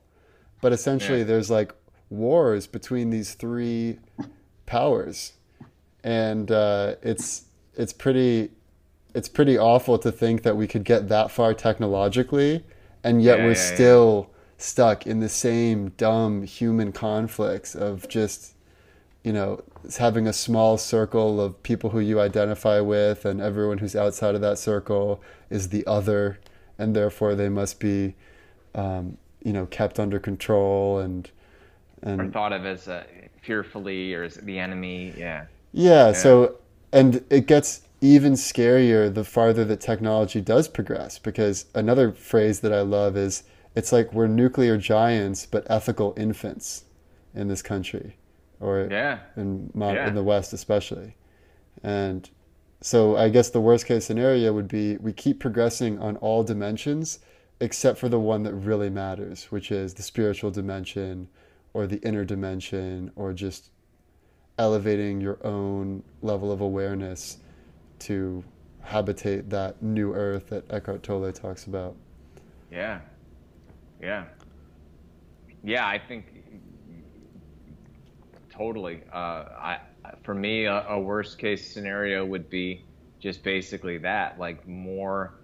But 0.62 0.74
essentially 0.74 1.20
yeah. 1.20 1.26
there's 1.26 1.50
like 1.50 1.74
wars 2.10 2.68
between 2.68 3.10
these 3.10 3.34
three 3.34 4.00
powers 4.66 5.34
and 6.04 6.52
uh, 6.52 6.96
it's 7.02 7.46
it's 7.76 7.94
pretty 7.94 8.52
it's 9.14 9.28
pretty 9.30 9.58
awful 9.58 9.98
to 10.00 10.12
think 10.12 10.44
that 10.44 10.56
we 10.56 10.68
could 10.68 10.84
get 10.84 11.10
that 11.10 11.32
far 11.32 11.54
technologically, 11.54 12.64
and 13.04 13.22
yet 13.22 13.40
Yeah, 13.40 13.46
we're 13.46 13.52
yeah. 13.52 13.74
still 13.76 14.30
stuck 14.58 15.06
in 15.06 15.20
the 15.20 15.30
same 15.30 15.90
dumb 15.98 16.44
human 16.44 16.92
conflicts 16.92 17.76
of 17.76 18.08
just, 18.08 18.56
you 19.24 19.34
know, 19.34 19.64
having 19.98 20.28
a 20.28 20.34
small 20.34 20.78
circle 20.78 21.40
of 21.40 21.62
people 21.64 21.92
who 21.92 22.00
you 22.00 22.20
identify 22.20 22.80
with, 22.80 23.26
and 23.26 23.40
everyone 23.42 23.78
who's 23.80 23.96
outside 23.96 24.36
of 24.36 24.42
that 24.42 24.58
circle 24.58 25.22
is 25.50 25.70
the 25.70 25.86
other, 25.88 26.40
and 26.78 26.96
therefore 26.96 27.36
they 27.36 27.50
must 27.50 27.80
be, 27.80 28.16
um, 28.76 29.18
you 29.44 29.54
know, 29.54 29.66
kept 29.68 30.00
under 30.00 30.20
control 30.20 31.00
and 31.00 31.30
Or 32.18 32.24
and 32.24 32.34
thought 32.34 32.54
of 32.54 32.66
as 32.66 32.88
uh, 32.88 33.04
fearfully 33.42 34.14
or 34.14 34.24
as 34.24 34.36
the 34.36 34.60
enemy. 34.60 35.14
Yeah. 35.18 35.46
Yeah, 35.72 36.12
so 36.14 36.58
and 36.92 37.24
it 37.30 37.48
gets 37.48 37.82
even 38.02 38.34
scarier 38.34 39.14
the 39.14 39.24
farther 39.24 39.64
that 39.66 39.80
technology 39.80 40.42
does 40.42 40.68
progress 40.68 41.20
because 41.20 41.66
another 41.76 42.12
phrase 42.12 42.62
that 42.62 42.74
I 42.74 42.82
love 42.82 43.16
is 43.16 43.44
it's 43.76 43.92
like 43.92 44.12
we're 44.14 44.28
nuclear 44.28 44.78
giants 44.78 45.46
but 45.46 45.66
ethical 45.70 46.14
infants 46.18 46.86
in 47.34 47.48
this 47.48 47.62
country 47.62 48.16
or 48.62 48.88
Yeah. 48.90 49.20
in 49.36 49.72
Yeah. 49.76 50.08
in 50.08 50.16
the 50.16 50.24
west 50.24 50.54
especially. 50.54 51.16
And 51.84 52.30
so 52.80 53.18
I 53.18 53.30
guess 53.30 53.50
the 53.50 53.62
worst 53.62 53.86
case 53.86 54.06
scenario 54.06 54.54
would 54.54 54.68
be 54.68 54.98
we 54.98 55.14
keep 55.14 55.40
progressing 55.40 56.00
on 56.00 56.18
all 56.18 56.44
dimensions 56.44 57.20
except 57.60 58.00
for 58.00 58.10
the 58.10 58.20
one 58.20 58.44
that 58.44 58.54
really 58.54 58.90
matters, 58.90 59.52
which 59.52 59.72
is 59.72 59.94
the 59.94 60.02
spiritual 60.04 60.50
dimension 60.52 61.28
or 61.74 61.86
the 61.88 61.98
inner 61.98 62.26
dimension 62.26 63.12
or 63.16 63.34
just 63.34 63.70
elevating 64.58 65.22
your 65.22 65.38
own 65.46 66.04
level 66.22 66.52
of 66.52 66.62
awareness 66.62 67.38
to 68.00 68.44
habitate 68.82 69.50
that 69.50 69.82
new 69.82 70.14
earth 70.14 70.48
that 70.48 70.64
Eckhart 70.72 71.04
Tolle 71.04 71.32
talks 71.32 71.66
about. 71.66 71.96
Yeah. 72.72 73.02
Yeah. 74.02 74.26
Yeah, 75.64 75.88
I 75.88 76.00
think 76.00 76.41
totally. 78.52 79.04
Uh, 79.14 79.18
I 79.18 79.78
for 80.24 80.34
me, 80.34 80.66
a, 80.66 80.86
a 80.90 81.00
worst 81.00 81.38
case 81.38 81.74
scenario 81.74 82.26
would 82.26 82.50
be 82.50 82.86
just 83.22 83.44
basically 83.44 84.00
that, 84.00 84.40
like 84.40 84.68
more 84.68 85.36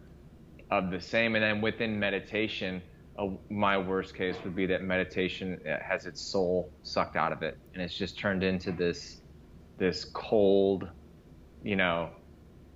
of 0.72 0.92
the 0.92 1.00
same. 1.00 1.36
And 1.36 1.44
then 1.44 1.62
within 1.62 2.00
meditation, 2.00 2.82
uh, 3.18 3.28
my 3.50 3.78
worst 3.78 4.16
case 4.16 4.36
would 4.44 4.56
be 4.56 4.66
that 4.68 4.84
meditation 4.84 5.60
uh, 5.68 5.78
has 5.88 6.06
its 6.06 6.22
soul 6.32 6.74
sucked 6.84 7.16
out 7.16 7.32
of 7.32 7.42
it, 7.44 7.56
and 7.74 7.84
it's 7.84 7.98
just 7.98 8.20
turned 8.20 8.44
into 8.44 8.72
this 8.72 9.22
this 9.78 10.06
cold, 10.16 10.90
you 11.62 11.76
know, 11.76 12.12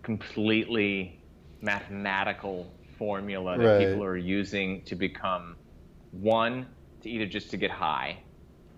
completely 0.04 1.20
mathematical 1.62 2.80
formula 2.98 3.58
that 3.58 3.66
Right. 3.68 3.78
people 3.78 4.04
are 4.04 4.18
using 4.18 4.84
to 4.86 4.96
become 4.96 5.58
one 6.12 6.68
to 7.02 7.10
either 7.10 7.26
just 7.26 7.50
to 7.52 7.58
get 7.58 7.72
high 7.72 8.24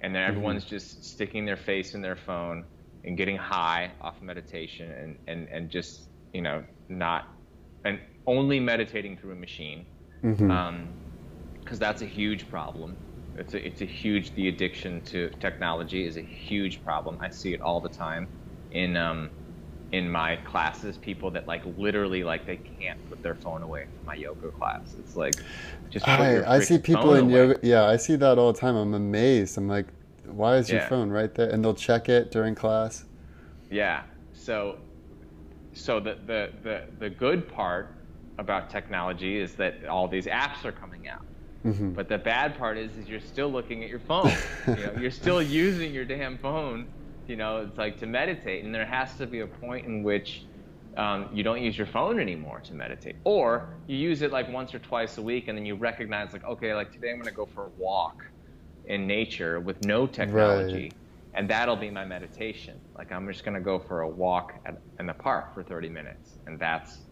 and 0.04 0.14
then 0.14 0.22
mm-hmm. 0.22 0.32
everyone's 0.32 0.66
just 0.66 1.04
sticking 1.04 1.46
their 1.46 1.58
face 1.58 1.96
in 1.96 2.02
their 2.02 2.16
phone 2.16 2.66
and 3.06 3.18
getting 3.18 3.38
high 3.38 3.92
off 4.02 4.22
meditation 4.22 4.92
and, 4.92 5.18
and, 5.28 5.48
and 5.50 5.70
just 5.70 6.10
you 6.34 6.42
know 6.42 6.64
not 6.90 7.26
and 7.86 8.00
only 8.28 8.60
meditating 8.60 9.18
through 9.18 9.32
a 9.32 9.36
machine. 9.36 9.86
Mm-hmm. 10.24 10.52
Um, 10.52 10.90
because 11.60 11.80
that's 11.80 12.02
a 12.02 12.06
huge 12.06 12.50
problem. 12.50 12.98
It's 13.36 13.54
a, 13.54 13.66
it's 13.66 13.82
a 13.82 13.86
huge 13.86 14.36
the 14.36 14.50
addiction 14.50 15.02
to 15.06 15.30
technology 15.40 16.06
is 16.06 16.18
a 16.18 16.22
huge 16.22 16.84
problem. 16.84 17.18
I 17.22 17.30
see 17.30 17.54
it 17.54 17.62
all 17.62 17.80
the 17.80 17.90
time 17.90 18.28
in 18.72 18.98
um, 18.98 19.30
in 19.94 20.10
my 20.10 20.36
classes 20.38 20.98
people 20.98 21.30
that 21.30 21.48
like 21.48 21.62
literally 21.78 22.24
like 22.24 22.48
they 22.48 22.58
can't 22.80 22.98
put 23.10 23.22
their 23.22 23.36
phone 23.36 23.62
away 23.62 23.86
from 23.96 24.06
my 24.08 24.16
yoga 24.16 24.50
class 24.50 24.96
it's 24.98 25.16
like 25.16 25.36
just 25.92 26.04
put 26.04 26.20
your 26.20 26.48
I, 26.50 26.56
I 26.56 26.60
see 26.62 26.80
people 26.80 27.14
in 27.14 27.26
away. 27.26 27.34
yoga. 27.34 27.60
Yeah, 27.62 27.86
I 27.86 27.98
see 27.98 28.16
that 28.16 28.40
all 28.40 28.52
the 28.52 28.60
time. 28.60 28.76
I'm 28.76 28.96
amazed. 28.96 29.56
I'm 29.60 29.68
like, 29.68 29.86
why 30.26 30.56
is 30.58 30.68
your 30.72 30.80
Yeah. 30.82 30.88
phone 30.90 31.12
right 31.12 31.32
there? 31.36 31.48
And 31.52 31.64
they'll 31.64 31.76
check 31.76 32.10
it 32.10 32.32
during 32.32 32.56
class. 32.56 33.06
Yeah. 33.70 34.02
So, 34.34 34.80
so 35.74 36.00
the, 36.00 36.18
the, 36.26 36.50
the, 36.64 36.82
the 36.98 37.10
good 37.12 37.48
part 37.48 37.90
about 38.40 38.72
technology 38.72 39.38
is 39.38 39.54
that 39.56 39.86
all 39.86 40.08
these 40.08 40.26
apps 40.26 40.66
are 40.66 40.72
coming 40.72 41.08
out. 41.08 41.22
Mhm. 41.64 41.94
But 41.94 42.10
the 42.10 42.18
bad 42.18 42.58
part 42.58 42.80
is, 42.80 42.98
is 42.98 43.08
you're 43.08 43.20
still 43.20 43.50
looking 43.52 43.84
at 43.84 43.90
your 43.92 44.00
phone. 44.00 44.32
you 44.68 44.74
know, 44.88 44.94
you're 45.00 45.12
still 45.12 45.42
using 45.64 45.94
your 45.94 46.06
damn 46.06 46.40
phone. 46.40 46.88
You 47.28 47.38
know, 47.38 47.62
it's 47.62 47.78
like 47.78 47.98
to 48.00 48.06
meditate, 48.08 48.64
and 48.66 48.74
there 48.74 48.86
has 48.86 49.16
to 49.18 49.28
be 49.28 49.40
a 49.42 49.48
point 49.48 49.86
in 49.86 50.04
which 50.04 50.48
um, 50.98 51.30
you 51.34 51.44
don't 51.44 51.62
use 51.62 51.78
your 51.78 51.88
phone 51.88 52.20
anymore 52.20 52.62
to 52.66 52.74
meditate, 52.74 53.16
or 53.26 53.70
you 53.88 53.98
use 53.98 54.22
it 54.22 54.32
like 54.32 54.50
once 54.50 54.74
or 54.74 54.80
twice 54.80 55.18
a 55.18 55.22
week, 55.22 55.48
and 55.48 55.58
then 55.58 55.66
you 55.66 55.76
recognize, 55.76 56.34
like, 56.34 56.46
okay, 56.46 56.74
like 56.76 56.92
today 56.92 57.10
I'm 57.12 57.18
going 57.18 57.28
to 57.28 57.32
go 57.34 57.46
for 57.46 57.68
a 57.68 57.72
walk 57.78 58.16
in 58.86 59.08
nature 59.08 59.60
with 59.60 59.82
no 59.82 60.08
technology, 60.08 60.98
and 61.34 61.50
that'll 61.50 61.76
be 61.78 61.90
my 61.90 62.06
meditation. 62.06 62.82
Like 62.98 63.12
I'm 63.12 63.28
just 63.28 63.44
going 63.46 63.56
to 63.56 63.62
go 63.62 63.80
for 63.80 64.02
a 64.02 64.10
walk 64.10 64.54
at, 64.66 64.76
in 65.00 65.08
the 65.08 65.14
park 65.14 65.54
for 65.54 65.64
30 65.64 65.90
minutes, 65.90 66.38
and 66.46 66.60
that's 66.60 67.08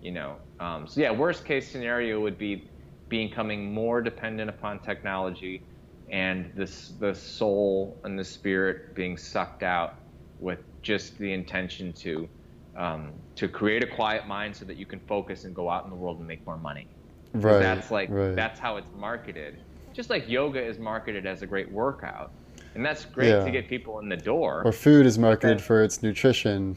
you 0.00 0.12
know 0.12 0.38
um, 0.60 0.86
so 0.86 1.00
yeah 1.00 1.10
worst 1.10 1.44
case 1.44 1.70
scenario 1.70 2.20
would 2.20 2.38
be 2.38 2.70
becoming 3.10 3.72
more 3.72 4.00
dependent 4.02 4.48
upon 4.48 4.80
technology 4.80 5.66
and 6.10 6.50
this 6.54 6.92
the 6.98 7.14
soul 7.14 7.96
and 8.04 8.18
the 8.18 8.24
spirit 8.24 8.94
being 8.94 9.16
sucked 9.16 9.62
out 9.62 9.94
with 10.40 10.58
just 10.82 11.16
the 11.18 11.32
intention 11.32 11.92
to 11.92 12.28
um, 12.76 13.12
to 13.36 13.48
create 13.48 13.82
a 13.82 13.86
quiet 13.86 14.26
mind 14.26 14.54
so 14.56 14.64
that 14.64 14.76
you 14.76 14.86
can 14.86 15.00
focus 15.00 15.44
and 15.44 15.54
go 15.54 15.68
out 15.68 15.84
in 15.84 15.90
the 15.90 15.96
world 15.96 16.18
and 16.18 16.26
make 16.26 16.44
more 16.46 16.56
money. 16.56 16.86
Right. 17.32 17.60
that's 17.60 17.90
like 17.92 18.08
right. 18.10 18.34
that's 18.34 18.58
how 18.58 18.76
it's 18.76 18.90
marketed 18.96 19.60
just 19.92 20.10
like 20.10 20.28
yoga 20.28 20.60
is 20.60 20.80
marketed 20.80 21.26
as 21.26 21.42
a 21.42 21.46
great 21.46 21.70
workout 21.70 22.32
and 22.74 22.84
that's 22.84 23.04
great 23.04 23.28
Yeah. 23.28 23.44
to 23.44 23.50
get 23.52 23.68
people 23.68 24.00
in 24.00 24.08
the 24.08 24.16
door 24.16 24.62
or 24.64 24.72
food 24.72 25.06
is 25.06 25.16
marketed 25.16 25.58
Okay. 25.58 25.64
for 25.64 25.84
its 25.84 26.02
nutrition, 26.02 26.76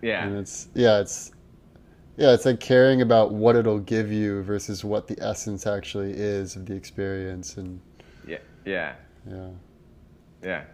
yeah 0.00 0.26
and 0.26 0.38
it's 0.38 0.68
yeah, 0.74 1.00
it's 1.00 1.30
yeah, 2.16 2.32
it's 2.32 2.46
like 2.46 2.58
caring 2.60 3.02
about 3.02 3.32
what 3.32 3.56
it'll 3.56 3.78
give 3.80 4.10
you 4.10 4.42
versus 4.42 4.82
what 4.82 5.06
the 5.06 5.22
essence 5.22 5.66
actually 5.66 6.12
is 6.12 6.56
of 6.56 6.64
the 6.64 6.74
experience, 6.74 7.58
and 7.58 7.78
yeah 8.66 8.94
yeah 9.30 9.36
yeah. 9.36 9.48
yeah 10.42 10.64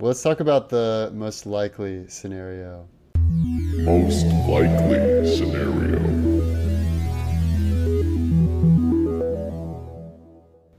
Well, 0.00 0.08
let's 0.08 0.22
talk 0.22 0.40
about 0.40 0.70
the 0.70 1.12
most 1.14 1.44
likely 1.46 2.08
scenario. 2.08 2.88
Most 3.84 4.24
likely 4.48 5.36
scenario. 5.36 5.98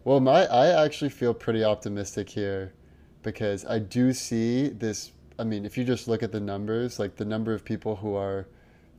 Well, 0.04 0.20
my 0.20 0.46
I 0.48 0.84
actually 0.84 1.12
feel 1.12 1.36
pretty 1.36 1.64
optimistic 1.64 2.28
here 2.28 2.74
because 3.22 3.64
I 3.66 3.78
do 3.78 4.12
see 4.12 4.70
this. 4.70 5.12
I 5.38 5.44
mean, 5.44 5.66
if 5.66 5.78
you 5.78 5.84
just 5.84 6.08
look 6.08 6.24
at 6.24 6.32
the 6.32 6.40
numbers, 6.40 6.98
like 6.98 7.16
the 7.16 7.26
number 7.26 7.54
of 7.54 7.64
people 7.64 7.96
who 7.96 8.16
are 8.16 8.48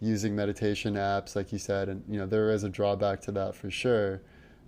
using 0.01 0.37
meditation 0.37 0.95
apps, 0.95 1.35
like 1.35 1.53
you 1.53 1.59
said, 1.59 1.89
and 1.89 2.05
you 2.09 2.19
know 2.19 2.27
there 2.27 2.51
is 2.53 2.63
a 2.63 2.69
drawback 2.69 3.21
to 3.23 3.33
that 3.33 3.57
for 3.57 3.71
sure, 3.71 4.23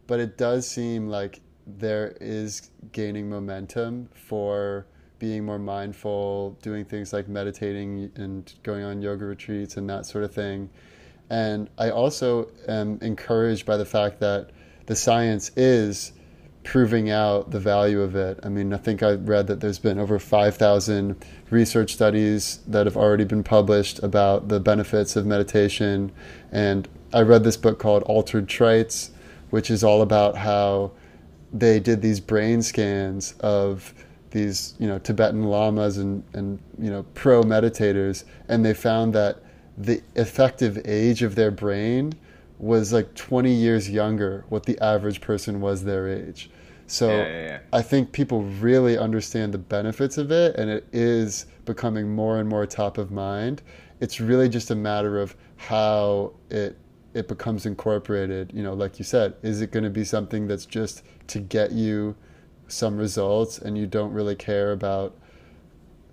but 0.08 0.18
it 0.18 0.36
does 0.36 0.68
seem 0.68 1.08
like 1.08 1.40
there 1.66 2.16
is 2.20 2.70
gaining 2.92 3.28
momentum 3.28 4.08
for 4.14 4.86
being 5.18 5.44
more 5.44 5.58
mindful, 5.58 6.58
doing 6.62 6.84
things 6.84 7.12
like 7.12 7.28
meditating 7.28 8.10
and 8.16 8.52
going 8.62 8.82
on 8.82 9.00
yoga 9.00 9.24
retreats 9.24 9.76
and 9.76 9.88
that 9.88 10.04
sort 10.04 10.24
of 10.24 10.34
thing. 10.34 10.68
And 11.30 11.70
I 11.78 11.90
also 11.90 12.48
am 12.66 12.98
encouraged 13.00 13.64
by 13.64 13.76
the 13.76 13.84
fact 13.84 14.18
that 14.20 14.50
the 14.86 14.96
science 14.96 15.52
is 15.56 16.12
proving 16.64 17.10
out 17.10 17.50
the 17.50 17.60
value 17.60 18.00
of 18.02 18.14
it. 18.14 18.38
I 18.42 18.48
mean, 18.48 18.72
I 18.72 18.76
think 18.76 19.02
I 19.02 19.12
read 19.12 19.46
that 19.46 19.60
there's 19.60 19.78
been 19.78 19.98
over 19.98 20.18
5,000 20.18 21.24
research 21.50 21.94
studies 21.94 22.60
that 22.66 22.86
have 22.86 22.96
already 22.96 23.24
been 23.24 23.42
published 23.42 24.02
about 24.02 24.48
the 24.48 24.60
benefits 24.60 25.16
of 25.16 25.26
meditation. 25.26 26.12
And 26.50 26.88
I 27.12 27.22
read 27.22 27.44
this 27.44 27.56
book 27.56 27.78
called 27.78 28.02
Altered 28.04 28.48
Traits, 28.48 29.10
which 29.50 29.70
is 29.70 29.82
all 29.82 30.02
about 30.02 30.36
how 30.36 30.92
they 31.52 31.80
did 31.80 32.00
these 32.00 32.20
brain 32.20 32.62
scans 32.62 33.34
of 33.40 33.92
these, 34.30 34.74
you 34.78 34.86
know, 34.86 34.98
Tibetan 34.98 35.44
lamas 35.44 35.98
and, 35.98 36.22
and 36.32 36.58
you 36.78 36.90
know, 36.90 37.04
pro 37.14 37.42
meditators, 37.42 38.24
and 38.48 38.64
they 38.64 38.74
found 38.74 39.14
that 39.14 39.38
the 39.76 40.02
effective 40.16 40.80
age 40.84 41.22
of 41.22 41.34
their 41.34 41.50
brain 41.50 42.14
was 42.58 42.92
like 42.92 43.12
20 43.14 43.52
years 43.52 43.90
younger 43.90 44.44
what 44.48 44.64
the 44.64 44.78
average 44.82 45.20
person 45.20 45.60
was 45.60 45.84
their 45.84 46.08
age. 46.08 46.50
So 46.86 47.08
Yeah, 47.08 47.24
yeah, 47.24 47.46
yeah. 47.46 47.58
I 47.72 47.82
think 47.82 48.12
people 48.12 48.42
really 48.42 48.98
understand 48.98 49.52
the 49.54 49.58
benefits 49.58 50.18
of 50.18 50.30
it 50.30 50.56
and 50.56 50.70
it 50.70 50.86
is 50.92 51.46
becoming 51.64 52.14
more 52.14 52.38
and 52.38 52.48
more 52.48 52.66
top 52.66 52.98
of 52.98 53.10
mind. 53.10 53.62
It's 54.00 54.20
really 54.20 54.48
just 54.48 54.70
a 54.70 54.74
matter 54.74 55.18
of 55.18 55.34
how 55.56 56.32
it 56.50 56.76
it 57.14 57.28
becomes 57.28 57.66
incorporated, 57.66 58.52
you 58.54 58.62
know, 58.62 58.74
like 58.74 58.98
you 58.98 59.04
said, 59.04 59.34
is 59.42 59.60
it 59.60 59.70
going 59.70 59.84
to 59.84 59.90
be 59.90 60.04
something 60.04 60.46
that's 60.46 60.66
just 60.66 61.02
to 61.28 61.40
get 61.40 61.72
you 61.72 62.16
some 62.68 62.96
results 62.96 63.58
and 63.58 63.76
you 63.76 63.86
don't 63.86 64.12
really 64.12 64.34
care 64.34 64.72
about 64.72 65.14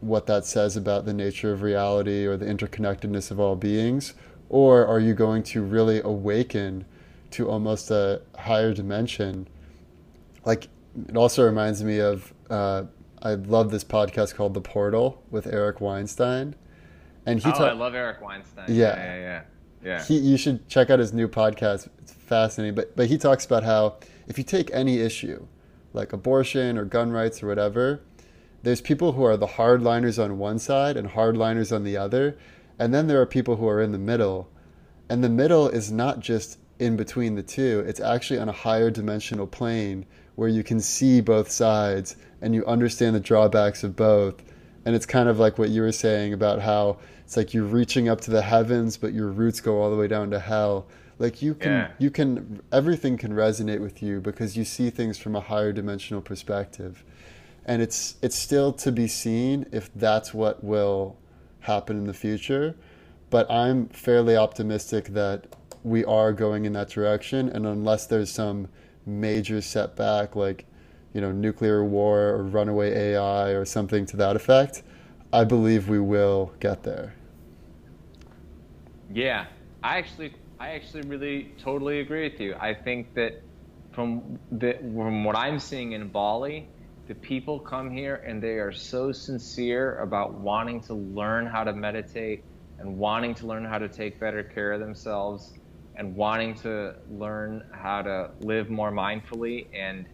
what 0.01 0.25
that 0.27 0.45
says 0.45 0.75
about 0.77 1.05
the 1.05 1.13
nature 1.13 1.53
of 1.53 1.61
reality 1.61 2.25
or 2.25 2.37
the 2.37 2.45
interconnectedness 2.45 3.31
of 3.31 3.39
all 3.39 3.55
beings? 3.55 4.13
or 4.49 4.85
are 4.85 4.99
you 4.99 5.13
going 5.13 5.43
to 5.43 5.61
really 5.61 6.01
awaken 6.01 6.83
to 7.31 7.49
almost 7.49 7.91
a 7.91 8.21
higher 8.37 8.73
dimension? 8.73 9.47
Like 10.43 10.67
it 11.07 11.15
also 11.15 11.45
reminds 11.45 11.83
me 11.83 11.99
of 11.99 12.33
uh, 12.49 12.83
I 13.21 13.35
love 13.35 13.69
this 13.69 13.83
podcast 13.83 14.35
called 14.35 14.55
The 14.55 14.61
Portal 14.61 15.23
with 15.29 15.45
Eric 15.45 15.79
Weinstein, 15.81 16.55
and 17.25 17.39
he. 17.41 17.49
Oh, 17.49 17.53
ta- 17.53 17.65
I 17.65 17.73
love 17.73 17.93
Eric 17.93 18.21
Weinstein. 18.21 18.65
Yeah, 18.67 18.95
yeah, 18.95 18.95
yeah. 18.97 19.19
yeah. 19.19 19.41
He, 20.03 20.17
you 20.17 20.37
should 20.37 20.67
check 20.67 20.89
out 20.89 20.99
his 20.99 21.13
new 21.13 21.27
podcast. 21.27 21.87
It's 21.99 22.13
fascinating. 22.13 22.75
But 22.75 22.95
but 22.95 23.07
he 23.07 23.17
talks 23.17 23.45
about 23.45 23.63
how 23.63 23.97
if 24.27 24.37
you 24.37 24.43
take 24.43 24.69
any 24.73 24.99
issue, 24.99 25.45
like 25.93 26.13
abortion 26.13 26.77
or 26.77 26.85
gun 26.85 27.11
rights 27.11 27.41
or 27.41 27.47
whatever, 27.47 28.01
there's 28.63 28.81
people 28.81 29.13
who 29.13 29.23
are 29.23 29.37
the 29.37 29.47
hardliners 29.47 30.23
on 30.23 30.37
one 30.37 30.59
side 30.59 30.97
and 30.97 31.09
hardliners 31.09 31.73
on 31.73 31.83
the 31.83 31.97
other, 31.97 32.37
and 32.77 32.93
then 32.93 33.07
there 33.07 33.21
are 33.21 33.25
people 33.25 33.55
who 33.55 33.67
are 33.67 33.81
in 33.81 33.91
the 33.91 33.97
middle, 33.97 34.49
and 35.09 35.23
the 35.23 35.29
middle 35.29 35.69
is 35.69 35.91
not 35.91 36.19
just 36.19 36.59
in 36.77 36.95
between 36.95 37.35
the 37.35 37.43
two. 37.43 37.83
It's 37.87 37.99
actually 37.99 38.39
on 38.39 38.49
a 38.49 38.53
higher 38.53 38.89
dimensional 38.89 39.47
plane 39.47 40.05
where 40.35 40.49
you 40.49 40.63
can 40.63 40.79
see 40.79 41.19
both 41.19 41.51
sides 41.51 42.15
and 42.41 42.55
you 42.55 42.65
understand 42.65 43.15
the 43.15 43.19
drawbacks 43.19 43.83
of 43.83 43.95
both. 43.95 44.41
And 44.85 44.95
it's 44.95 45.05
kind 45.05 45.29
of 45.29 45.39
like 45.39 45.57
what 45.57 45.69
you 45.69 45.81
were 45.81 45.91
saying 45.91 46.33
about 46.33 46.61
how 46.61 46.97
it's 47.23 47.37
like 47.37 47.53
you're 47.53 47.63
reaching 47.63 48.09
up 48.09 48.21
to 48.21 48.31
the 48.31 48.41
heavens, 48.41 48.97
but 48.97 49.13
your 49.13 49.27
roots 49.27 49.61
go 49.61 49.81
all 49.81 49.91
the 49.91 49.97
way 49.97 50.07
down 50.07 50.31
to 50.31 50.39
hell. 50.39 50.87
Like 51.19 51.41
you 51.41 51.53
can, 51.53 51.71
yeah. 51.71 51.91
you 51.99 52.09
can, 52.09 52.61
everything 52.71 53.17
can 53.17 53.33
resonate 53.33 53.81
with 53.81 54.01
you 54.01 54.21
because 54.21 54.55
you 54.55 54.63
see 54.63 54.89
things 54.89 55.17
from 55.17 55.35
a 55.35 55.41
higher 55.41 55.73
dimensional 55.73 56.21
perspective. 56.21 57.03
And 57.65 57.81
it's, 57.81 58.15
it's 58.21 58.37
still 58.37 58.71
to 58.73 58.91
be 58.91 59.07
seen 59.07 59.65
if 59.71 59.93
that's 59.93 60.33
what 60.33 60.63
will 60.63 61.17
happen 61.59 61.97
in 61.97 62.07
the 62.07 62.13
future. 62.13 62.75
But 63.29 63.51
I'm 63.51 63.89
fairly 63.89 64.35
optimistic 64.35 65.09
that 65.09 65.55
we 65.83 66.03
are 66.05 66.33
going 66.33 66.65
in 66.65 66.73
that 66.73 66.89
direction. 66.89 67.49
And 67.49 67.67
unless 67.67 68.07
there's 68.07 68.31
some 68.31 68.69
major 69.05 69.61
setback 69.61 70.35
like 70.35 70.65
you 71.13 71.21
know 71.21 71.31
nuclear 71.31 71.83
war 71.83 72.29
or 72.29 72.43
runaway 72.43 73.13
AI 73.13 73.49
or 73.49 73.65
something 73.65 74.05
to 74.07 74.17
that 74.17 74.35
effect, 74.35 74.83
I 75.33 75.43
believe 75.43 75.89
we 75.89 75.99
will 75.99 76.53
get 76.59 76.83
there. 76.83 77.15
Yeah, 79.11 79.45
I 79.83 79.97
actually 79.97 80.33
I 80.59 80.69
actually 80.69 81.03
really 81.03 81.53
totally 81.57 81.99
agree 82.01 82.29
with 82.29 82.39
you. 82.39 82.55
I 82.59 82.73
think 82.73 83.13
that 83.15 83.41
from 83.91 84.39
the, 84.51 84.73
from 84.73 85.23
what 85.23 85.35
I'm 85.35 85.57
seeing 85.57 85.93
in 85.93 86.09
Bali, 86.09 86.67
the 87.07 87.15
people 87.15 87.59
come 87.59 87.89
here 87.89 88.15
and 88.27 88.43
they 88.43 88.59
are 88.59 88.71
so 88.71 89.11
sincere 89.11 89.99
about 89.99 90.33
wanting 90.33 90.81
to 90.81 90.93
learn 90.93 91.45
how 91.45 91.63
to 91.63 91.73
meditate 91.73 92.43
and 92.77 92.97
wanting 92.97 93.33
to 93.35 93.47
learn 93.47 93.65
how 93.65 93.77
to 93.77 93.87
take 93.87 94.19
better 94.19 94.43
care 94.43 94.73
of 94.73 94.79
themselves 94.79 95.53
and 95.95 96.15
wanting 96.15 96.53
to 96.55 96.95
learn 97.09 97.63
how 97.71 98.01
to 98.01 98.29
live 98.41 98.69
more 98.69 98.91
mindfully 98.91 99.67
and 99.73 100.05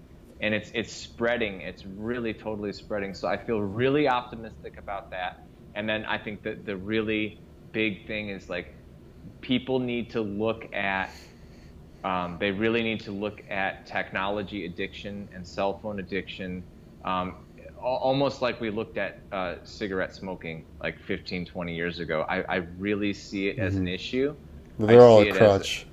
and 0.41 0.53
it's 0.53 0.72
it's 0.74 0.94
spreading. 0.94 1.62
It's 1.62 1.86
really 1.86 2.34
totally 2.34 2.74
spreading. 2.74 3.14
So 3.14 3.28
i 3.28 3.38
feel 3.38 3.60
really 3.62 4.07
optimistic 4.07 4.78
about 4.78 5.12
that. 5.12 5.44
And 5.76 5.88
then 5.90 6.06
i 6.06 6.18
think 6.18 6.44
that 6.44 6.66
the 6.66 6.78
really 6.78 7.38
big 7.72 8.07
thing 8.07 8.30
is 8.30 8.49
like 8.49 8.74
people 9.41 9.80
need 9.80 10.10
to 10.12 10.22
look 10.22 10.74
at 10.74 11.12
um, 12.06 12.38
they 12.40 12.52
really 12.52 12.84
need 12.84 12.99
to 13.02 13.12
look 13.12 13.41
at 13.49 13.88
technology 13.88 14.66
addiction 14.66 15.28
and 15.34 15.45
cell 15.45 15.80
phone 15.80 15.99
addiction. 15.99 16.64
Um, 17.03 17.36
almost 17.82 18.44
like 18.44 18.62
we 18.62 18.70
looked 18.70 18.98
at 18.98 19.20
uh, 19.32 19.56
cigarette 19.64 20.14
smoking 20.14 20.66
like 20.82 20.99
15 20.99 21.45
20 21.45 21.76
years 21.76 21.99
ago. 21.99 22.24
I, 22.30 22.41
I 22.44 22.56
really 22.78 23.12
see 23.12 23.48
it 23.48 23.57
mm-hmm. 23.57 23.66
as 23.66 23.76
an 23.76 23.88
issue. 23.88 24.36
They're 24.78 25.02
all 25.02 25.22
a 25.22 25.32
crutch. 25.32 25.88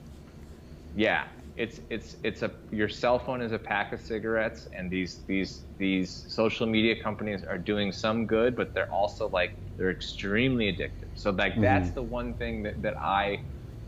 A, 0.96 1.00
yeah, 1.00 1.28
it's 1.56 1.80
it's 1.90 2.16
it's 2.22 2.42
a 2.42 2.50
your 2.70 2.88
cell 2.88 3.18
phone 3.18 3.42
is 3.42 3.52
a 3.52 3.58
pack 3.58 3.92
of 3.92 4.00
cigarettes, 4.00 4.68
and 4.72 4.90
these 4.90 5.20
these 5.26 5.64
these 5.78 6.24
social 6.28 6.66
media 6.66 7.00
companies 7.02 7.44
are 7.44 7.58
doing 7.58 7.92
some 7.92 8.26
good, 8.26 8.56
but 8.56 8.72
they're 8.72 8.90
also 8.90 9.28
like 9.28 9.54
they're 9.76 9.90
extremely 9.90 10.72
addictive. 10.72 11.08
So 11.14 11.30
like 11.30 11.52
mm-hmm. 11.52 11.62
that's 11.62 11.90
the 11.90 12.02
one 12.02 12.34
thing 12.34 12.62
that 12.62 12.80
that 12.82 12.96
I 12.96 13.42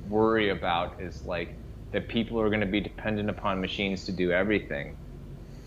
worry 0.08 0.50
about 0.50 1.00
is 1.00 1.24
like 1.24 1.54
that 1.92 2.08
people 2.08 2.40
are 2.40 2.48
going 2.48 2.60
to 2.60 2.66
be 2.66 2.80
dependent 2.80 3.30
upon 3.30 3.60
machines 3.60 4.04
to 4.06 4.12
do 4.12 4.30
everything, 4.30 4.96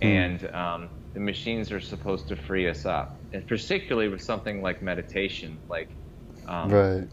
mm. 0.02 0.08
and 0.08 0.54
um, 0.54 0.90
the 1.14 1.20
machines 1.20 1.72
are 1.72 1.80
supposed 1.80 2.28
to 2.28 2.36
free 2.36 2.68
us 2.68 2.86
up, 2.86 3.18
and 3.34 3.48
particularly 3.48 4.08
with 4.08 4.22
something 4.22 4.62
like 4.62 4.84
meditation, 4.84 5.58
like 5.68 5.90
um, 6.48 6.70
right 6.70 7.08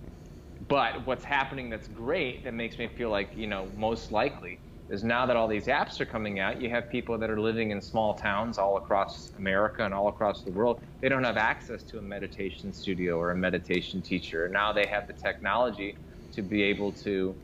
but 0.68 1.06
what's 1.06 1.24
happening 1.24 1.68
that's 1.68 1.88
great 1.88 2.44
that 2.44 2.54
makes 2.54 2.78
me 2.78 2.86
feel 2.86 3.10
like, 3.10 3.36
you 3.36 3.46
know, 3.46 3.68
most 3.76 4.12
likely 4.12 4.58
is 4.90 5.02
now 5.02 5.24
that 5.26 5.36
all 5.36 5.48
these 5.48 5.66
apps 5.66 6.00
are 6.00 6.06
coming 6.06 6.40
out, 6.40 6.60
you 6.60 6.68
have 6.68 6.90
people 6.90 7.16
that 7.18 7.30
are 7.30 7.40
living 7.40 7.70
in 7.70 7.80
small 7.80 8.14
towns 8.14 8.58
all 8.58 8.76
across 8.76 9.32
America 9.38 9.84
and 9.84 9.94
all 9.94 10.08
across 10.08 10.42
the 10.42 10.50
world. 10.50 10.80
They 11.00 11.08
don't 11.08 11.24
have 11.24 11.38
access 11.38 11.82
to 11.84 11.98
a 11.98 12.02
meditation 12.02 12.72
studio 12.72 13.18
or 13.18 13.30
a 13.30 13.36
meditation 13.36 14.02
teacher. 14.02 14.48
Now 14.48 14.72
they 14.72 14.86
have 14.86 15.06
the 15.06 15.14
technology 15.14 15.96
to 16.32 16.42
be 16.42 16.62
able 16.62 16.92
to 16.92 17.34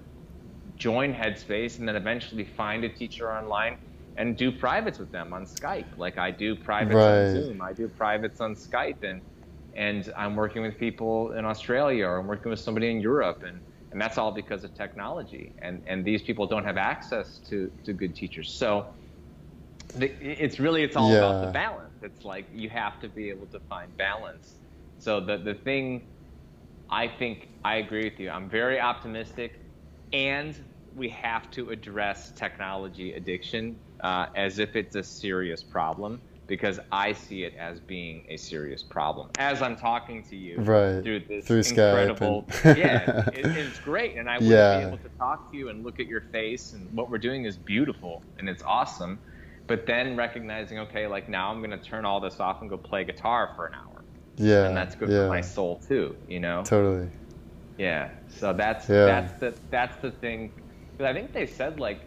join 0.76 1.14
Headspace 1.14 1.78
and 1.78 1.88
then 1.88 1.96
eventually 1.96 2.44
find 2.44 2.84
a 2.84 2.88
teacher 2.88 3.32
online 3.32 3.78
and 4.16 4.36
do 4.36 4.52
privates 4.52 4.98
with 4.98 5.10
them 5.10 5.32
on 5.32 5.46
Skype. 5.46 5.86
Like 5.96 6.18
I 6.18 6.30
do 6.30 6.54
privates 6.54 6.94
right. 6.94 7.28
on 7.28 7.32
Zoom, 7.32 7.62
I 7.62 7.72
do 7.72 7.88
privates 7.88 8.40
on 8.40 8.54
Skype, 8.54 9.02
and 9.02 9.22
and 9.74 10.12
I'm 10.16 10.36
working 10.36 10.62
with 10.62 10.78
people 10.78 11.32
in 11.32 11.44
Australia 11.44 12.06
or 12.06 12.18
I'm 12.18 12.26
working 12.26 12.50
with 12.50 12.58
somebody 12.58 12.90
in 12.90 13.00
Europe 13.00 13.44
and 13.46 13.60
and 13.92 14.00
that's 14.00 14.18
all 14.18 14.32
because 14.32 14.64
of 14.64 14.74
technology. 14.74 15.54
And 15.60 15.82
and 15.86 16.04
these 16.04 16.22
people 16.22 16.46
don't 16.46 16.64
have 16.64 16.76
access 16.76 17.38
to 17.48 17.70
to 17.84 17.92
good 17.92 18.14
teachers. 18.14 18.50
So 18.50 18.86
the, 19.94 20.12
it's 20.20 20.60
really 20.60 20.82
it's 20.82 20.96
all 20.96 21.10
yeah. 21.10 21.18
about 21.18 21.46
the 21.46 21.52
balance. 21.52 21.94
It's 22.02 22.24
like 22.24 22.46
you 22.52 22.68
have 22.70 23.00
to 23.00 23.08
be 23.08 23.30
able 23.30 23.46
to 23.48 23.60
find 23.60 23.96
balance. 23.96 24.56
So 24.98 25.20
the 25.20 25.38
the 25.38 25.54
thing 25.54 26.06
I 26.90 27.08
think 27.08 27.48
I 27.64 27.76
agree 27.76 28.04
with 28.04 28.18
you. 28.18 28.30
I'm 28.30 28.48
very 28.48 28.80
optimistic. 28.80 29.52
And 30.12 30.56
we 30.92 31.08
have 31.10 31.50
to 31.52 31.70
address 31.70 32.32
technology 32.32 33.12
addiction 33.12 33.80
uh, 34.02 34.26
as 34.34 34.58
if 34.58 34.74
it's 34.74 34.96
a 34.96 35.04
serious 35.04 35.62
problem 35.62 36.20
because 36.50 36.80
I 36.90 37.12
see 37.12 37.44
it 37.44 37.54
as 37.56 37.78
being 37.78 38.24
a 38.28 38.36
serious 38.36 38.82
problem. 38.82 39.30
As 39.38 39.62
I'm 39.62 39.76
talking 39.76 40.24
to 40.24 40.36
you 40.36 40.58
right. 40.58 41.00
through 41.00 41.20
this 41.20 41.46
through 41.46 41.60
incredible, 41.60 42.44
and... 42.64 42.76
yeah, 42.76 43.28
it, 43.28 43.46
it's 43.46 43.78
great, 43.78 44.16
and 44.16 44.28
I 44.28 44.38
would 44.38 44.48
yeah. 44.48 44.80
be 44.80 44.86
able 44.88 44.98
to 44.98 45.08
talk 45.10 45.52
to 45.52 45.56
you 45.56 45.68
and 45.68 45.84
look 45.84 46.00
at 46.00 46.08
your 46.08 46.22
face, 46.32 46.72
and 46.72 46.92
what 46.92 47.08
we're 47.08 47.18
doing 47.18 47.44
is 47.44 47.56
beautiful 47.56 48.24
and 48.38 48.48
it's 48.48 48.64
awesome. 48.64 49.20
But 49.68 49.86
then 49.86 50.16
recognizing, 50.16 50.80
okay, 50.80 51.06
like 51.06 51.28
now 51.28 51.52
I'm 51.52 51.60
going 51.60 51.70
to 51.70 51.78
turn 51.78 52.04
all 52.04 52.18
this 52.18 52.40
off 52.40 52.62
and 52.62 52.68
go 52.68 52.76
play 52.76 53.04
guitar 53.04 53.52
for 53.54 53.66
an 53.66 53.74
hour. 53.74 54.02
Yeah, 54.36 54.66
and 54.66 54.76
that's 54.76 54.96
good 54.96 55.08
yeah. 55.08 55.26
for 55.26 55.28
my 55.28 55.42
soul 55.42 55.80
too. 55.86 56.16
You 56.26 56.40
know. 56.40 56.64
Totally. 56.64 57.08
Yeah. 57.78 58.10
So 58.28 58.52
that's 58.52 58.88
yeah. 58.88 59.06
that's 59.06 59.38
the 59.38 59.54
that's 59.70 59.96
the 60.02 60.10
thing. 60.10 60.52
Because 60.98 61.08
I 61.08 61.12
think 61.16 61.32
they 61.32 61.46
said 61.46 61.78
like 61.78 62.00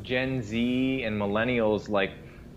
Gen 0.00 0.40
Z 0.40 1.02
and 1.02 1.20
millennials 1.20 1.90
like 1.90 2.12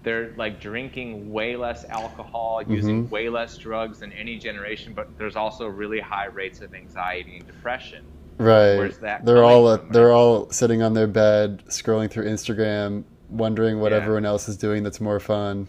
they're 0.06 0.34
like 0.38 0.62
drinking 0.62 1.32
way 1.32 1.58
less 1.58 1.84
alcohol, 1.86 2.62
using 2.66 3.04
mm-hmm. 3.04 3.14
way 3.14 3.28
less 3.28 3.58
drugs 3.58 4.00
than 4.00 4.14
any 4.14 4.38
generation, 4.38 4.94
but 4.94 5.18
there's 5.18 5.36
also 5.36 5.68
really 5.68 6.00
high 6.00 6.28
rates 6.28 6.62
of 6.62 6.74
anxiety 6.74 7.38
and 7.38 7.48
depression. 7.48 8.06
Right. 8.38 8.76
Where's 8.78 9.00
that? 9.00 9.26
They're 9.26 9.44
all 9.44 9.78
they're 9.78 10.14
all 10.14 10.50
sitting 10.52 10.84
on 10.84 10.94
their 10.94 11.08
bed, 11.08 11.64
scrolling 11.68 12.10
through 12.10 12.26
Instagram, 12.26 13.04
wondering 13.30 13.80
what 13.80 13.92
yeah. 13.92 13.98
everyone 13.98 14.26
else 14.26 14.48
is 14.48 14.58
doing 14.58 14.84
that's 14.84 15.02
more 15.02 15.20
fun. 15.20 15.68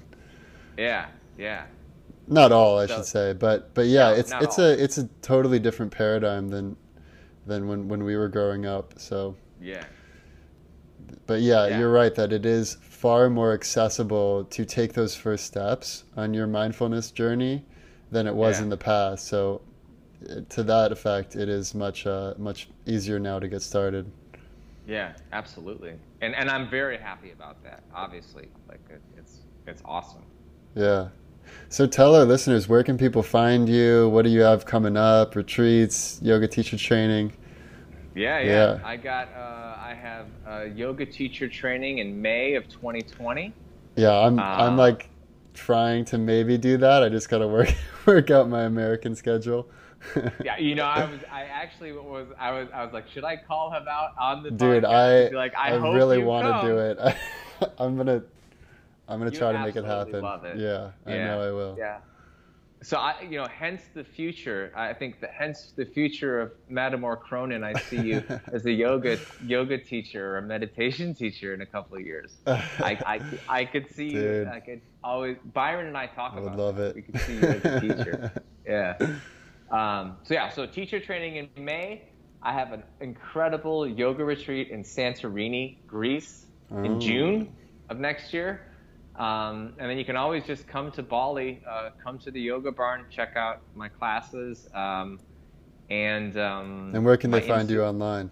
Yeah, 0.76 1.06
yeah. 1.38 1.64
Not 2.28 2.52
all, 2.52 2.78
I 2.78 2.86
so, 2.86 2.96
should 2.96 3.06
say, 3.06 3.32
but 3.32 3.72
but 3.72 3.86
yeah, 3.86 4.10
no, 4.10 4.14
it's 4.16 4.32
it's 4.40 4.58
all. 4.58 4.66
a 4.66 4.72
it's 4.72 4.98
a 4.98 5.04
totally 5.22 5.58
different 5.58 5.92
paradigm 5.92 6.48
than 6.48 6.76
than 7.46 7.68
when 7.68 7.88
when 7.88 8.04
we 8.04 8.16
were 8.16 8.28
growing 8.28 8.66
up. 8.66 8.94
So 8.98 9.34
yeah. 9.62 9.84
But 11.26 11.40
yeah, 11.40 11.68
yeah, 11.68 11.78
you're 11.78 11.90
right 11.90 12.14
that 12.16 12.32
it 12.32 12.44
is 12.44 12.76
far 12.96 13.28
more 13.28 13.52
accessible 13.52 14.44
to 14.44 14.64
take 14.64 14.94
those 14.94 15.14
first 15.14 15.44
steps 15.44 16.04
on 16.16 16.32
your 16.32 16.46
mindfulness 16.46 17.10
journey 17.10 17.62
than 18.10 18.26
it 18.26 18.34
was 18.34 18.56
yeah. 18.56 18.64
in 18.64 18.68
the 18.70 18.76
past. 18.76 19.28
So, 19.28 19.60
to 20.48 20.62
that 20.62 20.92
effect, 20.92 21.36
it 21.36 21.48
is 21.48 21.74
much 21.74 22.06
uh, 22.06 22.34
much 22.38 22.68
easier 22.86 23.18
now 23.18 23.38
to 23.38 23.48
get 23.48 23.60
started. 23.60 24.10
Yeah, 24.86 25.12
absolutely, 25.32 25.92
and 26.22 26.34
and 26.34 26.48
I'm 26.48 26.70
very 26.70 26.96
happy 26.96 27.32
about 27.32 27.62
that. 27.64 27.82
Obviously, 27.94 28.48
like 28.68 28.80
it, 28.88 29.02
it's 29.18 29.40
it's 29.66 29.82
awesome. 29.84 30.22
Yeah. 30.74 31.08
So 31.68 31.86
tell 31.86 32.14
our 32.16 32.24
listeners 32.24 32.68
where 32.68 32.82
can 32.82 32.98
people 32.98 33.22
find 33.22 33.68
you? 33.68 34.08
What 34.08 34.22
do 34.22 34.30
you 34.30 34.40
have 34.40 34.64
coming 34.64 34.96
up? 34.96 35.36
Retreats, 35.36 36.18
yoga 36.22 36.48
teacher 36.48 36.76
training. 36.76 37.32
Yeah, 38.16 38.40
yeah. 38.40 38.50
yeah. 38.50 38.80
I 38.82 38.96
got. 38.96 39.28
Uh, 39.28 39.76
I 39.78 39.94
have 39.94 40.26
a 40.46 40.66
yoga 40.68 41.04
teacher 41.04 41.48
training 41.48 41.98
in 41.98 42.20
May 42.20 42.54
of 42.54 42.68
2020. 42.68 43.52
Yeah, 43.96 44.10
I'm. 44.10 44.38
Um, 44.38 44.40
I'm 44.40 44.76
like 44.76 45.10
trying 45.54 46.04
to 46.06 46.18
maybe 46.18 46.56
do 46.58 46.76
that. 46.78 47.02
I 47.02 47.08
just 47.08 47.28
gotta 47.28 47.46
work 47.46 47.72
work 48.06 48.30
out 48.30 48.48
my 48.48 48.62
American 48.62 49.14
schedule. 49.14 49.68
yeah, 50.44 50.56
you 50.58 50.74
know, 50.74 50.84
I 50.84 51.04
was, 51.10 51.20
I 51.32 51.44
actually 51.44 51.92
was, 51.92 52.28
I 52.38 52.52
was, 52.52 52.68
I 52.72 52.84
was 52.84 52.92
like, 52.92 53.08
should 53.08 53.24
I 53.24 53.36
call 53.36 53.72
him 53.72 53.88
out 53.88 54.10
on 54.18 54.42
the 54.42 54.50
Dude. 54.50 54.84
I 54.84 55.28
like, 55.30 55.56
I, 55.56 55.70
I, 55.70 55.94
really 55.94 56.22
want 56.22 56.46
to 56.46 56.68
do 56.68 56.78
it. 56.78 56.98
I, 57.00 57.16
I'm 57.78 57.96
gonna 57.96 58.22
I'm 59.08 59.18
gonna 59.18 59.30
You 59.30 59.38
try 59.38 59.52
to 59.52 59.58
make 59.60 59.76
it 59.76 59.84
happen. 59.84 60.24
it. 60.44 60.58
Yeah, 60.58 60.90
I 61.06 61.16
know 61.16 61.42
I 61.42 61.52
will. 61.52 61.76
Yeah. 61.78 61.98
So 62.82 62.98
I, 62.98 63.22
you 63.22 63.38
know, 63.38 63.46
hence 63.46 63.82
the 63.94 64.04
future. 64.04 64.70
I 64.76 64.92
think 64.92 65.20
that 65.20 65.30
hence 65.36 65.72
the 65.76 65.86
future 65.86 66.40
of 66.40 66.52
Matamor 66.70 67.18
Cronin. 67.18 67.64
I 67.64 67.72
see 67.80 68.00
you 68.00 68.22
as 68.52 68.66
a 68.66 68.70
yoga 68.70 69.18
yoga 69.44 69.78
teacher 69.78 70.34
or 70.34 70.38
a 70.38 70.42
meditation 70.42 71.14
teacher 71.14 71.54
in 71.54 71.62
a 71.62 71.66
couple 71.66 71.96
of 71.96 72.02
years. 72.04 72.36
I, 72.46 72.60
I, 73.06 73.20
I 73.48 73.64
could 73.64 73.90
see 73.94 74.08
you. 74.10 74.20
Dude. 74.20 74.48
I 74.48 74.60
could 74.60 74.80
always. 75.02 75.36
Byron 75.54 75.86
and 75.86 75.96
I 75.96 76.06
talk 76.06 76.32
I 76.34 76.40
would 76.40 76.46
about. 76.48 76.58
love 76.58 76.76
that. 76.76 76.90
it. 76.90 76.96
We 76.96 77.02
could 77.02 77.20
see 77.22 77.34
you 77.34 77.40
as 77.42 77.64
a 77.64 77.80
teacher. 77.80 78.32
yeah. 78.66 78.96
Um, 79.70 80.18
so 80.24 80.34
yeah. 80.34 80.50
So 80.50 80.66
teacher 80.66 81.00
training 81.00 81.36
in 81.56 81.64
May. 81.64 82.02
I 82.42 82.52
have 82.52 82.72
an 82.72 82.82
incredible 83.00 83.88
yoga 83.88 84.22
retreat 84.24 84.68
in 84.68 84.82
Santorini, 84.84 85.78
Greece, 85.86 86.44
Oh. 86.70 86.82
in 86.84 87.00
June 87.00 87.52
of 87.88 87.98
next 87.98 88.34
year. 88.34 88.60
Um, 89.18 89.74
and 89.78 89.90
then 89.90 89.96
you 89.98 90.04
can 90.04 90.16
always 90.16 90.44
just 90.44 90.66
come 90.66 90.92
to 90.92 91.02
Bali, 91.02 91.62
uh, 91.68 91.90
come 92.02 92.18
to 92.20 92.30
the 92.30 92.40
yoga 92.40 92.70
barn, 92.70 93.06
check 93.10 93.34
out 93.36 93.62
my 93.74 93.88
classes. 93.88 94.68
Um, 94.74 95.18
and 95.88 96.36
um, 96.36 96.92
And 96.94 97.04
where 97.04 97.16
can 97.16 97.30
they 97.30 97.40
find 97.40 97.68
Insta- 97.68 97.72
you 97.72 97.82
online? 97.82 98.30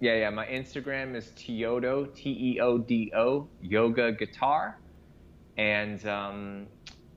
Yeah, 0.00 0.16
yeah. 0.16 0.30
My 0.30 0.46
Instagram 0.46 1.14
is 1.14 1.32
Teodo, 1.36 2.14
T 2.14 2.30
E 2.30 2.60
O 2.60 2.78
D 2.78 3.12
O, 3.16 3.48
yoga 3.60 4.12
guitar. 4.12 4.78
And 5.56 6.04
um, 6.06 6.66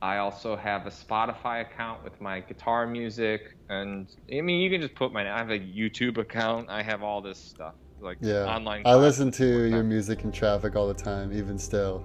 I 0.00 0.18
also 0.18 0.56
have 0.56 0.86
a 0.86 0.90
Spotify 0.90 1.62
account 1.62 2.02
with 2.02 2.20
my 2.20 2.40
guitar 2.40 2.86
music. 2.86 3.56
And 3.68 4.08
I 4.32 4.40
mean, 4.40 4.60
you 4.60 4.68
can 4.70 4.80
just 4.80 4.94
put 4.96 5.12
my, 5.12 5.32
I 5.32 5.38
have 5.38 5.50
a 5.50 5.58
YouTube 5.58 6.18
account. 6.18 6.68
I 6.68 6.82
have 6.82 7.02
all 7.02 7.22
this 7.22 7.38
stuff, 7.38 7.74
like 8.00 8.18
Yeah, 8.20 8.44
online. 8.46 8.82
I 8.84 8.96
listen 8.96 9.30
to 9.32 9.68
your 9.68 9.84
music 9.84 10.24
in 10.24 10.32
traffic 10.32 10.74
all 10.74 10.88
the 10.88 10.94
time, 10.94 11.32
even 11.32 11.56
still. 11.58 12.04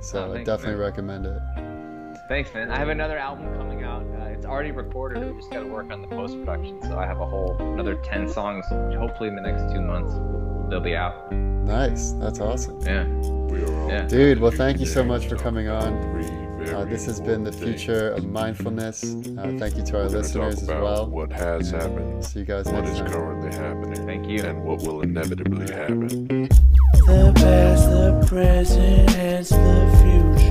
So 0.00 0.24
Oh, 0.24 0.30
I 0.30 0.34
thanks, 0.34 0.46
definitely 0.46 0.74
man. 0.76 0.80
recommend 0.82 1.26
it. 1.26 1.40
Thanks, 2.28 2.52
man. 2.54 2.70
I 2.70 2.76
have 2.78 2.88
another 2.88 3.18
album 3.18 3.52
coming 3.56 3.82
out. 3.84 4.02
Uh, 4.02 4.24
it's 4.26 4.46
already 4.46 4.70
recorded. 4.70 5.24
We 5.26 5.36
just 5.40 5.50
got 5.50 5.60
to 5.60 5.66
work 5.66 5.90
on 5.92 6.00
the 6.02 6.08
post 6.08 6.36
production. 6.38 6.80
So 6.82 6.96
I 6.98 7.04
have 7.06 7.20
a 7.20 7.26
whole 7.26 7.56
another 7.60 7.96
ten 7.96 8.28
songs. 8.28 8.64
Hopefully, 8.96 9.28
in 9.28 9.36
the 9.36 9.42
next 9.42 9.72
two 9.72 9.80
months, 9.80 10.14
they'll 10.70 10.80
be 10.80 10.94
out. 10.94 11.30
Nice, 11.32 12.12
that's 12.12 12.40
awesome, 12.40 12.80
Yeah. 12.82 13.04
We 13.04 13.62
are 13.64 13.88
Yeah. 13.88 14.06
dude. 14.06 14.40
Well, 14.40 14.50
thank 14.50 14.80
you 14.80 14.86
so 14.86 15.04
much 15.04 15.26
for 15.26 15.36
coming 15.36 15.68
on. 15.68 15.92
Uh, 16.74 16.84
this 16.84 17.04
has 17.06 17.20
been 17.20 17.42
the 17.42 17.52
future 17.52 18.10
of 18.10 18.24
mindfulness. 18.26 19.02
Uh, 19.04 19.52
thank 19.58 19.76
you 19.76 19.82
to 19.84 19.96
our 19.98 20.02
We're 20.04 20.08
listeners 20.18 20.54
talk 20.56 20.62
as 20.62 20.68
well. 20.82 21.06
What 21.08 21.32
has 21.32 21.70
happened, 21.70 22.24
See 22.24 22.40
you 22.40 22.44
guys 22.44 22.66
what 22.66 22.84
next 22.84 22.90
is 22.90 22.98
time. 23.00 23.10
currently 23.12 23.52
happening, 23.56 24.06
Thank 24.06 24.26
you. 24.28 24.42
and 24.44 24.62
what 24.64 24.82
will 24.82 25.00
inevitably 25.02 25.72
happen. 25.72 26.48
The 27.06 27.32
past, 27.34 27.90
the 27.90 28.24
present, 28.26 29.16
and 29.16 29.44
the 29.46 30.36
future. 30.36 30.49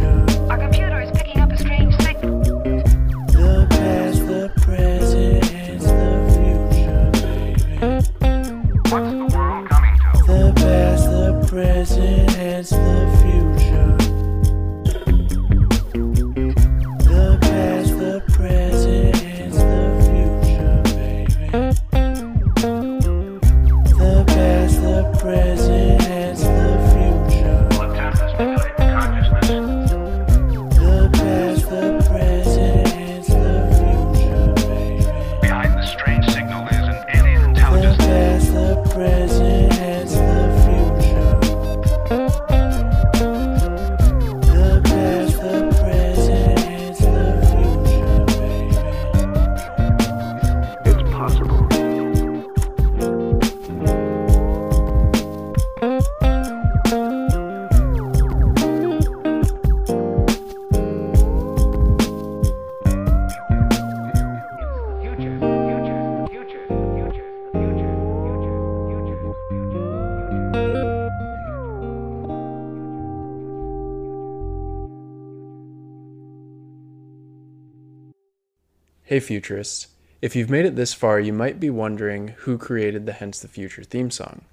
Hey 79.20 79.26
Futurists. 79.26 79.88
If 80.22 80.34
you've 80.34 80.50
made 80.50 80.64
it 80.64 80.78
this 80.78 80.94
far, 80.94 81.20
you 81.20 81.34
might 81.34 81.60
be 81.60 81.70
wondering 81.70 82.30
who 82.38 82.58
created 82.58 83.06
the 83.06 83.12
Hence 83.12 83.42
the 83.42 83.50
Future 83.50 83.84
theme 83.84 84.12
song. 84.12 84.46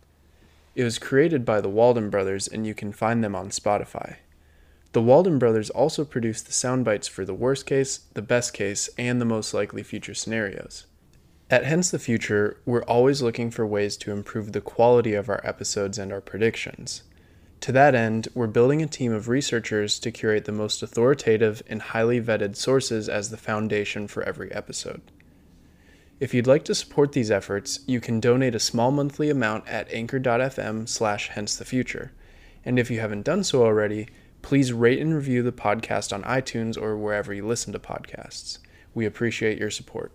It 0.74 0.82
was 0.82 0.98
created 0.98 1.44
by 1.44 1.60
the 1.60 1.68
Walden 1.68 2.10
Brothers, 2.10 2.48
and 2.48 2.66
you 2.66 2.74
can 2.74 2.90
find 2.90 3.22
them 3.22 3.36
on 3.36 3.50
Spotify. 3.50 4.16
The 4.90 5.00
Walden 5.00 5.38
Brothers 5.38 5.70
also 5.70 6.04
produced 6.04 6.46
the 6.46 6.52
sound 6.52 6.84
bites 6.84 7.06
for 7.06 7.24
the 7.24 7.32
worst 7.32 7.64
case, 7.64 7.98
the 8.14 8.22
best 8.22 8.54
case, 8.54 8.90
and 8.98 9.20
the 9.20 9.24
most 9.24 9.54
likely 9.54 9.84
future 9.84 10.14
scenarios. 10.14 10.86
At 11.48 11.64
Hence 11.64 11.92
the 11.92 12.00
Future, 12.00 12.56
we're 12.64 12.82
always 12.86 13.22
looking 13.22 13.52
for 13.52 13.64
ways 13.64 13.96
to 13.98 14.10
improve 14.10 14.50
the 14.50 14.60
quality 14.60 15.14
of 15.14 15.28
our 15.28 15.40
episodes 15.44 15.96
and 15.96 16.12
our 16.12 16.20
predictions. 16.20 17.04
To 17.60 17.72
that 17.72 17.94
end, 17.94 18.28
we're 18.34 18.46
building 18.46 18.82
a 18.82 18.86
team 18.86 19.12
of 19.12 19.28
researchers 19.28 19.98
to 20.00 20.12
curate 20.12 20.44
the 20.44 20.52
most 20.52 20.82
authoritative 20.82 21.62
and 21.68 21.82
highly 21.82 22.20
vetted 22.20 22.54
sources 22.56 23.08
as 23.08 23.30
the 23.30 23.36
foundation 23.36 24.06
for 24.06 24.22
every 24.22 24.52
episode. 24.52 25.00
If 26.18 26.32
you'd 26.32 26.46
like 26.46 26.64
to 26.64 26.74
support 26.74 27.12
these 27.12 27.30
efforts, 27.30 27.80
you 27.86 28.00
can 28.00 28.20
donate 28.20 28.54
a 28.54 28.60
small 28.60 28.90
monthly 28.90 29.28
amount 29.28 29.68
at 29.68 29.92
anchor.fm 29.92 30.88
slash 30.88 31.28
hence 31.28 31.56
the 31.56 31.64
future. 31.64 32.12
And 32.64 32.78
if 32.78 32.90
you 32.90 33.00
haven't 33.00 33.24
done 33.24 33.44
so 33.44 33.62
already, 33.62 34.08
please 34.40 34.72
rate 34.72 35.00
and 35.00 35.14
review 35.14 35.42
the 35.42 35.52
podcast 35.52 36.12
on 36.12 36.22
iTunes 36.22 36.80
or 36.80 36.96
wherever 36.96 37.34
you 37.34 37.46
listen 37.46 37.72
to 37.72 37.78
podcasts. 37.78 38.58
We 38.94 39.04
appreciate 39.04 39.58
your 39.58 39.70
support. 39.70 40.12